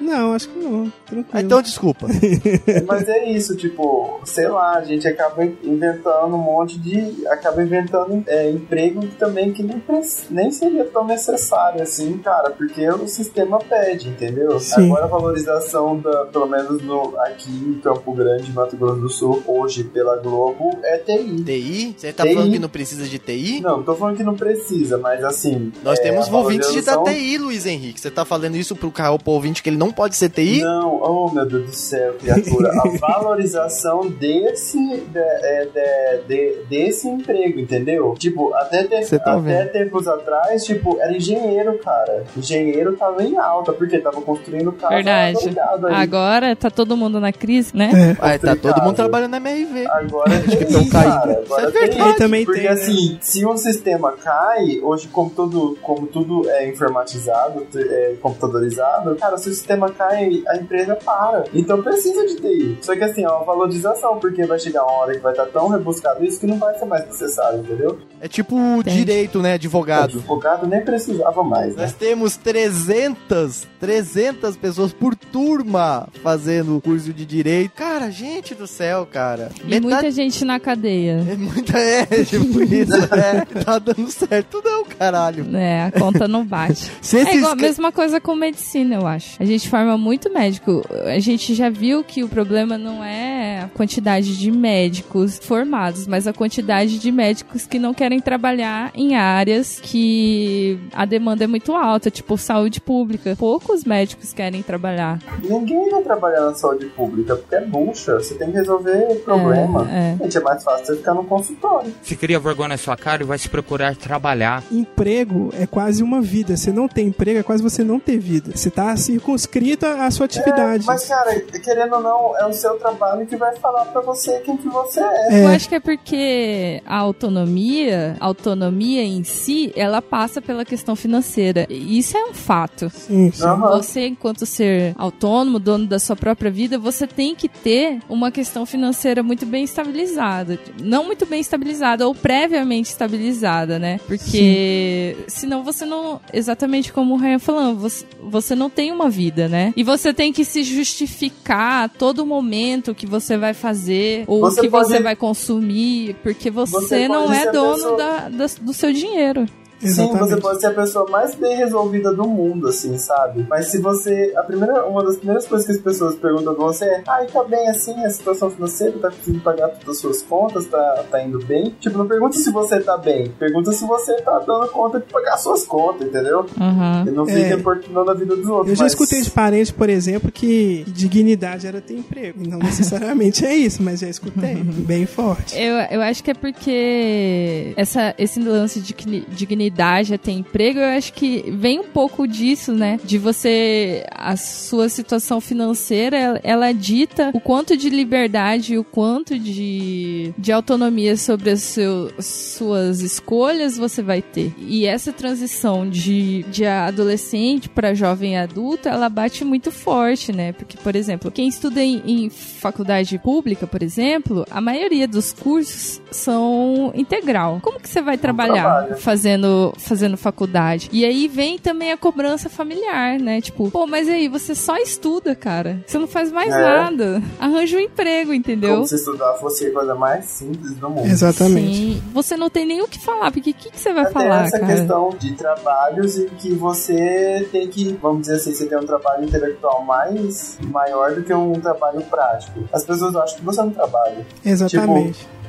Não, 0.01 0.33
acho 0.35 0.49
que 0.49 0.59
não. 0.59 0.93
Tranquilo. 1.07 1.27
Ah, 1.33 1.41
então 1.41 1.63
desculpa. 1.63 2.07
Mas 2.87 3.09
é 3.09 3.29
isso, 3.31 3.57
tipo, 3.57 4.21
sei 4.25 4.49
lá, 4.49 4.77
a 4.79 4.85
gente 4.85 5.07
acaba 5.07 5.45
inventando 5.45 6.35
um 6.35 6.39
monte 6.39 6.79
de. 6.79 7.27
acaba 7.29 7.63
inventando 7.63 8.23
é, 8.27 8.51
emprego 8.51 9.07
também 9.19 9.53
que 9.53 9.63
nem, 9.63 9.83
nem 10.31 10.51
seria 10.51 10.85
tão 10.87 11.07
necessário 11.07 11.83
assim, 11.83 12.19
cara, 12.19 12.51
porque 12.51 12.89
o 12.89 13.07
sistema 13.07 13.59
pede, 13.59 14.09
entendeu? 14.09 14.59
Sim. 14.61 14.87
Agora 14.87 15.05
a 15.05 15.09
valorização, 15.09 15.99
da, 15.99 16.27
pelo 16.27 16.47
menos 16.47 16.83
no, 16.83 17.15
aqui 17.19 17.51
em 17.51 17.75
Campo 17.81 18.13
Grande, 18.13 18.53
Mato 18.53 18.77
Grosso 18.77 19.01
do 19.01 19.09
Sul, 19.09 19.43
hoje 19.47 19.85
pela 19.85 20.17
Globo, 20.17 20.79
é 20.83 20.99
TI. 20.99 21.43
TI? 21.45 21.95
Você 21.97 22.13
tá 22.13 22.25
TI? 22.25 22.35
falando 22.35 22.53
que 22.53 22.59
não 22.59 22.69
precisa 22.69 23.07
de 23.07 23.19
TI? 23.19 23.61
Não, 23.61 23.79
não 23.79 23.83
tô 23.83 23.95
falando 23.95 24.17
que 24.17 24.23
não 24.25 24.35
precisa, 24.35 24.99
mas 24.99 25.23
assim. 25.25 25.73
Nós 25.83 25.99
é, 25.99 26.03
temos 26.03 26.29
ouvintes 26.33 26.73
de 26.73 26.83
da 26.83 26.95
valorização- 26.97 27.23
TI, 27.27 27.39
Luiz 27.39 27.67
Henrique. 27.67 28.01
Você 28.01 28.11
tá 28.11 28.25
falando 28.25 28.57
isso 28.57 28.75
pro 28.75 28.91
carro 28.91 29.19
pro 29.19 29.33
ouvinte 29.33 29.63
que 29.63 29.69
ele 29.69 29.77
não 29.77 29.90
pode 29.93 30.17
ser 30.17 30.29
TI? 30.31 30.61
Não, 30.63 31.01
oh 31.03 31.31
meu 31.31 31.47
Deus 31.47 31.67
do 31.67 31.73
céu, 31.75 32.15
criatura. 32.15 32.71
A 32.73 32.89
valorização 32.99 34.09
desse, 34.09 34.79
de- 34.79 35.19
é, 35.19 35.67
de- 35.67 36.27
de- 36.29 36.63
desse 36.69 37.09
emprego, 37.09 37.59
entendeu? 37.61 38.15
Tipo, 38.19 38.53
até, 38.55 38.85
te- 38.85 39.19
tá 39.19 39.37
até 39.37 39.65
tempos 39.67 40.07
atrás, 40.09 40.65
tipo, 40.65 40.99
era 41.01 41.17
engenheiro, 41.17 41.79
cara. 41.79 42.25
Engenheiro 42.37 42.97
tava 42.97 43.23
em 43.23 43.37
alta, 43.39 43.73
porque 43.73 43.99
tava 43.99 44.21
construindo 44.23 44.73
casa 44.73 44.95
Verdade. 44.95 45.39
aí. 45.49 45.95
Agora 45.95 46.55
tá 46.57 46.71
todo 46.71 46.97
mundo 46.97 47.21
na 47.21 47.33
crise, 47.33 47.77
né? 47.77 47.91
É. 47.95 48.13
Vai, 48.15 48.39
tá 48.39 48.57
todo 48.57 48.83
mundo 48.83 48.97
trabalhando 48.97 49.31
na 49.33 49.37
MRV. 49.39 49.87
Agora 49.89 50.31
Acho 50.31 50.57
que 50.57 50.65
tem, 50.65 50.67
tão 50.67 50.89
cara. 50.89 51.11
caindo. 51.11 51.39
Agora 51.45 51.69
Isso 51.69 51.79
é 51.79 51.81
tem. 51.81 51.91
verdade. 51.91 52.19
Também 52.19 52.45
Porque 52.45 52.61
tem, 52.61 52.69
né? 52.69 52.75
assim, 52.75 53.19
se 53.21 53.47
um 53.47 53.57
sistema 53.57 54.13
cai, 54.13 54.81
hoje 54.83 55.09
como 55.09 55.31
tudo, 55.31 55.79
como 55.83 56.07
tudo 56.07 56.49
é 56.51 56.69
informatizado, 56.69 57.67
é 57.75 58.15
computadorizado, 58.21 59.15
cara, 59.17 59.37
se 59.39 59.49
o 59.49 59.53
sistema 59.53 59.80
cai, 59.89 60.43
a 60.49 60.57
empresa 60.57 60.97
para. 60.97 61.45
Então 61.55 61.83
precisa 61.83 62.27
de 62.27 62.37
TI. 62.37 62.79
Só 62.83 62.95
que 62.95 63.05
assim, 63.05 63.25
é 63.25 63.29
uma 63.29 63.45
valorização, 63.45 64.19
porque 64.19 64.45
vai 64.45 64.59
chegar 64.59 64.83
uma 64.83 64.93
hora 64.93 65.15
que 65.15 65.21
vai 65.21 65.33
estar 65.33 65.47
tão 65.47 65.69
rebuscado 65.69 66.25
isso 66.25 66.41
que 66.41 66.47
não 66.47 66.59
vai 66.59 66.79
ser 66.79 66.85
mais 66.85 67.07
necessário, 67.07 67.61
entendeu? 67.61 67.99
É 68.21 68.29
tipo 68.29 68.57
direito, 68.85 69.41
né? 69.41 69.55
Advogado. 69.55 70.19
Advogado 70.19 70.67
nem 70.67 70.83
precisava 70.83 71.43
mais, 71.43 71.75
né? 71.75 71.83
Nós 71.83 71.93
temos 71.93 72.37
300, 72.37 73.67
300 73.79 74.57
pessoas 74.57 74.93
por 74.93 75.15
turma 75.15 76.09
fazendo 76.23 76.77
o 76.77 76.81
curso 76.81 77.13
de 77.13 77.25
direito. 77.25 77.73
Cara, 77.73 78.11
gente 78.11 78.55
do 78.55 78.67
céu, 78.67 79.07
cara. 79.11 79.51
E 79.65 79.81
muita 79.81 80.11
gente 80.11 80.45
na 80.45 80.61
cadeia. 80.61 81.25
É 81.29 81.37
muita, 81.37 81.79
é, 81.79 82.05
tipo 82.25 82.63
isso, 82.63 82.97
é. 83.15 83.65
Tá 83.65 83.79
dando 83.79 84.11
certo 84.11 84.61
não, 84.63 84.85
caralho. 84.85 85.57
É, 85.57 85.85
a 85.85 85.93
conta 85.93 86.29
não 86.29 86.45
bate. 86.45 86.91
Se 87.01 87.19
é 87.19 87.37
igual 87.37 87.53
a 87.53 87.57
mesma 87.57 87.93
coisa 87.93 88.21
com 88.21 88.35
medicina, 88.35 88.97
eu 88.97 89.07
acho. 89.07 89.37
A 89.41 89.45
gente 89.45 89.69
forma 89.71 89.97
muito 89.97 90.33
médico. 90.33 90.83
A 91.07 91.21
gente 91.21 91.55
já 91.55 91.71
viu 91.71 92.03
que 92.03 92.25
o 92.25 92.29
problema 92.29 92.77
não 92.77 93.05
é 93.05 93.61
a 93.61 93.69
quantidade 93.69 94.37
de 94.37 94.51
médicos 94.51 95.39
formados, 95.39 96.09
mas 96.09 96.27
a 96.27 96.33
quantidade 96.33 96.99
de 96.99 97.13
médicos 97.13 97.67
que 97.67 97.79
não 97.79 97.95
querem 97.95 98.21
trabalhar 98.21 98.91
em 98.95 99.15
áreas 99.15 99.79
que 99.81 100.79
a 100.93 101.05
demanda 101.05 101.45
é 101.45 101.47
muito 101.47 101.73
alta, 101.73 102.11
tipo 102.11 102.37
saúde 102.37 102.81
pública. 102.81 103.37
Poucos 103.39 103.85
médicos 103.85 104.33
querem 104.33 104.61
trabalhar. 104.61 105.21
Ninguém 105.43 105.89
vai 105.89 106.03
trabalhar 106.03 106.41
na 106.47 106.55
saúde 106.55 106.87
pública, 106.87 107.37
porque 107.37 107.55
é 107.55 107.65
bucha. 107.65 108.15
Você 108.15 108.35
tem 108.35 108.51
que 108.51 108.59
resolver 108.59 109.23
problema. 109.25 109.89
É, 109.89 110.17
Gente, 110.21 110.37
é 110.37 110.41
mais 110.41 110.65
fácil 110.65 110.87
você 110.87 110.97
ficar 110.97 111.15
no 111.15 111.25
consultório. 111.25 111.95
Você 112.03 112.17
cria 112.17 112.41
vergonha 112.41 112.71
na 112.71 112.77
sua 112.77 112.97
cara 112.97 113.23
e 113.23 113.27
vai 113.27 113.39
se 113.39 113.49
procurar 113.49 113.95
trabalhar. 113.95 114.65
Emprego 114.73 115.51
é 115.57 115.65
quase 115.65 116.03
uma 116.03 116.21
vida. 116.21 116.57
Você 116.57 116.73
não 116.73 116.89
tem 116.89 117.07
emprego, 117.07 117.39
é 117.39 117.43
quase 117.45 117.63
você 117.63 117.85
não 117.85 118.01
ter 118.01 118.19
vida. 118.19 118.51
Você 118.57 118.69
tá 118.69 118.97
circunscrito 118.97 119.60
à 119.83 120.07
à 120.07 120.11
sua 120.11 120.27
atividade. 120.27 120.85
É, 120.85 120.87
mas, 120.87 121.07
cara, 121.07 121.41
querendo 121.41 121.97
ou 121.97 122.03
não, 122.03 122.37
é 122.39 122.47
o 122.47 122.53
seu 122.53 122.79
trabalho 122.79 123.27
que 123.27 123.37
vai 123.37 123.55
falar 123.57 123.85
pra 123.87 124.01
você 124.01 124.41
quem 124.41 124.57
que 124.57 124.69
você 124.69 125.01
é. 125.01 125.45
Eu 125.45 125.49
acho 125.49 125.69
que 125.69 125.75
é 125.75 125.81
porque 125.81 126.83
a 126.87 126.97
autonomia, 126.97 128.17
a 128.19 128.27
autonomia 128.27 129.03
em 129.03 129.23
si, 129.25 129.73
ela 129.77 130.01
passa 130.01 130.41
pela 130.41 130.65
questão 130.65 130.97
financeira. 130.97 131.67
E 131.69 131.99
Isso 131.99 132.17
é 132.17 132.25
um 132.25 132.35
fato. 132.35 132.91
Sim, 132.91 133.31
sim. 133.31 133.45
Você, 133.47 134.07
enquanto 134.07 134.47
ser 134.47 134.95
autônomo, 134.97 135.59
dono 135.59 135.87
da 135.87 135.99
sua 135.99 136.17
própria 136.17 136.51
vida, 136.51 136.79
você 136.79 137.07
tem 137.07 137.35
que 137.35 137.49
ter 137.49 138.01
uma 138.09 138.31
questão 138.31 138.65
financeira 138.65 139.23
muito 139.23 139.45
bem 139.45 139.65
estabilizada. 139.65 140.59
Não 140.83 141.05
muito 141.05 141.27
bem 141.27 141.41
estabilizada, 141.41 142.07
ou 142.07 142.15
previamente 142.15 142.91
estabilizada, 142.91 143.79
né? 143.79 144.01
Porque 144.07 145.17
senão 145.27 145.63
você 145.63 145.85
não. 145.85 146.21
Exatamente 146.33 146.93
como 146.93 147.15
o 147.15 147.17
Ryan 147.17 147.39
falando, 147.39 147.79
você, 147.79 148.05
você 148.23 148.55
não 148.55 148.71
tem 148.71 148.93
uma 148.93 149.09
vida, 149.09 149.40
né? 149.49 149.73
E 149.77 149.83
você 149.83 150.13
tem 150.13 150.33
que 150.33 150.45
se 150.45 150.63
justificar 150.63 151.85
a 151.85 151.89
todo 151.89 152.25
momento 152.27 152.95
que 152.95 153.07
você 153.07 153.37
vai 153.37 153.55
fazer, 153.55 154.25
ou 154.27 154.45
o 154.47 154.55
que 154.55 154.69
pode- 154.69 154.89
você 154.89 155.01
vai 155.01 155.17
consumir, 155.17 156.15
porque 156.23 156.51
você, 156.51 156.73
Você 156.73 157.09
não 157.09 157.33
é 157.33 157.51
dono 157.51 157.75
pessoa- 157.75 157.97
da, 157.97 158.29
da- 158.29 158.47
do 158.61 158.73
seu 158.73 158.93
dinheiro. 158.93 159.47
Sim, 159.81 160.13
você 160.17 160.37
pode 160.37 160.61
ser 160.61 160.67
a 160.69 160.75
pessoa 160.75 161.09
mais 161.11 161.35
bem 161.35 161.57
resolvida 161.57 162.13
do 162.13 162.27
mundo, 162.29 162.69
assim, 162.69 162.97
sabe? 162.99 163.47
Mas 163.49 163.69
se 163.71 163.79
você. 163.79 164.33
A 164.37 164.43
primeira, 164.43 164.85
uma 164.87 165.03
das 165.05 165.17
primeiras 165.17 165.47
coisas 165.47 165.67
que 165.67 165.73
as 165.73 165.79
pessoas 165.79 166.15
perguntam 166.17 166.55
pra 166.55 166.65
você 166.65 166.85
é: 166.85 167.03
ai, 167.09 167.27
tá 167.27 167.43
bem 167.45 167.69
assim, 167.69 167.95
a 168.05 168.11
situação 168.11 168.51
financeira, 168.51 168.99
tá 168.99 169.11
conseguindo 169.11 169.43
pagar 169.43 169.69
todas 169.69 169.97
as 169.97 169.99
suas 169.99 170.23
contas, 170.23 170.67
tá, 170.67 171.05
tá 171.11 171.23
indo 171.23 171.39
bem? 171.45 171.75
Tipo, 171.81 171.99
não 171.99 172.07
pergunta 172.07 172.37
se 172.37 172.51
você 172.51 172.81
tá 172.81 172.97
bem, 172.99 173.29
pergunta 173.39 173.73
se 173.73 173.85
você 173.87 174.15
tá 174.23 174.39
dando 174.47 174.69
conta 174.69 175.01
de 175.01 175.07
pagar 175.07 175.37
suas 175.39 175.65
contas, 175.65 176.07
entendeu? 176.09 176.41
Uhum. 176.59 177.07
E 177.07 177.11
não 177.11 177.27
fica 177.27 177.39
É. 177.41 177.53
importunando 177.55 178.11
a 178.11 178.15
vida 178.15 178.37
dos 178.37 178.47
outros. 178.49 178.71
Eu 178.71 178.77
já 178.77 178.85
mas- 178.85 178.93
escutei 178.93 179.23
de 179.23 179.31
parente, 179.31 179.73
por 179.73 179.89
exemplo, 179.89 180.31
que 180.31 180.85
dignidade 180.89 181.67
era 181.67 181.81
ter 181.81 181.95
emprego. 181.95 182.43
E 182.45 182.49
não 182.49 182.59
necessariamente 182.59 183.45
é 183.47 183.55
isso, 183.55 183.83
mas 183.83 184.01
já 184.01 184.09
escutei. 184.09 184.57
Bem 184.91 185.07
forte. 185.07 185.57
Eu, 185.59 185.75
eu 185.91 186.03
acho 186.03 186.23
que 186.23 186.31
é 186.31 186.35
porque 186.35 187.73
essa, 187.77 188.15
esse 188.19 188.41
lance 188.41 188.81
de 188.81 188.93
digni- 188.93 189.25
dignidade 189.71 190.15
é 190.15 190.19
ter 190.19 190.33
emprego, 190.33 190.81
eu 190.81 190.97
acho 190.99 191.13
que 191.13 191.45
vem 191.51 191.79
um 191.81 191.89
pouco 191.89 192.27
disso, 192.27 192.73
né? 192.73 192.99
De 193.05 193.17
você. 193.19 194.05
A 194.11 194.37
sua 194.37 194.89
situação 194.89 195.41
financeira, 195.41 196.41
ela, 196.43 196.73
dita 196.73 197.31
o 197.33 197.41
quanto 197.41 197.77
de 197.77 197.89
liberdade 197.89 198.75
e 198.75 198.79
o 198.79 198.85
quanto 198.85 199.39
de, 199.39 200.33
de 200.37 200.53
autonomia 200.53 201.17
sobre 201.17 201.51
as 201.51 201.63
seu, 201.63 202.11
suas 202.21 203.01
escolhas 203.01 203.77
você 203.77 204.03
vai 204.03 204.21
ter. 204.23 204.55
E 204.59 204.87
essa 204.87 205.13
transição 205.13 205.89
de, 205.89 206.45
de 206.45 206.65
adolescente 206.67 207.69
para 207.69 207.95
jovem 207.95 208.37
adulto, 208.37 208.89
ela 208.89 209.09
bate 209.09 209.45
muito 209.45 209.71
forte, 209.71 210.33
né? 210.33 210.53
Porque, 210.53 210.77
por 210.77 210.95
exemplo, 210.95 211.31
quem 211.31 211.49
estuda 211.49 211.83
em, 211.83 212.03
em 212.07 212.31
faculdade 212.31 213.19
pública, 213.19 213.67
por 213.67 213.83
exemplo, 213.83 214.45
a 214.51 214.61
maioria 214.61 215.07
dos 215.09 215.33
cursos 215.33 216.01
são 216.11 216.93
integral. 216.95 217.59
Como 217.63 217.81
que 217.81 217.89
você 217.89 218.01
vai 218.01 218.17
trabalhar 218.17 218.97
fazendo 218.99 219.60
fazendo, 219.77 219.91
fazendo 219.91 220.17
faculdade. 220.17 220.89
E 220.93 221.05
aí 221.05 221.29
vem 221.29 221.59
também 221.59 221.93
a 221.93 221.97
cobrança 221.97 222.49
familiar, 222.49 223.19
né? 223.19 223.41
Tipo, 223.41 223.71
pô, 223.71 223.87
mas 223.87 224.09
aí 224.09 224.29
você 224.29 224.55
só 224.55 224.77
estuda, 224.79 225.35
cara. 225.35 225.83
Você 225.87 225.99
não 225.99 226.07
faz 226.07 226.33
mais 226.33 226.53
É. 226.53 226.59
nada. 226.61 227.23
Arranja 227.39 227.77
um 227.77 227.81
emprego, 227.81 228.33
entendeu? 228.33 228.75
Como 228.77 228.87
se 228.87 228.95
estudar 228.95 229.35
fosse 229.35 229.67
a 229.67 229.73
coisa 229.73 229.95
mais 229.95 230.25
simples 230.25 230.75
do 230.77 230.89
mundo. 230.89 231.07
Sim. 231.07 232.03
Você 232.15 232.37
não 232.37 232.49
tem 232.49 232.65
nem 232.65 232.81
o 232.83 232.89
que 232.89 232.99
falar, 232.99 233.31
porque 233.31 233.51
o 233.51 233.55
que, 233.55 233.71
que 233.71 233.79
você 233.79 233.93
vai 233.93 234.05
Até 234.05 234.13
falar, 234.13 234.45
essa 234.47 234.59
cara? 234.59 234.73
questão 234.75 235.11
de 235.19 235.33
trabalhos 235.35 236.17
e 236.19 236.27
que 236.39 236.55
você 236.55 237.47
tem 237.53 237.69
que, 237.69 237.93
vamos 238.01 238.23
dizer 238.23 238.37
assim, 238.37 238.55
você 238.55 238.67
tem 238.67 238.79
um 238.79 238.87
trabalho 238.87 239.25
intelectual 239.25 239.85
mais 239.85 240.59
maior 240.71 241.15
do 241.15 241.23
que 241.23 241.35
um 241.35 241.53
trabalho 241.55 242.01
prático. 242.03 242.61
As 242.73 242.85
pessoas 242.85 243.15
acham 243.17 243.39
que 243.39 243.45
você 243.45 243.61
não 243.61 243.71
trabalha. 243.71 244.27
Exatamente. 244.45 245.19
Tipo, 245.21 245.40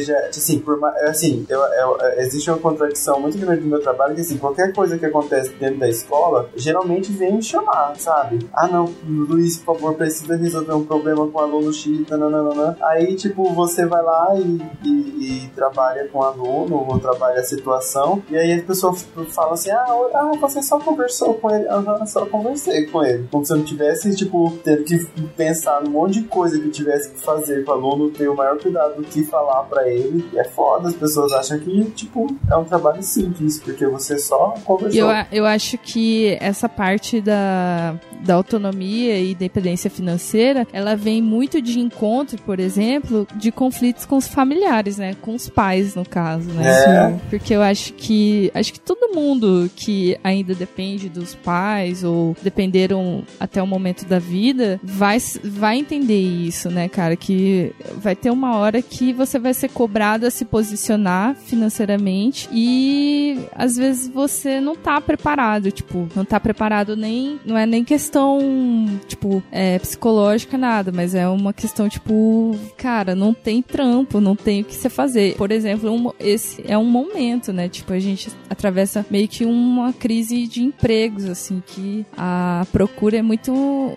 já, 0.00 0.18
assim, 0.28 0.58
por, 0.58 0.78
ma- 0.78 0.94
assim 1.02 1.44
eu, 1.48 1.60
eu- 1.60 1.98
existe 2.18 2.50
uma 2.50 2.58
contradição 2.58 3.20
muito 3.20 3.38
grande 3.38 3.62
no 3.62 3.68
meu 3.68 3.80
trabalho 3.80 4.14
que, 4.14 4.20
assim, 4.20 4.36
qualquer 4.38 4.72
coisa 4.72 4.98
que 4.98 5.06
acontece 5.06 5.50
dentro 5.54 5.78
da 5.78 5.88
escola, 5.88 6.48
geralmente 6.56 7.12
vem 7.12 7.34
me 7.34 7.42
chamar, 7.42 7.94
sabe? 7.98 8.48
Ah, 8.52 8.66
não, 8.68 8.92
Luiz, 9.06 9.58
por 9.58 9.74
favor, 9.76 9.94
precisa 9.94 10.36
resolver 10.36 10.72
um 10.74 10.84
problema 10.84 11.26
com 11.28 11.38
o 11.38 11.42
aluno 11.42 11.72
X, 11.72 12.06
nananana. 12.08 12.76
Aí, 12.82 13.14
tipo, 13.14 13.52
você 13.52 13.86
vai 13.86 14.02
lá 14.02 14.34
e, 14.36 14.60
e- 14.86 15.44
e 15.44 15.48
trabalha 15.54 16.06
com 16.08 16.18
o 16.18 16.22
aluno, 16.24 16.86
ou 16.88 16.98
trabalha 16.98 17.40
a 17.40 17.44
situação, 17.44 18.22
e 18.30 18.36
aí 18.36 18.52
as 18.52 18.62
pessoas 18.62 19.06
falam 19.30 19.52
assim, 19.52 19.70
ah, 19.70 19.86
ah 20.14 20.32
você 20.40 20.62
só 20.62 20.78
conversou 20.78 21.34
com 21.34 21.50
ele, 21.50 21.66
aham, 21.68 22.04
só 22.06 22.26
conversei 22.26 22.86
com 22.86 23.02
ele. 23.04 23.26
Como 23.30 23.44
se 23.44 23.52
eu 23.52 23.58
não 23.58 23.64
tivesse, 23.64 24.14
tipo, 24.14 24.52
tendo 24.64 24.84
que 24.84 24.98
pensar 25.36 25.82
num 25.82 25.90
monte 25.90 26.20
de 26.20 26.28
coisa 26.28 26.58
que 26.58 26.66
eu 26.66 26.70
tivesse 26.72 27.10
que 27.10 27.20
fazer 27.20 27.64
com 27.64 27.70
o 27.72 27.74
aluno, 27.74 28.10
ter 28.10 28.28
o 28.28 28.34
maior 28.36 28.58
cuidado 28.58 28.96
do 28.96 29.02
que 29.02 29.22
falar 29.28 29.62
pra 29.64 29.88
ele. 29.88 30.28
É 30.36 30.44
foda, 30.44 30.88
as 30.88 30.94
pessoas 30.94 31.32
acham 31.32 31.58
que, 31.58 31.84
tipo, 31.90 32.26
é 32.50 32.56
um 32.56 32.64
trabalho 32.64 33.02
simples, 33.02 33.58
porque 33.60 33.86
você 33.86 34.18
só 34.18 34.54
conversou. 34.64 34.98
Eu, 35.00 35.08
a- 35.10 35.26
eu 35.30 35.46
acho 35.46 35.76
que 35.78 36.36
essa 36.40 36.68
parte 36.68 37.20
da, 37.20 37.94
da 38.24 38.34
autonomia 38.34 39.16
e 39.18 39.32
independência 39.32 39.90
financeira, 39.90 40.66
ela 40.72 40.96
vem 40.96 41.22
muito 41.22 41.60
de 41.62 41.78
encontro, 41.80 42.40
por 42.42 42.58
exemplo, 42.58 43.26
de 43.36 43.50
conflitos 43.52 44.04
com 44.04 44.16
os 44.16 44.26
familiares, 44.28 44.98
né? 44.98 45.14
Com 45.22 45.34
os 45.34 45.48
pais, 45.48 45.94
no 45.94 46.04
caso, 46.08 46.48
né? 46.50 46.68
É. 46.68 47.08
Sim. 47.12 47.20
Porque 47.30 47.54
eu 47.54 47.62
acho 47.62 47.92
que 47.94 48.50
acho 48.54 48.72
que 48.72 48.80
todo 48.80 49.14
mundo 49.14 49.70
que 49.76 50.18
ainda 50.24 50.54
depende 50.54 51.08
dos 51.08 51.34
pais 51.34 52.02
ou 52.04 52.36
dependeram 52.42 53.22
até 53.38 53.62
o 53.62 53.66
momento 53.66 54.04
da 54.06 54.18
vida 54.18 54.80
vai 54.82 55.18
vai 55.44 55.78
entender 55.78 56.18
isso, 56.20 56.70
né, 56.70 56.88
cara, 56.88 57.16
que 57.16 57.72
vai 57.96 58.14
ter 58.14 58.30
uma 58.30 58.56
hora 58.56 58.80
que 58.82 59.07
você 59.12 59.38
vai 59.38 59.54
ser 59.54 59.68
cobrado 59.70 60.26
a 60.26 60.30
se 60.30 60.44
posicionar 60.44 61.34
financeiramente 61.34 62.48
e 62.52 63.38
às 63.54 63.76
vezes 63.76 64.08
você 64.08 64.60
não 64.60 64.74
tá 64.74 65.00
preparado, 65.00 65.70
tipo, 65.70 66.08
não 66.14 66.24
tá 66.24 66.38
preparado 66.40 66.96
nem 66.96 67.38
não 67.44 67.56
é 67.56 67.66
nem 67.66 67.84
questão 67.84 68.38
tipo 69.06 69.42
é, 69.52 69.78
psicológica 69.78 70.56
nada, 70.58 70.90
mas 70.92 71.14
é 71.14 71.28
uma 71.28 71.52
questão 71.52 71.88
tipo, 71.88 72.56
cara, 72.76 73.14
não 73.14 73.32
tem 73.34 73.62
trampo, 73.62 74.20
não 74.20 74.34
tem 74.36 74.62
o 74.62 74.64
que 74.64 74.74
você 74.74 74.88
fazer. 74.88 75.34
Por 75.36 75.50
exemplo, 75.50 75.90
um- 75.90 76.12
esse 76.18 76.62
é 76.66 76.76
um 76.76 76.84
momento, 76.84 77.52
né? 77.52 77.68
Tipo, 77.68 77.92
a 77.92 77.98
gente 77.98 78.30
atravessa 78.50 79.04
meio 79.10 79.28
que 79.28 79.44
uma 79.44 79.92
crise 79.92 80.46
de 80.46 80.62
empregos, 80.62 81.24
assim, 81.26 81.62
que 81.66 82.04
a 82.16 82.66
procura 82.72 83.16
é 83.18 83.22
muito, 83.22 83.52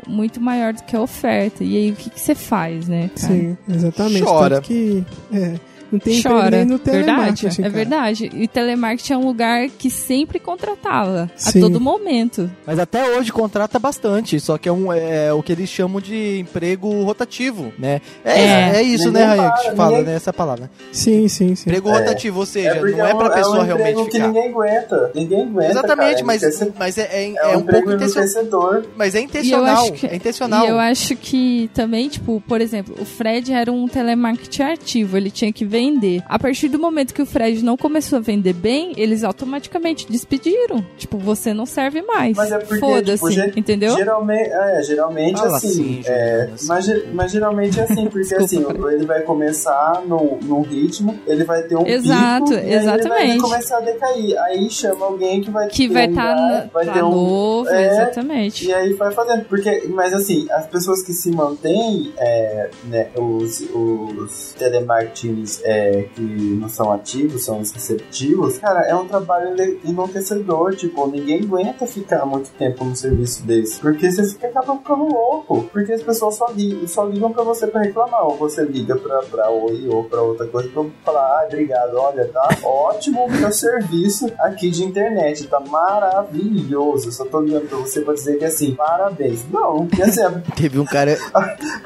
muito 0.08 0.40
maior 0.42 0.74
do 0.74 0.84
que 0.84 0.96
a 0.96 1.02
oferta. 1.02 1.64
E 1.64 1.76
aí, 1.78 1.92
o 1.92 1.96
que, 1.96 2.10
que 2.10 2.20
você 2.20 2.36
faz, 2.36 2.88
né? 2.88 3.10
cara? 3.20 3.34
Sim, 3.34 3.58
exatamente. 3.70 4.24
Chora. 4.24 4.56
Tanto 4.56 4.68
que 4.68 5.01
é, 5.34 5.60
não 5.92 6.00
tem 6.00 6.22
Chora. 6.22 6.64
no 6.66 6.78
verdade, 6.78 6.82
telemarketing. 6.84 7.48
é 7.48 7.64
cara. 7.64 7.70
verdade. 7.70 8.32
E 8.34 8.48
telemarketing 8.48 9.14
é 9.14 9.18
um 9.18 9.26
lugar 9.26 9.68
que 9.70 9.90
sempre 9.90 10.40
contratava, 10.40 11.30
Sim. 11.36 11.60
a 11.60 11.62
todo 11.62 11.80
momento. 11.82 12.50
Mas 12.66 12.80
até 12.80 13.18
hoje 13.18 13.32
contrata 13.32 13.78
bastante, 13.80 14.40
só 14.40 14.58
que 14.58 14.70
é, 14.70 14.72
um, 14.72 14.92
é 14.92 15.32
o 15.34 15.42
que 15.44 15.52
eles 15.52 15.70
chamam 15.70 16.00
de 16.02 16.40
emprego 16.40 17.04
rotativo, 17.04 17.74
né? 17.78 18.02
É, 18.24 18.42
É. 18.42 18.72
é 18.78 18.82
isso, 18.84 19.08
Ninguém 19.08 19.22
né, 19.28 19.36
Rayan, 19.36 19.52
que 19.52 19.76
fala, 19.76 19.90
ninguém- 19.92 20.06
né, 20.06 20.16
essa 20.16 20.34
palavra. 20.34 20.70
Sim, 20.92 21.28
sim, 21.28 21.56
sim. 21.56 21.70
Emprego 21.70 21.90
É. 21.90 22.00
rotativo, 22.00 22.40
ou 22.40 22.46
seja, 22.46 22.76
porque 22.76 22.96
não 22.96 23.06
é 23.06 23.14
pra 23.16 23.30
pessoa 23.30 23.60
um 23.60 23.64
realmente 23.64 24.04
que 24.06 24.12
ficar. 24.12 24.28
ninguém 24.28 24.50
aguenta. 24.50 25.12
Ninguém 25.16 25.42
aguenta. 25.44 25.72
Exatamente, 25.72 26.14
cara. 26.16 26.26
mas, 26.26 26.42
mas 26.78 26.98
é, 26.98 27.02
é, 27.02 27.24
é, 27.24 27.34
é 27.36 27.58
um, 27.58 27.60
um 27.60 27.64
pouco 27.64 27.92
emprego 27.92 27.94
intencional. 27.94 28.82
Mas 28.96 29.16
é 29.16 29.20
eu 29.20 29.24
intencional, 29.24 29.84
acho 29.84 29.94
que- 29.94 30.08
é 30.08 30.16
intencional. 30.16 30.66
E 30.66 30.70
eu 30.70 30.80
acho 30.80 31.16
que 31.16 31.70
também, 31.74 32.08
tipo, 32.10 32.42
por 32.48 32.62
exemplo, 32.62 32.96
o 33.00 33.06
Fred 33.06 33.52
era 33.54 33.72
um 33.72 33.88
telemarketing 33.88 34.64
ativo, 34.64 35.18
ele 35.18 35.32
tinha 35.32 35.52
que 35.52 35.66
vender. 35.82 36.24
A 36.28 36.38
partir 36.38 36.68
do 36.70 36.78
momento 36.80 37.14
que 37.14 37.22
o 37.22 37.26
Fred 37.26 37.64
não 37.64 37.76
começou 37.76 38.18
a 38.18 38.22
vender 38.22 38.54
bem, 38.54 38.94
eles 38.98 39.24
automaticamente 39.24 40.06
despediram. 40.10 40.86
Tipo, 40.98 41.18
você 41.18 41.54
não 41.54 41.66
serve 41.66 42.02
mais. 42.02 42.38
Mas 42.38 42.52
é 42.52 42.58
porque, 42.60 42.80
Foda-se, 42.80 43.14
tipo, 43.14 43.32
ge- 43.32 43.54
entendeu? 43.56 43.96
Geralmente, 43.96 44.50
é, 44.52 44.84
geralmente 44.84 45.42
assim. 45.42 45.68
assim, 45.68 46.02
é, 46.06 46.50
mas, 46.68 46.86
ge- 46.86 47.06
mas 47.14 47.32
geralmente 47.32 47.80
é 47.80 47.84
assim, 47.84 48.04
porque 48.08 48.20
Desculpa, 48.36 48.44
assim, 48.46 48.64
Fred. 48.64 48.96
ele 48.96 49.06
vai 49.06 49.22
começar 49.22 50.04
num, 50.08 50.38
num 50.42 50.62
ritmo, 50.62 51.20
ele 51.28 51.44
vai 51.44 51.64
ter 51.64 51.76
um 51.76 51.86
Exato, 51.88 52.46
pico, 52.52 52.54
e 52.54 52.58
aí 52.58 52.66
ele 52.66 52.86
vai 52.86 52.96
exatamente. 52.98 53.42
começar 53.42 53.78
a 53.78 53.82
decair. 53.82 54.38
Aí 54.44 54.70
chama 54.70 55.06
alguém 55.06 55.42
que 55.42 55.50
vai 55.52 55.68
Que 55.68 55.88
ter 55.88 55.94
vai 55.94 56.08
um 56.08 56.10
estar 56.12 56.36
gás, 56.36 56.72
vai 56.72 56.94
ter 56.94 57.04
um 57.04 57.10
novo, 57.12 57.70
é, 57.70 57.88
exatamente. 57.88 58.66
E 58.68 58.74
aí 58.74 58.94
vai 58.94 59.12
fazendo, 59.12 59.46
porque, 59.46 59.84
mas 59.90 60.14
assim, 60.14 60.48
as 60.52 60.68
pessoas 60.68 61.02
que 61.04 61.14
se 61.14 61.32
mantêm, 61.32 62.12
é, 62.18 62.70
né, 62.86 63.08
os, 63.18 63.62
os 63.74 64.54
telemarketings 64.58 65.62
é, 65.72 66.04
que 66.16 66.22
não 66.22 66.68
são 66.70 66.92
ativos, 66.92 67.46
são 67.46 67.60
os 67.60 67.72
receptivos, 67.72 68.58
cara, 68.58 68.82
é 68.82 68.96
um 68.96 69.08
trabalho 69.08 69.56
enlouquecedor, 69.86 70.76
tipo, 70.76 71.08
ninguém 71.08 71.42
aguenta 71.44 71.86
ficar 71.88 72.26
muito 72.26 72.50
tempo 72.52 72.84
no 72.84 72.96
serviço 72.96 73.44
desse, 73.44 73.80
porque 73.80 74.12
você 74.12 74.28
fica, 74.28 74.48
acaba 74.48 74.76
ficando 74.78 75.06
louco, 75.08 75.64
porque 75.72 75.94
as 75.94 76.04
pessoas 76.04 76.36
só, 76.36 76.48
li, 76.52 76.88
só 76.88 77.06
ligam 77.06 77.32
pra 77.32 77.44
você 77.44 77.68
pra 77.68 77.82
reclamar, 77.82 78.26
ou 78.26 78.38
você 78.38 78.64
liga 78.64 78.96
pra, 78.96 79.20
pra 79.24 79.50
Oi 79.50 79.88
ou 79.90 80.04
pra 80.04 80.22
outra 80.22 80.48
coisa 80.48 80.70
pra 80.70 80.84
falar, 81.06 81.22
ah, 81.22 81.46
obrigado, 81.46 81.96
olha, 81.96 82.26
tá 82.28 82.50
ótimo 82.64 83.26
o 83.26 83.32
meu 83.32 83.52
serviço 83.52 84.32
aqui 84.40 84.70
de 84.70 84.84
internet, 84.84 85.48
tá 85.48 85.60
maravilhoso, 85.60 87.12
só 87.12 87.26
tô 87.26 87.40
ligando 87.42 87.68
pra 87.68 87.78
você 87.78 88.02
pra 88.02 88.14
dizer 88.14 88.38
que 88.38 88.46
assim, 88.46 88.74
parabéns. 88.76 89.42
Não, 89.52 89.88
porque 89.88 90.02
assim, 90.04 90.22
Teve 90.56 90.80
um 90.80 90.86
cara. 90.86 91.18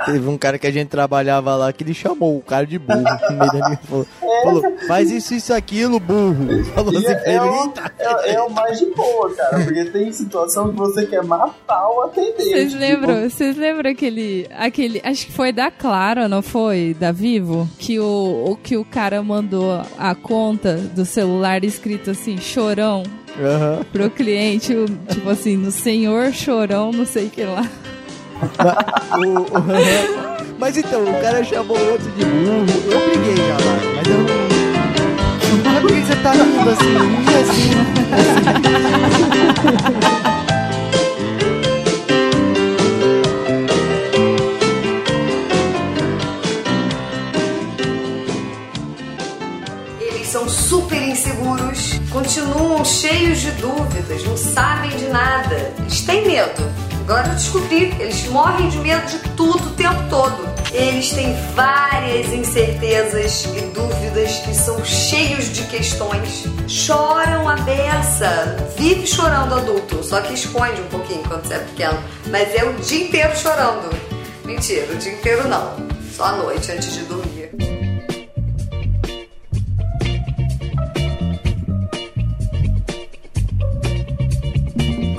teve 0.05 0.27
um 0.27 0.37
cara 0.37 0.57
que 0.57 0.67
a 0.67 0.71
gente 0.71 0.89
trabalhava 0.89 1.55
lá 1.55 1.71
que 1.73 1.83
ele 1.83 1.93
chamou 1.93 2.37
o 2.37 2.41
cara 2.41 2.65
de 2.65 2.77
burro 2.79 3.01
no 3.29 3.37
meio 3.37 3.51
da 3.51 3.69
Falou, 3.83 4.07
falou, 4.43 4.77
faz 4.87 5.11
isso, 5.11 5.33
isso, 5.33 5.53
aquilo, 5.53 5.99
burro. 5.99 6.63
Falou 6.75 6.93
E 6.93 6.97
assim 6.97 7.07
é, 7.07 7.33
é 7.35 7.41
o, 7.41 7.73
é- 7.99 8.33
é 8.35 8.41
o 8.41 8.49
mais 8.49 8.79
de 8.79 8.85
boa, 8.87 9.33
cara. 9.35 9.63
Porque 9.63 9.85
tem 9.85 10.11
situação 10.11 10.69
que 10.71 10.75
você 10.77 11.05
quer 11.05 11.23
matar 11.23 11.87
o 11.89 12.01
atendente. 12.01 12.43
Vocês 12.43 12.69
tipo, 12.71 12.79
lembram? 12.81 13.29
Vocês 13.29 13.57
lembram 13.57 13.91
aquele, 13.91 14.47
aquele. 14.57 15.01
Acho 15.03 15.25
que 15.27 15.31
foi 15.31 15.51
da 15.51 15.69
Clara, 15.71 16.27
não 16.27 16.41
foi? 16.41 16.95
Da 16.99 17.11
Vivo? 17.11 17.67
Que 17.77 17.99
o, 17.99 18.45
o 18.51 18.55
que 18.55 18.77
o 18.77 18.85
cara 18.85 19.21
mandou 19.23 19.81
a 19.97 20.15
conta 20.15 20.75
do 20.75 21.05
celular 21.05 21.63
escrito 21.63 22.11
assim, 22.11 22.37
chorão, 22.37 23.03
Aham. 23.39 23.83
pro 23.91 24.09
cliente, 24.09 24.73
o- 24.73 24.85
tipo 24.85 25.29
assim, 25.29 25.55
no 25.57 25.71
senhor 25.71 26.31
chorão, 26.33 26.91
não 26.91 27.05
sei 27.05 27.27
o 27.27 27.29
que 27.29 27.43
lá. 27.43 27.63
O- 29.15 29.39
o- 29.39 30.34
mas 30.57 30.77
então, 30.77 31.03
o 31.03 31.21
cara 31.21 31.43
chamou 31.43 31.77
o 31.77 31.91
outro 31.91 32.09
de 32.11 32.25
burro. 32.25 32.65
Eu 32.91 32.99
briguei 33.09 33.35
já 33.35 33.53
lá, 33.53 33.77
mas 33.95 34.07
eu 34.07 34.17
não. 34.19 34.45
Mas 35.63 35.81
por 35.81 35.91
que 35.91 36.01
você 36.01 36.15
tá 36.17 36.31
rindo 36.31 36.69
assim? 36.69 36.95
E 37.31 37.35
assim? 37.41 37.71
Super 50.47 51.01
inseguros, 51.01 51.99
continuam 52.11 52.83
cheios 52.83 53.39
de 53.39 53.51
dúvidas, 53.51 54.23
não 54.25 54.35
sabem 54.35 54.89
de 54.91 55.05
nada. 55.07 55.73
Eles 55.79 56.01
têm 56.01 56.27
medo. 56.27 56.84
Agora 57.05 57.27
eu 57.27 57.35
descobri, 57.35 57.95
eles 57.99 58.27
morrem 58.29 58.67
de 58.67 58.79
medo 58.79 59.05
de 59.05 59.19
tudo 59.35 59.67
o 59.67 59.73
tempo 59.73 60.09
todo. 60.09 60.43
Eles 60.73 61.11
têm 61.11 61.35
várias 61.53 62.33
incertezas 62.33 63.45
e 63.45 63.61
dúvidas 63.67 64.41
e 64.49 64.55
são 64.55 64.83
cheios 64.83 65.53
de 65.53 65.65
questões. 65.65 66.45
Choram 66.67 67.47
a 67.47 67.57
beça, 67.57 68.57
vive 68.75 69.05
chorando 69.05 69.53
adulto, 69.53 70.03
só 70.03 70.19
que 70.19 70.33
esconde 70.33 70.81
um 70.81 70.87
pouquinho 70.87 71.21
quando 71.27 71.45
você 71.45 71.53
é 71.53 71.59
pequeno. 71.59 72.03
Mas 72.31 72.55
é 72.55 72.63
o 72.63 72.73
dia 72.73 73.05
inteiro 73.05 73.37
chorando. 73.37 73.95
Mentira, 74.43 74.91
o 74.91 74.95
dia 74.95 75.13
inteiro 75.13 75.47
não. 75.47 75.75
Só 76.11 76.25
à 76.25 76.31
noite 76.37 76.71
antes 76.71 76.91
de 76.91 77.01
dormir. 77.01 77.34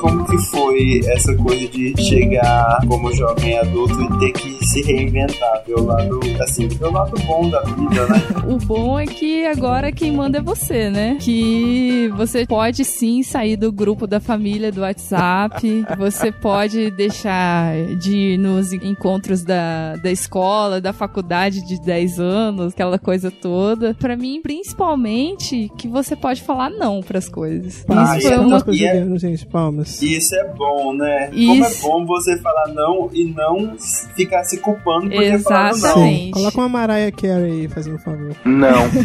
Como 0.06 0.24
que 0.24 0.38
foi 0.38 1.00
essa 1.06 1.34
coisa 1.34 1.66
de 1.68 1.92
chegar 2.00 2.78
como 2.86 3.12
jovem 3.12 3.58
adulto 3.58 4.00
e 4.00 4.18
ter 4.20 4.32
que 4.32 4.64
se 4.64 4.82
reinventar, 4.82 5.64
ver 5.66 5.74
o 5.74 5.84
lado, 5.84 6.20
assim, 6.40 6.68
ver 6.68 6.84
o 6.84 6.92
lado 6.92 7.20
bom 7.26 7.50
da 7.50 7.60
vida, 7.62 8.06
né? 8.06 8.22
O 8.46 8.58
bom 8.58 8.98
é 8.98 9.06
que 9.06 9.44
agora 9.44 9.90
quem 9.90 10.12
manda 10.12 10.38
é 10.38 10.40
você, 10.40 10.88
né? 10.88 11.16
Que 11.20 12.08
você 12.16 12.46
pode 12.46 12.84
sim 12.84 13.24
sair 13.24 13.56
do 13.56 13.72
grupo 13.72 14.06
da 14.06 14.20
família 14.20 14.70
do 14.70 14.82
WhatsApp, 14.82 15.84
você 15.98 16.30
pode 16.30 16.92
deixar 16.92 17.74
de 17.98 18.16
ir 18.16 18.38
nos 18.38 18.72
encontros 18.72 19.42
da, 19.42 19.96
da 19.96 20.10
escola, 20.12 20.80
da 20.80 20.92
faculdade 20.92 21.66
de 21.66 21.80
10 21.80 22.20
anos, 22.20 22.72
aquela 22.72 22.98
coisa 22.98 23.30
toda. 23.30 23.94
Pra 23.94 24.16
mim, 24.16 24.40
principalmente, 24.40 25.68
que 25.76 25.88
você 25.88 26.14
pode 26.14 26.42
falar 26.42 26.70
não 26.70 27.02
pras 27.02 27.28
coisas. 27.28 27.84
Ah, 27.88 28.16
Isso 28.16 28.28
foi 28.28 28.36
é 28.36 28.40
uma 28.40 28.62
Coisa 28.62 28.84
é- 28.84 29.18
gente, 29.18 29.46
palmas. 29.46 29.95
E 30.02 30.16
isso 30.16 30.34
é 30.34 30.44
bom, 30.44 30.94
né? 30.94 31.28
Como 31.28 31.64
é 31.64 31.68
Isso. 31.68 31.82
bom 31.82 32.04
você 32.04 32.36
falar 32.38 32.68
não 32.68 33.10
e 33.12 33.24
não 33.24 33.76
ficar 34.14 34.44
se 34.44 34.58
culpando 34.58 35.10
por 35.10 35.20
ter 35.20 35.38
falado 35.40 35.78
não. 35.78 35.88
Exatamente. 35.88 36.30
Coloca 36.32 36.58
uma 36.58 36.68
Mariah 36.68 37.12
Carey 37.12 37.60
aí, 37.60 37.68
fazendo 37.68 37.96
um 37.96 37.98
favor. 37.98 38.36
Não. 38.44 38.76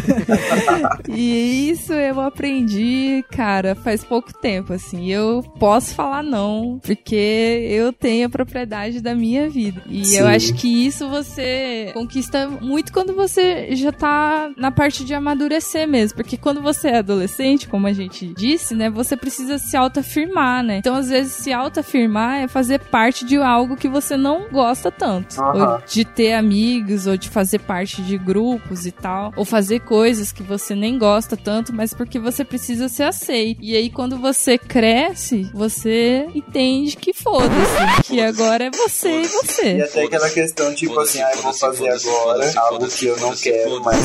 E 1.08 1.70
isso 1.70 1.92
eu 1.92 2.20
aprendi, 2.20 3.24
cara, 3.30 3.74
faz 3.74 4.02
pouco 4.02 4.32
tempo, 4.32 4.72
assim. 4.72 5.10
Eu 5.10 5.42
posso 5.58 5.94
falar 5.94 6.22
não, 6.22 6.78
porque 6.82 7.66
eu 7.70 7.92
tenho 7.92 8.26
a 8.26 8.30
propriedade 8.30 9.00
da 9.00 9.14
minha 9.14 9.48
vida. 9.48 9.82
E 9.88 10.04
Sim. 10.04 10.18
eu 10.18 10.26
acho 10.26 10.54
que 10.54 10.86
isso 10.86 11.08
você 11.08 11.90
conquista 11.92 12.48
muito 12.48 12.92
quando 12.92 13.14
você 13.14 13.74
já 13.74 13.92
tá 13.92 14.50
na 14.56 14.70
parte 14.70 15.04
de 15.04 15.14
amadurecer 15.14 15.86
mesmo. 15.86 16.16
Porque 16.16 16.36
quando 16.36 16.62
você 16.62 16.88
é 16.88 16.98
adolescente, 16.98 17.68
como 17.68 17.86
a 17.86 17.92
gente 17.92 18.32
disse, 18.34 18.74
né, 18.74 18.88
você 18.90 19.16
precisa 19.16 19.58
se 19.58 19.76
autoafirmar, 19.76 20.62
né? 20.62 20.71
Então, 20.76 20.94
às 20.94 21.08
vezes, 21.08 21.32
se 21.32 21.52
autoafirmar 21.52 22.42
é 22.42 22.48
fazer 22.48 22.78
parte 22.78 23.24
de 23.24 23.36
algo 23.36 23.76
que 23.76 23.88
você 23.88 24.16
não 24.16 24.48
gosta 24.50 24.90
tanto. 24.90 25.36
Ou 25.42 25.82
de 25.86 26.04
ter 26.04 26.32
amigos, 26.32 27.06
ou 27.06 27.16
de 27.16 27.28
fazer 27.28 27.58
parte 27.60 28.02
de 28.02 28.18
grupos 28.18 28.86
e 28.86 28.92
tal. 28.92 29.32
Ou 29.36 29.44
fazer 29.44 29.80
coisas 29.80 30.32
que 30.32 30.42
você 30.42 30.74
nem 30.74 30.98
gosta 30.98 31.36
tanto, 31.36 31.72
mas 31.72 31.94
porque 31.94 32.18
você 32.18 32.44
precisa 32.44 32.88
ser 32.88 33.04
aceito. 33.04 33.58
E 33.62 33.76
aí, 33.76 33.90
quando 33.90 34.18
você 34.18 34.58
cresce, 34.58 35.50
você 35.52 36.26
entende 36.34 36.96
que 36.96 37.12
foda-se. 37.12 38.02
Que 38.04 38.20
agora 38.20 38.64
é 38.64 38.70
você 38.70 39.22
e 39.22 39.26
você. 39.26 39.76
E 39.76 39.82
até 39.82 40.04
aquela 40.04 40.28
questão, 40.30 40.74
tipo 40.74 40.98
assim, 41.00 41.20
ah, 41.20 41.30
eu 41.34 41.42
vou 41.42 41.52
fazer 41.52 41.88
agora 41.88 42.52
algo 42.56 42.88
que 42.88 43.06
eu 43.06 43.16
não 43.18 43.34
quero, 43.34 43.82
mas 43.82 43.96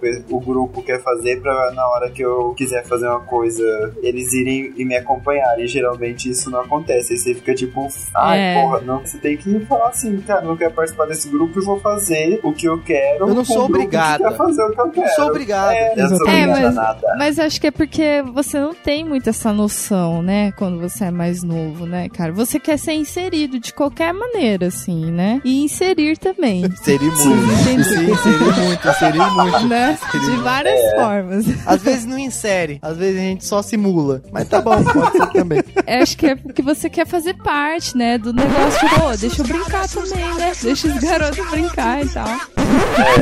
que 0.00 0.24
o 0.30 0.40
grupo 0.40 0.82
quer 0.82 1.02
fazer 1.02 1.40
pra 1.40 1.72
na 1.72 1.86
hora 1.88 2.10
que 2.10 2.22
eu 2.22 2.54
quiser 2.56 2.84
fazer 2.84 3.06
uma 3.08 3.20
coisa, 3.20 3.94
eles 4.02 4.32
irem 4.32 4.72
e 4.76 4.84
me 4.84 4.96
acompanharem. 4.96 5.64
E 5.64 5.68
geralmente 5.96 6.28
isso 6.30 6.50
não 6.50 6.60
acontece. 6.60 7.12
Aí 7.14 7.18
você 7.18 7.34
fica 7.34 7.54
tipo, 7.54 7.88
ai, 8.14 8.38
É. 8.38 8.60
porra, 8.60 8.80
não. 8.82 9.00
Você 9.00 9.18
tem 9.18 9.36
que 9.36 9.58
falar 9.60 9.88
assim, 9.88 10.16
cara, 10.20 10.42
eu 10.42 10.48
não 10.48 10.56
quero 10.56 10.72
participar 10.74 11.06
desse 11.06 11.28
grupo 11.28 11.58
e 11.58 11.64
vou 11.64 11.80
fazer 11.80 12.40
o 12.42 12.52
que 12.52 12.66
eu 12.68 12.80
quero. 12.82 13.28
Eu 13.28 13.34
não 13.34 13.44
sou 13.44 13.64
o 13.64 13.68
grupo 13.68 13.88
que 13.88 13.96
fazer 14.36 14.62
o 14.62 14.70
que 14.72 14.80
eu 14.80 14.90
quero. 14.90 15.14
sou 15.14 15.26
obrigada. 15.28 15.74
É, 15.74 15.94
eu 15.96 16.08
sou 16.08 16.28
É, 16.28 16.46
mas, 16.46 16.74
nada. 16.74 17.14
mas 17.18 17.38
acho 17.38 17.60
que 17.60 17.66
é 17.68 17.70
porque 17.70 18.22
você 18.34 18.60
não 18.60 18.74
tem 18.74 19.04
muito 19.04 19.28
essa 19.30 19.52
noção, 19.52 20.22
né? 20.22 20.52
Quando 20.52 20.78
você 20.78 21.04
é 21.04 21.10
mais 21.10 21.42
novo, 21.42 21.86
né, 21.86 22.08
cara? 22.08 22.32
Você 22.32 22.58
quer 22.60 22.78
ser 22.78 22.92
inserido 22.92 23.58
de 23.58 23.72
qualquer 23.72 24.12
maneira, 24.12 24.66
assim, 24.66 25.10
né? 25.10 25.40
E 25.44 25.64
inserir 25.64 26.18
também. 26.18 26.64
Inserir 26.76 27.06
muito. 27.06 27.16
Sim, 27.16 27.74
inserir 27.80 28.06
muito, 28.08 28.88
inserir 28.88 29.18
muito. 29.18 29.56
Né? 29.66 29.98
Inserir 30.06 30.20
De 30.24 30.30
muito. 30.30 30.42
várias 30.42 30.80
É. 30.80 30.96
formas. 30.96 31.46
Às 31.66 31.82
vezes 31.82 32.04
não 32.06 32.18
insere, 32.18 32.78
às 32.82 32.96
vezes 32.96 33.16
a 33.18 33.22
gente 33.22 33.44
só 33.44 33.62
simula. 33.62 34.22
Mas 34.30 34.48
tá 34.48 34.60
bom, 34.60 34.82
pode 34.82 35.12
ser 35.12 35.26
também. 35.32 35.62
Eu 35.86 36.02
acho 36.02 36.16
que 36.16 36.26
é 36.26 36.34
porque 36.34 36.62
você 36.62 36.90
quer 36.90 37.06
fazer 37.06 37.34
parte, 37.34 37.96
né? 37.96 38.18
Do 38.18 38.32
negócio, 38.32 38.88
pô, 38.90 39.16
deixa 39.16 39.42
eu 39.42 39.46
brincar 39.46 39.88
também, 39.88 40.34
né? 40.34 40.52
Deixa 40.60 40.88
os 40.88 40.94
garotos 40.98 41.50
brincar 41.50 42.04
e 42.04 42.08
tal. 42.08 42.28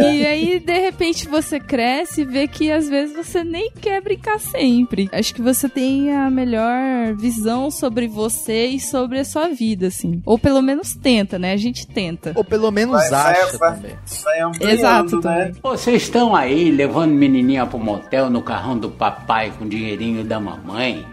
E 0.01 0.27
aí, 0.27 0.59
de 0.61 0.79
repente, 0.79 1.29
você 1.29 1.61
cresce 1.61 2.23
e 2.23 2.25
vê 2.25 2.49
que 2.49 2.71
às 2.71 2.89
vezes 2.89 3.15
você 3.15 3.45
nem 3.45 3.71
quer 3.71 4.01
brincar 4.01 4.39
sempre. 4.41 5.09
Acho 5.13 5.35
que 5.35 5.43
você 5.43 5.69
tem 5.69 6.13
a 6.15 6.31
melhor 6.31 7.15
visão 7.17 7.71
sobre 7.71 8.07
você 8.07 8.67
e 8.67 8.81
sobre 8.81 9.19
a 9.19 9.25
sua 9.25 9.49
vida, 9.49 9.89
assim. 9.89 10.23
Ou 10.25 10.39
pelo 10.39 10.63
menos 10.63 10.95
tenta, 10.95 11.39
né? 11.39 11.53
A 11.53 11.57
gente 11.57 11.87
tenta. 11.87 12.33
Ou 12.35 12.45
pelo 12.45 12.71
menos 12.71 12.95
Vai- 12.97 13.11
vai- 13.11 13.33
acha 13.43 13.59
vai- 13.59 13.75
também. 13.77 13.97
Vai 14.25 14.41
ampliando, 14.41 14.73
Exato, 14.79 15.21
né? 15.21 15.53
Vocês 15.63 16.03
estão 16.03 16.35
aí 16.35 16.71
levando 16.71 17.13
menininha 17.13 17.67
pro 17.67 17.79
motel 17.79 18.31
no 18.31 18.43
carrão 18.43 18.79
do 18.79 18.91
papai 18.91 19.53
com 19.59 19.69
dinheirinho 19.69 20.25
da 20.25 20.41
mamãe? 20.41 21.05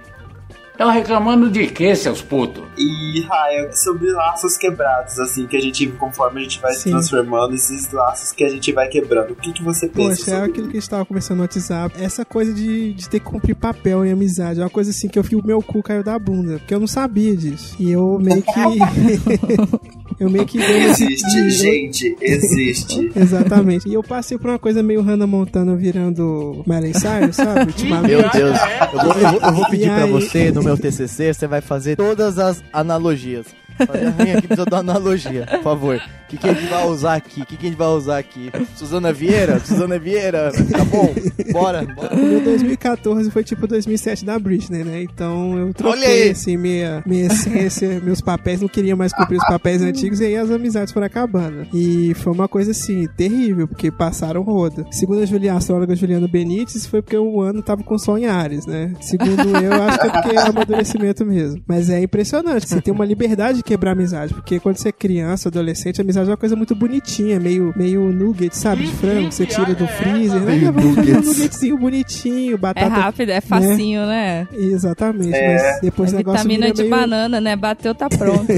Estão 0.82 0.92
reclamando 0.92 1.48
de 1.48 1.68
quê, 1.68 1.96
seus 1.96 2.24
putos? 2.24 2.64
E 2.76 3.22
Raya, 3.30 3.72
sobre 3.72 4.12
laços 4.14 4.58
quebrados, 4.58 5.20
assim, 5.20 5.46
que 5.46 5.56
a 5.56 5.62
gente, 5.62 5.86
conforme 5.90 6.40
a 6.40 6.44
gente 6.44 6.60
vai 6.60 6.74
se 6.74 6.82
Sim. 6.82 6.90
transformando, 6.90 7.54
esses 7.54 7.92
laços 7.92 8.32
que 8.32 8.44
a 8.44 8.50
gente 8.50 8.72
vai 8.72 8.88
quebrando. 8.88 9.34
O 9.34 9.36
que, 9.36 9.54
que 9.54 9.64
você 9.64 9.88
pensa 9.88 10.10
Poxa, 10.10 10.32
é 10.32 10.34
sobre 10.34 10.50
aquilo 10.50 10.68
que 10.70 10.78
a 10.78 10.80
gente 10.80 10.90
tava 10.90 11.06
conversando 11.06 11.38
no 11.38 11.44
WhatsApp. 11.44 12.04
Essa 12.04 12.26
coisa 12.26 12.52
de, 12.52 12.96
de 12.96 13.08
ter 13.08 13.20
que 13.20 13.26
cumprir 13.28 13.54
papel 13.54 14.04
em 14.04 14.12
amizade. 14.12 14.60
É 14.60 14.64
uma 14.64 14.72
coisa 14.72 14.90
assim 14.90 15.08
que 15.08 15.20
eu 15.20 15.24
vi 15.24 15.36
o 15.36 15.46
meu 15.46 15.62
cu 15.62 15.84
caiu 15.84 16.04
da 16.04 16.18
bunda. 16.18 16.58
Porque 16.58 16.74
eu 16.74 16.80
não 16.80 16.88
sabia 16.88 17.38
disso. 17.38 17.76
E 17.78 17.92
eu 17.92 18.18
meio 18.20 18.42
que. 18.42 18.52
eu 20.22 20.30
meio 20.30 20.46
que 20.46 20.58
dei 20.58 20.84
esse- 20.86 21.04
Existe, 21.06 21.50
gente, 21.50 22.16
existe. 22.22 23.12
Exatamente. 23.16 23.90
E 23.90 23.94
eu 23.94 24.04
passei 24.04 24.38
por 24.38 24.50
uma 24.52 24.60
coisa 24.60 24.82
meio 24.84 25.02
Hannah 25.02 25.28
Montana 25.28 25.76
virando 25.76 26.64
Miley 26.68 26.94
Cyrus, 26.94 27.36
sabe? 27.36 27.72
Ultimamente. 27.72 28.12
Meu 28.12 28.30
Deus, 28.30 28.58
eu 28.94 29.00
vou, 29.04 29.14
eu 29.14 29.32
vou- 29.32 29.42
eu 29.42 29.54
vou 29.54 29.70
pedir 29.70 29.84
E 29.86 29.90
pra 29.90 30.04
aí- 30.04 30.12
você, 30.12 30.52
no 30.52 30.64
meu 30.64 30.78
TCC, 30.78 31.34
você 31.34 31.48
vai 31.48 31.62
fazer 31.62 31.96
todas 31.96 32.38
as 32.40 32.64
analogias. 32.72 33.48
Olha, 33.88 34.12
Vem 34.12 34.34
aqui, 34.34 34.48
precisa 34.48 34.66
dar 34.66 34.82
uma 34.82 34.92
analogia, 34.92 35.46
por 35.46 35.64
favor. 35.64 35.96
O 35.96 36.28
que, 36.32 36.38
que 36.38 36.48
a 36.50 36.54
gente 36.54 36.70
vai 36.70 36.88
usar 36.88 37.16
aqui? 37.16 37.42
O 37.42 37.46
que, 37.46 37.58
que 37.58 37.66
a 37.66 37.70
gente 37.70 37.78
vai 37.78 37.88
usar 37.90 38.18
aqui? 38.18 38.52
Suzana 38.76 39.12
Vieira? 39.12 39.60
Suzana 39.60 40.00
Vieira, 40.00 40.52
tá 40.72 40.86
bom? 40.86 41.14
Bora, 41.52 41.84
bora. 41.84 42.16
O 42.16 42.18
meu 42.18 42.42
2014 42.42 43.30
foi 43.32 43.44
tipo 43.44 43.68
2007 43.68 44.24
da 44.24 44.40
Britney, 44.40 44.84
né? 44.84 45.04
Então 45.04 45.58
eu 45.58 45.74
troquei, 45.74 46.32
assim, 46.32 46.56
minha, 46.56 47.04
minha 47.06 47.26
essência, 47.28 48.00
meus 48.02 48.22
papéis, 48.22 48.62
não 48.62 48.70
queria 48.70 48.96
mais 48.96 49.14
cumprir 49.14 49.38
os 49.38 49.48
papéis 49.48 49.82
antigos 49.82 50.22
e 50.22 50.26
aí 50.26 50.38
as 50.38 50.50
amizades 50.50 50.94
foram 50.94 51.06
acabando. 51.08 51.68
E 51.74 52.14
foi 52.16 52.32
uma 52.32 52.48
coisa, 52.48 52.72
assim, 52.72 53.08
terrível, 53.18 53.68
porque 53.68 53.92
passaram 53.92 54.42
roda. 54.42 54.86
Segundo 54.92 55.22
a, 55.22 55.26
Julia, 55.26 55.54
a 55.54 55.58
astróloga 55.58 55.96
Juliana 55.96 56.28
Benites, 56.28 56.86
foi 56.86 57.02
porque 57.02 57.18
o 57.18 57.42
ano 57.42 57.62
tava 57.62 57.84
com 57.84 57.98
sol 57.98 58.18
em 58.18 58.26
Ares, 58.26 58.66
né? 58.66 58.94
Segundo 59.02 59.58
eu, 59.58 59.74
acho 59.84 60.00
que 60.00 60.08
é 60.08 60.10
porque 60.10 60.36
é 60.38 60.42
amadurecimento 60.42 61.26
mesmo. 61.26 61.62
Mas 61.68 61.90
é 61.90 62.02
impressionante, 62.02 62.70
você 62.70 62.82
tem 62.82 62.94
uma 62.94 63.06
liberdade 63.06 63.61
de 63.62 63.64
quebrar 63.64 63.92
amizade, 63.92 64.34
porque 64.34 64.60
quando 64.60 64.78
você 64.78 64.90
é 64.90 64.92
criança, 64.92 65.50
adolescente, 65.50 66.02
a 66.02 66.04
amizade 66.04 66.28
é 66.30 66.32
uma 66.32 66.38
coisa 66.38 66.56
muito 66.56 66.74
bonitinha, 66.76 67.40
meio, 67.40 67.74
meio 67.76 68.12
nugget, 68.12 68.56
sabe? 68.58 68.84
De 68.86 68.92
frango, 68.94 69.30
que 69.30 69.36
você 69.36 69.46
tira 69.46 69.74
do 69.76 69.88
freezer, 69.88 70.40
né? 70.42 70.56
Meio 70.56 70.72
Vamos 70.74 70.96
fazer 70.96 71.18
um 71.18 71.22
nuggetzinho 71.22 71.78
bonitinho, 71.78 72.58
batata. 72.58 72.86
É 72.86 72.90
rápido, 72.90 73.30
é 73.30 73.42
facinho, 73.42 74.06
né? 74.06 74.48
Exatamente, 74.54 75.34
É. 75.36 75.54
mas 75.74 75.82
depois 75.82 76.12
o 76.12 76.16
É 76.16 76.18
negócio 76.18 76.44
vitamina 76.48 76.74
de 76.74 76.82
meio... 76.82 76.90
banana, 76.90 77.40
né? 77.42 77.56
Bateu, 77.56 77.94
tá 77.94 78.10
pronto. 78.10 78.48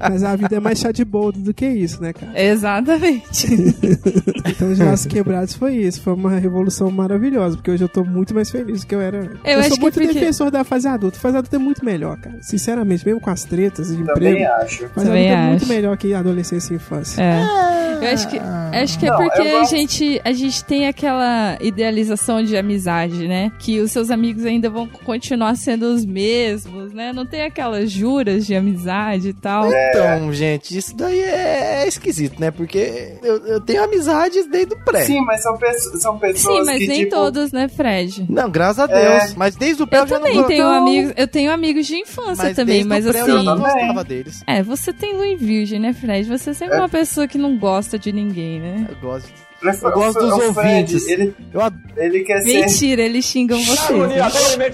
Mas 0.00 0.22
a 0.24 0.34
vida 0.36 0.56
é 0.56 0.60
mais 0.60 0.78
chá 0.78 0.90
de 0.92 1.04
boldo 1.04 1.38
do 1.40 1.52
que 1.54 1.66
isso, 1.66 2.02
né, 2.02 2.12
cara? 2.12 2.32
Exatamente. 2.42 3.46
Então 4.50 4.70
os 4.72 4.78
laços 4.78 5.06
quebrados 5.06 5.54
foi 5.54 5.76
isso, 5.76 6.00
foi 6.02 6.12
uma 6.12 6.36
revolução 6.38 6.90
maravilhosa, 6.90 7.56
porque 7.56 7.70
hoje 7.70 7.84
eu 7.84 7.88
tô 7.88 8.04
muito 8.04 8.34
mais 8.34 8.50
feliz 8.50 8.80
do 8.80 8.86
que 8.86 8.94
eu 8.94 9.00
era. 9.00 9.18
Eu 9.18 9.38
Eu, 9.44 9.60
acho 9.60 9.68
sou 9.68 9.76
que 9.76 9.82
muito 9.82 9.94
porque- 9.94 10.12
defensor 10.12 10.50
da 10.50 10.64
fase 10.64 10.88
adulta. 10.88 11.18
Fase 11.18 11.36
adulta 11.36 11.56
é 11.56 11.58
muito 11.58 11.84
melhor, 11.84 12.16
cara. 12.18 12.38
Sinceramente, 12.42 13.04
mesmo 13.06 13.20
com 13.20 13.30
as 13.30 13.44
tretas 13.44 13.90
de 14.14 14.20
Também 14.20 14.42
emprego. 14.42 14.62
acho. 14.62 14.88
Fase 14.88 15.06
Também 15.06 15.30
é 15.30 15.36
muito 15.36 15.62
acho. 15.62 15.72
melhor 15.72 15.96
que 15.96 16.14
adolescência 16.14 16.72
e 16.72 16.76
infância. 16.76 17.22
É. 17.22 17.80
Eu 18.00 18.08
acho 18.14 18.28
que, 18.28 18.38
acho 18.38 18.98
que 18.98 19.06
é 19.06 19.10
Não, 19.10 19.16
porque 19.18 19.42
eu 19.42 19.60
a 19.60 19.64
gente, 19.64 20.20
a 20.24 20.32
gente 20.32 20.64
tem 20.64 20.86
aquela 20.88 21.58
idealização 21.60 22.42
de 22.42 22.56
amizade, 22.56 23.28
né? 23.28 23.52
Que 23.58 23.78
os 23.78 23.92
seus 23.92 24.10
amigos 24.10 24.46
ainda 24.46 24.70
vão 24.70 24.86
continuar 24.86 25.54
sendo 25.54 25.82
os 25.92 26.06
mesmos, 26.06 26.94
né? 26.94 27.12
Não 27.12 27.26
tem 27.26 27.42
aquelas 27.42 27.90
juras 27.90 28.46
de 28.46 28.54
amizade 28.54 29.28
e 29.28 29.32
tal. 29.34 29.70
É. 29.70 29.90
Então, 29.90 30.32
gente, 30.32 30.78
isso 30.78 30.96
daí 30.96 31.18
é, 31.20 31.82
é 31.84 31.88
esquisito, 31.88 32.40
né? 32.40 32.50
Porque 32.50 33.16
eu, 33.22 33.36
eu 33.46 33.60
tenho 33.60 33.84
amizades 33.84 34.46
desde 34.50 34.72
o 34.72 34.78
pré. 34.82 35.04
Sim, 35.04 35.20
mas 35.20 35.42
são, 35.42 35.58
pesso- 35.58 35.98
são 36.00 36.18
pessoas 36.18 36.56
Sim, 36.60 36.64
mas 36.64 36.78
que, 36.78 36.86
nem 36.86 36.98
tipo... 37.04 37.10
todos, 37.16 37.52
né, 37.52 37.68
Fred? 37.68 38.24
Não, 38.30 38.48
graças 38.50 38.78
a 38.88 38.90
É. 38.96 39.18
Deus. 39.18 39.34
Mas 39.34 39.56
desde 39.56 39.82
o 39.82 39.86
pré 39.86 39.98
eu, 39.98 40.02
Eu 40.04 40.08
já 40.08 40.16
também 40.16 40.36
não 40.36 40.46
tenho 40.46 40.66
amigos, 40.68 41.12
eu 41.18 41.28
tenho 41.28 41.52
amigos 41.52 41.86
de 41.86 41.96
infância 41.96 42.44
Mas 42.44 42.56
também, 42.56 42.76
desde 42.76 42.88
mas 42.88 43.06
o 43.06 43.10
pré 43.10 43.20
assim. 43.20 43.30
eu 43.30 43.36
já 43.42 43.54
não. 43.56 43.99
Gostava 44.00 44.04
deles. 44.04 44.42
É, 44.46 44.62
você 44.62 44.92
tem 44.92 45.32
em 45.32 45.36
virgem, 45.36 45.78
né, 45.78 45.92
Fred? 45.92 46.28
Você 46.28 46.50
é 46.50 46.54
sempre 46.54 46.76
É. 46.76 46.78
uma 46.80 46.88
pessoa 46.88 47.26
que 47.28 47.38
não 47.38 47.56
gosta 47.56 47.98
de 47.98 48.12
ninguém, 48.12 48.60
né? 48.60 48.86
Eu 48.88 48.96
gosto. 48.96 49.30
Eu 49.62 49.70
Eu 49.72 49.92
gosto 49.92 50.20
dos 50.20 50.32
o 50.32 50.54
Fred, 50.54 50.68
ouvintes. 50.94 51.08
Ele, 51.08 51.34
Eu 51.52 51.60
ad- 51.60 51.76
ele 51.96 52.20
quer 52.20 52.40
ser... 52.40 52.60
Mentira, 52.64 53.02
eles 53.02 53.24
xingam 53.26 53.62
você. 53.62 53.92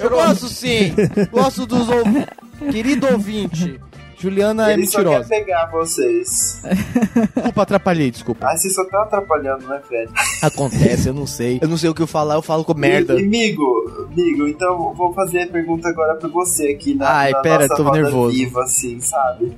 Eu 0.01 0.11
gosto 0.11 0.49
sim. 0.49 0.95
gosto 1.31 1.67
dos 1.67 1.89
ouvintes. 1.89 2.27
Querido 2.71 3.07
ouvinte, 3.13 3.81
Juliana 4.27 4.71
é 4.71 4.73
Ele 4.75 4.87
só 4.87 4.99
quer 4.99 5.05
mentirosa. 5.05 5.29
pegar 5.29 5.67
vocês. 5.71 6.61
Desculpa, 7.37 7.63
atrapalhei, 7.63 8.11
desculpa. 8.11 8.47
Ah, 8.51 8.57
você 8.57 8.69
só 8.71 8.85
tá 8.87 9.03
atrapalhando, 9.03 9.67
né, 9.69 9.81
Fred? 9.87 10.11
Acontece, 10.43 11.09
eu 11.09 11.15
não 11.15 11.27
sei. 11.27 11.59
Eu 11.63 11.69
não 11.69 11.77
sei 11.77 11.89
o 11.91 11.95
que 11.95 12.03
eu 12.03 12.07
falar, 12.07 12.35
eu 12.35 12.43
falo 12.43 12.65
com 12.65 12.75
merda. 12.75 13.15
E, 13.15 13.25
amigo, 13.25 14.09
amigo, 14.13 14.47
então 14.49 14.93
vou 14.95 15.13
fazer 15.13 15.43
a 15.43 15.47
pergunta 15.47 15.89
agora 15.89 16.15
pra 16.17 16.29
você 16.29 16.69
aqui 16.69 16.95
na, 16.95 17.09
Ai, 17.09 17.31
na 17.33 17.41
pera, 17.41 17.67
nossa 17.69 17.83
tô 17.83 17.91
nervoso. 17.93 18.37
viva, 18.37 18.63
assim, 18.63 19.01
sabe? 19.01 19.57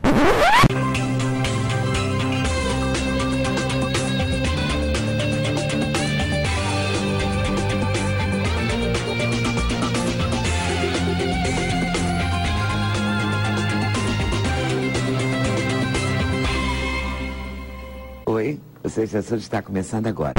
Oi, 19.09 19.21
o 19.21 19.23
Sensação 19.23 19.39
está 19.39 19.63
começando 19.63 20.07
agora. 20.07 20.35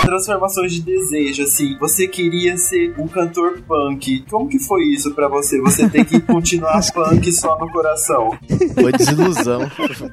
Transformações 0.00 0.72
de 0.72 0.80
desejo, 0.80 1.42
assim. 1.42 1.76
Você 1.78 2.08
queria 2.08 2.56
ser 2.56 2.94
um 2.98 3.06
cantor 3.06 3.60
punk. 3.60 4.24
Como 4.30 4.48
que 4.48 4.58
foi 4.58 4.84
isso 4.84 5.12
pra 5.14 5.28
você? 5.28 5.60
Você 5.60 5.86
tem 5.90 6.02
que 6.02 6.18
continuar 6.20 6.80
punk 6.94 7.30
só 7.30 7.58
no 7.58 7.70
coração. 7.70 8.30
Foi 8.74 8.92
desilusão. 8.92 9.68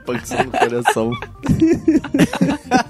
Punk 0.06 0.44
no 0.44 0.52
coração. 0.52 1.12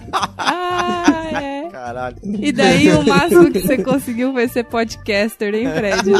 Caralho. 1.93 2.17
E 2.23 2.51
daí 2.51 2.89
o 2.91 3.05
máximo 3.05 3.51
que 3.51 3.59
você 3.59 3.77
conseguiu 3.77 4.33
foi 4.33 4.47
ser 4.47 4.63
podcaster, 4.63 5.53
hein, 5.53 5.67
Fred? 5.77 6.11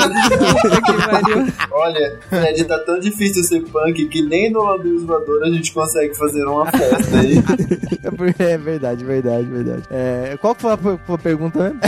Olha, 1.71 2.19
Fred, 2.29 2.63
tá 2.65 2.77
tão 2.79 2.99
difícil 2.99 3.43
ser 3.43 3.61
punk 3.63 4.05
que 4.05 4.21
nem 4.21 4.51
no 4.51 4.63
Lambeus 4.63 5.03
Voador 5.03 5.43
a 5.43 5.49
gente 5.49 5.73
consegue 5.73 6.13
fazer 6.15 6.45
uma 6.45 6.67
festa 6.67 7.17
aí. 7.19 7.33
É 8.37 8.57
verdade, 8.57 9.03
verdade, 9.03 9.45
verdade. 9.47 9.83
É, 9.89 10.37
qual 10.39 10.53
que 10.53 10.61
foi 10.61 10.71
a, 10.71 10.77
a 11.13 11.17
pergunta 11.17 11.59
mesmo? 11.59 11.79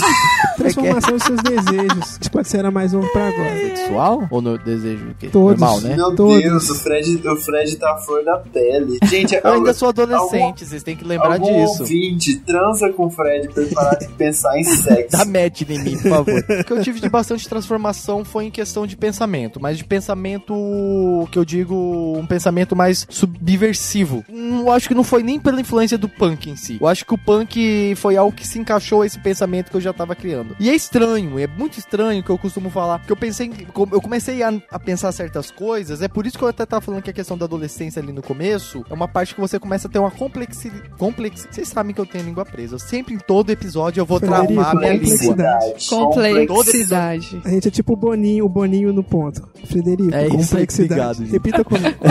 Transformação 0.56 1.12
dos 1.14 1.22
seus 1.22 1.40
desejos. 1.42 2.18
Tipo, 2.20 2.42
você 2.42 2.56
era 2.58 2.70
mais 2.70 2.92
novo 2.92 3.08
pra 3.12 3.28
agora. 3.28 3.56
Sexual? 3.76 4.26
Ou 4.30 4.42
no 4.42 4.58
desejo 4.58 5.10
o 5.10 5.14
quê? 5.14 5.28
Todos. 5.28 5.60
Normal, 5.60 5.80
né? 5.80 5.96
Meu 5.96 6.14
Todos. 6.14 6.42
Deus, 6.42 6.70
o 6.70 6.74
Fred, 6.74 7.28
o 7.28 7.36
Fred 7.36 7.76
tá 7.76 7.92
a 7.92 7.96
flor 7.98 8.24
da 8.24 8.36
pele. 8.38 8.98
Gente, 9.04 9.34
Eu 9.34 9.52
ainda 9.52 9.72
sou 9.72 9.88
algum- 9.88 10.02
adolescente, 10.02 10.64
vocês 10.66 10.82
têm 10.82 10.96
que 10.96 11.04
lembrar 11.04 11.34
algum 11.34 11.46
disso. 11.66 11.82
ouvinte 11.82 12.36
transa 12.40 12.90
com 12.92 13.06
o 13.06 13.10
Fred 13.10 13.48
pra 13.48 13.62
ele 13.62 13.74
parar 13.74 13.94
de 13.96 14.08
pensar 14.08 14.58
em 14.58 14.64
sexo. 14.64 15.16
Dá 15.16 15.24
match 15.24 15.62
em 15.62 15.78
mim, 15.82 15.96
por 15.98 16.10
favor. 16.10 16.44
o 16.60 16.64
que 16.64 16.72
eu 16.72 16.82
tive 16.82 17.00
de 17.00 17.08
bastante 17.08 17.48
transformação 17.48 18.24
foi 18.24 18.44
em 18.46 18.50
questão 18.50 18.86
de 18.86 18.96
pensamento, 18.96 19.60
mas 19.60 19.78
de 19.78 19.84
pensamento 19.84 21.28
que 21.30 21.38
eu 21.38 21.44
digo 21.44 21.74
um 22.18 22.26
pensamento 22.26 22.74
mais 22.74 23.06
subversivo. 23.08 24.24
Hum, 24.28 24.60
Eu 24.60 24.72
acho 24.72 24.88
que 24.88 24.94
não 24.94 25.04
foi 25.04 25.22
nem 25.22 25.38
pela 25.38 25.60
influência 25.60 25.96
do 25.96 26.08
punk 26.08 26.50
em 26.50 26.56
si. 26.56 26.78
Eu 26.80 26.86
acho 26.86 27.04
que 27.04 27.14
o 27.14 27.18
punk 27.18 27.94
foi 27.96 28.16
algo 28.16 28.32
que 28.34 28.46
se 28.46 28.58
encaixou 28.58 29.02
a 29.02 29.06
esse 29.06 29.18
pensamento 29.18 29.70
que 29.70 29.76
eu 29.76 29.80
já 29.80 29.87
tava 29.94 30.14
criando. 30.14 30.56
E 30.58 30.70
é 30.70 30.74
estranho, 30.74 31.38
é 31.38 31.46
muito 31.46 31.78
estranho 31.78 32.22
que 32.22 32.30
eu 32.30 32.38
costumo 32.38 32.70
falar, 32.70 33.00
que 33.00 33.12
eu 33.12 33.16
pensei, 33.16 33.50
eu 33.92 34.00
comecei 34.00 34.42
a, 34.42 34.52
a 34.70 34.78
pensar 34.78 35.12
certas 35.12 35.50
coisas, 35.50 36.02
é 36.02 36.08
por 36.08 36.26
isso 36.26 36.38
que 36.38 36.44
eu 36.44 36.48
até 36.48 36.64
tava 36.66 36.80
falando 36.80 37.02
que 37.02 37.10
a 37.10 37.12
questão 37.12 37.36
da 37.36 37.44
adolescência 37.44 38.00
ali 38.02 38.12
no 38.12 38.22
começo 38.22 38.84
é 38.90 38.94
uma 38.94 39.08
parte 39.08 39.34
que 39.34 39.40
você 39.40 39.58
começa 39.58 39.88
a 39.88 39.90
ter 39.90 39.98
uma 39.98 40.10
complexidade. 40.10 40.88
Complex, 40.98 41.46
vocês 41.50 41.68
sabem 41.68 41.94
que 41.94 42.00
eu 42.00 42.06
tenho 42.06 42.24
a 42.24 42.26
língua 42.26 42.44
presa. 42.44 42.74
Eu 42.74 42.78
sempre 42.78 43.14
em 43.14 43.18
todo 43.18 43.50
episódio 43.50 44.00
eu 44.00 44.06
vou 44.06 44.18
Frederico, 44.18 44.54
travar 44.54 44.76
minha 44.76 44.92
língua. 44.92 45.08
complexidade. 45.08 45.88
Complexidade. 45.88 47.42
A 47.44 47.50
gente 47.50 47.68
é 47.68 47.70
tipo 47.70 47.92
o 47.92 47.96
Boninho, 47.96 48.44
o 48.44 48.48
Boninho 48.48 48.92
no 48.92 49.02
ponto. 49.02 49.48
Frederico, 49.64 50.14
É 50.14 50.28
complexidade. 50.28 51.24
Repita 51.24 51.64
comigo. 51.64 51.96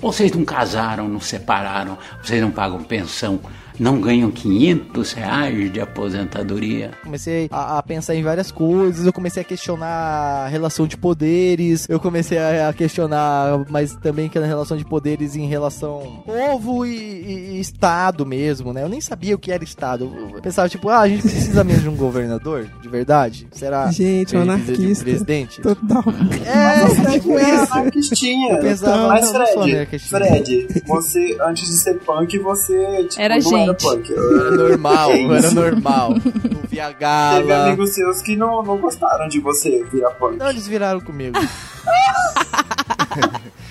Vocês 0.00 0.32
não 0.32 0.44
casaram, 0.44 1.08
não 1.08 1.20
separaram, 1.20 1.98
vocês 2.22 2.40
não 2.40 2.50
pagam 2.50 2.82
pensão, 2.82 3.40
não 3.78 4.00
ganham 4.00 4.30
500 4.30 5.12
reais 5.12 5.72
de 5.72 5.80
aposentadoria. 5.80 6.90
Comecei 7.04 7.48
a, 7.50 7.78
a 7.78 7.82
pensar 7.82 8.14
em 8.14 8.22
várias 8.22 8.50
coisas, 8.50 9.04
eu 9.06 9.12
comecei 9.12 9.42
a 9.42 9.44
questionar 9.44 9.86
a 9.86 10.48
relação 10.48 10.86
de 10.86 10.96
poderes, 10.96 11.86
eu 11.88 12.00
comecei 12.00 12.38
a, 12.38 12.68
a 12.68 12.72
questionar, 12.72 13.64
mas 13.70 13.94
também 13.96 14.26
aquela 14.26 14.46
relação 14.46 14.76
de 14.76 14.84
poderes 14.84 15.36
em 15.36 15.46
relação 15.46 16.22
povo 16.24 16.84
e, 16.84 16.90
e- 16.96 17.50
e 17.56 17.60
Estado 17.60 18.24
mesmo, 18.26 18.72
né? 18.72 18.82
Eu 18.82 18.88
nem 18.88 19.00
sabia 19.00 19.34
o 19.34 19.38
que 19.38 19.50
era 19.52 19.62
Estado. 19.64 20.10
Eu 20.34 20.40
pensava, 20.40 20.68
tipo, 20.68 20.88
ah, 20.88 21.00
a 21.00 21.08
gente 21.08 21.22
precisa 21.22 21.62
mesmo 21.64 21.82
de 21.82 21.88
um 21.88 21.96
governador, 21.96 22.68
de 22.80 22.88
verdade? 22.88 23.48
Será? 23.52 23.90
Gente, 23.90 24.34
a 24.36 24.38
um 24.38 24.42
um 24.42 24.44
anarquista. 24.44 25.04
presidente? 25.04 25.60
Total. 25.60 26.04
É, 26.46 27.12
tipo 27.12 27.38
isso. 27.38 27.72
Anarquistinha. 27.72 28.52
Eu 28.54 28.60
pensava, 28.60 29.08
Mas 29.08 29.32
não, 29.32 29.46
Fred. 29.46 29.98
Fred, 29.98 30.66
você, 30.86 31.36
antes 31.42 31.66
de 31.66 31.76
ser 31.76 31.94
punk, 32.00 32.38
você 32.38 33.04
tipo, 33.08 33.20
Era 33.22 33.34
não 33.34 33.40
gente. 33.42 33.67
Era 33.68 33.74
punk. 33.74 34.10
Era 34.12 34.50
normal, 34.50 35.10
era 35.12 35.50
normal. 35.52 36.10
Não 36.14 36.60
via 36.68 36.86
Teve 36.88 36.98
gala. 37.00 37.66
amigos 37.66 37.94
seus 37.94 38.20
que 38.22 38.36
não, 38.36 38.62
não 38.62 38.78
gostaram 38.78 39.28
de 39.28 39.40
você 39.40 39.84
virar 39.92 40.10
punk. 40.12 40.36
Não, 40.38 40.50
eles 40.50 40.66
viraram 40.66 41.00
comigo. 41.00 41.38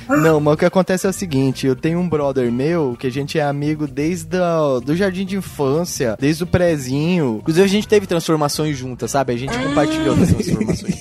Não, 0.09 0.39
mas 0.39 0.53
o 0.53 0.57
que 0.57 0.63
acontece 0.63 1.05
é 1.05 1.09
o 1.09 1.13
seguinte, 1.13 1.67
eu 1.67 1.75
tenho 1.75 1.99
um 1.99 2.07
brother 2.07 2.49
meu 2.49 2.95
que 2.97 3.07
a 3.07 3.11
gente 3.11 3.37
é 3.37 3.43
amigo 3.43 3.85
desde 3.85 4.37
o 4.37 4.79
do 4.79 4.95
jardim 4.95 5.25
de 5.25 5.35
infância, 5.35 6.15
desde 6.17 6.43
o 6.43 6.47
prezinho. 6.47 7.39
Inclusive 7.41 7.65
a 7.65 7.69
gente 7.69 7.87
teve 7.89 8.07
transformações 8.07 8.77
juntas, 8.77 9.11
sabe? 9.11 9.33
A 9.33 9.37
gente 9.37 9.57
compartilhou 9.57 10.15
das 10.15 10.29
transformações. 10.31 10.95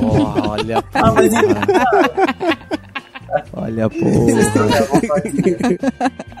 Olha, 0.48 0.82
Ah, 0.94 1.12
mas 1.12 1.30
olha, 3.52 3.88
pô. 3.88 3.96
Vocês 4.26 4.52
trocavam 4.52 5.00
faquinha. 5.02 5.78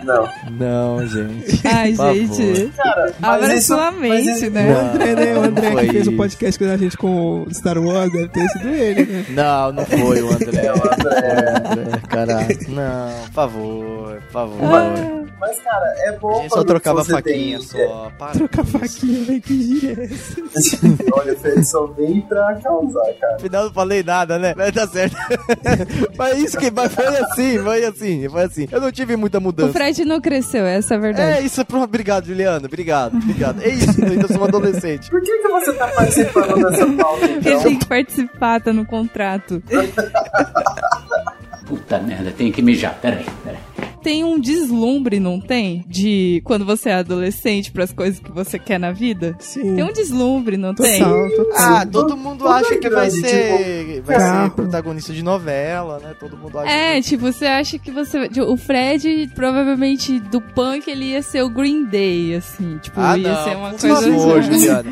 Não. 0.02 0.28
Não, 0.58 1.06
gente. 1.06 1.60
Ai, 1.66 1.94
gente. 1.94 2.72
Cara, 2.74 3.12
Abra 3.22 3.54
isso- 3.54 3.66
sua 3.66 3.90
mente, 3.92 4.48
né? 4.48 4.72
O 4.74 4.78
André, 4.78 5.14
né? 5.14 5.36
O 5.38 5.42
André 5.42 5.70
Não 5.70 5.76
que 5.76 5.86
fez 5.92 6.06
o 6.06 6.10
isso. 6.10 6.16
podcast 6.16 6.58
com 6.58 6.70
a 6.70 6.76
gente 6.78 6.96
com 6.96 7.42
o 7.42 7.54
Star 7.54 7.78
Wars, 7.78 8.10
deve 8.10 8.28
ter 8.28 8.48
sido 8.48 8.68
ele, 8.68 9.04
né? 9.04 9.24
Não, 9.28 9.72
não 9.72 9.84
foi 9.84 10.22
o 10.22 10.30
André. 10.32 10.66
É 10.66 10.72
o 10.72 10.76
André. 10.76 11.54
André, 11.66 12.00
caralho. 12.08 12.58
Não, 12.70 13.10
por 13.26 13.32
favor, 13.32 14.22
por 14.22 14.32
favor. 14.32 15.20
Mas, 15.38 15.58
cara, 15.62 15.94
é 15.98 16.12
bom 16.18 16.38
A 16.38 16.42
gente 16.42 16.54
só 16.54 16.64
trocava 16.64 17.02
você 17.04 17.12
faquinha 17.12 17.58
tem... 17.58 17.66
só. 17.66 18.10
Para 18.18 18.32
Trocar 18.32 18.64
faquinha, 18.64 19.24
velho, 19.24 19.40
que 19.42 19.62
gíria 19.62 19.96
é 20.00 20.04
essa? 20.04 20.78
Olha, 21.12 21.32
o 21.32 21.36
Fred 21.36 21.64
só 21.64 21.86
vem 21.86 22.20
pra 22.22 22.54
causar, 22.62 23.12
cara. 23.20 23.36
Afinal, 23.36 23.64
não 23.64 23.72
falei 23.72 24.02
nada, 24.02 24.38
né? 24.38 24.54
Mas 24.56 24.72
tá 24.72 24.86
certo. 24.86 25.16
mas 26.16 26.38
isso 26.38 26.58
que 26.58 26.70
mas 26.82 26.94
foi 26.94 27.06
assim, 27.06 27.58
foi 27.58 27.84
assim, 27.84 28.28
foi 28.28 28.42
assim. 28.44 28.68
Eu 28.70 28.80
não 28.80 28.90
tive 28.92 29.16
muita 29.16 29.38
O 29.38 29.40
mudança. 29.40 29.72
Fred 29.72 30.04
não 30.04 30.20
cresceu, 30.20 30.64
essa 30.66 30.94
é 30.94 30.96
a 30.96 31.00
verdade. 31.00 31.38
É 31.38 31.42
isso. 31.42 31.60
Obrigado, 31.72 32.26
Juliana. 32.26 32.66
Obrigado, 32.66 33.16
obrigado. 33.16 33.62
É 33.62 33.68
isso, 33.68 34.00
eu 34.00 34.08
ainda 34.12 34.28
sou 34.28 34.38
um 34.40 34.44
adolescente. 34.44 35.10
Por 35.10 35.20
que, 35.22 35.38
que 35.38 35.48
você 35.48 35.72
tá 35.72 35.88
participando 35.88 36.70
dessa 36.70 36.86
pauta, 36.86 37.24
Ele 37.24 37.38
então? 37.38 37.62
tem 37.62 37.78
que 37.78 37.86
participar, 37.86 38.60
tá 38.60 38.72
no 38.72 38.84
contrato. 38.86 39.62
Puta 41.66 41.98
merda, 42.00 42.32
tenho 42.36 42.52
que 42.52 42.62
mijar, 42.62 42.98
peraí. 43.00 43.24
Tem 44.02 44.24
um 44.24 44.38
deslumbre, 44.40 45.20
não 45.20 45.38
tem? 45.40 45.84
De 45.86 46.40
quando 46.44 46.64
você 46.64 46.88
é 46.88 46.94
adolescente 46.94 47.70
pras 47.70 47.92
coisas 47.92 48.18
que 48.18 48.30
você 48.32 48.58
quer 48.58 48.78
na 48.78 48.92
vida? 48.92 49.36
Sim. 49.38 49.74
Tem 49.74 49.84
um 49.84 49.92
deslumbre, 49.92 50.56
não 50.56 50.74
tem? 50.74 51.00
Total, 51.02 51.30
total. 51.30 51.52
Ah, 51.56 51.86
todo 51.86 52.16
mundo 52.16 52.38
Tudo 52.38 52.48
acha 52.50 52.76
que 52.76 52.88
vai 52.88 53.10
grande, 53.10 53.28
ser, 53.28 54.00
vai 54.02 54.16
ser 54.18 54.26
carro. 54.26 54.50
protagonista 54.52 55.12
de 55.12 55.22
novela, 55.22 55.98
né? 55.98 56.14
Todo 56.18 56.36
mundo 56.36 56.58
acha. 56.58 56.70
É, 56.70 56.94
que... 56.96 57.08
tipo, 57.08 57.30
você 57.32 57.46
acha 57.46 57.78
que 57.78 57.90
você. 57.90 58.18
O 58.46 58.56
Fred, 58.56 59.30
provavelmente, 59.34 60.18
do 60.18 60.40
punk, 60.40 60.88
ele 60.90 61.06
ia 61.12 61.22
ser 61.22 61.42
o 61.42 61.50
Green 61.50 61.84
Day, 61.84 62.34
assim. 62.36 62.78
Tipo, 62.78 63.00
Ah, 63.00 63.18
ia 63.18 63.32
não, 63.34 63.44
ser 63.44 63.56
uma 63.56 63.70
por 63.70 63.80
coisa. 63.80 63.96
favor, 64.12 64.38
assim. 64.40 64.52
Juliana. 64.52 64.90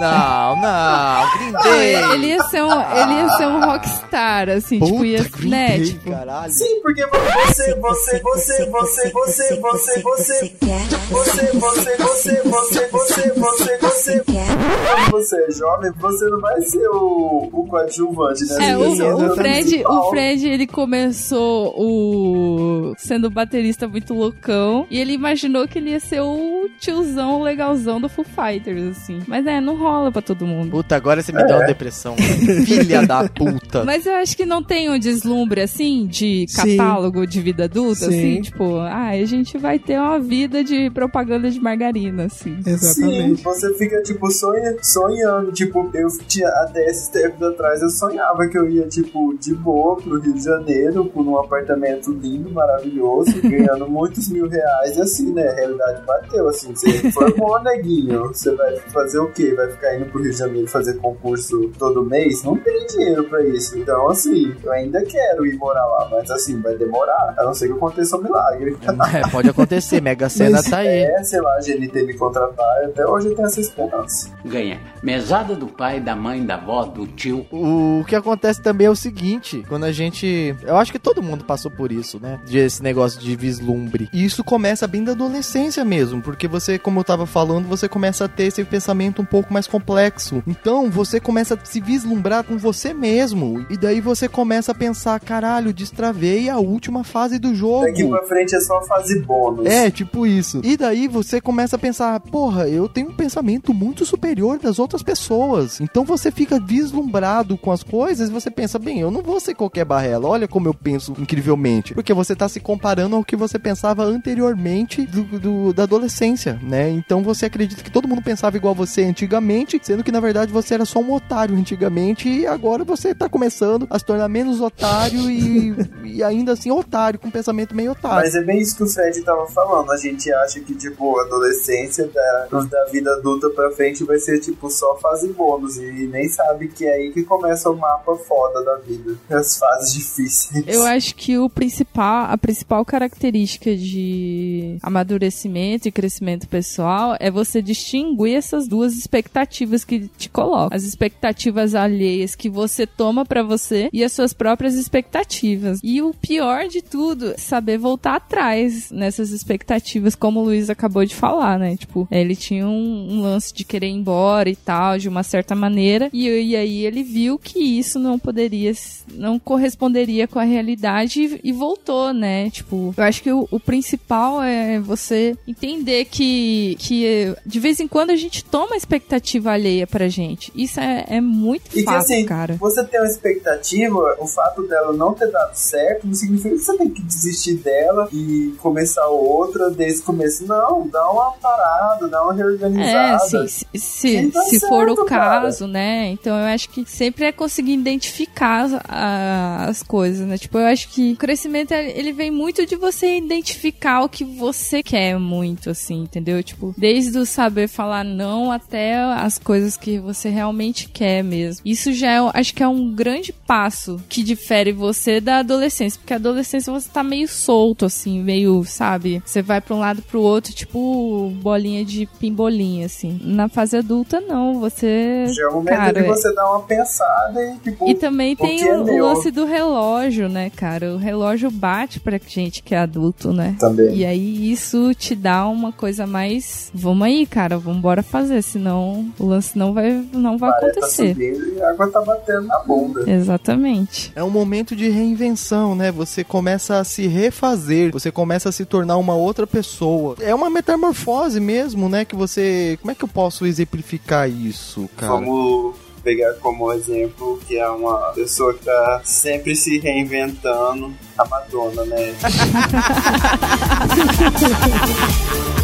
Não, 0.00 0.56
não, 0.60 1.38
Green 1.38 1.52
Day. 1.52 1.94
ele 2.14 2.26
ia 2.28 2.42
ser 2.44 2.62
um, 2.62 2.70
ele 2.72 3.12
ia 3.14 3.28
ser 3.36 3.46
um 3.46 3.60
rockstar, 3.64 4.48
assim, 4.48 4.78
Puta, 4.78 4.92
tipo, 4.92 5.04
ia, 5.04 5.22
Green 5.24 5.50
né, 5.50 5.68
Day, 5.78 5.84
tipo, 5.86 6.10
caralho. 6.10 6.52
Sim, 6.52 6.80
porque 6.82 7.06
você, 7.06 7.74
você, 7.74 8.20
você, 8.20 8.49
você, 8.66 8.66
você, 8.66 9.10
você, 9.10 9.56
você, 9.56 10.00
você 10.02 10.48
quer. 10.48 10.88
Você, 11.10 11.46
você, 11.52 11.96
você, 11.96 12.42
você, 12.42 12.88
você, 12.88 13.32
você, 13.32 13.78
você 13.78 14.20
quer. 14.20 14.46
Quando 14.94 15.10
você 15.10 15.36
é 15.36 15.50
jovem, 15.50 15.92
você 15.98 16.24
não 16.26 16.40
vai 16.40 16.60
ser 16.62 16.88
o, 16.88 17.48
o 17.52 17.66
coadjuvante, 17.66 18.44
né? 18.46 18.70
É, 18.70 18.78
o, 18.78 19.32
o, 19.32 19.34
Fred, 19.34 19.84
o 19.84 20.10
Fred, 20.10 20.48
ele 20.48 20.66
começou 20.66 21.74
o 21.76 22.94
sendo 22.96 23.30
baterista 23.30 23.88
muito 23.88 24.14
loucão 24.14 24.86
e 24.90 25.00
ele 25.00 25.12
imaginou 25.12 25.66
que 25.66 25.78
ele 25.78 25.90
ia 25.90 26.00
ser 26.00 26.20
o 26.20 26.68
tiozão 26.78 27.42
legalzão 27.42 28.00
do 28.00 28.08
Foo 28.08 28.24
Fighters, 28.24 28.96
assim. 28.96 29.20
Mas 29.26 29.46
é, 29.46 29.60
não 29.60 29.76
rola 29.76 30.10
pra 30.12 30.22
todo 30.22 30.46
mundo. 30.46 30.70
Puta, 30.70 30.96
agora 30.96 31.22
você 31.22 31.32
me 31.32 31.42
é. 31.42 31.46
dá 31.46 31.56
uma 31.56 31.66
depressão. 31.66 32.16
Filha 32.64 33.06
da 33.06 33.28
puta. 33.28 33.84
Mas 33.84 34.06
eu 34.06 34.14
acho 34.14 34.36
que 34.36 34.46
não 34.46 34.62
tem 34.62 34.90
um 34.90 34.98
deslumbre, 34.98 35.60
assim, 35.60 36.06
de 36.06 36.46
catálogo 36.54 37.20
Sim. 37.20 37.26
de 37.26 37.40
vida 37.40 37.64
adulta, 37.64 38.06
Sim. 38.06 38.06
assim 38.06 38.39
tipo, 38.40 38.76
ah, 38.78 39.08
a 39.08 39.24
gente 39.24 39.56
vai 39.58 39.78
ter 39.78 39.98
uma 39.98 40.18
vida 40.18 40.62
de 40.62 40.90
propaganda 40.90 41.50
de 41.50 41.60
margarina, 41.60 42.24
assim. 42.24 42.60
Sim, 42.62 43.34
você 43.34 43.74
fica, 43.74 44.02
tipo, 44.02 44.30
sonha, 44.30 44.76
sonhando. 44.82 45.52
Tipo, 45.52 45.90
eu 45.94 46.08
tinha 46.26 46.48
até 46.48 46.86
esses 46.86 47.08
tempos 47.08 47.42
atrás, 47.42 47.82
eu 47.82 47.90
sonhava 47.90 48.46
que 48.48 48.58
eu 48.58 48.68
ia, 48.68 48.86
tipo, 48.88 49.34
de 49.38 49.54
boa 49.54 49.96
pro 49.96 50.20
Rio 50.20 50.34
de 50.34 50.42
Janeiro, 50.42 51.04
por 51.06 51.26
um 51.26 51.38
apartamento 51.38 52.12
lindo, 52.12 52.50
maravilhoso, 52.50 53.30
ganhando 53.42 53.88
muitos 53.88 54.28
mil 54.28 54.48
reais. 54.48 54.96
E 54.96 55.00
assim, 55.00 55.32
né? 55.32 55.48
A 55.48 55.54
realidade 55.54 56.02
bateu, 56.06 56.48
assim. 56.48 56.74
Você 56.74 57.10
formou, 57.12 57.62
neguinho. 57.62 58.28
Você 58.28 58.54
vai 58.54 58.76
fazer 58.76 59.18
o 59.18 59.30
quê? 59.32 59.54
Vai 59.54 59.70
ficar 59.70 59.96
indo 59.96 60.06
pro 60.06 60.22
Rio 60.22 60.30
de 60.30 60.38
Janeiro 60.38 60.68
fazer 60.68 60.94
concurso 60.98 61.70
todo 61.78 62.04
mês? 62.04 62.42
Não 62.42 62.56
tem 62.56 62.86
dinheiro 62.86 63.24
pra 63.24 63.42
isso. 63.44 63.78
Então, 63.78 64.08
assim, 64.08 64.54
eu 64.62 64.72
ainda 64.72 65.02
quero 65.02 65.46
ir 65.46 65.56
morar 65.56 65.84
lá, 65.84 66.08
mas 66.10 66.30
assim, 66.30 66.60
vai 66.60 66.76
demorar. 66.76 67.34
A 67.38 67.44
não 67.44 67.54
ser 67.54 67.68
que 67.68 67.74
aconteça 67.74 68.16
um 68.16 68.22
milagre. 68.30 68.76
É, 69.12 69.28
pode 69.28 69.48
acontecer, 69.48 70.00
Mega 70.00 70.28
Sena 70.28 70.62
tá 70.62 70.78
aí. 70.78 70.86
É, 70.86 71.22
sei 71.24 71.40
lá, 71.40 71.56
a 71.56 71.60
GNT 71.60 72.02
me 72.04 72.14
contratar, 72.16 72.84
até 72.84 73.04
hoje 73.04 73.28
eu 73.28 73.34
tenho 73.34 73.46
essa 73.46 73.60
esperança. 73.60 74.30
Ganha 74.44 74.78
mesada 75.02 75.54
do 75.54 75.66
pai, 75.66 76.00
da 76.00 76.14
mãe, 76.14 76.44
da 76.44 76.54
avó, 76.54 76.84
do 76.84 77.06
tio. 77.06 77.46
O 77.50 78.04
que 78.06 78.14
acontece 78.14 78.62
também 78.62 78.86
é 78.86 78.90
o 78.90 78.96
seguinte, 78.96 79.64
quando 79.68 79.84
a 79.84 79.92
gente. 79.92 80.54
Eu 80.62 80.76
acho 80.76 80.92
que 80.92 80.98
todo 80.98 81.22
mundo 81.22 81.44
passou 81.44 81.70
por 81.70 81.90
isso, 81.90 82.20
né? 82.20 82.40
De 82.44 82.58
esse 82.58 82.82
negócio 82.82 83.20
de 83.20 83.34
vislumbre. 83.34 84.08
E 84.12 84.24
isso 84.24 84.44
começa 84.44 84.86
bem 84.86 85.02
da 85.02 85.12
adolescência 85.12 85.84
mesmo, 85.84 86.20
porque 86.20 86.46
você, 86.46 86.78
como 86.78 87.00
eu 87.00 87.04
tava 87.04 87.26
falando, 87.26 87.66
você 87.66 87.88
começa 87.88 88.24
a 88.24 88.28
ter 88.28 88.44
esse 88.44 88.62
pensamento 88.64 89.22
um 89.22 89.24
pouco 89.24 89.52
mais 89.52 89.66
complexo. 89.66 90.42
Então 90.46 90.90
você 90.90 91.18
começa 91.18 91.54
a 91.54 91.64
se 91.64 91.80
vislumbrar 91.80 92.44
com 92.44 92.58
você 92.58 92.92
mesmo. 92.92 93.64
E 93.70 93.76
daí 93.76 94.00
você 94.00 94.28
começa 94.28 94.72
a 94.72 94.74
pensar: 94.74 95.18
caralho, 95.20 95.72
destravei 95.72 96.48
a 96.48 96.58
última 96.58 97.04
fase 97.04 97.38
do 97.38 97.54
jogo. 97.54 97.86
Daqui 97.86 98.04
pra 98.20 98.28
frente 98.28 98.54
é 98.54 98.60
só 98.60 98.80
fase 98.82 99.18
bônus. 99.20 99.66
É, 99.66 99.90
tipo 99.90 100.26
isso. 100.26 100.60
E 100.64 100.76
daí 100.76 101.08
você 101.08 101.40
começa 101.40 101.76
a 101.76 101.78
pensar, 101.78 102.18
porra, 102.20 102.68
eu 102.68 102.88
tenho 102.88 103.08
um 103.10 103.14
pensamento 103.14 103.72
muito 103.74 104.04
superior 104.04 104.58
das 104.58 104.78
outras 104.78 105.02
pessoas. 105.02 105.80
Então 105.80 106.04
você 106.04 106.30
fica 106.30 106.58
vislumbrado 106.60 107.56
com 107.56 107.72
as 107.72 107.82
coisas 107.82 108.28
e 108.28 108.32
você 108.32 108.50
pensa, 108.50 108.78
bem, 108.78 109.00
eu 109.00 109.10
não 109.10 109.22
vou 109.22 109.40
ser 109.40 109.54
qualquer 109.54 109.84
barrela. 109.84 110.28
Olha 110.28 110.48
como 110.48 110.68
eu 110.68 110.74
penso 110.74 111.12
incrivelmente. 111.18 111.94
Porque 111.94 112.12
você 112.14 112.34
tá 112.36 112.48
se 112.48 112.60
comparando 112.60 113.16
ao 113.16 113.24
que 113.24 113.36
você 113.36 113.58
pensava 113.58 114.04
anteriormente 114.04 115.06
do, 115.06 115.22
do- 115.38 115.72
da 115.72 115.84
adolescência, 115.84 116.58
né? 116.62 116.90
Então 116.90 117.22
você 117.22 117.46
acredita 117.46 117.82
que 117.82 117.90
todo 117.90 118.08
mundo 118.08 118.22
pensava 118.22 118.56
igual 118.56 118.74
você 118.74 119.02
antigamente, 119.04 119.78
sendo 119.82 120.02
que 120.04 120.12
na 120.12 120.20
verdade 120.20 120.52
você 120.52 120.74
era 120.74 120.84
só 120.84 120.98
um 121.00 121.12
otário 121.12 121.56
antigamente 121.56 122.28
e 122.28 122.46
agora 122.46 122.84
você 122.84 123.14
tá 123.14 123.28
começando 123.28 123.86
a 123.90 123.98
se 123.98 124.04
tornar 124.04 124.28
menos 124.28 124.60
otário 124.60 125.30
e, 125.30 125.74
e 126.04 126.22
ainda 126.22 126.52
assim 126.52 126.70
otário, 126.70 127.18
com 127.18 127.28
um 127.28 127.30
pensamento 127.30 127.74
meio 127.74 127.92
otário. 127.92 128.09
Mas 128.14 128.34
é 128.34 128.42
bem 128.42 128.58
isso 128.58 128.76
que 128.76 128.82
o 128.82 128.86
Fred 128.86 129.22
tava 129.22 129.46
falando. 129.46 129.90
A 129.90 129.96
gente 129.96 130.32
acha 130.32 130.60
que, 130.60 130.74
tipo, 130.74 131.18
a 131.18 131.24
adolescência 131.24 132.08
da, 132.08 132.62
da 132.62 132.84
vida 132.86 133.12
adulta 133.12 133.50
pra 133.50 133.70
frente 133.70 134.04
vai 134.04 134.18
ser, 134.18 134.38
tipo, 134.40 134.70
só 134.70 134.96
fase 134.98 135.28
bônus. 135.32 135.76
E 135.76 136.08
nem 136.08 136.28
sabe 136.28 136.68
que 136.68 136.86
é 136.86 136.94
aí 136.94 137.12
que 137.12 137.22
começa 137.22 137.70
o 137.70 137.76
mapa 137.76 138.16
foda 138.16 138.64
da 138.64 138.76
vida. 138.76 139.16
As 139.30 139.58
fases 139.58 139.92
difíceis. 139.92 140.64
Eu 140.66 140.82
acho 140.84 141.14
que 141.14 141.38
o 141.38 141.48
principal, 141.48 142.26
a 142.30 142.38
principal 142.38 142.84
característica 142.84 143.74
de 143.76 144.78
amadurecimento 144.82 145.88
e 145.88 145.92
crescimento 145.92 146.48
pessoal 146.48 147.16
é 147.18 147.30
você 147.30 147.62
distinguir 147.62 148.36
essas 148.36 148.66
duas 148.66 148.94
expectativas 148.94 149.84
que 149.84 150.08
te 150.18 150.28
colocam. 150.28 150.76
As 150.76 150.84
expectativas 150.84 151.74
alheias 151.74 152.34
que 152.34 152.48
você 152.48 152.86
toma 152.86 153.24
pra 153.24 153.42
você 153.42 153.88
e 153.92 154.02
as 154.04 154.12
suas 154.12 154.32
próprias 154.32 154.74
expectativas. 154.74 155.80
E 155.82 156.02
o 156.02 156.12
pior 156.14 156.66
de 156.66 156.82
tudo, 156.82 157.32
é 157.32 157.36
saber 157.36 157.78
voltar 157.78 157.99
atrás 158.08 158.90
nessas 158.90 159.30
expectativas, 159.30 160.14
como 160.14 160.40
o 160.40 160.44
Luiz 160.44 160.70
acabou 160.70 161.04
de 161.04 161.14
falar, 161.14 161.58
né? 161.58 161.76
Tipo, 161.76 162.06
ele 162.10 162.34
tinha 162.36 162.66
um, 162.66 163.08
um 163.12 163.22
lance 163.22 163.52
de 163.52 163.64
querer 163.64 163.88
ir 163.88 163.92
embora 163.92 164.48
e 164.48 164.56
tal, 164.56 164.98
de 164.98 165.08
uma 165.08 165.22
certa 165.22 165.54
maneira, 165.54 166.08
e, 166.12 166.28
e 166.28 166.56
aí 166.56 166.84
ele 166.86 167.02
viu 167.02 167.38
que 167.38 167.58
isso 167.58 167.98
não 167.98 168.18
poderia, 168.18 168.72
não 169.14 169.38
corresponderia 169.38 170.26
com 170.26 170.38
a 170.38 170.44
realidade 170.44 171.22
e, 171.22 171.50
e 171.50 171.52
voltou, 171.52 172.12
né? 172.12 172.50
Tipo, 172.50 172.94
eu 172.96 173.04
acho 173.04 173.22
que 173.22 173.32
o, 173.32 173.46
o 173.50 173.60
principal 173.60 174.42
é 174.42 174.78
você 174.78 175.36
entender 175.46 176.06
que, 176.06 176.76
que 176.78 177.34
de 177.44 177.60
vez 177.60 177.80
em 177.80 177.88
quando 177.88 178.10
a 178.10 178.16
gente 178.16 178.44
toma 178.44 178.76
expectativa 178.76 179.52
alheia 179.52 179.86
pra 179.86 180.08
gente. 180.08 180.52
Isso 180.54 180.80
é, 180.80 181.04
é 181.08 181.20
muito 181.20 181.66
E 181.68 181.80
que 181.80 181.82
fácil, 181.82 182.14
assim, 182.14 182.26
cara. 182.26 182.54
você 182.54 182.84
tem 182.84 183.00
uma 183.00 183.08
expectativa, 183.08 184.16
o 184.18 184.26
fato 184.26 184.66
dela 184.66 184.92
não 184.92 185.14
ter 185.14 185.30
dado 185.30 185.54
certo 185.54 186.06
não 186.06 186.14
significa 186.14 186.50
que 186.50 186.58
você 186.62 186.76
tem 186.76 186.90
que 186.90 187.02
desistir 187.02 187.54
dela 187.54 187.89
e 188.12 188.54
começar 188.58 189.06
outra 189.06 189.70
desde 189.70 190.00
o 190.00 190.04
começo. 190.04 190.46
Não, 190.46 190.86
dá 190.88 191.10
uma 191.10 191.32
parada, 191.32 192.08
dá 192.08 192.22
uma 192.22 192.32
É, 192.32 192.36
reorganizada. 192.36 193.48
se, 193.48 193.66
se, 193.74 194.30
tá 194.30 194.42
se 194.42 194.60
for 194.60 194.88
o 194.88 195.04
cara. 195.04 195.40
caso, 195.42 195.66
né? 195.66 196.08
Então 196.08 196.36
eu 196.36 196.46
acho 196.46 196.68
que 196.68 196.84
sempre 196.88 197.24
é 197.24 197.32
conseguir 197.32 197.74
identificar 197.74 198.62
as, 198.64 198.74
a- 198.88 199.64
as 199.68 199.82
coisas, 199.82 200.26
né? 200.26 200.36
Tipo, 200.38 200.58
eu 200.58 200.66
acho 200.66 200.88
que 200.88 201.12
o 201.12 201.16
crescimento, 201.16 201.72
ele 201.72 201.90
ele 202.00 202.12
vem 202.12 202.30
muito 202.30 202.64
de 202.66 202.76
você 202.76 203.18
identificar 203.18 204.02
o 204.02 204.08
que 204.08 204.24
você 204.24 204.82
quer 204.82 205.18
muito, 205.18 205.70
assim, 205.70 206.02
entendeu? 206.02 206.42
Tipo, 206.42 206.74
desde 206.76 207.16
o 207.18 207.26
saber 207.26 207.68
falar 207.68 208.04
não 208.04 208.50
até 208.50 208.94
as 208.96 209.38
coisas 209.38 209.76
que 209.76 209.98
você 209.98 210.28
realmente 210.28 210.88
quer 210.88 211.22
mesmo. 211.22 211.62
Isso 211.64 211.92
já 211.92 212.10
é, 212.12 212.30
acho 212.34 212.54
que 212.54 212.62
é 212.62 212.68
um 212.68 212.92
grande 212.94 213.32
passo 213.32 214.00
que 214.08 214.22
difere 214.22 214.72
você 214.72 215.20
da 215.20 215.38
adolescência, 215.38 215.98
porque 216.00 216.12
a 216.12 216.16
adolescência 216.16 216.72
você 216.72 216.88
tá 216.88 217.02
meio 217.04 217.28
solto, 217.28 217.79
assim, 217.86 218.22
meio, 218.22 218.64
sabe? 218.64 219.22
Você 219.24 219.42
vai 219.42 219.60
pra 219.60 219.74
um 219.74 219.80
lado 219.80 220.02
pro 220.02 220.20
outro, 220.20 220.52
tipo 220.52 221.30
bolinha 221.40 221.84
de 221.84 222.06
pimbolinha, 222.18 222.86
assim. 222.86 223.20
Na 223.22 223.48
fase 223.48 223.76
adulta, 223.76 224.20
não, 224.20 224.60
você. 224.60 225.26
Já 225.28 225.44
é 225.44 225.46
o 225.48 225.54
momento 225.54 225.76
cara, 225.76 226.02
de 226.02 226.08
você 226.08 226.34
dar 226.34 226.50
uma 226.50 226.62
pensada 226.62 227.42
e 227.42 227.56
tipo. 227.58 227.88
e 227.88 227.94
também 227.94 228.34
o 228.34 228.36
tem 228.36 228.58
que 228.58 228.68
é 228.68 228.76
o, 228.76 228.82
o 228.84 229.02
lance 229.02 229.30
do 229.30 229.44
relógio, 229.44 230.28
né, 230.28 230.50
cara? 230.50 230.94
O 230.94 230.96
relógio 230.96 231.50
bate 231.50 232.00
pra 232.00 232.18
gente 232.26 232.62
que 232.62 232.74
é 232.74 232.78
adulto, 232.78 233.32
né? 233.32 233.56
Também. 233.58 233.94
E 233.96 234.04
aí 234.04 234.52
isso 234.52 234.94
te 234.94 235.14
dá 235.14 235.46
uma 235.46 235.72
coisa 235.72 236.06
mais. 236.06 236.70
Vamos 236.74 237.06
aí, 237.06 237.26
cara, 237.26 237.58
vamos 237.58 237.78
embora 237.78 238.02
fazer, 238.02 238.42
senão 238.42 239.10
o 239.18 239.26
lance 239.26 239.56
não 239.56 239.72
vai, 239.72 240.04
não 240.12 240.36
vai 240.38 240.50
tá 240.50 240.56
acontecer. 240.58 241.14
subindo 241.14 241.56
e 241.56 241.62
a 241.62 241.70
água 241.70 241.88
tá 241.88 242.00
batendo 242.00 242.46
na 242.46 242.58
bunda. 242.60 243.10
Exatamente. 243.10 244.12
É 244.14 244.22
um 244.22 244.30
momento 244.30 244.74
de 244.76 244.88
reinvenção, 244.88 245.74
né? 245.74 245.90
Você 245.90 246.24
começa 246.24 246.78
a 246.78 246.84
se 246.84 247.06
refazer, 247.06 247.59
você 247.92 248.10
começa 248.10 248.48
a 248.48 248.52
se 248.52 248.64
tornar 248.64 248.96
uma 248.96 249.14
outra 249.14 249.46
pessoa. 249.46 250.16
É 250.20 250.34
uma 250.34 250.50
metamorfose 250.50 251.40
mesmo, 251.40 251.88
né? 251.88 252.04
Que 252.04 252.16
você. 252.16 252.78
Como 252.80 252.90
é 252.90 252.94
que 252.94 253.04
eu 253.04 253.08
posso 253.08 253.46
exemplificar 253.46 254.28
isso, 254.28 254.88
cara? 254.96 255.12
Vamos 255.12 255.74
pegar 256.02 256.32
como 256.34 256.72
exemplo 256.72 257.38
que 257.46 257.58
é 257.58 257.68
uma 257.68 258.12
pessoa 258.12 258.54
que 258.54 258.64
tá 258.64 259.00
sempre 259.04 259.54
se 259.54 259.78
reinventando, 259.78 260.92
a 261.16 261.24
Madonna, 261.26 261.84
né? 261.84 262.14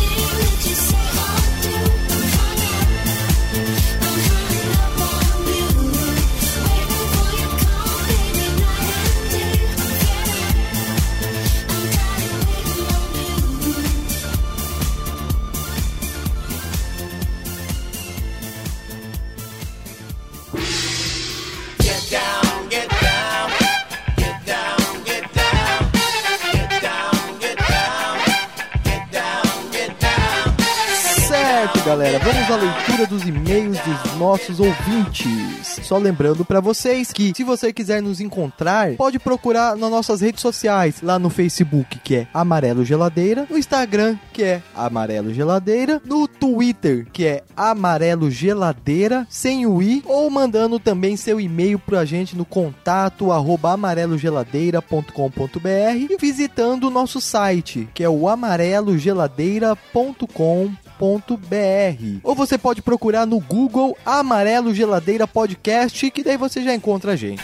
Certo, 31.66 31.82
galera, 31.84 32.18
vamos 32.20 32.48
à 32.48 32.56
leitura 32.56 33.06
dos 33.08 33.26
e-mails 33.26 33.76
dos 33.80 34.14
nossos 34.14 34.60
ouvintes. 34.60 35.80
Só 35.82 35.98
lembrando 35.98 36.44
pra 36.44 36.60
vocês 36.60 37.12
que 37.12 37.32
se 37.34 37.42
você 37.42 37.72
quiser 37.72 38.00
nos 38.00 38.20
encontrar, 38.20 38.92
pode 38.92 39.18
procurar 39.18 39.76
nas 39.76 39.90
nossas 39.90 40.20
redes 40.20 40.42
sociais, 40.42 41.02
lá 41.02 41.18
no 41.18 41.28
Facebook, 41.28 41.98
que 41.98 42.14
é 42.14 42.28
Amarelo 42.32 42.84
Geladeira, 42.84 43.48
no 43.50 43.58
Instagram, 43.58 44.16
que 44.32 44.44
é 44.44 44.62
Amarelo 44.76 45.34
Geladeira, 45.34 46.00
no 46.04 46.28
Twitter, 46.28 47.04
que 47.12 47.26
é 47.26 47.42
Amarelo 47.56 48.30
Geladeira, 48.30 49.26
sem 49.28 49.66
o 49.66 49.82
i, 49.82 50.04
ou 50.06 50.30
mandando 50.30 50.78
também 50.78 51.16
seu 51.16 51.40
e-mail 51.40 51.80
pra 51.80 52.04
gente 52.04 52.36
no 52.36 52.44
contato 52.44 53.32
amarelogeladeira.com.br 53.32 56.10
e 56.10 56.16
visitando 56.20 56.84
o 56.84 56.90
nosso 56.90 57.20
site, 57.20 57.88
que 57.92 58.04
é 58.04 58.08
o 58.08 58.28
amarelogeladeira.com.br 58.28 60.85
Ou 62.22 62.34
você 62.34 62.56
pode 62.58 62.82
procurar 62.82 63.26
no 63.26 63.38
Google 63.40 63.96
Amarelo 64.04 64.74
Geladeira 64.74 65.26
Podcast, 65.26 66.10
que 66.10 66.22
daí 66.22 66.36
você 66.36 66.62
já 66.62 66.74
encontra 66.74 67.12
a 67.12 67.16
gente. 67.16 67.42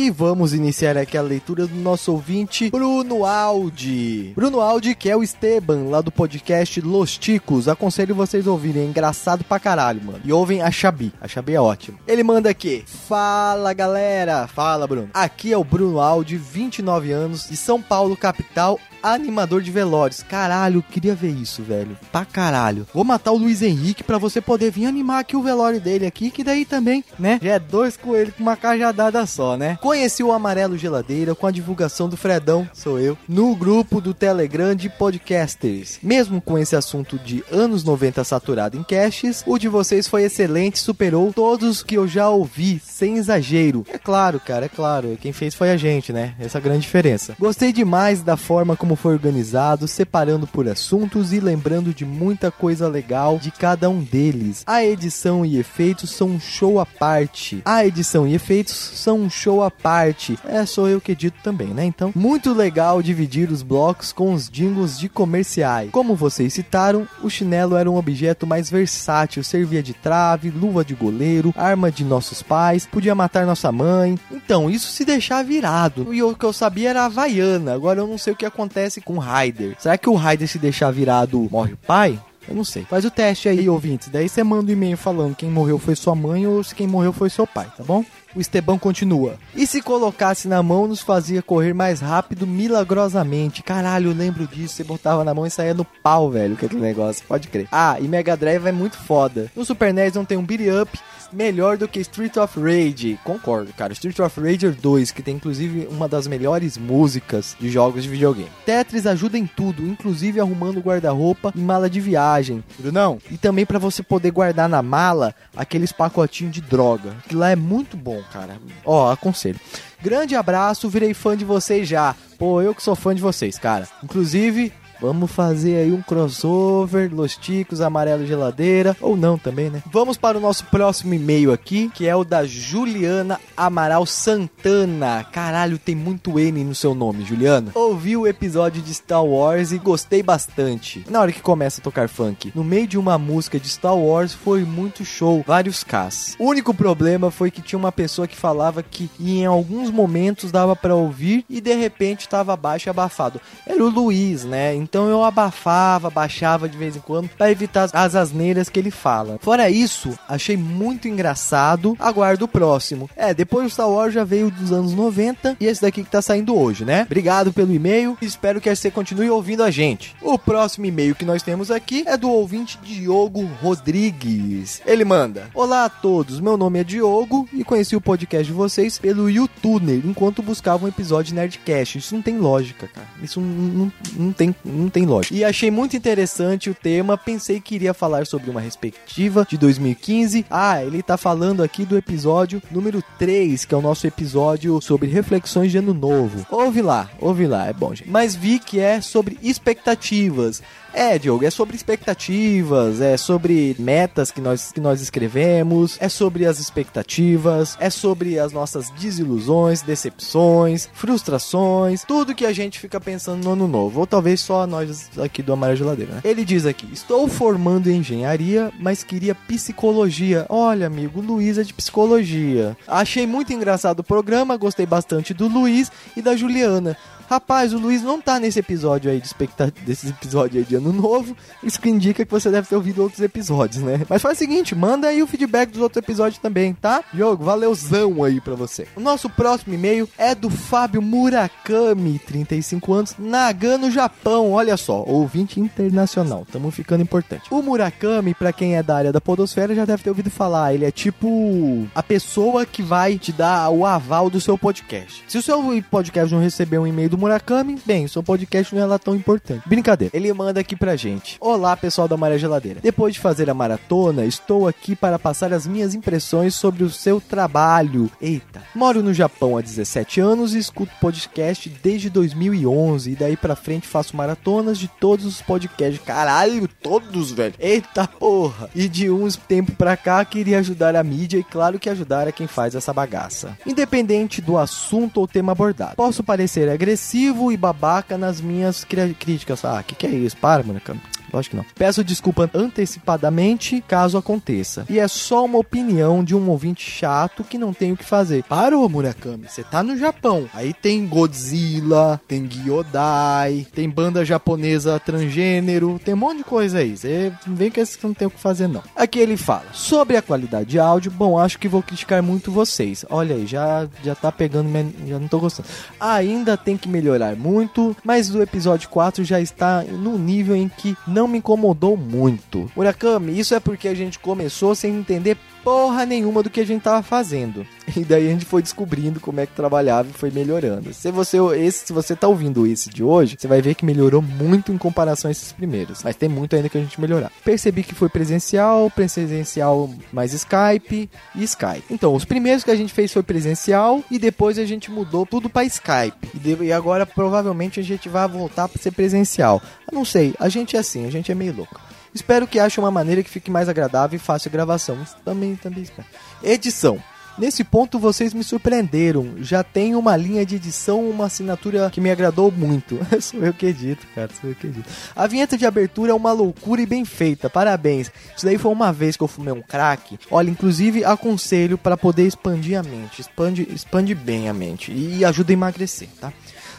E 0.00 0.08
vamos 0.08 0.54
iniciar 0.54 0.96
aqui 0.96 1.18
a 1.18 1.20
leitura 1.20 1.66
do 1.66 1.74
nosso 1.74 2.10
ouvinte 2.10 2.70
Bruno 2.70 3.26
Aldi. 3.26 4.32
Bruno 4.34 4.58
Aldi, 4.58 4.94
que 4.94 5.10
é 5.10 5.14
o 5.14 5.22
Esteban, 5.22 5.90
lá 5.90 6.00
do 6.00 6.10
podcast 6.10 6.80
Los 6.80 7.18
Ticos. 7.18 7.68
Aconselho 7.68 8.14
vocês 8.14 8.48
a 8.48 8.50
ouvirem, 8.50 8.84
é 8.84 8.86
engraçado 8.86 9.44
pra 9.44 9.60
caralho, 9.60 10.02
mano. 10.02 10.20
E 10.24 10.32
ouvem 10.32 10.62
a 10.62 10.70
Xabi. 10.70 11.12
A 11.20 11.28
Xabi 11.28 11.52
é 11.52 11.60
ótimo. 11.60 11.98
Ele 12.08 12.22
manda 12.22 12.48
aqui. 12.48 12.82
Fala, 12.86 13.74
galera. 13.74 14.46
Fala, 14.46 14.86
Bruno. 14.86 15.10
Aqui 15.12 15.52
é 15.52 15.58
o 15.58 15.62
Bruno 15.62 16.00
Aldi, 16.00 16.38
29 16.38 17.12
anos, 17.12 17.50
de 17.50 17.56
São 17.58 17.82
Paulo, 17.82 18.16
capital, 18.16 18.80
animador 19.02 19.60
de 19.60 19.70
velórios. 19.70 20.22
Caralho, 20.22 20.82
queria 20.82 21.14
ver 21.14 21.30
isso, 21.30 21.62
velho. 21.62 21.96
Pra 22.10 22.24
caralho. 22.24 22.86
Vou 22.94 23.04
matar 23.04 23.32
o 23.32 23.36
Luiz 23.36 23.62
Henrique 23.62 24.02
pra 24.02 24.18
você 24.18 24.40
poder 24.40 24.70
vir 24.70 24.86
animar 24.86 25.20
aqui 25.20 25.36
o 25.36 25.42
velório 25.42 25.80
dele 25.80 26.06
aqui, 26.06 26.30
que 26.30 26.44
daí 26.44 26.64
também, 26.64 27.04
né? 27.18 27.38
Já 27.42 27.52
é 27.52 27.58
dois 27.58 27.96
coelhos 27.96 28.34
com 28.34 28.42
uma 28.42 28.56
cajadada 28.56 29.24
só, 29.26 29.56
né? 29.56 29.78
Conheci 29.90 30.22
o 30.22 30.30
Amarelo 30.30 30.78
Geladeira 30.78 31.34
com 31.34 31.48
a 31.48 31.50
divulgação 31.50 32.08
do 32.08 32.16
Fredão, 32.16 32.64
sou 32.72 33.00
eu, 33.00 33.18
no 33.28 33.56
grupo 33.56 34.00
do 34.00 34.14
Telegram 34.14 34.72
de 34.72 34.88
podcasters. 34.88 35.98
Mesmo 36.00 36.40
com 36.40 36.56
esse 36.56 36.76
assunto 36.76 37.18
de 37.18 37.42
anos 37.50 37.82
90 37.82 38.22
saturado 38.22 38.78
em 38.78 38.84
caches, 38.84 39.42
o 39.44 39.58
de 39.58 39.66
vocês 39.66 40.06
foi 40.06 40.22
excelente, 40.22 40.78
superou 40.78 41.32
todos 41.32 41.82
que 41.82 41.96
eu 41.96 42.06
já 42.06 42.28
ouvi, 42.28 42.80
sem 42.84 43.16
exagero. 43.16 43.84
É 43.92 43.98
claro, 43.98 44.38
cara, 44.38 44.66
é 44.66 44.68
claro. 44.68 45.18
Quem 45.20 45.32
fez 45.32 45.56
foi 45.56 45.72
a 45.72 45.76
gente, 45.76 46.12
né? 46.12 46.36
Essa 46.38 46.58
é 46.58 46.60
a 46.60 46.62
grande 46.62 46.82
diferença. 46.82 47.34
Gostei 47.36 47.72
demais 47.72 48.22
da 48.22 48.36
forma 48.36 48.76
como 48.76 48.94
foi 48.94 49.14
organizado, 49.14 49.88
separando 49.88 50.46
por 50.46 50.68
assuntos 50.68 51.32
e 51.32 51.40
lembrando 51.40 51.92
de 51.92 52.04
muita 52.04 52.52
coisa 52.52 52.86
legal 52.86 53.40
de 53.40 53.50
cada 53.50 53.90
um 53.90 54.00
deles. 54.00 54.62
A 54.68 54.84
edição 54.84 55.44
e 55.44 55.58
efeitos 55.58 56.10
são 56.10 56.28
um 56.28 56.38
show 56.38 56.78
à 56.78 56.86
parte. 56.86 57.60
A 57.64 57.84
edição 57.84 58.24
e 58.24 58.36
efeitos 58.36 58.76
são 58.76 59.18
um 59.18 59.28
show 59.28 59.64
à 59.64 59.79
parte. 59.82 60.38
É, 60.44 60.64
sou 60.66 60.88
eu 60.88 61.00
que 61.00 61.12
edito 61.12 61.38
também, 61.42 61.68
né? 61.68 61.84
Então, 61.84 62.12
muito 62.14 62.52
legal 62.52 63.02
dividir 63.02 63.50
os 63.50 63.62
blocos 63.62 64.12
com 64.12 64.32
os 64.32 64.48
jingles 64.48 64.98
de 64.98 65.08
comerciais. 65.08 65.90
Como 65.90 66.14
vocês 66.14 66.52
citaram, 66.52 67.06
o 67.22 67.30
chinelo 67.30 67.76
era 67.76 67.90
um 67.90 67.96
objeto 67.96 68.46
mais 68.46 68.70
versátil, 68.70 69.42
servia 69.42 69.82
de 69.82 69.94
trave, 69.94 70.50
luva 70.50 70.84
de 70.84 70.94
goleiro, 70.94 71.54
arma 71.56 71.90
de 71.90 72.04
nossos 72.04 72.42
pais, 72.42 72.86
podia 72.86 73.14
matar 73.14 73.46
nossa 73.46 73.72
mãe. 73.72 74.18
Então, 74.30 74.70
isso 74.70 74.92
se 74.92 75.04
deixar 75.04 75.42
virado. 75.44 76.12
E 76.12 76.22
o 76.22 76.34
que 76.34 76.44
eu 76.44 76.52
sabia 76.52 76.90
era 76.90 77.02
a 77.02 77.06
Havaiana. 77.06 77.74
Agora 77.74 78.00
eu 78.00 78.06
não 78.06 78.18
sei 78.18 78.32
o 78.32 78.36
que 78.36 78.46
acontece 78.46 79.00
com 79.00 79.14
o 79.14 79.18
Raider. 79.18 79.76
Será 79.78 79.96
que 79.96 80.08
o 80.08 80.14
Raider 80.14 80.48
se 80.48 80.58
deixar 80.58 80.90
virado 80.90 81.48
morre 81.50 81.72
o 81.72 81.76
pai? 81.76 82.20
Eu 82.48 82.54
não 82.54 82.64
sei. 82.64 82.84
Faz 82.84 83.04
o 83.04 83.10
teste 83.10 83.48
aí, 83.48 83.68
ouvintes. 83.68 84.08
Daí 84.08 84.28
você 84.28 84.42
manda 84.42 84.70
um 84.70 84.74
e-mail 84.74 84.96
falando 84.96 85.36
quem 85.36 85.50
morreu 85.50 85.78
foi 85.78 85.94
sua 85.94 86.14
mãe 86.14 86.46
ou 86.46 86.64
se 86.64 86.74
quem 86.74 86.86
morreu 86.86 87.12
foi 87.12 87.30
seu 87.30 87.46
pai, 87.46 87.70
tá 87.76 87.84
bom? 87.84 88.04
O 88.34 88.40
Estebão 88.40 88.78
continua. 88.78 89.36
E 89.54 89.66
se 89.66 89.82
colocasse 89.82 90.46
na 90.46 90.62
mão, 90.62 90.86
nos 90.86 91.00
fazia 91.00 91.42
correr 91.42 91.74
mais 91.74 92.00
rápido 92.00 92.46
milagrosamente. 92.46 93.62
Caralho, 93.62 94.10
eu 94.10 94.14
lembro 94.14 94.46
disso. 94.46 94.74
Você 94.74 94.84
botava 94.84 95.24
na 95.24 95.34
mão 95.34 95.46
e 95.46 95.50
saía 95.50 95.74
no 95.74 95.84
pau, 95.84 96.30
velho, 96.30 96.56
que 96.56 96.66
aquele 96.66 96.80
negócio. 96.80 97.24
Pode 97.26 97.48
crer. 97.48 97.66
Ah, 97.72 97.96
e 98.00 98.06
Mega 98.06 98.36
Drive 98.36 98.66
é 98.66 98.72
muito 98.72 98.96
foda. 98.96 99.50
No 99.56 99.64
Super 99.64 99.92
NES 99.92 100.14
não 100.14 100.24
tem 100.24 100.38
um 100.38 100.44
beat 100.44 100.60
up 100.80 100.98
melhor 101.32 101.76
do 101.76 101.88
que 101.88 102.00
Street 102.00 102.36
of 102.36 102.60
Rage. 102.60 103.18
Concordo, 103.24 103.72
cara. 103.72 103.92
Street 103.92 104.18
of 104.18 104.40
Rage 104.40 104.70
2, 104.70 105.10
que 105.10 105.22
tem 105.22 105.36
inclusive 105.36 105.88
uma 105.90 106.08
das 106.08 106.26
melhores 106.26 106.76
músicas 106.76 107.56
de 107.58 107.68
jogos 107.68 108.02
de 108.02 108.08
videogame. 108.08 108.50
Tetris 108.64 109.06
ajuda 109.06 109.38
em 109.38 109.46
tudo, 109.46 109.86
inclusive 109.86 110.40
arrumando 110.40 110.80
guarda-roupa 110.80 111.52
e 111.54 111.60
mala 111.60 111.88
de 111.88 112.00
viagem. 112.00 112.62
Brunão, 112.78 113.18
e 113.30 113.36
também 113.36 113.66
para 113.66 113.78
você 113.78 114.02
poder 114.02 114.30
guardar 114.30 114.68
na 114.68 114.82
mala 114.82 115.34
aqueles 115.56 115.92
pacotinhos 115.92 116.54
de 116.54 116.60
droga. 116.60 117.16
Que 117.28 117.34
lá 117.34 117.50
é 117.50 117.56
muito 117.56 117.96
bom, 117.96 118.22
cara. 118.32 118.58
Ó, 118.84 119.10
aconselho. 119.10 119.60
Grande 120.02 120.34
abraço, 120.34 120.88
virei 120.88 121.12
fã 121.12 121.36
de 121.36 121.44
vocês 121.44 121.86
já. 121.86 122.16
Pô, 122.38 122.62
eu 122.62 122.74
que 122.74 122.82
sou 122.82 122.96
fã 122.96 123.14
de 123.14 123.20
vocês, 123.20 123.58
cara. 123.58 123.86
Inclusive, 124.02 124.72
Vamos 125.00 125.30
fazer 125.30 125.76
aí 125.76 125.92
um 125.92 126.02
crossover, 126.02 127.10
Los 127.12 127.36
Ticos, 127.36 127.80
Amarelo 127.80 128.26
Geladeira, 128.26 128.96
ou 129.00 129.16
não 129.16 129.38
também, 129.38 129.70
né? 129.70 129.82
Vamos 129.90 130.18
para 130.18 130.36
o 130.36 130.40
nosso 130.40 130.64
próximo 130.66 131.14
e-mail 131.14 131.52
aqui, 131.52 131.90
que 131.94 132.06
é 132.06 132.14
o 132.14 132.24
da 132.24 132.44
Juliana 132.44 133.40
Amaral 133.56 134.04
Santana. 134.04 135.24
Caralho, 135.32 135.78
tem 135.78 135.94
muito 135.94 136.38
N 136.38 136.64
no 136.64 136.74
seu 136.74 136.94
nome, 136.94 137.24
Juliana. 137.24 137.70
Ouvi 137.74 138.16
o 138.16 138.26
episódio 138.26 138.82
de 138.82 138.92
Star 138.92 139.24
Wars 139.24 139.72
e 139.72 139.78
gostei 139.78 140.22
bastante. 140.22 141.04
Na 141.08 141.20
hora 141.20 141.32
que 141.32 141.40
começa 141.40 141.80
a 141.80 141.84
tocar 141.84 142.08
funk, 142.08 142.52
no 142.54 142.62
meio 142.62 142.86
de 142.86 142.98
uma 142.98 143.16
música 143.16 143.58
de 143.58 143.68
Star 143.68 143.96
Wars, 143.96 144.34
foi 144.34 144.64
muito 144.64 145.04
show, 145.04 145.42
vários 145.46 145.82
Ks. 145.82 146.36
O 146.38 146.46
único 146.46 146.74
problema 146.74 147.30
foi 147.30 147.50
que 147.50 147.62
tinha 147.62 147.78
uma 147.78 147.92
pessoa 147.92 148.28
que 148.28 148.36
falava 148.36 148.82
que 148.82 149.10
em 149.18 149.46
alguns 149.46 149.90
momentos 149.90 150.52
dava 150.52 150.76
para 150.76 150.94
ouvir 150.94 151.44
e 151.48 151.60
de 151.60 151.74
repente 151.74 152.20
estava 152.20 152.56
baixo 152.56 152.88
e 152.88 152.90
abafado. 152.90 153.40
Era 153.66 153.82
o 153.82 153.88
Luiz, 153.88 154.44
né? 154.44 154.74
Então 154.90 155.08
eu 155.08 155.22
abafava, 155.22 156.10
baixava 156.10 156.68
de 156.68 156.76
vez 156.76 156.96
em 156.96 157.00
quando 157.00 157.28
para 157.28 157.48
evitar 157.48 157.88
as 157.92 158.16
asneiras 158.16 158.68
que 158.68 158.76
ele 158.76 158.90
fala. 158.90 159.38
Fora 159.40 159.70
isso, 159.70 160.18
achei 160.28 160.56
muito 160.56 161.06
engraçado. 161.06 161.96
Aguardo 161.96 162.46
o 162.46 162.48
próximo. 162.48 163.08
É, 163.14 163.32
depois 163.32 163.66
o 163.66 163.70
Star 163.70 163.88
Wars 163.88 164.12
já 164.12 164.24
veio 164.24 164.50
dos 164.50 164.72
anos 164.72 164.92
90 164.92 165.56
e 165.60 165.66
esse 165.66 165.80
daqui 165.80 166.02
que 166.02 166.10
tá 166.10 166.20
saindo 166.20 166.58
hoje, 166.58 166.84
né? 166.84 167.02
Obrigado 167.02 167.52
pelo 167.52 167.72
e-mail. 167.72 168.18
Espero 168.20 168.60
que 168.60 168.74
você 168.74 168.90
continue 168.90 169.30
ouvindo 169.30 169.62
a 169.62 169.70
gente. 169.70 170.16
O 170.20 170.36
próximo 170.36 170.86
e-mail 170.86 171.14
que 171.14 171.24
nós 171.24 171.40
temos 171.40 171.70
aqui 171.70 172.02
é 172.04 172.16
do 172.16 172.28
ouvinte 172.28 172.76
Diogo 172.82 173.48
Rodrigues. 173.62 174.82
Ele 174.84 175.04
manda: 175.04 175.50
Olá 175.54 175.84
a 175.84 175.88
todos, 175.88 176.40
meu 176.40 176.56
nome 176.56 176.80
é 176.80 176.84
Diogo 176.84 177.48
e 177.52 177.62
conheci 177.62 177.94
o 177.94 178.00
podcast 178.00 178.44
de 178.44 178.52
vocês 178.52 178.98
pelo 178.98 179.30
YouTuber 179.30 180.00
enquanto 180.04 180.42
buscava 180.42 180.84
um 180.84 180.88
episódio 180.88 181.32
Nerdcast. 181.32 181.98
Isso 181.98 182.12
não 182.12 182.22
tem 182.22 182.38
lógica, 182.38 182.88
cara. 182.88 183.06
Isso 183.22 183.40
não, 183.40 183.48
não, 183.48 183.92
não 184.16 184.32
tem 184.32 184.52
não 184.80 184.88
tem 184.88 185.06
lógica. 185.06 185.34
E 185.34 185.44
achei 185.44 185.70
muito 185.70 185.96
interessante 185.96 186.70
o 186.70 186.74
tema, 186.74 187.16
pensei 187.16 187.60
que 187.60 187.74
iria 187.74 187.94
falar 187.94 188.26
sobre 188.26 188.50
uma 188.50 188.60
respectiva 188.60 189.46
de 189.48 189.56
2015. 189.56 190.46
Ah, 190.50 190.82
ele 190.82 191.02
tá 191.02 191.16
falando 191.16 191.62
aqui 191.62 191.84
do 191.84 191.96
episódio 191.96 192.62
número 192.70 193.02
3, 193.18 193.64
que 193.64 193.74
é 193.74 193.78
o 193.78 193.82
nosso 193.82 194.06
episódio 194.06 194.80
sobre 194.80 195.08
reflexões 195.08 195.70
de 195.70 195.78
ano 195.78 195.94
novo. 195.94 196.46
Ouve 196.50 196.82
lá, 196.82 197.10
ouve 197.20 197.46
lá, 197.46 197.66
é 197.66 197.72
bom, 197.72 197.94
gente. 197.94 198.10
Mas 198.10 198.34
vi 198.34 198.58
que 198.58 198.80
é 198.80 199.00
sobre 199.00 199.38
expectativas. 199.42 200.62
É, 200.92 201.18
Diogo, 201.18 201.44
é 201.44 201.50
sobre 201.50 201.76
expectativas, 201.76 203.00
é 203.00 203.16
sobre 203.16 203.76
metas 203.78 204.30
que 204.30 204.40
nós, 204.40 204.72
que 204.72 204.80
nós 204.80 205.00
escrevemos, 205.00 205.96
é 206.00 206.08
sobre 206.08 206.46
as 206.46 206.58
expectativas, 206.58 207.76
é 207.80 207.88
sobre 207.88 208.38
as 208.38 208.52
nossas 208.52 208.90
desilusões, 208.90 209.82
decepções, 209.82 210.88
frustrações, 210.92 212.04
tudo 212.04 212.34
que 212.34 212.44
a 212.44 212.52
gente 212.52 212.78
fica 212.78 213.00
pensando 213.00 213.44
no 213.44 213.52
ano 213.52 213.68
novo, 213.68 214.00
ou 214.00 214.06
talvez 214.06 214.40
só 214.40 214.66
nós 214.66 215.10
aqui 215.18 215.42
do 215.42 215.52
Amarelo 215.52 215.78
Geladeira, 215.78 216.14
né? 216.14 216.20
Ele 216.24 216.44
diz 216.44 216.66
aqui: 216.66 216.88
Estou 216.92 217.28
formando 217.28 217.90
em 217.90 217.98
engenharia, 217.98 218.72
mas 218.78 219.04
queria 219.04 219.34
psicologia. 219.34 220.46
Olha, 220.48 220.86
amigo, 220.86 221.20
Luiz 221.20 221.58
é 221.58 221.62
de 221.62 221.72
psicologia. 221.72 222.76
Achei 222.86 223.26
muito 223.26 223.52
engraçado 223.52 224.00
o 224.00 224.04
programa, 224.04 224.56
gostei 224.56 224.86
bastante 224.86 225.32
do 225.32 225.46
Luiz 225.48 225.90
e 226.16 226.22
da 226.22 226.36
Juliana. 226.36 226.96
Rapaz, 227.30 227.72
o 227.72 227.78
Luiz 227.78 228.02
não 228.02 228.20
tá 228.20 228.40
nesse 228.40 228.58
episódio 228.58 229.08
aí 229.08 229.20
de 229.20 229.26
expectativa, 229.28 229.86
desse 229.86 230.08
episódio 230.08 230.58
aí 230.58 230.64
de 230.64 230.74
ano 230.74 230.92
novo. 230.92 231.36
Isso 231.62 231.80
que 231.80 231.88
indica 231.88 232.24
que 232.26 232.30
você 232.30 232.50
deve 232.50 232.66
ter 232.66 232.74
ouvido 232.74 233.04
outros 233.04 233.20
episódios, 233.22 233.80
né? 233.80 234.04
Mas 234.08 234.20
faz 234.20 234.36
o 234.36 234.38
seguinte, 234.40 234.74
manda 234.74 235.06
aí 235.06 235.22
o 235.22 235.28
feedback 235.28 235.70
dos 235.70 235.80
outros 235.80 236.02
episódios 236.02 236.40
também, 236.40 236.74
tá? 236.74 237.04
Jogo, 237.14 237.44
valeuzão 237.44 238.24
aí 238.24 238.40
pra 238.40 238.56
você. 238.56 238.88
O 238.96 239.00
nosso 239.00 239.30
próximo 239.30 239.72
e-mail 239.72 240.08
é 240.18 240.34
do 240.34 240.50
Fábio 240.50 241.00
Murakami, 241.00 242.18
35 242.18 242.92
anos, 242.92 243.14
Nagano, 243.16 243.92
Japão. 243.92 244.50
Olha 244.50 244.76
só, 244.76 245.04
ouvinte 245.06 245.60
internacional. 245.60 246.44
Tamo 246.50 246.72
ficando 246.72 247.04
importante. 247.04 247.44
O 247.48 247.62
Murakami, 247.62 248.34
pra 248.34 248.52
quem 248.52 248.74
é 248.74 248.82
da 248.82 248.96
área 248.96 249.12
da 249.12 249.20
podosfera, 249.20 249.72
já 249.72 249.84
deve 249.84 250.02
ter 250.02 250.10
ouvido 250.10 250.32
falar. 250.32 250.74
Ele 250.74 250.84
é 250.84 250.90
tipo 250.90 251.86
a 251.94 252.02
pessoa 252.02 252.66
que 252.66 252.82
vai 252.82 253.16
te 253.18 253.30
dar 253.30 253.70
o 253.70 253.86
aval 253.86 254.28
do 254.28 254.40
seu 254.40 254.58
podcast. 254.58 255.22
Se 255.28 255.38
o 255.38 255.42
seu 255.42 255.62
podcast 255.88 256.34
não 256.34 256.42
receber 256.42 256.78
um 256.78 256.86
e-mail 256.88 257.08
do 257.08 257.19
Murakami, 257.20 257.78
bem, 257.84 258.08
seu 258.08 258.22
podcast 258.22 258.74
não 258.74 258.80
é 258.80 258.86
lá 258.86 258.98
tão 258.98 259.14
importante. 259.14 259.68
Brincadeira. 259.68 260.16
Ele 260.16 260.32
manda 260.32 260.58
aqui 260.58 260.74
pra 260.74 260.96
gente. 260.96 261.36
Olá, 261.38 261.76
pessoal 261.76 262.08
da 262.08 262.16
Maré 262.16 262.38
Geladeira. 262.38 262.80
Depois 262.82 263.12
de 263.12 263.20
fazer 263.20 263.50
a 263.50 263.54
maratona, 263.54 264.24
estou 264.24 264.66
aqui 264.66 264.96
para 264.96 265.18
passar 265.18 265.52
as 265.52 265.66
minhas 265.66 265.94
impressões 265.94 266.54
sobre 266.54 266.82
o 266.82 266.88
seu 266.88 267.20
trabalho. 267.20 268.10
Eita. 268.22 268.62
Moro 268.74 269.02
no 269.02 269.12
Japão 269.12 269.58
há 269.58 269.60
17 269.60 270.18
anos 270.18 270.54
e 270.54 270.58
escuto 270.58 270.94
podcast 270.98 271.68
desde 271.82 272.08
2011 272.08 273.10
e 273.10 273.14
daí 273.14 273.36
pra 273.36 273.54
frente 273.54 273.86
faço 273.86 274.16
maratonas 274.16 274.78
de 274.78 274.88
todos 274.88 275.26
os 275.26 275.42
podcasts. 275.42 276.02
Caralho, 276.02 276.66
todos, 276.66 277.32
velho. 277.32 277.52
Eita 277.58 278.08
porra. 278.08 278.70
E 278.74 278.88
de 278.88 279.10
uns 279.10 279.36
tempo 279.36 279.72
pra 279.72 279.94
cá 279.94 280.24
queria 280.24 280.58
ajudar 280.60 280.96
a 280.96 281.04
mídia 281.04 281.36
e 281.36 281.44
claro 281.44 281.78
que 281.78 281.90
ajudar 281.90 282.26
a 282.26 282.32
quem 282.32 282.46
faz 282.46 282.74
essa 282.74 282.94
bagaça. 282.94 283.58
Independente 283.66 284.40
do 284.40 284.56
assunto 284.56 285.20
ou 285.20 285.28
tema 285.28 285.52
abordado. 285.52 285.96
Posso 285.96 286.24
parecer 286.24 286.66
agressivo 286.70 287.09
agressivo 287.10 287.50
e 287.50 287.56
babaca 287.56 288.16
nas 288.16 288.40
minhas 288.40 288.84
críticas. 288.84 289.64
Ah, 289.64 289.82
que 289.82 289.94
que 289.94 290.06
é 290.06 290.10
isso? 290.10 290.36
Para, 290.36 290.62
Murakami. 290.62 291.00
Lógico 291.32 291.56
que 291.56 291.62
não. 291.62 291.66
Peço 291.74 292.02
desculpa 292.04 292.50
antecipadamente 292.54 293.82
caso 293.86 294.18
aconteça. 294.18 294.84
E 294.88 294.98
é 294.98 295.08
só 295.08 295.44
uma 295.44 295.58
opinião 295.58 296.22
de 296.24 296.34
um 296.34 296.48
ouvinte 296.50 296.88
chato 296.90 297.44
que 297.44 297.58
não 297.58 297.72
tem 297.72 297.92
o 297.92 297.96
que 297.96 298.04
fazer. 298.04 298.42
Parou, 298.44 298.88
Murakami. 298.88 299.46
Você 299.48 299.62
tá 299.62 299.82
no 299.82 299.96
Japão. 299.96 300.48
Aí 300.54 300.72
tem 300.72 301.06
Godzilla, 301.06 302.20
tem 302.28 302.46
Gyodai, 302.48 303.66
tem 303.74 303.88
banda 303.88 304.24
japonesa 304.24 304.98
transgênero, 305.00 306.00
tem 306.04 306.14
um 306.14 306.18
monte 306.18 306.38
de 306.38 306.44
coisa 306.44 306.78
aí. 306.78 306.96
Você 306.96 307.32
vem 307.46 307.70
que 307.70 307.80
não 308.02 308.14
tem 308.14 308.28
o 308.28 308.30
que 308.30 308.40
fazer, 308.40 308.68
não. 308.68 308.82
Aqui 308.94 309.18
ele 309.18 309.36
fala 309.36 309.64
sobre 309.72 310.16
a 310.16 310.22
qualidade 310.22 310.70
de 310.70 310.78
áudio. 310.78 311.10
Bom, 311.10 311.38
acho 311.38 311.58
que 311.58 311.68
vou 311.68 311.82
criticar 311.82 312.22
muito 312.22 312.50
vocês. 312.50 313.04
Olha 313.08 313.34
aí, 313.36 313.46
já, 313.46 313.88
já 314.02 314.14
tá 314.14 314.30
pegando, 314.30 314.68
minha- 314.68 314.92
já 315.06 315.18
não 315.18 315.28
tô 315.28 315.38
gostando. 315.38 315.68
Ainda 315.98 316.56
tem 316.56 316.76
que 316.76 316.88
melhorar 316.88 317.34
muito, 317.36 317.96
mas 318.04 318.34
o 318.34 318.42
episódio 318.42 318.88
4 318.88 319.24
já 319.24 319.40
está 319.40 319.82
no 319.82 320.18
nível 320.18 320.54
em 320.56 320.68
que 320.68 320.96
não 321.06 321.19
me 321.26 321.38
incomodou 321.38 321.96
muito. 321.96 322.70
Murakami, 322.76 323.38
isso 323.38 323.54
é 323.54 323.60
porque 323.60 323.88
a 323.88 323.94
gente 323.94 324.18
começou 324.18 324.74
sem 324.74 324.94
entender 324.94 325.36
porra 325.64 326.04
nenhuma 326.06 326.42
do 326.42 326.50
que 326.50 326.60
a 326.60 326.66
gente 326.66 326.82
tava 326.82 327.02
fazendo. 327.02 327.66
E 327.96 328.04
daí 328.04 328.28
a 328.28 328.30
gente 328.30 328.44
foi 328.44 328.62
descobrindo 328.62 329.18
como 329.18 329.40
é 329.40 329.46
que 329.46 329.52
trabalhava 329.52 330.08
e 330.08 330.12
foi 330.12 330.30
melhorando. 330.30 330.94
Se 330.94 331.10
você, 331.10 331.38
esse, 331.58 331.86
se 331.88 331.92
você 331.92 332.14
tá 332.14 332.28
ouvindo 332.28 332.64
esse 332.64 332.88
de 332.88 333.02
hoje, 333.02 333.34
você 333.36 333.48
vai 333.48 333.60
ver 333.60 333.74
que 333.74 333.84
melhorou 333.84 334.22
muito 334.22 334.70
em 334.72 334.78
comparação 334.78 335.28
a 335.28 335.32
esses 335.32 335.50
primeiros. 335.50 336.00
Mas 336.04 336.14
tem 336.14 336.28
muito 336.28 336.54
ainda 336.54 336.68
que 336.68 336.78
a 336.78 336.80
gente 336.80 337.00
melhorar. 337.00 337.32
Percebi 337.44 337.82
que 337.82 337.92
foi 337.92 338.08
presencial, 338.08 338.88
presencial 338.90 339.90
mais 340.12 340.32
Skype 340.32 341.10
e 341.34 341.42
Skype. 341.42 341.82
Então, 341.90 342.14
os 342.14 342.24
primeiros 342.24 342.62
que 342.62 342.70
a 342.70 342.76
gente 342.76 342.92
fez 342.92 343.12
foi 343.12 343.24
presencial 343.24 344.04
e 344.08 344.20
depois 344.20 344.56
a 344.56 344.64
gente 344.64 344.88
mudou 344.88 345.26
tudo 345.26 345.50
para 345.50 345.64
Skype. 345.64 346.28
E, 346.32 346.38
de- 346.38 346.64
e 346.66 346.72
agora 346.72 347.04
provavelmente 347.04 347.80
a 347.80 347.82
gente 347.82 348.08
vai 348.08 348.28
voltar 348.28 348.68
para 348.68 348.80
ser 348.80 348.92
presencial. 348.92 349.60
Eu 349.90 349.96
não 349.98 350.04
sei, 350.04 350.32
a 350.38 350.48
gente 350.48 350.76
é 350.76 350.78
assim, 350.78 351.06
a 351.06 351.10
gente 351.10 351.32
é 351.32 351.34
meio 351.34 351.56
louco. 351.56 351.80
Espero 352.14 352.46
que 352.46 352.58
ache 352.58 352.80
uma 352.80 352.90
maneira 352.90 353.22
que 353.22 353.30
fique 353.30 353.50
mais 353.50 353.68
agradável 353.68 354.16
e 354.16 354.20
fácil 354.20 354.48
a 354.48 354.52
gravação. 354.52 354.98
Também, 355.24 355.56
também 355.56 355.82
espero. 355.82 356.08
Edição. 356.42 357.00
Nesse 357.40 357.64
ponto 357.64 357.98
vocês 357.98 358.34
me 358.34 358.44
surpreenderam. 358.44 359.36
Já 359.38 359.62
tem 359.64 359.94
uma 359.94 360.14
linha 360.14 360.44
de 360.44 360.56
edição, 360.56 361.08
uma 361.08 361.24
assinatura 361.24 361.88
que 361.90 362.00
me 362.00 362.10
agradou 362.10 362.52
muito. 362.52 362.98
sou 363.22 363.42
eu 363.42 363.54
que 363.54 363.64
edito, 363.64 364.06
cara, 364.14 364.28
sou 364.38 364.50
eu 364.50 364.56
que 364.56 364.66
edito. 364.66 364.86
A 365.16 365.26
vinheta 365.26 365.56
de 365.56 365.64
abertura 365.64 366.12
é 366.12 366.14
uma 366.14 366.32
loucura 366.32 366.82
e 366.82 366.86
bem 366.86 367.04
feita. 367.04 367.48
Parabéns. 367.48 368.10
Isso 368.36 368.44
daí 368.44 368.58
foi 368.58 368.70
uma 368.70 368.92
vez 368.92 369.16
que 369.16 369.22
eu 369.22 369.28
fumei 369.28 369.54
um 369.54 369.62
crack. 369.62 370.18
Olha, 370.30 370.50
inclusive 370.50 371.02
aconselho 371.02 371.78
para 371.78 371.96
poder 371.96 372.26
expandir 372.26 372.78
a 372.78 372.82
mente. 372.82 373.22
Expande, 373.22 373.66
expande 373.72 374.14
bem 374.14 374.48
a 374.50 374.52
mente 374.52 374.92
e 374.92 375.24
ajuda 375.24 375.52
a 375.52 375.54
emagrecer, 375.54 376.08
tá? 376.20 376.30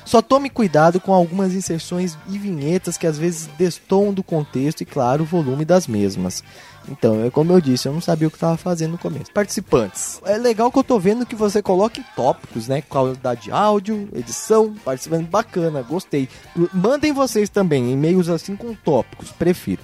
Só 0.06 0.22
tome 0.22 0.50
cuidado 0.50 1.00
com 1.00 1.14
algumas 1.14 1.54
inserções 1.54 2.18
e 2.28 2.38
vinhetas 2.38 2.98
que 2.98 3.08
às 3.08 3.18
vezes 3.18 3.48
destoam 3.58 4.14
do 4.14 4.24
contexto 4.24 4.82
e, 4.82 4.86
claro, 4.86 5.24
o 5.24 5.26
volume 5.26 5.66
das 5.66 5.88
mesmas. 5.88 6.44
Então, 6.90 7.24
é 7.24 7.30
como 7.30 7.54
eu 7.54 7.62
disse, 7.62 7.88
eu 7.88 7.94
não 7.94 8.02
sabia 8.02 8.28
o 8.28 8.32
que 8.32 8.38
estava 8.38 8.58
fazendo 8.58 8.92
no 8.92 8.98
começo. 8.98 9.32
Participantes. 9.32 10.20
É 10.26 10.38
legal 10.38 10.72
que 10.72 10.80
eu 10.80 10.84
tô 10.84 11.00
vendo 11.00 11.26
que 11.26 11.36
você 11.36 11.62
coloca 11.62 12.00
em 12.00 12.06
tópicos, 12.16 12.68
né? 12.68 12.82
Qualidade 12.82 13.44
de 13.44 13.52
áudio, 13.52 14.10
edição, 14.14 14.74
participando. 14.84 15.28
Bacana, 15.28 15.82
gostei. 15.82 16.28
Mandem 16.74 17.14
vocês 17.14 17.50
também 17.50 17.92
e-mails 17.92 18.30
assim 18.30 18.56
com 18.56 18.74
tópicos, 18.74 19.32
prefiro. 19.32 19.82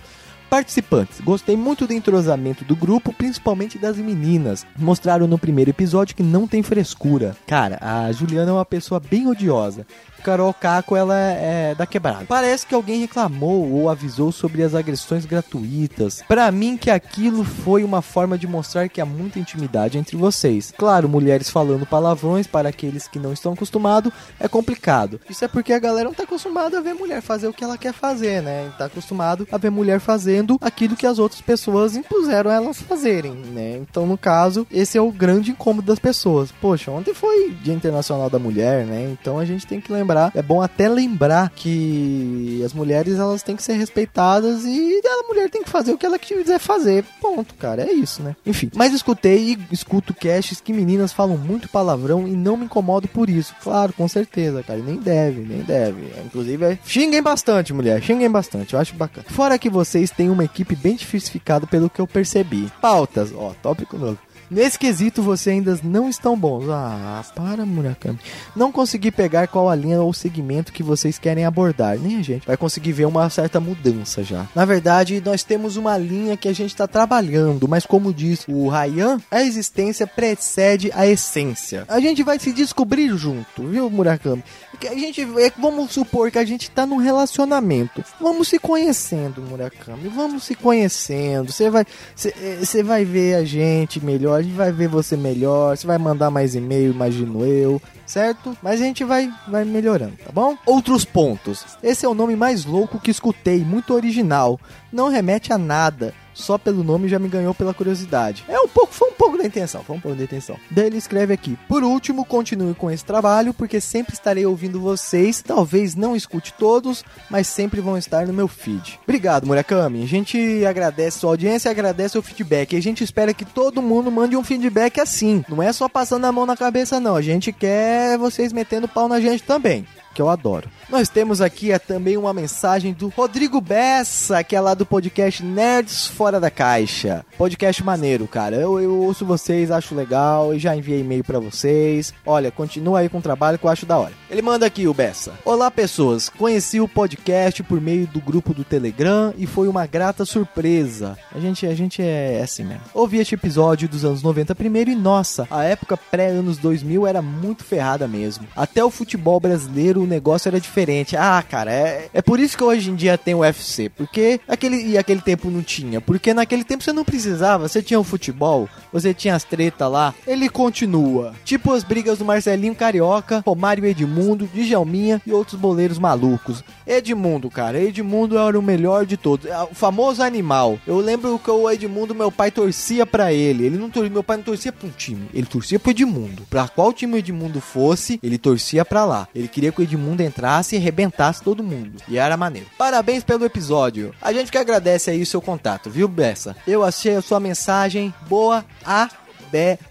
Participantes, 0.50 1.20
gostei 1.20 1.58
muito 1.58 1.86
do 1.86 1.92
entrosamento 1.92 2.64
do 2.64 2.74
grupo, 2.74 3.12
principalmente 3.12 3.78
das 3.78 3.98
meninas. 3.98 4.66
Mostraram 4.78 5.28
no 5.28 5.38
primeiro 5.38 5.72
episódio 5.72 6.16
que 6.16 6.24
não 6.24 6.48
tem 6.48 6.64
frescura. 6.64 7.36
Cara, 7.46 7.78
a 7.82 8.10
Juliana 8.14 8.52
é 8.52 8.54
uma 8.54 8.66
pessoa 8.66 9.00
bem 9.00 9.28
odiosa. 9.28 9.86
Carol 10.28 10.54
Caco, 10.54 10.94
ela 10.94 11.18
é 11.18 11.74
da 11.74 11.86
quebrada. 11.86 12.26
Parece 12.28 12.68
que 12.68 12.76
alguém 12.76 13.00
reclamou 13.00 13.72
ou 13.72 13.90
avisou 13.90 14.30
sobre 14.30 14.62
as 14.62 14.76
agressões 14.76 15.26
gratuitas. 15.26 16.22
Pra 16.28 16.52
mim 16.52 16.76
que 16.76 16.92
aquilo 16.92 17.46
foi 17.46 17.82
uma 17.82 18.02
forma 18.02 18.38
de 18.38 18.46
mostrar 18.46 18.90
que 18.90 19.00
há 19.00 19.06
muita 19.06 19.40
intimidade 19.40 19.98
entre 19.98 20.18
vocês. 20.18 20.74
Claro, 20.78 21.08
mulheres 21.08 21.50
falando 21.50 21.86
palavrões 21.86 22.46
para 22.46 22.68
aqueles 22.68 23.08
que 23.08 23.18
não 23.18 23.32
estão 23.32 23.54
acostumados 23.54 24.12
é 24.38 24.50
complicado. 24.50 25.22
Isso 25.30 25.46
é 25.46 25.48
porque 25.48 25.72
a 25.72 25.80
galera 25.80 26.10
não 26.10 26.14
tá 26.14 26.24
acostumada 26.24 26.78
a 26.78 26.82
ver 26.82 26.94
mulher 26.94 27.22
fazer 27.22 27.48
o 27.48 27.54
que 27.54 27.64
ela 27.64 27.78
quer 27.78 27.94
fazer, 27.94 28.42
né? 28.42 28.70
Tá 28.78 28.88
acostumado 28.88 29.48
a 29.50 29.58
ver 29.58 29.70
mulher 29.70 30.02
fazendo 30.02 30.58
aquilo 30.60 30.98
que 30.98 31.08
as 31.08 31.20
outras 31.20 31.40
pessoas 31.40 31.96
impuseram 31.96 32.52
elas 32.52 32.82
fazerem, 32.82 33.34
né? 33.34 33.78
Então, 33.78 34.06
no 34.06 34.18
caso, 34.18 34.68
esse 34.70 34.98
é 34.98 35.02
o 35.02 35.10
grande 35.10 35.52
incômodo 35.52 35.88
das 35.88 36.00
pessoas. 36.00 36.52
Poxa, 36.52 36.92
ontem 36.92 37.14
foi 37.14 37.52
Dia 37.64 37.74
Internacional 37.74 38.30
da 38.30 38.38
Mulher, 38.38 38.86
né? 38.86 39.10
Então 39.10 39.40
a 39.40 39.46
gente 39.46 39.66
tem 39.66 39.80
que 39.80 39.94
lembrar, 39.94 40.17
é 40.34 40.42
bom 40.42 40.62
até 40.62 40.88
lembrar 40.90 41.50
que 41.50 42.62
as 42.66 42.74
mulheres 42.74 43.18
elas 43.18 43.44
têm 43.44 43.56
que 43.56 43.64
ser 43.64 43.74
respeitadas 43.74 44.64
e 44.66 45.02
a 45.06 45.28
mulher 45.28 45.50
tem 45.50 45.64
que 45.64 45.70
fazer 45.70 45.94
o 45.94 45.98
que 45.98 46.06
ela 46.06 46.20
quiser 46.20 46.60
fazer. 46.60 47.04
Ponto, 47.22 47.56
cara, 47.56 47.84
é 47.84 47.92
isso, 47.92 48.22
né? 48.22 48.36
Enfim, 48.46 48.70
mas 48.76 48.94
escutei 48.94 49.54
e 49.54 49.60
escuto 49.72 50.14
casts 50.14 50.62
que 50.62 50.74
meninas 50.74 51.14
falam 51.14 51.38
muito 51.38 51.70
palavrão 51.70 52.28
e 52.28 52.32
não 52.32 52.58
me 52.58 52.66
incomodo 52.66 53.08
por 53.08 53.30
isso. 53.30 53.56
Claro, 53.62 53.94
com 53.94 54.08
certeza, 54.08 54.64
cara, 54.64 54.80
e 54.80 54.84
nem 54.84 54.98
deve, 54.98 55.42
nem 55.42 55.62
deve. 55.62 56.14
Inclusive, 56.26 56.66
é... 56.66 56.80
xinguem 56.86 57.22
bastante, 57.22 57.74
mulher, 57.74 58.02
xinguem 58.02 58.30
bastante, 58.30 58.74
eu 58.74 58.80
acho 58.80 58.96
bacana. 58.96 59.26
Fora 59.30 59.58
que 59.58 59.70
vocês 59.70 60.12
têm 60.12 60.30
uma 60.30 60.44
equipe 60.44 60.76
bem 60.76 60.96
diversificada 60.96 61.68
pelo 61.68 61.90
que 61.90 62.00
eu 62.00 62.08
percebi. 62.08 62.72
Pautas, 62.82 63.32
ó, 63.36 63.54
tópico 63.62 63.98
novo. 63.98 64.18
Nesse 64.50 64.80
quesito, 64.80 65.22
vocês 65.22 65.58
ainda 65.58 65.78
não 65.84 66.10
estão 66.10 66.38
bons. 66.38 66.70
Ah, 66.70 67.24
para, 67.36 67.66
Murakami. 67.66 68.20
Não 68.56 68.72
consegui 68.72 69.12
pegar 69.12 69.48
qual 69.48 69.70
a 69.70 69.76
linha 69.76 70.02
ou 70.02 70.14
segmento 70.14 70.72
que 70.72 70.82
vocês 70.82 71.20
querem 71.20 71.46
abordar. 71.46 72.00
Nem 72.00 72.18
a 72.18 72.22
gente 72.22 72.48
vai 72.48 72.58
conseguir 72.58 72.94
ver 72.94 73.06
uma 73.06 73.30
certa 73.30 73.60
mudança 73.60 74.24
já. 74.24 74.48
Na 74.56 74.66
verdade, 74.66 75.22
nós 75.24 75.44
temos 75.44 75.76
uma 75.76 75.98
linha 75.98 76.38
que 76.38 76.48
a 76.48 76.54
gente 76.54 76.72
está 76.72 76.88
trabalhando, 76.88 77.68
mas 77.68 77.86
como 77.86 78.14
diz 78.14 78.46
o 78.48 78.70
Ryan, 78.70 79.20
a 79.30 79.42
existência 79.44 80.08
precede 80.08 80.92
a 80.94 81.06
essência. 81.06 81.86
A 81.88 82.00
gente 82.00 82.24
vai 82.24 82.40
se 82.40 82.54
descobrir 82.54 83.16
junto, 83.18 83.68
viu, 83.68 83.90
Murakami? 83.90 84.44
Que 84.80 84.88
a 84.88 84.96
gente, 84.96 85.22
é, 85.22 85.52
vamos 85.58 85.92
supor 85.92 86.32
que 86.32 86.38
a 86.38 86.46
gente 86.46 86.70
tá 86.70 86.86
num 86.86 86.98
relacionamento. 86.98 88.04
Vamos 88.22 88.48
se 88.48 88.60
conhecendo, 88.60 89.42
Murakami. 89.42 90.08
Vamos 90.08 90.44
se 90.44 90.56
conhecendo. 90.56 91.52
Você 91.52 91.70
vai, 91.70 91.86
você 92.16 92.84
vai 92.84 93.04
ver 93.04 93.36
a 93.36 93.44
gente 93.44 94.04
melhor, 94.04 94.37
a 94.38 94.42
gente 94.42 94.56
vai 94.56 94.72
ver 94.72 94.88
você 94.88 95.18
melhor. 95.18 95.76
Você 95.76 95.86
vai 95.86 95.98
mandar 95.98 96.30
mais 96.30 96.56
e-mail, 96.56 96.92
imagino 96.92 97.46
eu, 97.46 97.82
certo? 98.06 98.58
Mas 98.62 98.82
a 98.82 98.84
gente 98.84 99.04
vai, 99.04 99.32
vai 99.48 99.66
melhorando, 99.66 100.18
tá 100.18 100.32
bom? 100.32 100.58
Outros 100.66 101.04
pontos. 101.04 101.66
Esse 101.84 102.06
é 102.06 102.10
o 102.10 102.14
nome 102.14 102.36
mais 102.36 102.66
louco 102.66 103.00
que 103.00 103.12
escutei, 103.12 103.64
muito 103.64 103.94
original. 103.94 104.60
Não 104.92 105.10
remete 105.10 105.52
a 105.52 105.58
nada. 105.58 106.14
Só 106.38 106.56
pelo 106.58 106.84
nome 106.84 107.10
já 107.10 107.18
me 107.18 107.28
ganhou 107.28 107.54
pela 107.54 107.74
curiosidade. 107.74 108.46
É 108.48 108.60
um 108.60 108.68
pouco, 108.68 108.94
foi 108.94 109.10
um 109.10 109.14
pouco 109.14 109.40
da 109.40 109.46
intenção, 109.46 109.84
foi 109.84 109.96
um 109.96 110.00
pouco 110.00 110.16
da 110.16 110.24
intenção. 110.24 110.56
Daí 110.70 110.86
ele 110.86 110.98
escreve 110.98 111.34
aqui: 111.34 111.58
Por 111.68 111.84
último, 111.84 112.24
continue 112.24 112.76
com 112.76 112.92
esse 112.92 113.04
trabalho, 113.04 113.56
porque 113.56 113.82
sempre 113.82 114.14
estarei 114.14 114.46
ouvindo 114.46 114.80
vocês. 114.80 115.42
Talvez 115.42 115.96
não 115.96 116.16
escute 116.16 116.54
todos, 116.54 117.04
mas 117.28 117.48
sempre 117.48 117.82
vão 117.82 117.98
estar 117.98 118.28
no 118.28 118.34
meu 118.34 118.48
feed. 118.48 119.00
Obrigado, 119.04 119.48
Murakami. 119.48 120.04
A 120.04 120.08
gente 120.08 120.64
agradece 120.64 121.20
sua 121.20 121.32
audiência, 121.32 121.72
agradece 121.72 122.18
o 122.18 122.22
feedback. 122.22 122.74
E 122.74 122.78
a 122.78 122.82
gente 122.82 123.04
espera 123.04 123.34
que 123.34 123.44
todo 123.44 123.82
mundo 123.82 124.12
mande 124.12 124.38
um 124.38 124.44
feedback 124.44 125.02
assim. 125.02 125.44
Não 125.50 125.62
é 125.62 125.74
só 125.74 125.90
passando 125.90 126.26
a 126.26 126.32
mão 126.32 126.46
na 126.46 126.56
cabeça, 126.56 127.00
não. 127.00 127.16
A 127.16 127.22
gente 127.22 127.52
quer 127.52 128.16
vocês 128.20 128.54
metendo 128.54 128.88
pau 128.88 129.08
na 129.08 129.20
gente 129.20 129.42
também 129.42 129.88
que 130.18 130.22
eu 130.22 130.30
adoro. 130.30 130.68
Nós 130.90 131.10
temos 131.10 131.42
aqui 131.42 131.74
é, 131.74 131.78
também 131.78 132.16
uma 132.16 132.34
mensagem 132.34 132.94
do 132.94 133.10
Rodrigo 133.10 133.60
Bessa, 133.60 134.42
que 134.42 134.56
é 134.56 134.62
lá 134.62 134.74
do 134.74 134.86
podcast 134.86 135.44
Nerds 135.44 136.08
Fora 136.08 136.40
da 136.40 136.50
Caixa. 136.50 137.26
Podcast 137.38 137.84
maneiro, 137.84 138.26
cara. 138.26 138.56
Eu, 138.56 138.80
eu 138.80 138.98
ouço 139.02 139.26
vocês, 139.26 139.70
acho 139.70 139.94
legal 139.94 140.54
e 140.54 140.60
já 140.60 140.74
enviei 140.74 141.02
e-mail 141.02 141.26
para 141.26 141.40
vocês. 141.40 142.14
Olha, 142.26 142.52
continua 142.52 143.00
aí 143.00 143.10
com 143.10 143.18
o 143.18 143.22
trabalho 143.22 143.60
que 143.60 143.66
eu 143.66 143.70
acho 143.70 143.86
da 143.86 143.98
hora. 143.98 144.14
Ele 144.30 144.42
manda 144.42 144.66
aqui 144.66 144.88
o 144.88 144.94
Bessa. 144.94 145.34
Olá, 145.44 145.70
pessoas. 145.70 146.30
Conheci 146.30 146.80
o 146.80 146.88
podcast 146.88 147.62
por 147.64 147.82
meio 147.82 148.08
do 148.08 148.22
grupo 148.22 148.54
do 148.54 148.64
Telegram 148.64 149.34
e 149.38 149.46
foi 149.46 149.68
uma 149.68 149.86
grata 149.86 150.24
surpresa. 150.24 151.18
A 151.36 151.40
gente, 151.40 151.66
a 151.66 151.76
gente 151.76 152.02
é 152.02 152.40
assim 152.42 152.64
mesmo. 152.64 152.84
Ouvi 152.94 153.18
este 153.18 153.36
episódio 153.36 153.90
dos 153.90 154.06
anos 154.06 154.24
90 154.24 154.56
primeiro 154.56 154.90
e 154.90 154.96
nossa, 154.96 155.46
a 155.52 155.66
época 155.66 155.98
pré-anos 155.98 156.58
2000 156.58 157.06
era 157.06 157.22
muito 157.22 157.66
ferrada 157.66 158.08
mesmo. 158.08 158.48
Até 158.56 158.82
o 158.86 158.90
futebol 158.90 159.38
brasileiro 159.38 160.02
o 160.02 160.08
negócio 160.08 160.48
era 160.48 160.58
diferente. 160.78 161.18
Ah, 161.18 161.44
cara, 161.48 161.72
é, 161.72 162.10
é 162.14 162.22
por 162.22 162.40
isso 162.40 162.56
que 162.56 162.64
hoje 162.64 162.92
em 162.92 162.96
dia 162.96 163.18
tem 163.18 163.34
o 163.34 163.40
UFC. 163.40 163.90
Porque 163.90 164.40
aquele, 164.48 164.92
e 164.92 164.98
aquele 164.98 165.22
tempo 165.22 165.50
não 165.50 165.64
tinha. 165.64 166.00
Porque 166.00 166.34
naquele 166.34 166.64
tempo 166.64 166.84
você 166.84 166.94
não 166.94 167.04
precisava. 167.04 167.68
Você 167.68 167.82
tinha 167.82 168.00
o 168.00 168.04
futebol, 168.04 168.70
você 168.94 169.14
tinha 169.14 169.34
as 169.36 169.44
tretas 169.44 169.92
lá. 169.92 170.14
Ele 170.28 170.48
continua. 170.48 171.34
Tipo 171.44 171.74
as 171.74 171.84
brigas 171.84 172.20
do 172.20 172.26
Marcelinho 172.26 172.76
Carioca, 172.76 173.44
Romário 173.46 173.86
Edmundo, 173.86 174.48
Djalminha 174.54 175.22
e 175.26 175.32
outros 175.32 175.60
boleiros 175.60 175.98
malucos. 175.98 176.64
Edmundo, 176.86 177.50
cara, 177.50 177.82
Edmundo 177.82 178.38
era 178.38 178.58
o 178.58 178.62
melhor 178.62 179.06
de 179.06 179.18
todos. 179.18 179.48
É 179.48 179.58
O 179.64 179.74
famoso 179.74 180.22
animal. 180.22 180.78
Eu 180.86 181.00
lembro 181.00 181.40
que 181.40 181.50
o 181.50 181.70
Edmundo, 181.70 182.14
meu 182.14 182.32
pai 182.32 182.52
torcia 182.52 183.06
pra 183.06 183.34
ele. 183.34 183.66
Ele 183.66 183.78
não 183.78 183.90
torcia, 183.90 184.12
meu 184.12 184.24
pai 184.24 184.38
não 184.38 184.44
torcia 184.44 184.72
pra 184.72 184.88
um 184.88 184.92
time. 184.92 185.28
Ele 185.34 185.48
torcia 185.48 185.80
pro 185.80 185.92
Edmundo. 185.92 186.44
Pra 186.50 186.68
qual 186.68 186.94
time 186.94 187.16
o 187.16 187.18
Edmundo 187.18 187.60
fosse, 187.60 188.20
ele 188.22 188.38
torcia 188.38 188.86
pra 188.86 189.06
lá. 189.06 189.28
Ele 189.34 189.48
queria 189.48 189.72
que 189.72 189.82
o 189.82 189.84
Edmundo 189.84 190.22
entrasse 190.22 190.67
e 190.76 190.78
arrebentasse 190.78 191.44
todo 191.44 191.64
mundo. 191.64 192.02
E 192.08 192.18
era 192.18 192.38
maneiro. 192.38 192.68
Parabéns 192.78 193.24
pelo 193.24 193.46
episódio. 193.46 194.14
A 194.22 194.32
gente 194.34 194.52
que 194.52 194.58
agradece 194.58 195.12
aí 195.12 195.22
o 195.22 195.26
seu 195.26 195.42
contato, 195.42 195.90
viu, 195.90 196.08
Bessa? 196.08 196.56
Eu 196.68 196.84
achei 196.84 197.16
a 197.16 197.22
sua 197.22 197.40
mensagem 197.40 198.14
boa 198.28 198.66
a 198.86 199.10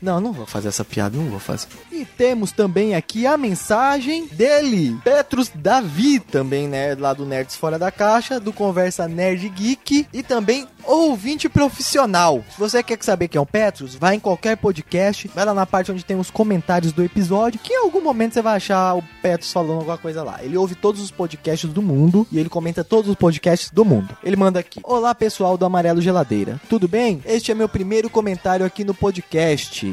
Não, 0.01 0.21
não 0.21 0.33
vou 0.33 0.47
fazer 0.47 0.69
essa 0.69 0.85
piada, 0.85 1.17
não 1.17 1.31
vou 1.31 1.41
fazer. 1.41 1.69
E 1.91 2.05
temos 2.05 2.53
também 2.53 2.95
aqui 2.95 3.27
a 3.27 3.37
mensagem 3.37 4.27
dele, 4.29 4.99
Petrus 5.03 5.51
Davi, 5.55 6.21
também, 6.21 6.69
né, 6.69 6.95
lá 6.95 7.13
do 7.13 7.25
Nerds 7.25 7.57
Fora 7.57 7.79
da 7.79 7.91
Caixa, 7.91 8.39
do 8.39 8.53
Conversa 8.53 9.09
Nerd 9.09 9.49
Geek 9.49 10.07
e 10.13 10.23
também 10.23 10.67
ouvinte 10.85 11.49
profissional. 11.49 12.45
Se 12.51 12.59
você 12.59 12.83
quer 12.83 12.99
saber 13.03 13.29
quem 13.29 13.39
é 13.39 13.43
o 13.43 13.47
Petrus, 13.47 13.95
vai 13.95 14.15
em 14.15 14.21
qualquer 14.21 14.57
podcast, 14.57 15.29
vai 15.35 15.45
lá 15.45 15.53
na 15.53 15.67
parte 15.67 15.91
onde 15.91 16.05
tem 16.05 16.19
os 16.19 16.31
comentários 16.31 16.93
do 16.93 17.03
episódio, 17.03 17.61
que 17.61 17.73
em 17.73 17.79
algum 17.79 18.01
momento 18.01 18.35
você 18.35 18.43
vai 18.43 18.57
achar 18.57 18.95
o 18.95 19.03
Petrus 19.21 19.53
falando 19.53 19.79
alguma 19.79 19.99
coisa 19.99 20.23
lá. 20.23 20.39
Ele 20.43 20.57
ouve 20.57 20.75
todos 20.75 21.01
os 21.01 21.11
podcasts 21.11 21.73
do 21.73 21.83
mundo 21.83 22.27
e 22.31 22.39
ele 22.39 22.49
comenta 22.49 22.85
todos 22.85 23.11
os 23.11 23.17
podcasts 23.17 23.71
do 23.71 23.85
mundo. 23.85 24.17
Ele 24.23 24.37
manda 24.37 24.61
aqui: 24.61 24.81
Olá 24.83 25.15
pessoal 25.15 25.57
do 25.57 25.65
Amarelo 25.65 26.01
Geladeira, 26.01 26.61
tudo 26.69 26.87
bem? 26.87 27.23
Este 27.25 27.51
é 27.51 27.55
meu 27.55 27.69
primeiro 27.69 28.09
comentário 28.09 28.65
aqui 28.65 28.85
no 28.85 28.95
podcast 28.95 29.46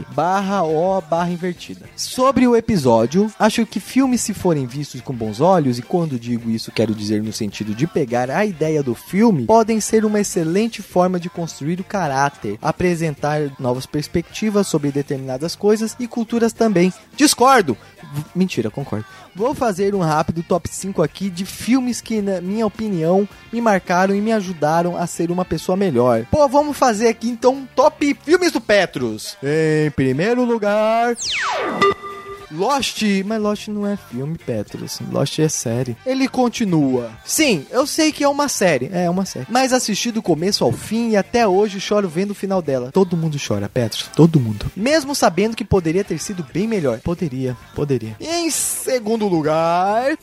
barra 0.09 0.63
O 0.63 1.01
barra 1.01 1.29
invertida. 1.29 1.85
Sobre 1.95 2.47
o 2.47 2.55
episódio, 2.55 3.31
acho 3.37 3.65
que 3.65 3.79
filmes 3.79 4.21
se 4.21 4.33
forem 4.33 4.65
vistos 4.65 5.01
com 5.01 5.13
bons 5.13 5.39
olhos, 5.39 5.77
e 5.77 5.81
quando 5.81 6.19
digo 6.19 6.49
isso 6.49 6.71
quero 6.71 6.95
dizer 6.95 7.21
no 7.21 7.33
sentido 7.33 7.75
de 7.75 7.85
pegar 7.85 8.29
a 8.29 8.45
ideia 8.45 8.81
do 8.81 8.95
filme, 8.95 9.45
podem 9.45 9.79
ser 9.79 10.05
uma 10.05 10.19
excelente 10.19 10.81
forma 10.81 11.19
de 11.19 11.29
construir 11.29 11.79
o 11.79 11.83
caráter, 11.83 12.57
apresentar 12.61 13.41
novas 13.59 13.85
perspectivas 13.85 14.67
sobre 14.67 14.91
determinadas 14.91 15.55
coisas 15.55 15.95
e 15.99 16.07
culturas 16.07 16.53
também. 16.53 16.93
Discordo! 17.15 17.77
Mentira, 18.35 18.69
concordo. 18.69 19.05
Vou 19.35 19.55
fazer 19.55 19.95
um 19.95 19.99
rápido 19.99 20.43
top 20.43 20.69
5 20.69 21.01
aqui 21.01 21.29
de 21.29 21.45
filmes 21.45 22.01
que, 22.01 22.21
na 22.21 22.39
minha 22.39 22.67
opinião, 22.67 23.27
me 23.51 23.59
marcaram 23.59 24.13
e 24.13 24.21
me 24.21 24.31
ajudaram 24.31 24.95
a 24.95 25.07
ser 25.07 25.31
uma 25.31 25.43
pessoa 25.43 25.75
melhor. 25.75 26.25
Pô, 26.29 26.47
vamos 26.47 26.77
fazer 26.77 27.07
aqui 27.07 27.29
então 27.29 27.55
um 27.55 27.65
top 27.65 28.15
filmes 28.23 28.51
do 28.51 28.61
Petrus. 28.61 29.35
Em 29.43 29.91
primeiro 29.91 30.45
lugar. 30.45 31.15
Lost, 32.49 33.01
mas 33.25 33.41
Lost 33.41 33.67
não 33.69 33.85
é 33.85 33.97
filme, 33.97 34.37
Petrus. 34.37 34.99
Lost 35.11 35.39
é 35.39 35.49
série. 35.49 35.97
Ele 36.05 36.27
continua. 36.27 37.11
Sim, 37.25 37.65
eu 37.71 37.87
sei 37.87 38.11
que 38.11 38.23
é 38.23 38.27
uma 38.29 38.47
série. 38.47 38.89
É 38.93 39.09
uma 39.09 39.25
série. 39.25 39.47
Mas 39.49 39.73
assisti 39.73 40.11
do 40.11 40.21
começo 40.21 40.63
ao 40.63 40.71
fim 40.71 41.09
e 41.09 41.17
até 41.17 41.47
hoje 41.47 41.79
choro 41.79 42.07
vendo 42.07 42.31
o 42.31 42.35
final 42.35 42.61
dela. 42.61 42.91
Todo 42.91 43.17
mundo 43.17 43.37
chora, 43.45 43.67
Petrus. 43.67 44.07
Todo 44.15 44.39
mundo. 44.39 44.67
Mesmo 44.75 45.15
sabendo 45.15 45.55
que 45.55 45.65
poderia 45.65 46.03
ter 46.03 46.19
sido 46.19 46.45
bem 46.53 46.67
melhor. 46.67 46.99
Poderia, 46.99 47.57
poderia. 47.75 48.15
Em 48.19 48.49
segundo 48.51 49.27
lugar. 49.27 50.15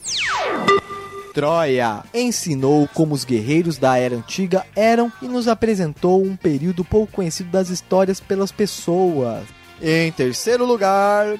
Troia 1.32 2.02
ensinou 2.12 2.88
como 2.92 3.14
os 3.14 3.24
guerreiros 3.24 3.78
da 3.78 3.96
era 3.96 4.16
antiga 4.16 4.64
eram 4.74 5.12
e 5.22 5.26
nos 5.26 5.48
apresentou 5.48 6.22
um 6.22 6.36
período 6.36 6.84
pouco 6.84 7.12
conhecido 7.12 7.50
das 7.50 7.68
histórias 7.68 8.20
pelas 8.20 8.52
pessoas. 8.52 9.44
Em 9.80 10.10
terceiro 10.12 10.64
lugar. 10.64 11.38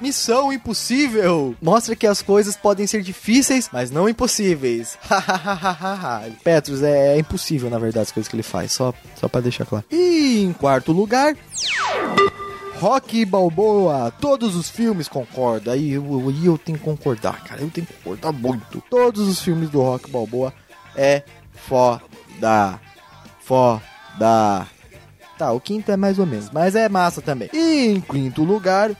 Missão 0.00 0.50
Impossível 0.50 1.54
mostra 1.60 1.94
que 1.94 2.06
as 2.06 2.22
coisas 2.22 2.56
podem 2.56 2.86
ser 2.86 3.02
difíceis, 3.02 3.68
mas 3.70 3.90
não 3.90 4.08
impossíveis. 4.08 4.98
Petrus 6.42 6.82
é, 6.82 7.14
é 7.14 7.18
impossível, 7.18 7.68
na 7.68 7.78
verdade, 7.78 8.04
as 8.04 8.12
coisas 8.12 8.28
que 8.28 8.34
ele 8.34 8.42
faz, 8.42 8.72
só, 8.72 8.94
só 9.14 9.28
para 9.28 9.42
deixar 9.42 9.66
claro. 9.66 9.84
E 9.90 10.42
em 10.42 10.52
quarto 10.54 10.90
lugar. 10.92 11.36
Rock 12.80 13.24
Balboa, 13.26 14.10
todos 14.20 14.56
os 14.56 14.70
filmes 14.70 15.06
concorda. 15.06 15.72
Aí 15.72 15.92
eu, 15.92 16.02
eu, 16.02 16.34
eu 16.44 16.56
tenho 16.58 16.78
que 16.78 16.84
concordar, 16.84 17.44
cara. 17.44 17.60
Eu 17.60 17.68
tenho 17.68 17.86
que 17.86 17.92
concordar 17.92 18.32
muito. 18.32 18.82
Todos 18.88 19.28
os 19.28 19.38
filmes 19.40 19.68
do 19.68 19.82
Rock 19.82 20.10
Balboa 20.10 20.52
é 20.96 21.22
foda. 21.52 22.80
Foda. 23.40 24.66
Tá, 25.36 25.52
o 25.52 25.60
quinto 25.60 25.92
é 25.92 25.96
mais 25.96 26.18
ou 26.18 26.24
menos, 26.26 26.50
mas 26.50 26.74
é 26.74 26.88
massa 26.88 27.20
também. 27.20 27.50
E 27.52 27.86
em 27.88 28.00
quinto 28.00 28.42
lugar. 28.44 28.90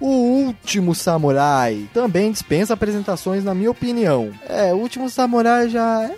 O 0.00 0.08
Último 0.46 0.94
Samurai 0.94 1.88
também 1.94 2.32
dispensa 2.32 2.74
apresentações, 2.74 3.44
na 3.44 3.54
minha 3.54 3.70
opinião. 3.70 4.32
É, 4.48 4.72
o 4.72 4.78
Último 4.78 5.08
Samurai 5.08 5.68
já. 5.68 6.04
é- 6.04 6.16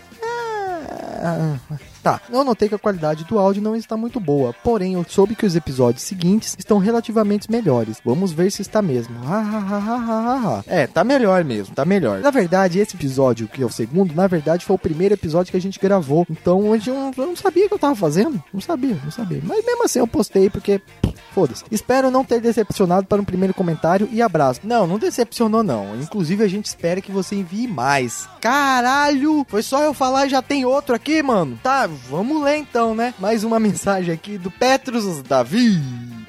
Tá, 2.05 2.21
eu 2.29 2.45
notei 2.45 2.69
que 2.69 2.75
a 2.75 2.79
qualidade 2.79 3.25
do 3.25 3.39
áudio 3.39 3.63
não 3.63 3.75
está 3.75 3.97
muito 3.97 4.21
boa, 4.21 4.53
porém 4.63 4.93
eu 4.93 5.07
soube 5.09 5.35
que 5.35 5.47
os 5.47 5.57
episódios 5.57 6.03
seguintes 6.03 6.55
estão 6.59 6.77
relativamente 6.77 7.51
melhores. 7.51 7.97
Vamos 8.05 8.31
ver 8.31 8.53
se 8.53 8.61
está 8.61 8.83
mesmo. 8.83 9.17
É, 10.67 10.87
tá 10.87 11.03
melhor 11.03 11.43
mesmo, 11.45 11.75
tá 11.75 11.83
melhor. 11.83 12.21
Na 12.21 12.31
verdade, 12.31 12.79
esse 12.79 12.95
episódio, 12.95 13.49
que 13.49 13.63
é 13.63 13.65
o 13.65 13.71
segundo, 13.71 14.15
na 14.15 14.27
verdade 14.27 14.67
foi 14.67 14.77
o 14.77 14.79
primeiro 14.79 15.15
episódio 15.15 15.51
que 15.51 15.57
a 15.57 15.61
gente 15.61 15.81
gravou. 15.81 16.27
Então 16.29 16.75
a 16.75 16.77
gente 16.77 16.91
não, 16.91 17.11
eu 17.17 17.27
não 17.27 17.37
sabia 17.37 17.65
o 17.65 17.69
que 17.69 17.75
eu 17.75 17.79
tava 17.79 17.97
fazendo. 17.97 18.43
Não 18.53 18.61
sabia, 18.61 18.99
não 19.03 19.11
sabia. 19.11 19.41
Mas 19.43 19.65
mesmo 19.65 19.85
assim 19.85 19.99
eu 19.99 20.07
postei 20.07 20.51
porque. 20.51 20.83
Foda-se. 21.33 21.65
Espero 21.71 22.11
não 22.11 22.25
ter 22.25 22.41
decepcionado 22.41 23.07
para 23.07 23.21
um 23.21 23.25
primeiro 23.25 23.55
comentário 23.55 24.09
e 24.13 24.23
abraço. 24.23 24.61
Não, 24.65 24.87
não 24.87 24.99
decepcionou 24.99 25.63
não. 25.63 25.97
Inclusive 25.97 26.43
a 26.45 26.49
gente 26.49 26.67
espera 26.67 27.01
que 27.01 27.13
você 27.13 27.37
envie 27.37 27.67
mais. 27.67 28.29
Caralho! 28.41 29.47
Foi 29.49 29.63
só 29.63 29.83
eu 29.83 29.95
falar 29.95 30.27
e 30.27 30.31
já 30.31 30.43
tem 30.43 30.65
outro 30.65 30.95
aqui, 30.95 31.23
mano. 31.23 31.59
Tá, 31.63 31.87
vamos 31.87 32.43
ler 32.43 32.59
então, 32.59 32.95
né? 32.95 33.15
Mais 33.19 33.45
uma 33.45 33.59
mensagem 33.61 34.13
aqui 34.13 34.39
do 34.39 34.51
Petrus 34.51 35.23
Davi. 35.23 35.81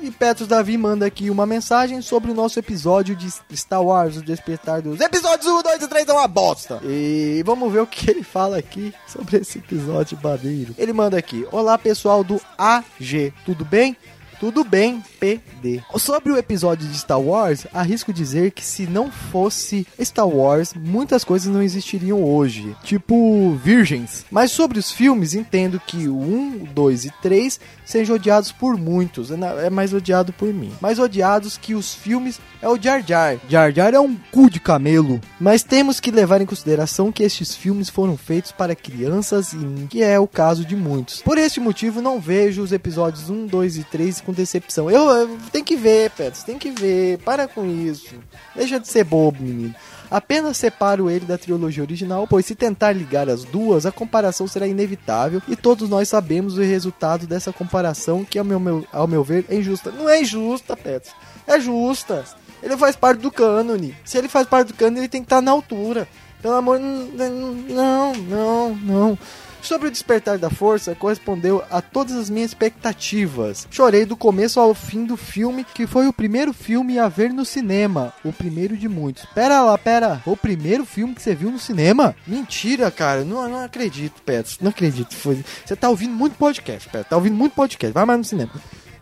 E 0.05 0.11
Petrus 0.11 0.47
Davi 0.47 0.77
manda 0.77 1.03
aqui 1.03 1.31
uma 1.31 1.47
mensagem 1.47 1.99
sobre 1.99 2.29
o 2.29 2.33
nosso 2.35 2.59
episódio 2.59 3.15
de 3.15 3.27
Star 3.55 3.81
Wars, 3.81 4.17
o 4.17 4.21
Despertar 4.21 4.79
dos 4.79 4.99
Episódios 4.99 5.47
1, 5.47 5.63
2 5.63 5.81
e 5.81 5.87
3 5.87 6.07
é 6.07 6.13
uma 6.13 6.27
bosta. 6.27 6.79
E 6.83 7.41
vamos 7.43 7.73
ver 7.73 7.79
o 7.79 7.87
que 7.87 8.11
ele 8.11 8.21
fala 8.21 8.57
aqui 8.57 8.93
sobre 9.07 9.37
esse 9.37 9.57
episódio 9.57 10.15
maneiro. 10.21 10.75
Ele 10.77 10.93
manda 10.93 11.17
aqui: 11.17 11.47
Olá 11.51 11.75
pessoal 11.75 12.23
do 12.23 12.39
AG, 12.55 13.33
tudo 13.45 13.65
bem? 13.65 13.97
Tudo 14.39 14.63
bem, 14.63 15.03
PD. 15.19 15.81
Sobre 15.97 16.31
o 16.31 16.37
episódio 16.37 16.87
de 16.87 16.97
Star 16.97 17.19
Wars, 17.19 17.65
arrisco 17.73 18.13
dizer 18.13 18.51
que 18.51 18.63
se 18.63 18.85
não 18.85 19.11
fosse 19.11 19.87
Star 19.99 20.27
Wars, 20.27 20.73
muitas 20.73 21.23
coisas 21.23 21.51
não 21.51 21.61
existiriam 21.61 22.23
hoje, 22.23 22.75
tipo 22.83 23.55
virgens. 23.63 24.25
Mas 24.29 24.51
sobre 24.51 24.77
os 24.79 24.91
filmes, 24.91 25.33
entendo 25.33 25.79
que 25.79 26.07
o 26.07 26.17
1, 26.17 26.65
2 26.73 27.05
e 27.05 27.13
3 27.21 27.59
sejam 27.85 28.15
odiados 28.15 28.51
por 28.51 28.77
muitos, 28.77 29.31
é 29.31 29.65
é 29.65 29.69
mais 29.69 29.93
odiado 29.93 30.33
por 30.33 30.53
mim. 30.53 30.71
Mais 30.81 30.99
odiados 30.99 31.57
que 31.57 31.73
os 31.73 31.93
filmes 31.93 32.39
é 32.61 32.67
o 32.67 32.81
Jar 32.81 33.03
Jar. 33.05 33.37
Jar 33.49 33.71
Jar 33.71 33.93
é 33.93 33.99
um 33.99 34.15
cu 34.31 34.49
de 34.49 34.59
camelo. 34.59 35.19
Mas 35.39 35.63
temos 35.63 35.99
que 35.99 36.11
levar 36.11 36.41
em 36.41 36.45
consideração 36.45 37.11
que 37.11 37.23
estes 37.23 37.55
filmes 37.55 37.89
foram 37.89 38.17
feitos 38.17 38.51
para 38.51 38.75
crianças 38.75 39.53
e 39.53 39.87
que 39.89 40.03
é 40.03 40.19
o 40.19 40.27
caso 40.27 40.65
de 40.65 40.75
muitos. 40.75 41.21
Por 41.21 41.37
este 41.37 41.59
motivo, 41.59 42.01
não 42.01 42.19
vejo 42.19 42.61
os 42.61 42.71
episódios 42.71 43.29
1, 43.29 43.47
2 43.47 43.77
e 43.77 43.83
3 43.83 44.21
com 44.25 44.33
decepção. 44.33 44.89
Eu, 44.89 45.09
eu 45.09 45.37
tem 45.51 45.63
que 45.63 45.75
ver, 45.75 46.09
Petros, 46.11 46.43
tem 46.43 46.57
que 46.57 46.71
ver. 46.71 47.19
Para 47.19 47.47
com 47.47 47.65
isso. 47.65 48.15
Deixa 48.55 48.79
de 48.79 48.87
ser 48.87 49.03
bobo, 49.03 49.41
menino. 49.43 49.73
Apenas 50.09 50.57
separo 50.57 51.09
ele 51.09 51.25
da 51.25 51.37
trilogia 51.37 51.83
original, 51.83 52.27
pois 52.27 52.45
se 52.45 52.53
tentar 52.55 52.91
ligar 52.91 53.27
as 53.27 53.43
duas, 53.43 53.85
a 53.85 53.91
comparação 53.91 54.47
será 54.47 54.67
inevitável 54.67 55.41
e 55.47 55.55
todos 55.55 55.89
nós 55.89 56.07
sabemos 56.09 56.57
o 56.57 56.61
resultado 56.61 57.25
dessa 57.25 57.51
comparação, 57.51 58.23
que 58.23 58.37
ao 58.37 58.45
meu, 58.45 58.59
meu- 58.59 58.85
ao 58.93 59.07
meu 59.07 59.23
ver 59.23 59.45
é 59.49 59.55
injusta. 59.55 59.91
Não 59.91 60.07
é 60.07 60.21
injusta, 60.21 60.77
Petros. 60.77 61.13
É 61.47 61.59
justa. 61.59 62.23
Ele 62.61 62.77
faz 62.77 62.95
parte 62.95 63.19
do 63.19 63.31
cânone. 63.31 63.95
Se 64.05 64.17
ele 64.17 64.27
faz 64.27 64.47
parte 64.47 64.67
do 64.69 64.73
cânone, 64.75 64.99
ele 65.01 65.07
tem 65.09 65.21
que 65.21 65.25
estar 65.25 65.41
na 65.41 65.51
altura. 65.51 66.07
Pelo 66.41 66.53
amor. 66.55 66.79
Não, 66.79 68.13
não, 68.13 68.75
não. 68.75 69.17
Sobre 69.65 69.87
o 69.87 69.91
Despertar 69.91 70.37
da 70.37 70.47
Força, 70.47 70.93
correspondeu 70.93 71.63
a 71.71 71.81
todas 71.81 72.15
as 72.15 72.29
minhas 72.29 72.51
expectativas. 72.51 73.67
Chorei 73.71 74.05
do 74.05 74.15
começo 74.15 74.59
ao 74.59 74.75
fim 74.75 75.05
do 75.05 75.17
filme, 75.17 75.63
que 75.63 75.87
foi 75.87 76.07
o 76.07 76.13
primeiro 76.13 76.53
filme 76.53 76.99
a 76.99 77.07
ver 77.07 77.33
no 77.33 77.43
cinema. 77.43 78.13
O 78.23 78.31
primeiro 78.31 78.77
de 78.77 78.87
muitos. 78.87 79.25
Pera 79.33 79.63
lá, 79.63 79.75
pera. 79.75 80.21
O 80.23 80.37
primeiro 80.37 80.85
filme 80.85 81.15
que 81.15 81.21
você 81.23 81.33
viu 81.33 81.49
no 81.49 81.57
cinema? 81.57 82.15
Mentira, 82.27 82.91
cara. 82.91 83.25
Não, 83.25 83.49
não 83.49 83.63
acredito, 83.63 84.21
Petros. 84.21 84.59
Não 84.61 84.69
acredito. 84.69 85.15
Foi... 85.15 85.43
Você 85.65 85.75
tá 85.75 85.89
ouvindo 85.89 86.13
muito 86.13 86.37
podcast, 86.37 86.87
Petros. 86.87 87.09
Tá 87.09 87.15
ouvindo 87.15 87.35
muito 87.35 87.53
podcast. 87.53 87.91
Vai 87.91 88.05
mais 88.05 88.19
no 88.19 88.23
cinema. 88.23 88.51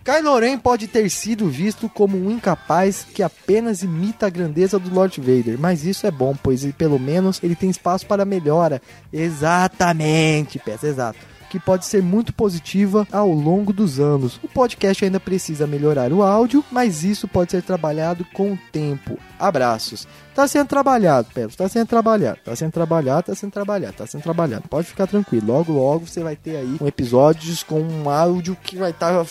Kylo 0.04 0.38
Ren 0.38 0.58
pode 0.58 0.86
ter 0.86 1.10
sido 1.10 1.48
visto 1.48 1.88
como 1.88 2.18
um 2.18 2.30
incapaz 2.30 3.06
que 3.14 3.24
apenas 3.24 3.84
imita 3.84 4.28
a 4.28 4.30
grandeza 4.30 4.78
do 4.78 4.94
Lord 4.94 5.22
Vader, 5.22 5.58
mas 5.58 5.86
isso 5.86 6.06
é 6.06 6.12
bom, 6.12 6.36
pois 6.36 6.70
pelo 6.74 7.00
menos 7.00 7.40
ele 7.42 7.56
tem 7.56 7.70
espaço 7.70 8.06
para 8.06 8.26
melhora. 8.26 8.82
Exatamente, 9.14 10.60
peça, 10.60 10.88
exato. 10.88 11.20
Que 11.50 11.58
pode 11.58 11.86
ser 11.86 12.04
muito 12.04 12.34
positiva 12.34 13.08
ao 13.14 13.32
longo 13.32 13.72
dos 13.72 13.98
anos. 13.98 14.42
O 14.44 14.48
podcast 14.50 15.06
ainda 15.06 15.22
precisa 15.22 15.66
melhorar 15.66 16.12
o 16.12 16.22
áudio, 16.22 16.66
mas 16.70 17.06
isso 17.06 17.26
pode 17.26 17.52
ser 17.52 17.62
trabalhado 17.64 18.26
com 18.34 18.52
o 18.54 18.60
tempo. 18.74 19.18
Abraços. 19.40 20.06
Tá 20.34 20.48
sendo 20.48 20.68
trabalhado, 20.68 21.28
Pedro. 21.34 21.56
Tá 21.56 21.70
sendo 21.70 21.88
trabalhado. 21.88 22.40
Tá 22.44 22.56
sendo 22.56 22.72
trabalhado, 22.72 23.24
tá 23.24 23.36
sendo 23.36 23.52
trabalhado, 23.52 23.94
tá 23.94 24.08
sendo 24.08 24.24
trabalhado. 24.24 24.68
Pode 24.68 24.88
ficar 24.88 25.08
tranquilo. 25.08 25.48
Logo, 25.48 25.72
logo 25.74 26.08
você 26.08 26.24
vai 26.24 26.36
ter 26.36 26.58
aí 26.58 26.78
um 26.82 26.88
episódios 26.88 27.62
com 27.62 27.80
um 27.80 28.10
áudio 28.10 28.58
que 28.64 28.76
vai 28.78 28.92
estar. 28.92 29.26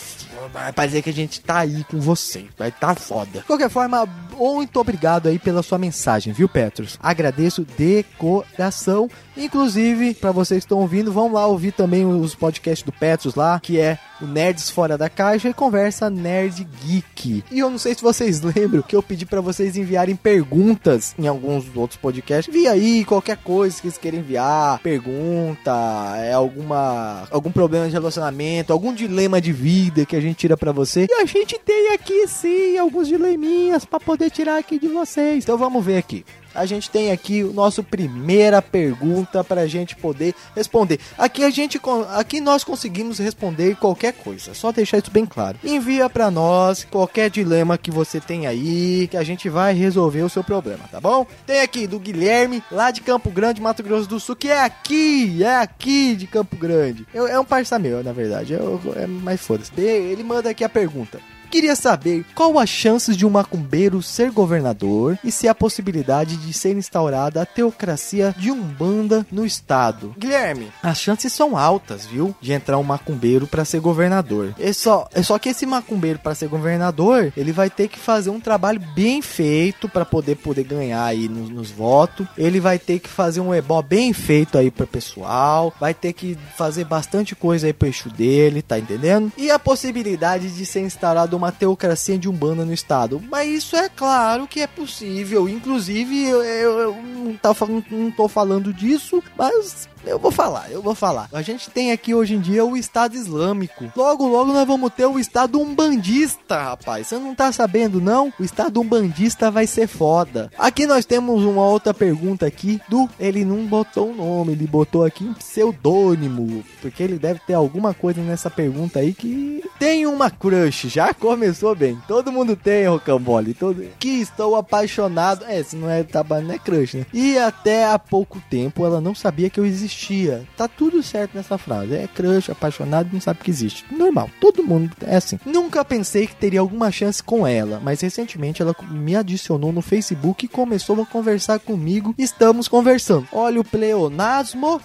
vai 0.53 0.73
parecer 0.73 1.03
que 1.03 1.11
a 1.11 1.13
gente 1.13 1.41
tá 1.41 1.59
aí 1.59 1.85
com 1.85 1.99
você. 1.99 2.47
Vai 2.57 2.69
estar 2.69 2.95
foda. 2.95 3.41
De 3.41 3.47
qualquer 3.47 3.71
forma, 3.71 4.07
Muito 4.37 4.79
obrigado 4.79 5.29
aí 5.29 5.39
pela 5.39 5.63
sua 5.63 5.79
mensagem, 5.79 6.33
viu, 6.33 6.49
Petros? 6.49 6.99
Agradeço 7.03 7.67
de 7.77 8.05
coração. 8.17 9.09
Inclusive, 9.37 10.15
para 10.15 10.31
vocês 10.31 10.61
que 10.61 10.67
estão 10.67 10.79
ouvindo, 10.79 11.13
vão 11.13 11.33
lá 11.33 11.47
ouvir 11.47 11.73
também 11.73 12.05
os 12.05 12.35
podcasts 12.35 12.85
do 12.85 12.93
Petros 12.93 13.35
lá, 13.35 13.59
que 13.61 13.81
é 13.81 13.99
o 14.21 14.27
Nerds 14.27 14.71
Fora 14.71 14.97
da 14.97 15.09
Caixa 15.09 15.49
e 15.49 15.55
Conversa 15.55 16.09
Nerd 16.09 16.67
Geek. 16.85 17.45
E 17.51 17.59
eu 17.59 17.71
não 17.71 17.79
sei 17.79 17.95
se 17.95 18.03
vocês 18.03 18.41
lembram 18.55 18.83
que 18.83 18.95
eu 18.95 19.03
pedi 19.03 19.27
para 19.27 19.41
vocês 19.41 19.77
enviarem 19.77 20.15
perguntas 20.15 20.92
em 21.19 21.27
alguns 21.27 21.65
outros 21.75 21.99
podcasts. 21.99 22.53
Vi 22.53 22.67
aí 22.67 23.05
qualquer 23.05 23.37
coisa 23.37 23.77
que 23.77 23.83
vocês 23.83 23.99
querem 23.99 24.21
enviar, 24.21 24.79
pergunta, 24.81 25.73
é 26.19 26.33
alguma 26.33 27.27
algum 27.31 27.51
problema 27.51 27.87
de 27.87 27.93
relacionamento, 27.93 28.73
algum 28.73 28.93
dilema 28.93 29.41
de 29.41 29.53
vida 29.53 30.05
que 30.05 30.17
a 30.17 30.21
gente 30.21 30.37
tira 30.37 30.57
para 30.57 30.73
você. 30.73 31.07
E 31.11 31.15
a 31.15 31.25
gente 31.25 31.59
tem 31.59 31.93
aqui 31.93 32.27
sim 32.29 32.77
alguns 32.79 33.09
dileminhas 33.09 33.85
para 33.85 34.01
poder 34.01 34.31
tirar 34.31 34.59
aqui 34.59 34.79
de 34.79 34.89
vocês. 34.89 35.45
Então 35.45 35.59
vamos 35.59 35.85
ver 35.85 35.97
aqui 35.97 36.25
a 36.55 36.67
gente 36.67 36.91
tem 36.91 37.11
aqui 37.11 37.43
o 37.43 37.53
nosso 37.53 37.83
primeira 37.83 38.61
pergunta 38.61 39.43
para 39.43 39.63
a 39.63 39.67
gente 39.67 39.97
poder 39.97 40.35
responder. 40.55 40.99
Aqui 41.19 41.45
a 41.45 41.51
gente 41.51 41.81
aqui 42.15 42.41
nós 42.41 42.65
conseguimos 42.65 43.19
responder 43.19 43.77
qualquer 43.77 44.13
coisa, 44.13 44.55
só 44.55 44.71
deixar 44.73 44.99
isso 44.99 45.11
bem 45.11 45.27
claro. 45.27 45.59
Envia 45.65 46.09
para 46.09 46.31
nós 46.31 46.85
qualquer 46.85 47.31
dilema 47.31 47.79
que 47.79 47.91
você 47.91 48.21
tem 48.21 48.47
aí, 48.47 49.09
que 49.09 49.17
a 49.17 49.25
gente 49.25 49.49
vai 49.49 49.75
resolver 49.75 50.23
o 50.23 50.29
seu 50.29 50.45
problema, 50.45 50.85
tá 50.91 51.01
bom? 51.01 51.27
Tem 51.47 51.61
aqui 51.61 51.87
do 51.87 51.99
Guilherme, 51.99 52.63
lá 52.71 52.91
de 52.91 53.01
Campo 53.01 53.31
Grande, 53.31 53.61
Mato 53.61 53.83
Grosso 53.83 54.09
do 54.09 54.21
Sul, 54.21 54.37
que 54.37 54.49
é 54.49 54.63
aqui, 54.63 55.43
é 55.43 55.57
aqui 55.57 56.15
de 56.15 56.27
Campo 56.27 56.57
Grande. 56.57 57.07
Eu, 57.13 57.27
é 57.27 57.39
um 57.39 57.45
parceiro 57.45 57.83
meu, 57.83 58.05
na 58.05 58.13
verdade, 58.13 58.53
eu, 58.53 58.81
é 58.97 59.07
mais 59.07 59.41
foda-se. 59.41 59.73
Ele 59.81 60.23
manda 60.23 60.51
aqui 60.51 60.65
a 60.65 60.69
pergunta. 60.69 61.21
Queria 61.53 61.77
saber 61.77 62.25
qual 62.35 62.59
as 62.59 62.71
chances 62.71 63.15
de 63.15 63.27
um 63.27 63.31
macumbeiro 63.31 64.03
ser 64.03 64.31
governador 64.31 65.19
e 65.23 65.31
se 65.31 65.47
há 65.47 65.55
possibilidade 65.55 66.39
de 66.39 66.51
ser 66.51 66.75
instaurada 66.75 67.43
a 67.43 67.45
teocracia 67.45 68.35
de 68.39 68.51
Umbanda 68.51 69.27
no 69.31 69.45
estado. 69.45 70.15
Guilherme, 70.17 70.73
as 70.83 70.99
chances 70.99 71.31
são 71.31 71.55
altas, 71.55 72.07
viu? 72.07 72.35
De 72.41 72.55
entrar 72.55 72.79
um 72.79 72.83
macumbeiro 72.83 73.47
para 73.47 73.67
ser 73.67 73.81
governador. 73.81 74.55
É 74.59 74.73
só, 74.73 75.07
é 75.13 75.23
só 75.23 75.39
que 75.39 75.51
esse 75.51 75.67
macumbeiro 75.67 76.19
para 76.21 76.35
ser 76.35 76.49
governador, 76.49 77.31
ele 77.37 77.53
vai 77.53 77.69
ter 77.69 77.89
que 77.89 77.99
fazer 77.99 78.31
um 78.31 78.41
trabalho 78.41 78.81
bem 78.95 79.21
feito 79.21 79.91
para 79.91 80.07
poder 80.07 80.37
poder 80.37 80.65
ganhar 80.65 81.05
aí 81.05 81.29
nos, 81.29 81.51
nos 81.51 81.71
votos. 81.71 82.27
Ele 82.35 82.61
vai 82.61 82.79
ter 82.79 82.99
que 82.99 83.11
fazer 83.11 83.43
um 83.43 83.55
ebó 83.55 83.83
bem 83.83 84.15
feito 84.15 84.57
aí 84.57 84.71
pro 84.71 84.87
pessoal, 84.87 85.71
vai 85.79 85.93
ter 85.93 86.15
que 86.15 86.35
fazer 86.57 86.87
bastante 86.87 87.37
coisa 87.37 87.67
aí 87.67 87.75
pro 87.75 87.89
eixo 87.89 88.09
dele, 88.09 88.63
tá 88.63 88.79
entendendo? 88.79 89.31
E 89.37 89.51
a 89.51 89.59
possibilidade 89.59 90.49
de 90.49 90.65
ser 90.65 90.81
instaurado 90.81 91.42
uma 91.43 91.53
teocracia 91.53 92.17
de 92.17 92.29
umbanda 92.29 92.65
no 92.65 92.73
estado. 92.73 93.21
Mas 93.31 93.49
isso 93.49 93.77
é 93.77 93.89
claro 93.89 94.47
que 94.47 94.61
é 94.61 94.67
possível. 94.67 95.49
Inclusive, 95.49 96.25
eu, 96.25 96.43
eu, 96.43 96.79
eu 96.79 96.95
não, 96.95 97.35
tá, 97.35 97.55
não 97.91 98.11
tô 98.11 98.29
falando 98.29 98.73
disso, 98.73 99.23
mas 99.37 99.89
eu 100.05 100.19
vou 100.19 100.31
falar, 100.31 100.71
eu 100.71 100.83
vou 100.83 100.95
falar. 100.95 101.29
A 101.33 101.43
gente 101.43 101.71
tem 101.71 101.93
aqui 101.93 102.15
hoje 102.15 102.35
em 102.35 102.41
dia 102.41 102.65
o 102.65 102.77
Estado 102.77 103.15
Islâmico. 103.15 103.91
Logo, 103.97 104.27
logo 104.27 104.53
nós 104.53 104.67
vamos 104.67 104.93
ter 104.93 105.07
o 105.07 105.19
Estado 105.19 105.61
Umbandista, 105.61 106.63
rapaz. 106.63 107.07
Você 107.07 107.19
não 107.19 107.35
tá 107.35 107.53
sabendo, 107.53 108.01
não? 108.01 108.33
O 108.39 108.45
Estado 108.45 108.81
Umbandista 108.81 109.51
vai 109.51 109.67
ser 109.67 109.87
foda. 109.87 110.51
Aqui 110.59 110.87
nós 110.87 111.05
temos 111.05 111.45
uma 111.45 111.65
outra 111.67 111.95
pergunta 111.95 112.47
aqui 112.47 112.81
do... 112.89 113.09
Ele 113.19 113.45
não 113.45 113.65
botou 113.67 114.11
o 114.11 114.15
nome, 114.15 114.53
ele 114.53 114.67
botou 114.67 115.05
aqui 115.05 115.25
um 115.25 115.35
pseudônimo. 115.35 116.65
Porque 116.81 117.03
ele 117.03 117.19
deve 117.19 117.41
ter 117.47 117.55
alguma 117.55 117.95
coisa 117.95 118.21
nessa 118.21 118.51
pergunta 118.51 118.99
aí 118.99 119.15
que... 119.15 119.63
Tem 119.79 120.07
uma 120.07 120.31
crush, 120.31 120.89
já 120.89 121.15
começou 121.15 121.75
bem. 121.75 121.99
Todo 122.07 122.33
mundo 122.33 122.57
tem, 122.57 122.87
Rocambole. 122.87 123.55
Todo... 123.55 123.85
Que 123.99 124.21
estou 124.21 124.57
apaixonado. 124.57 125.45
É, 125.47 125.63
se 125.63 125.77
não 125.77 125.89
é, 125.89 126.03
tá, 126.03 126.25
não 126.25 126.53
é 126.53 126.59
crush, 126.59 126.95
né? 126.95 127.07
E 127.13 127.39
até 127.39 127.87
há 127.87 127.99
pouco 127.99 128.43
tempo 128.51 128.85
ela 128.85 129.01
não 129.01 129.15
sabia 129.15 129.51
que 129.51 129.59
eu 129.59 129.67
existia 129.67 129.92
existia. 129.93 130.47
Tá 130.57 130.67
tudo 130.67 131.03
certo 131.03 131.35
nessa 131.35 131.59
frase. 131.59 131.95
É 131.95 132.07
crush, 132.07 132.51
apaixonado, 132.51 133.11
não 133.13 133.21
sabe 133.21 133.41
que 133.41 133.51
existe. 133.51 133.85
Normal, 133.91 134.31
todo 134.41 134.65
mundo 134.65 134.91
é 135.03 135.17
assim. 135.17 135.39
Nunca 135.45 135.85
pensei 135.85 136.27
que 136.27 136.35
teria 136.35 136.61
alguma 136.61 136.91
chance 136.91 137.23
com 137.23 137.47
ela, 137.47 137.81
mas 137.83 138.01
recentemente 138.01 138.63
ela 138.63 138.75
me 138.91 139.15
adicionou 139.15 139.73
no 139.73 139.83
Facebook 139.83 140.45
e 140.45 140.49
começou 140.49 141.01
a 141.01 141.07
conversar 141.07 141.59
comigo. 141.61 142.15
Estamos 142.19 142.69
conversando. 142.69 143.29
Olha 143.33 143.61
o 143.61 143.65
pleonasmo. 143.65 144.81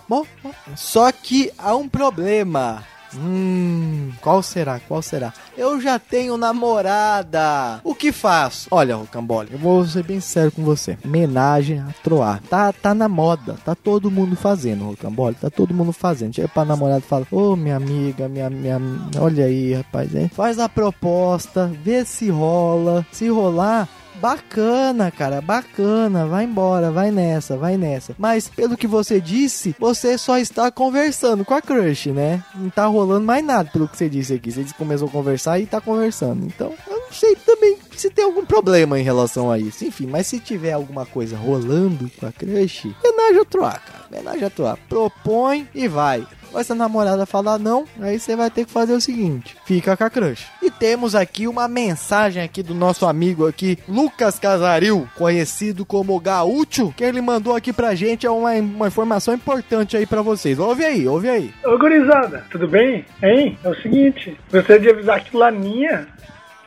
Só 0.75 1.11
que 1.11 1.51
há 1.57 1.75
um 1.75 1.87
problema. 1.87 2.83
Hum, 3.15 4.11
qual 4.21 4.41
será? 4.43 4.79
Qual 4.79 5.01
será? 5.01 5.33
Eu 5.57 5.79
já 5.79 5.97
tenho 5.97 6.37
namorada. 6.37 7.79
O 7.83 7.95
que 7.95 8.11
faço? 8.11 8.67
Olha, 8.71 8.95
Rocambole, 8.95 9.49
eu 9.51 9.59
vou 9.59 9.85
ser 9.85 10.03
bem 10.03 10.19
sério 10.19 10.51
com 10.51 10.63
você. 10.63 10.97
Menagem 11.03 11.79
a 11.79 11.87
troar. 12.03 12.41
Tá, 12.49 12.71
tá 12.73 12.93
na 12.93 13.07
moda. 13.07 13.55
Tá 13.63 13.75
todo 13.75 14.11
mundo 14.11 14.35
fazendo, 14.35 14.85
Rocambole. 14.85 15.35
Tá 15.35 15.49
todo 15.49 15.73
mundo 15.73 15.93
fazendo. 15.93 16.35
Chega 16.35 16.47
pra 16.47 16.65
namorada 16.65 16.99
e 16.99 17.09
fala: 17.09 17.27
Ô, 17.31 17.51
oh, 17.51 17.55
minha 17.55 17.75
amiga, 17.75 18.27
minha, 18.27 18.49
minha. 18.49 18.79
Olha 19.19 19.45
aí, 19.45 19.73
rapaz. 19.73 20.13
Hein? 20.13 20.29
Faz 20.33 20.59
a 20.59 20.69
proposta, 20.69 21.71
vê 21.83 22.03
se 22.05 22.29
rola. 22.29 23.05
Se 23.11 23.29
rolar, 23.29 23.87
Bacana, 24.19 25.11
cara, 25.11 25.41
bacana. 25.41 26.25
Vai 26.25 26.45
embora, 26.45 26.91
vai 26.91 27.11
nessa, 27.11 27.57
vai 27.57 27.77
nessa. 27.77 28.15
Mas 28.17 28.47
pelo 28.47 28.77
que 28.77 28.87
você 28.87 29.21
disse, 29.21 29.75
você 29.79 30.17
só 30.17 30.37
está 30.37 30.71
conversando 30.71 31.45
com 31.45 31.53
a 31.53 31.61
crush, 31.61 32.07
né? 32.07 32.43
Não 32.55 32.69
tá 32.69 32.85
rolando 32.85 33.25
mais 33.25 33.43
nada 33.43 33.69
pelo 33.71 33.87
que 33.87 33.97
você 33.97 34.09
disse 34.09 34.33
aqui. 34.33 34.51
Você 34.51 34.65
começou 34.77 35.07
a 35.07 35.11
conversar 35.11 35.59
e 35.59 35.65
tá 35.65 35.79
conversando. 35.79 36.45
Então, 36.45 36.73
eu 36.89 36.99
não 36.99 37.11
sei 37.11 37.35
também 37.35 37.77
se 37.95 38.09
tem 38.09 38.25
algum 38.25 38.45
problema 38.45 38.99
em 38.99 39.03
relação 39.03 39.51
a 39.51 39.57
isso. 39.57 39.85
Enfim, 39.85 40.07
mas 40.07 40.27
se 40.27 40.39
tiver 40.39 40.73
alguma 40.73 41.05
coisa 41.05 41.37
rolando 41.37 42.09
com 42.19 42.25
a 42.25 42.31
crush, 42.31 42.93
homenagem 43.03 43.41
a 43.41 43.45
troar, 43.45 43.81
cara. 43.81 44.05
Homenagem 44.11 44.43
a 44.43 44.49
troar. 44.49 44.77
Propõe 44.89 45.67
e 45.73 45.87
vai. 45.87 46.25
Mas 46.51 46.67
se 46.67 46.73
a 46.73 46.75
namorada 46.75 47.25
falar 47.25 47.57
não, 47.59 47.85
aí 47.99 48.19
você 48.19 48.35
vai 48.35 48.49
ter 48.49 48.65
que 48.65 48.71
fazer 48.71 48.93
o 48.93 49.01
seguinte: 49.01 49.55
fica 49.65 49.95
com 49.95 50.03
a 50.03 50.09
crush. 50.09 50.47
E 50.61 50.71
temos 50.71 51.15
aqui 51.15 51.47
uma 51.47 51.67
mensagem 51.67 52.43
aqui 52.43 52.61
do 52.61 52.73
nosso 52.73 53.05
amigo 53.05 53.47
aqui, 53.47 53.77
Lucas 53.87 54.39
Casaril, 54.39 55.07
conhecido 55.15 55.85
como 55.85 56.19
Gaúcho, 56.19 56.93
que 56.95 57.03
ele 57.03 57.21
mandou 57.21 57.55
aqui 57.55 57.71
pra 57.71 57.95
gente 57.95 58.25
é 58.25 58.29
uma, 58.29 58.51
uma 58.53 58.87
informação 58.87 59.33
importante 59.33 59.95
aí 59.95 60.05
pra 60.05 60.21
vocês. 60.21 60.59
Ouve 60.59 60.85
aí, 60.85 61.07
ouve 61.07 61.29
aí. 61.29 61.53
Ô 61.65 61.77
gurizada, 61.77 62.45
tudo 62.49 62.67
bem? 62.67 63.05
Hein? 63.21 63.57
É 63.63 63.69
o 63.69 63.75
seguinte, 63.81 64.37
gostaria 64.51 64.81
de 64.81 64.89
avisar 64.89 65.23
que 65.23 65.35
Laninha 65.35 66.07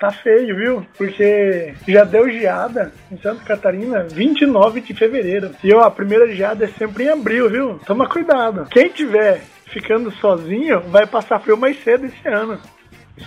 tá 0.01 0.11
feio, 0.11 0.57
viu? 0.57 0.86
Porque 0.97 1.74
já 1.86 2.05
deu 2.05 2.28
geada 2.31 2.90
em 3.12 3.19
Santa 3.19 3.44
Catarina 3.44 4.02
29 4.05 4.81
de 4.81 4.94
fevereiro. 4.94 5.51
E 5.62 5.73
ó, 5.74 5.82
a 5.82 5.90
primeira 5.90 6.35
geada 6.35 6.65
é 6.65 6.69
sempre 6.69 7.05
em 7.05 7.11
abril, 7.11 7.51
viu? 7.51 7.81
Toma 7.86 8.09
cuidado. 8.09 8.66
Quem 8.70 8.89
tiver 8.89 9.43
ficando 9.70 10.10
sozinho 10.10 10.80
vai 10.88 11.06
passar 11.06 11.40
frio 11.40 11.56
mais 11.56 11.82
cedo 11.82 12.06
esse 12.06 12.28
ano. 12.28 12.60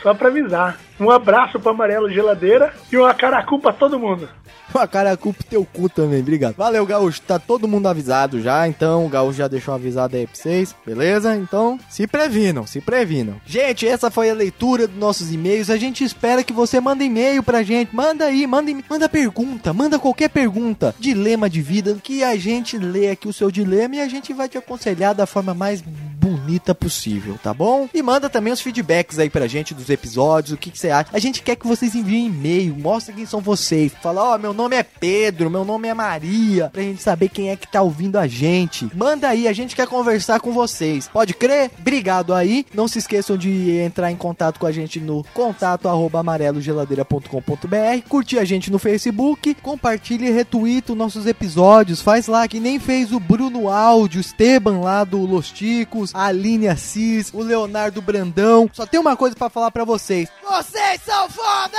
Só 0.02 0.14
pra 0.14 0.30
avisar. 0.30 0.80
Um 1.00 1.10
abraço 1.10 1.60
pro 1.60 1.72
Amarelo 1.72 2.10
Geladeira 2.10 2.74
e 2.92 2.98
uma 2.98 3.14
caracu 3.14 3.60
pra 3.60 3.74
todo 3.74 4.00
mundo. 4.00 4.28
Uma 4.74 4.88
caracu 4.88 5.32
pro 5.32 5.44
teu 5.44 5.66
cu 5.66 5.88
também, 5.88 6.22
obrigado. 6.22 6.56
Valeu, 6.56 6.84
Gaúcho. 6.86 7.22
Tá 7.22 7.38
todo 7.38 7.68
mundo 7.68 7.88
avisado 7.88 8.42
já, 8.42 8.68
então 8.68 9.06
o 9.06 9.10
Gaúcho 9.10 9.38
já 9.38 9.48
deixou 9.48 9.74
avisado 9.74 10.16
aí 10.16 10.26
pra 10.26 10.36
vocês, 10.36 10.76
beleza? 10.84 11.36
Então, 11.36 11.80
se 11.90 12.08
previnam, 12.08 12.66
se 12.66 12.82
previnam. 12.82 13.36
Gente, 13.46 13.88
essa 13.88 14.10
foi 14.10 14.32
a 14.32 14.34
leitura 14.34 14.88
dos 14.88 14.98
nossos 14.98 15.32
e-mails. 15.32 15.70
A 15.70 15.78
gente 15.78 16.04
espera 16.04 16.44
que 16.44 16.52
você 16.52 16.80
mande 16.80 17.04
e-mail 17.04 17.44
pra 17.44 17.62
gente. 17.62 17.96
Manda 17.96 18.26
aí, 18.26 18.48
manda, 18.48 18.72
manda 18.90 19.08
pergunta, 19.08 19.74
manda 19.74 20.00
qualquer 20.00 20.30
pergunta. 20.30 20.96
Dilema 21.00 21.48
de 21.48 21.62
vida, 21.62 21.96
que 22.02 22.24
a 22.24 22.36
gente 22.36 22.78
lê 22.78 23.12
aqui 23.12 23.28
o 23.28 23.34
seu 23.34 23.52
dilema 23.52 23.98
e 23.98 24.02
a 24.02 24.08
gente 24.08 24.34
vai 24.34 24.50
te 24.50 24.58
aconselhar 24.58 25.14
da 25.14 25.28
forma 25.28 25.54
mais 25.54 25.84
bonita 26.24 26.74
possível, 26.74 27.38
tá 27.44 27.54
bom? 27.54 27.90
E 27.94 28.02
manda 28.02 28.30
também 28.30 28.54
os 28.54 28.62
feedbacks 28.62 29.20
aí 29.20 29.30
pra 29.30 29.46
gente 29.46 29.73
dos 29.74 29.90
episódios, 29.90 30.54
o 30.54 30.58
que, 30.58 30.72
que 30.72 30.80
você 30.80 30.90
acha. 30.90 31.10
A 31.12 31.20
gente 31.20 31.42
quer 31.42 31.56
que 31.56 31.68
vocês 31.68 31.96
enviem 31.96 32.28
e-mail, 32.28 32.76
mostra 32.76 33.14
quem 33.14 33.26
são 33.26 33.42
vocês. 33.42 33.92
Fala, 34.02 34.24
ó, 34.24 34.36
oh, 34.36 34.38
meu 34.38 34.54
nome 34.54 34.76
é 34.76 34.84
Pedro, 34.84 35.50
meu 35.50 35.66
nome 35.66 35.88
é 35.88 35.94
Maria, 35.94 36.70
pra 36.72 36.82
gente 36.82 37.02
saber 37.02 37.30
quem 37.30 37.50
é 37.50 37.56
que 37.56 37.68
tá 37.68 37.82
ouvindo 37.82 38.18
a 38.18 38.28
gente. 38.28 38.90
Manda 38.96 39.30
aí, 39.30 39.48
a 39.48 39.54
gente 39.54 39.76
quer 39.76 39.88
conversar 39.88 40.40
com 40.40 40.52
vocês. 40.52 41.08
Pode 41.08 41.34
crer? 41.34 41.72
Obrigado 41.80 42.34
aí. 42.34 42.66
Não 42.74 42.88
se 42.88 43.00
esqueçam 43.00 43.38
de 43.38 43.78
entrar 43.78 44.12
em 44.12 44.16
contato 44.16 44.60
com 44.60 44.66
a 44.66 44.72
gente 44.72 45.00
no 45.00 45.24
contato 45.34 45.88
amarelogeladeira.com.br, 45.88 48.08
curtir 48.08 48.40
a 48.40 48.46
gente 48.46 48.72
no 48.72 48.80
Facebook, 48.80 49.54
compartilhe 49.56 50.28
e 50.28 50.32
retuita 50.32 50.94
nossos 50.96 51.26
episódios, 51.26 52.02
faz 52.02 52.28
lá 52.28 52.48
que 52.48 52.60
nem 52.60 52.80
fez 52.80 53.12
o 53.12 53.20
Bruno 53.20 53.70
Áudio, 53.70 54.22
Esteban 54.22 54.80
lá 54.80 55.04
do 55.04 55.20
Los 55.20 55.52
Ticos, 55.52 56.14
a 56.14 56.26
Aline 56.26 56.68
Assis, 56.68 57.32
o 57.34 57.42
Leonardo 57.42 58.02
Brandão. 58.02 58.70
Só 58.74 58.86
tem 58.86 59.00
uma 59.00 59.16
coisa 59.16 59.36
pra 59.36 59.50
falar 59.50 59.63
pra 59.72 59.86
vocês. 59.86 60.30
Vocês 60.44 61.02
são 61.06 61.30
foda! 61.30 61.78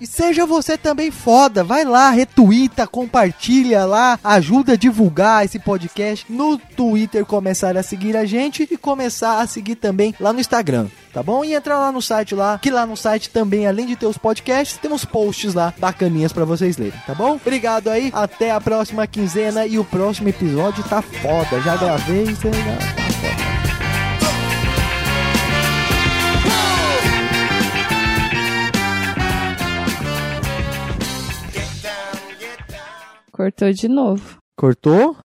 E 0.00 0.06
seja 0.06 0.46
você 0.46 0.76
também 0.76 1.10
foda. 1.10 1.62
Vai 1.62 1.84
lá, 1.84 2.10
retuita, 2.10 2.86
compartilha 2.86 3.84
lá, 3.84 4.18
ajuda 4.22 4.72
a 4.72 4.76
divulgar 4.76 5.44
esse 5.44 5.58
podcast 5.58 6.24
no 6.28 6.58
Twitter, 6.58 7.24
começar 7.24 7.76
a 7.76 7.82
seguir 7.82 8.16
a 8.16 8.24
gente 8.24 8.66
e 8.70 8.76
começar 8.76 9.40
a 9.40 9.46
seguir 9.46 9.76
também 9.76 10.14
lá 10.20 10.32
no 10.32 10.40
Instagram. 10.40 10.88
Tá 11.12 11.22
bom? 11.22 11.44
E 11.44 11.54
entra 11.54 11.78
lá 11.78 11.90
no 11.90 12.02
site 12.02 12.34
lá, 12.34 12.58
que 12.58 12.70
lá 12.70 12.86
no 12.86 12.96
site 12.96 13.30
também, 13.30 13.66
além 13.66 13.86
de 13.86 13.96
ter 13.96 14.06
os 14.06 14.18
podcasts, 14.18 14.78
temos 14.78 15.04
posts 15.04 15.54
lá 15.54 15.72
bacaninhas 15.78 16.32
pra 16.32 16.44
vocês 16.44 16.76
lerem, 16.76 17.00
tá 17.06 17.14
bom? 17.14 17.32
Obrigado 17.32 17.88
aí, 17.88 18.10
até 18.14 18.50
a 18.50 18.60
próxima 18.60 19.06
quinzena 19.06 19.66
e 19.66 19.78
o 19.78 19.84
próximo 19.84 20.28
episódio 20.28 20.84
tá 20.84 21.02
foda. 21.02 21.60
Já 21.62 21.76
gravei, 21.76 22.26
já 22.26 22.50
tá 22.50 22.97
Cortou 33.38 33.72
de 33.72 33.86
novo. 33.86 34.38
Cortou? 34.58 35.16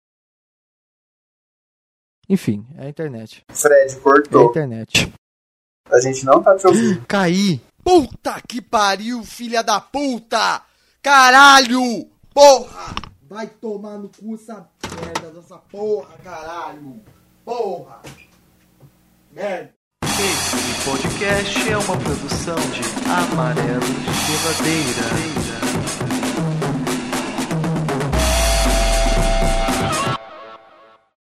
Enfim, 2.28 2.66
é 2.76 2.84
a 2.84 2.88
internet. 2.90 3.42
Fred, 3.50 3.94
É 3.94 3.96
a 3.96 4.00
cortou. 4.02 4.50
internet. 4.50 5.10
A 5.90 5.98
gente 5.98 6.22
não 6.26 6.42
tá 6.42 6.54
te 6.58 6.66
ouvindo. 6.66 7.02
Caí. 7.08 7.58
Puta 7.82 8.38
que 8.46 8.60
pariu, 8.60 9.24
filha 9.24 9.62
da 9.62 9.80
puta! 9.80 10.62
Caralho! 11.00 12.06
Porra! 12.34 12.94
Vai 13.22 13.46
tomar 13.46 13.96
no 13.96 14.10
cu 14.10 14.34
essa 14.34 14.68
merda 15.00 15.30
dessa 15.30 15.56
porra, 15.56 16.14
caralho! 16.18 17.02
Porra! 17.46 18.02
Merda! 19.32 19.72
Esse 20.04 20.84
podcast 20.84 21.66
é 21.70 21.78
uma 21.78 21.98
produção 21.98 22.56
de 22.56 22.82
Amarelo 23.10 23.80
Geladeira. 24.26 25.71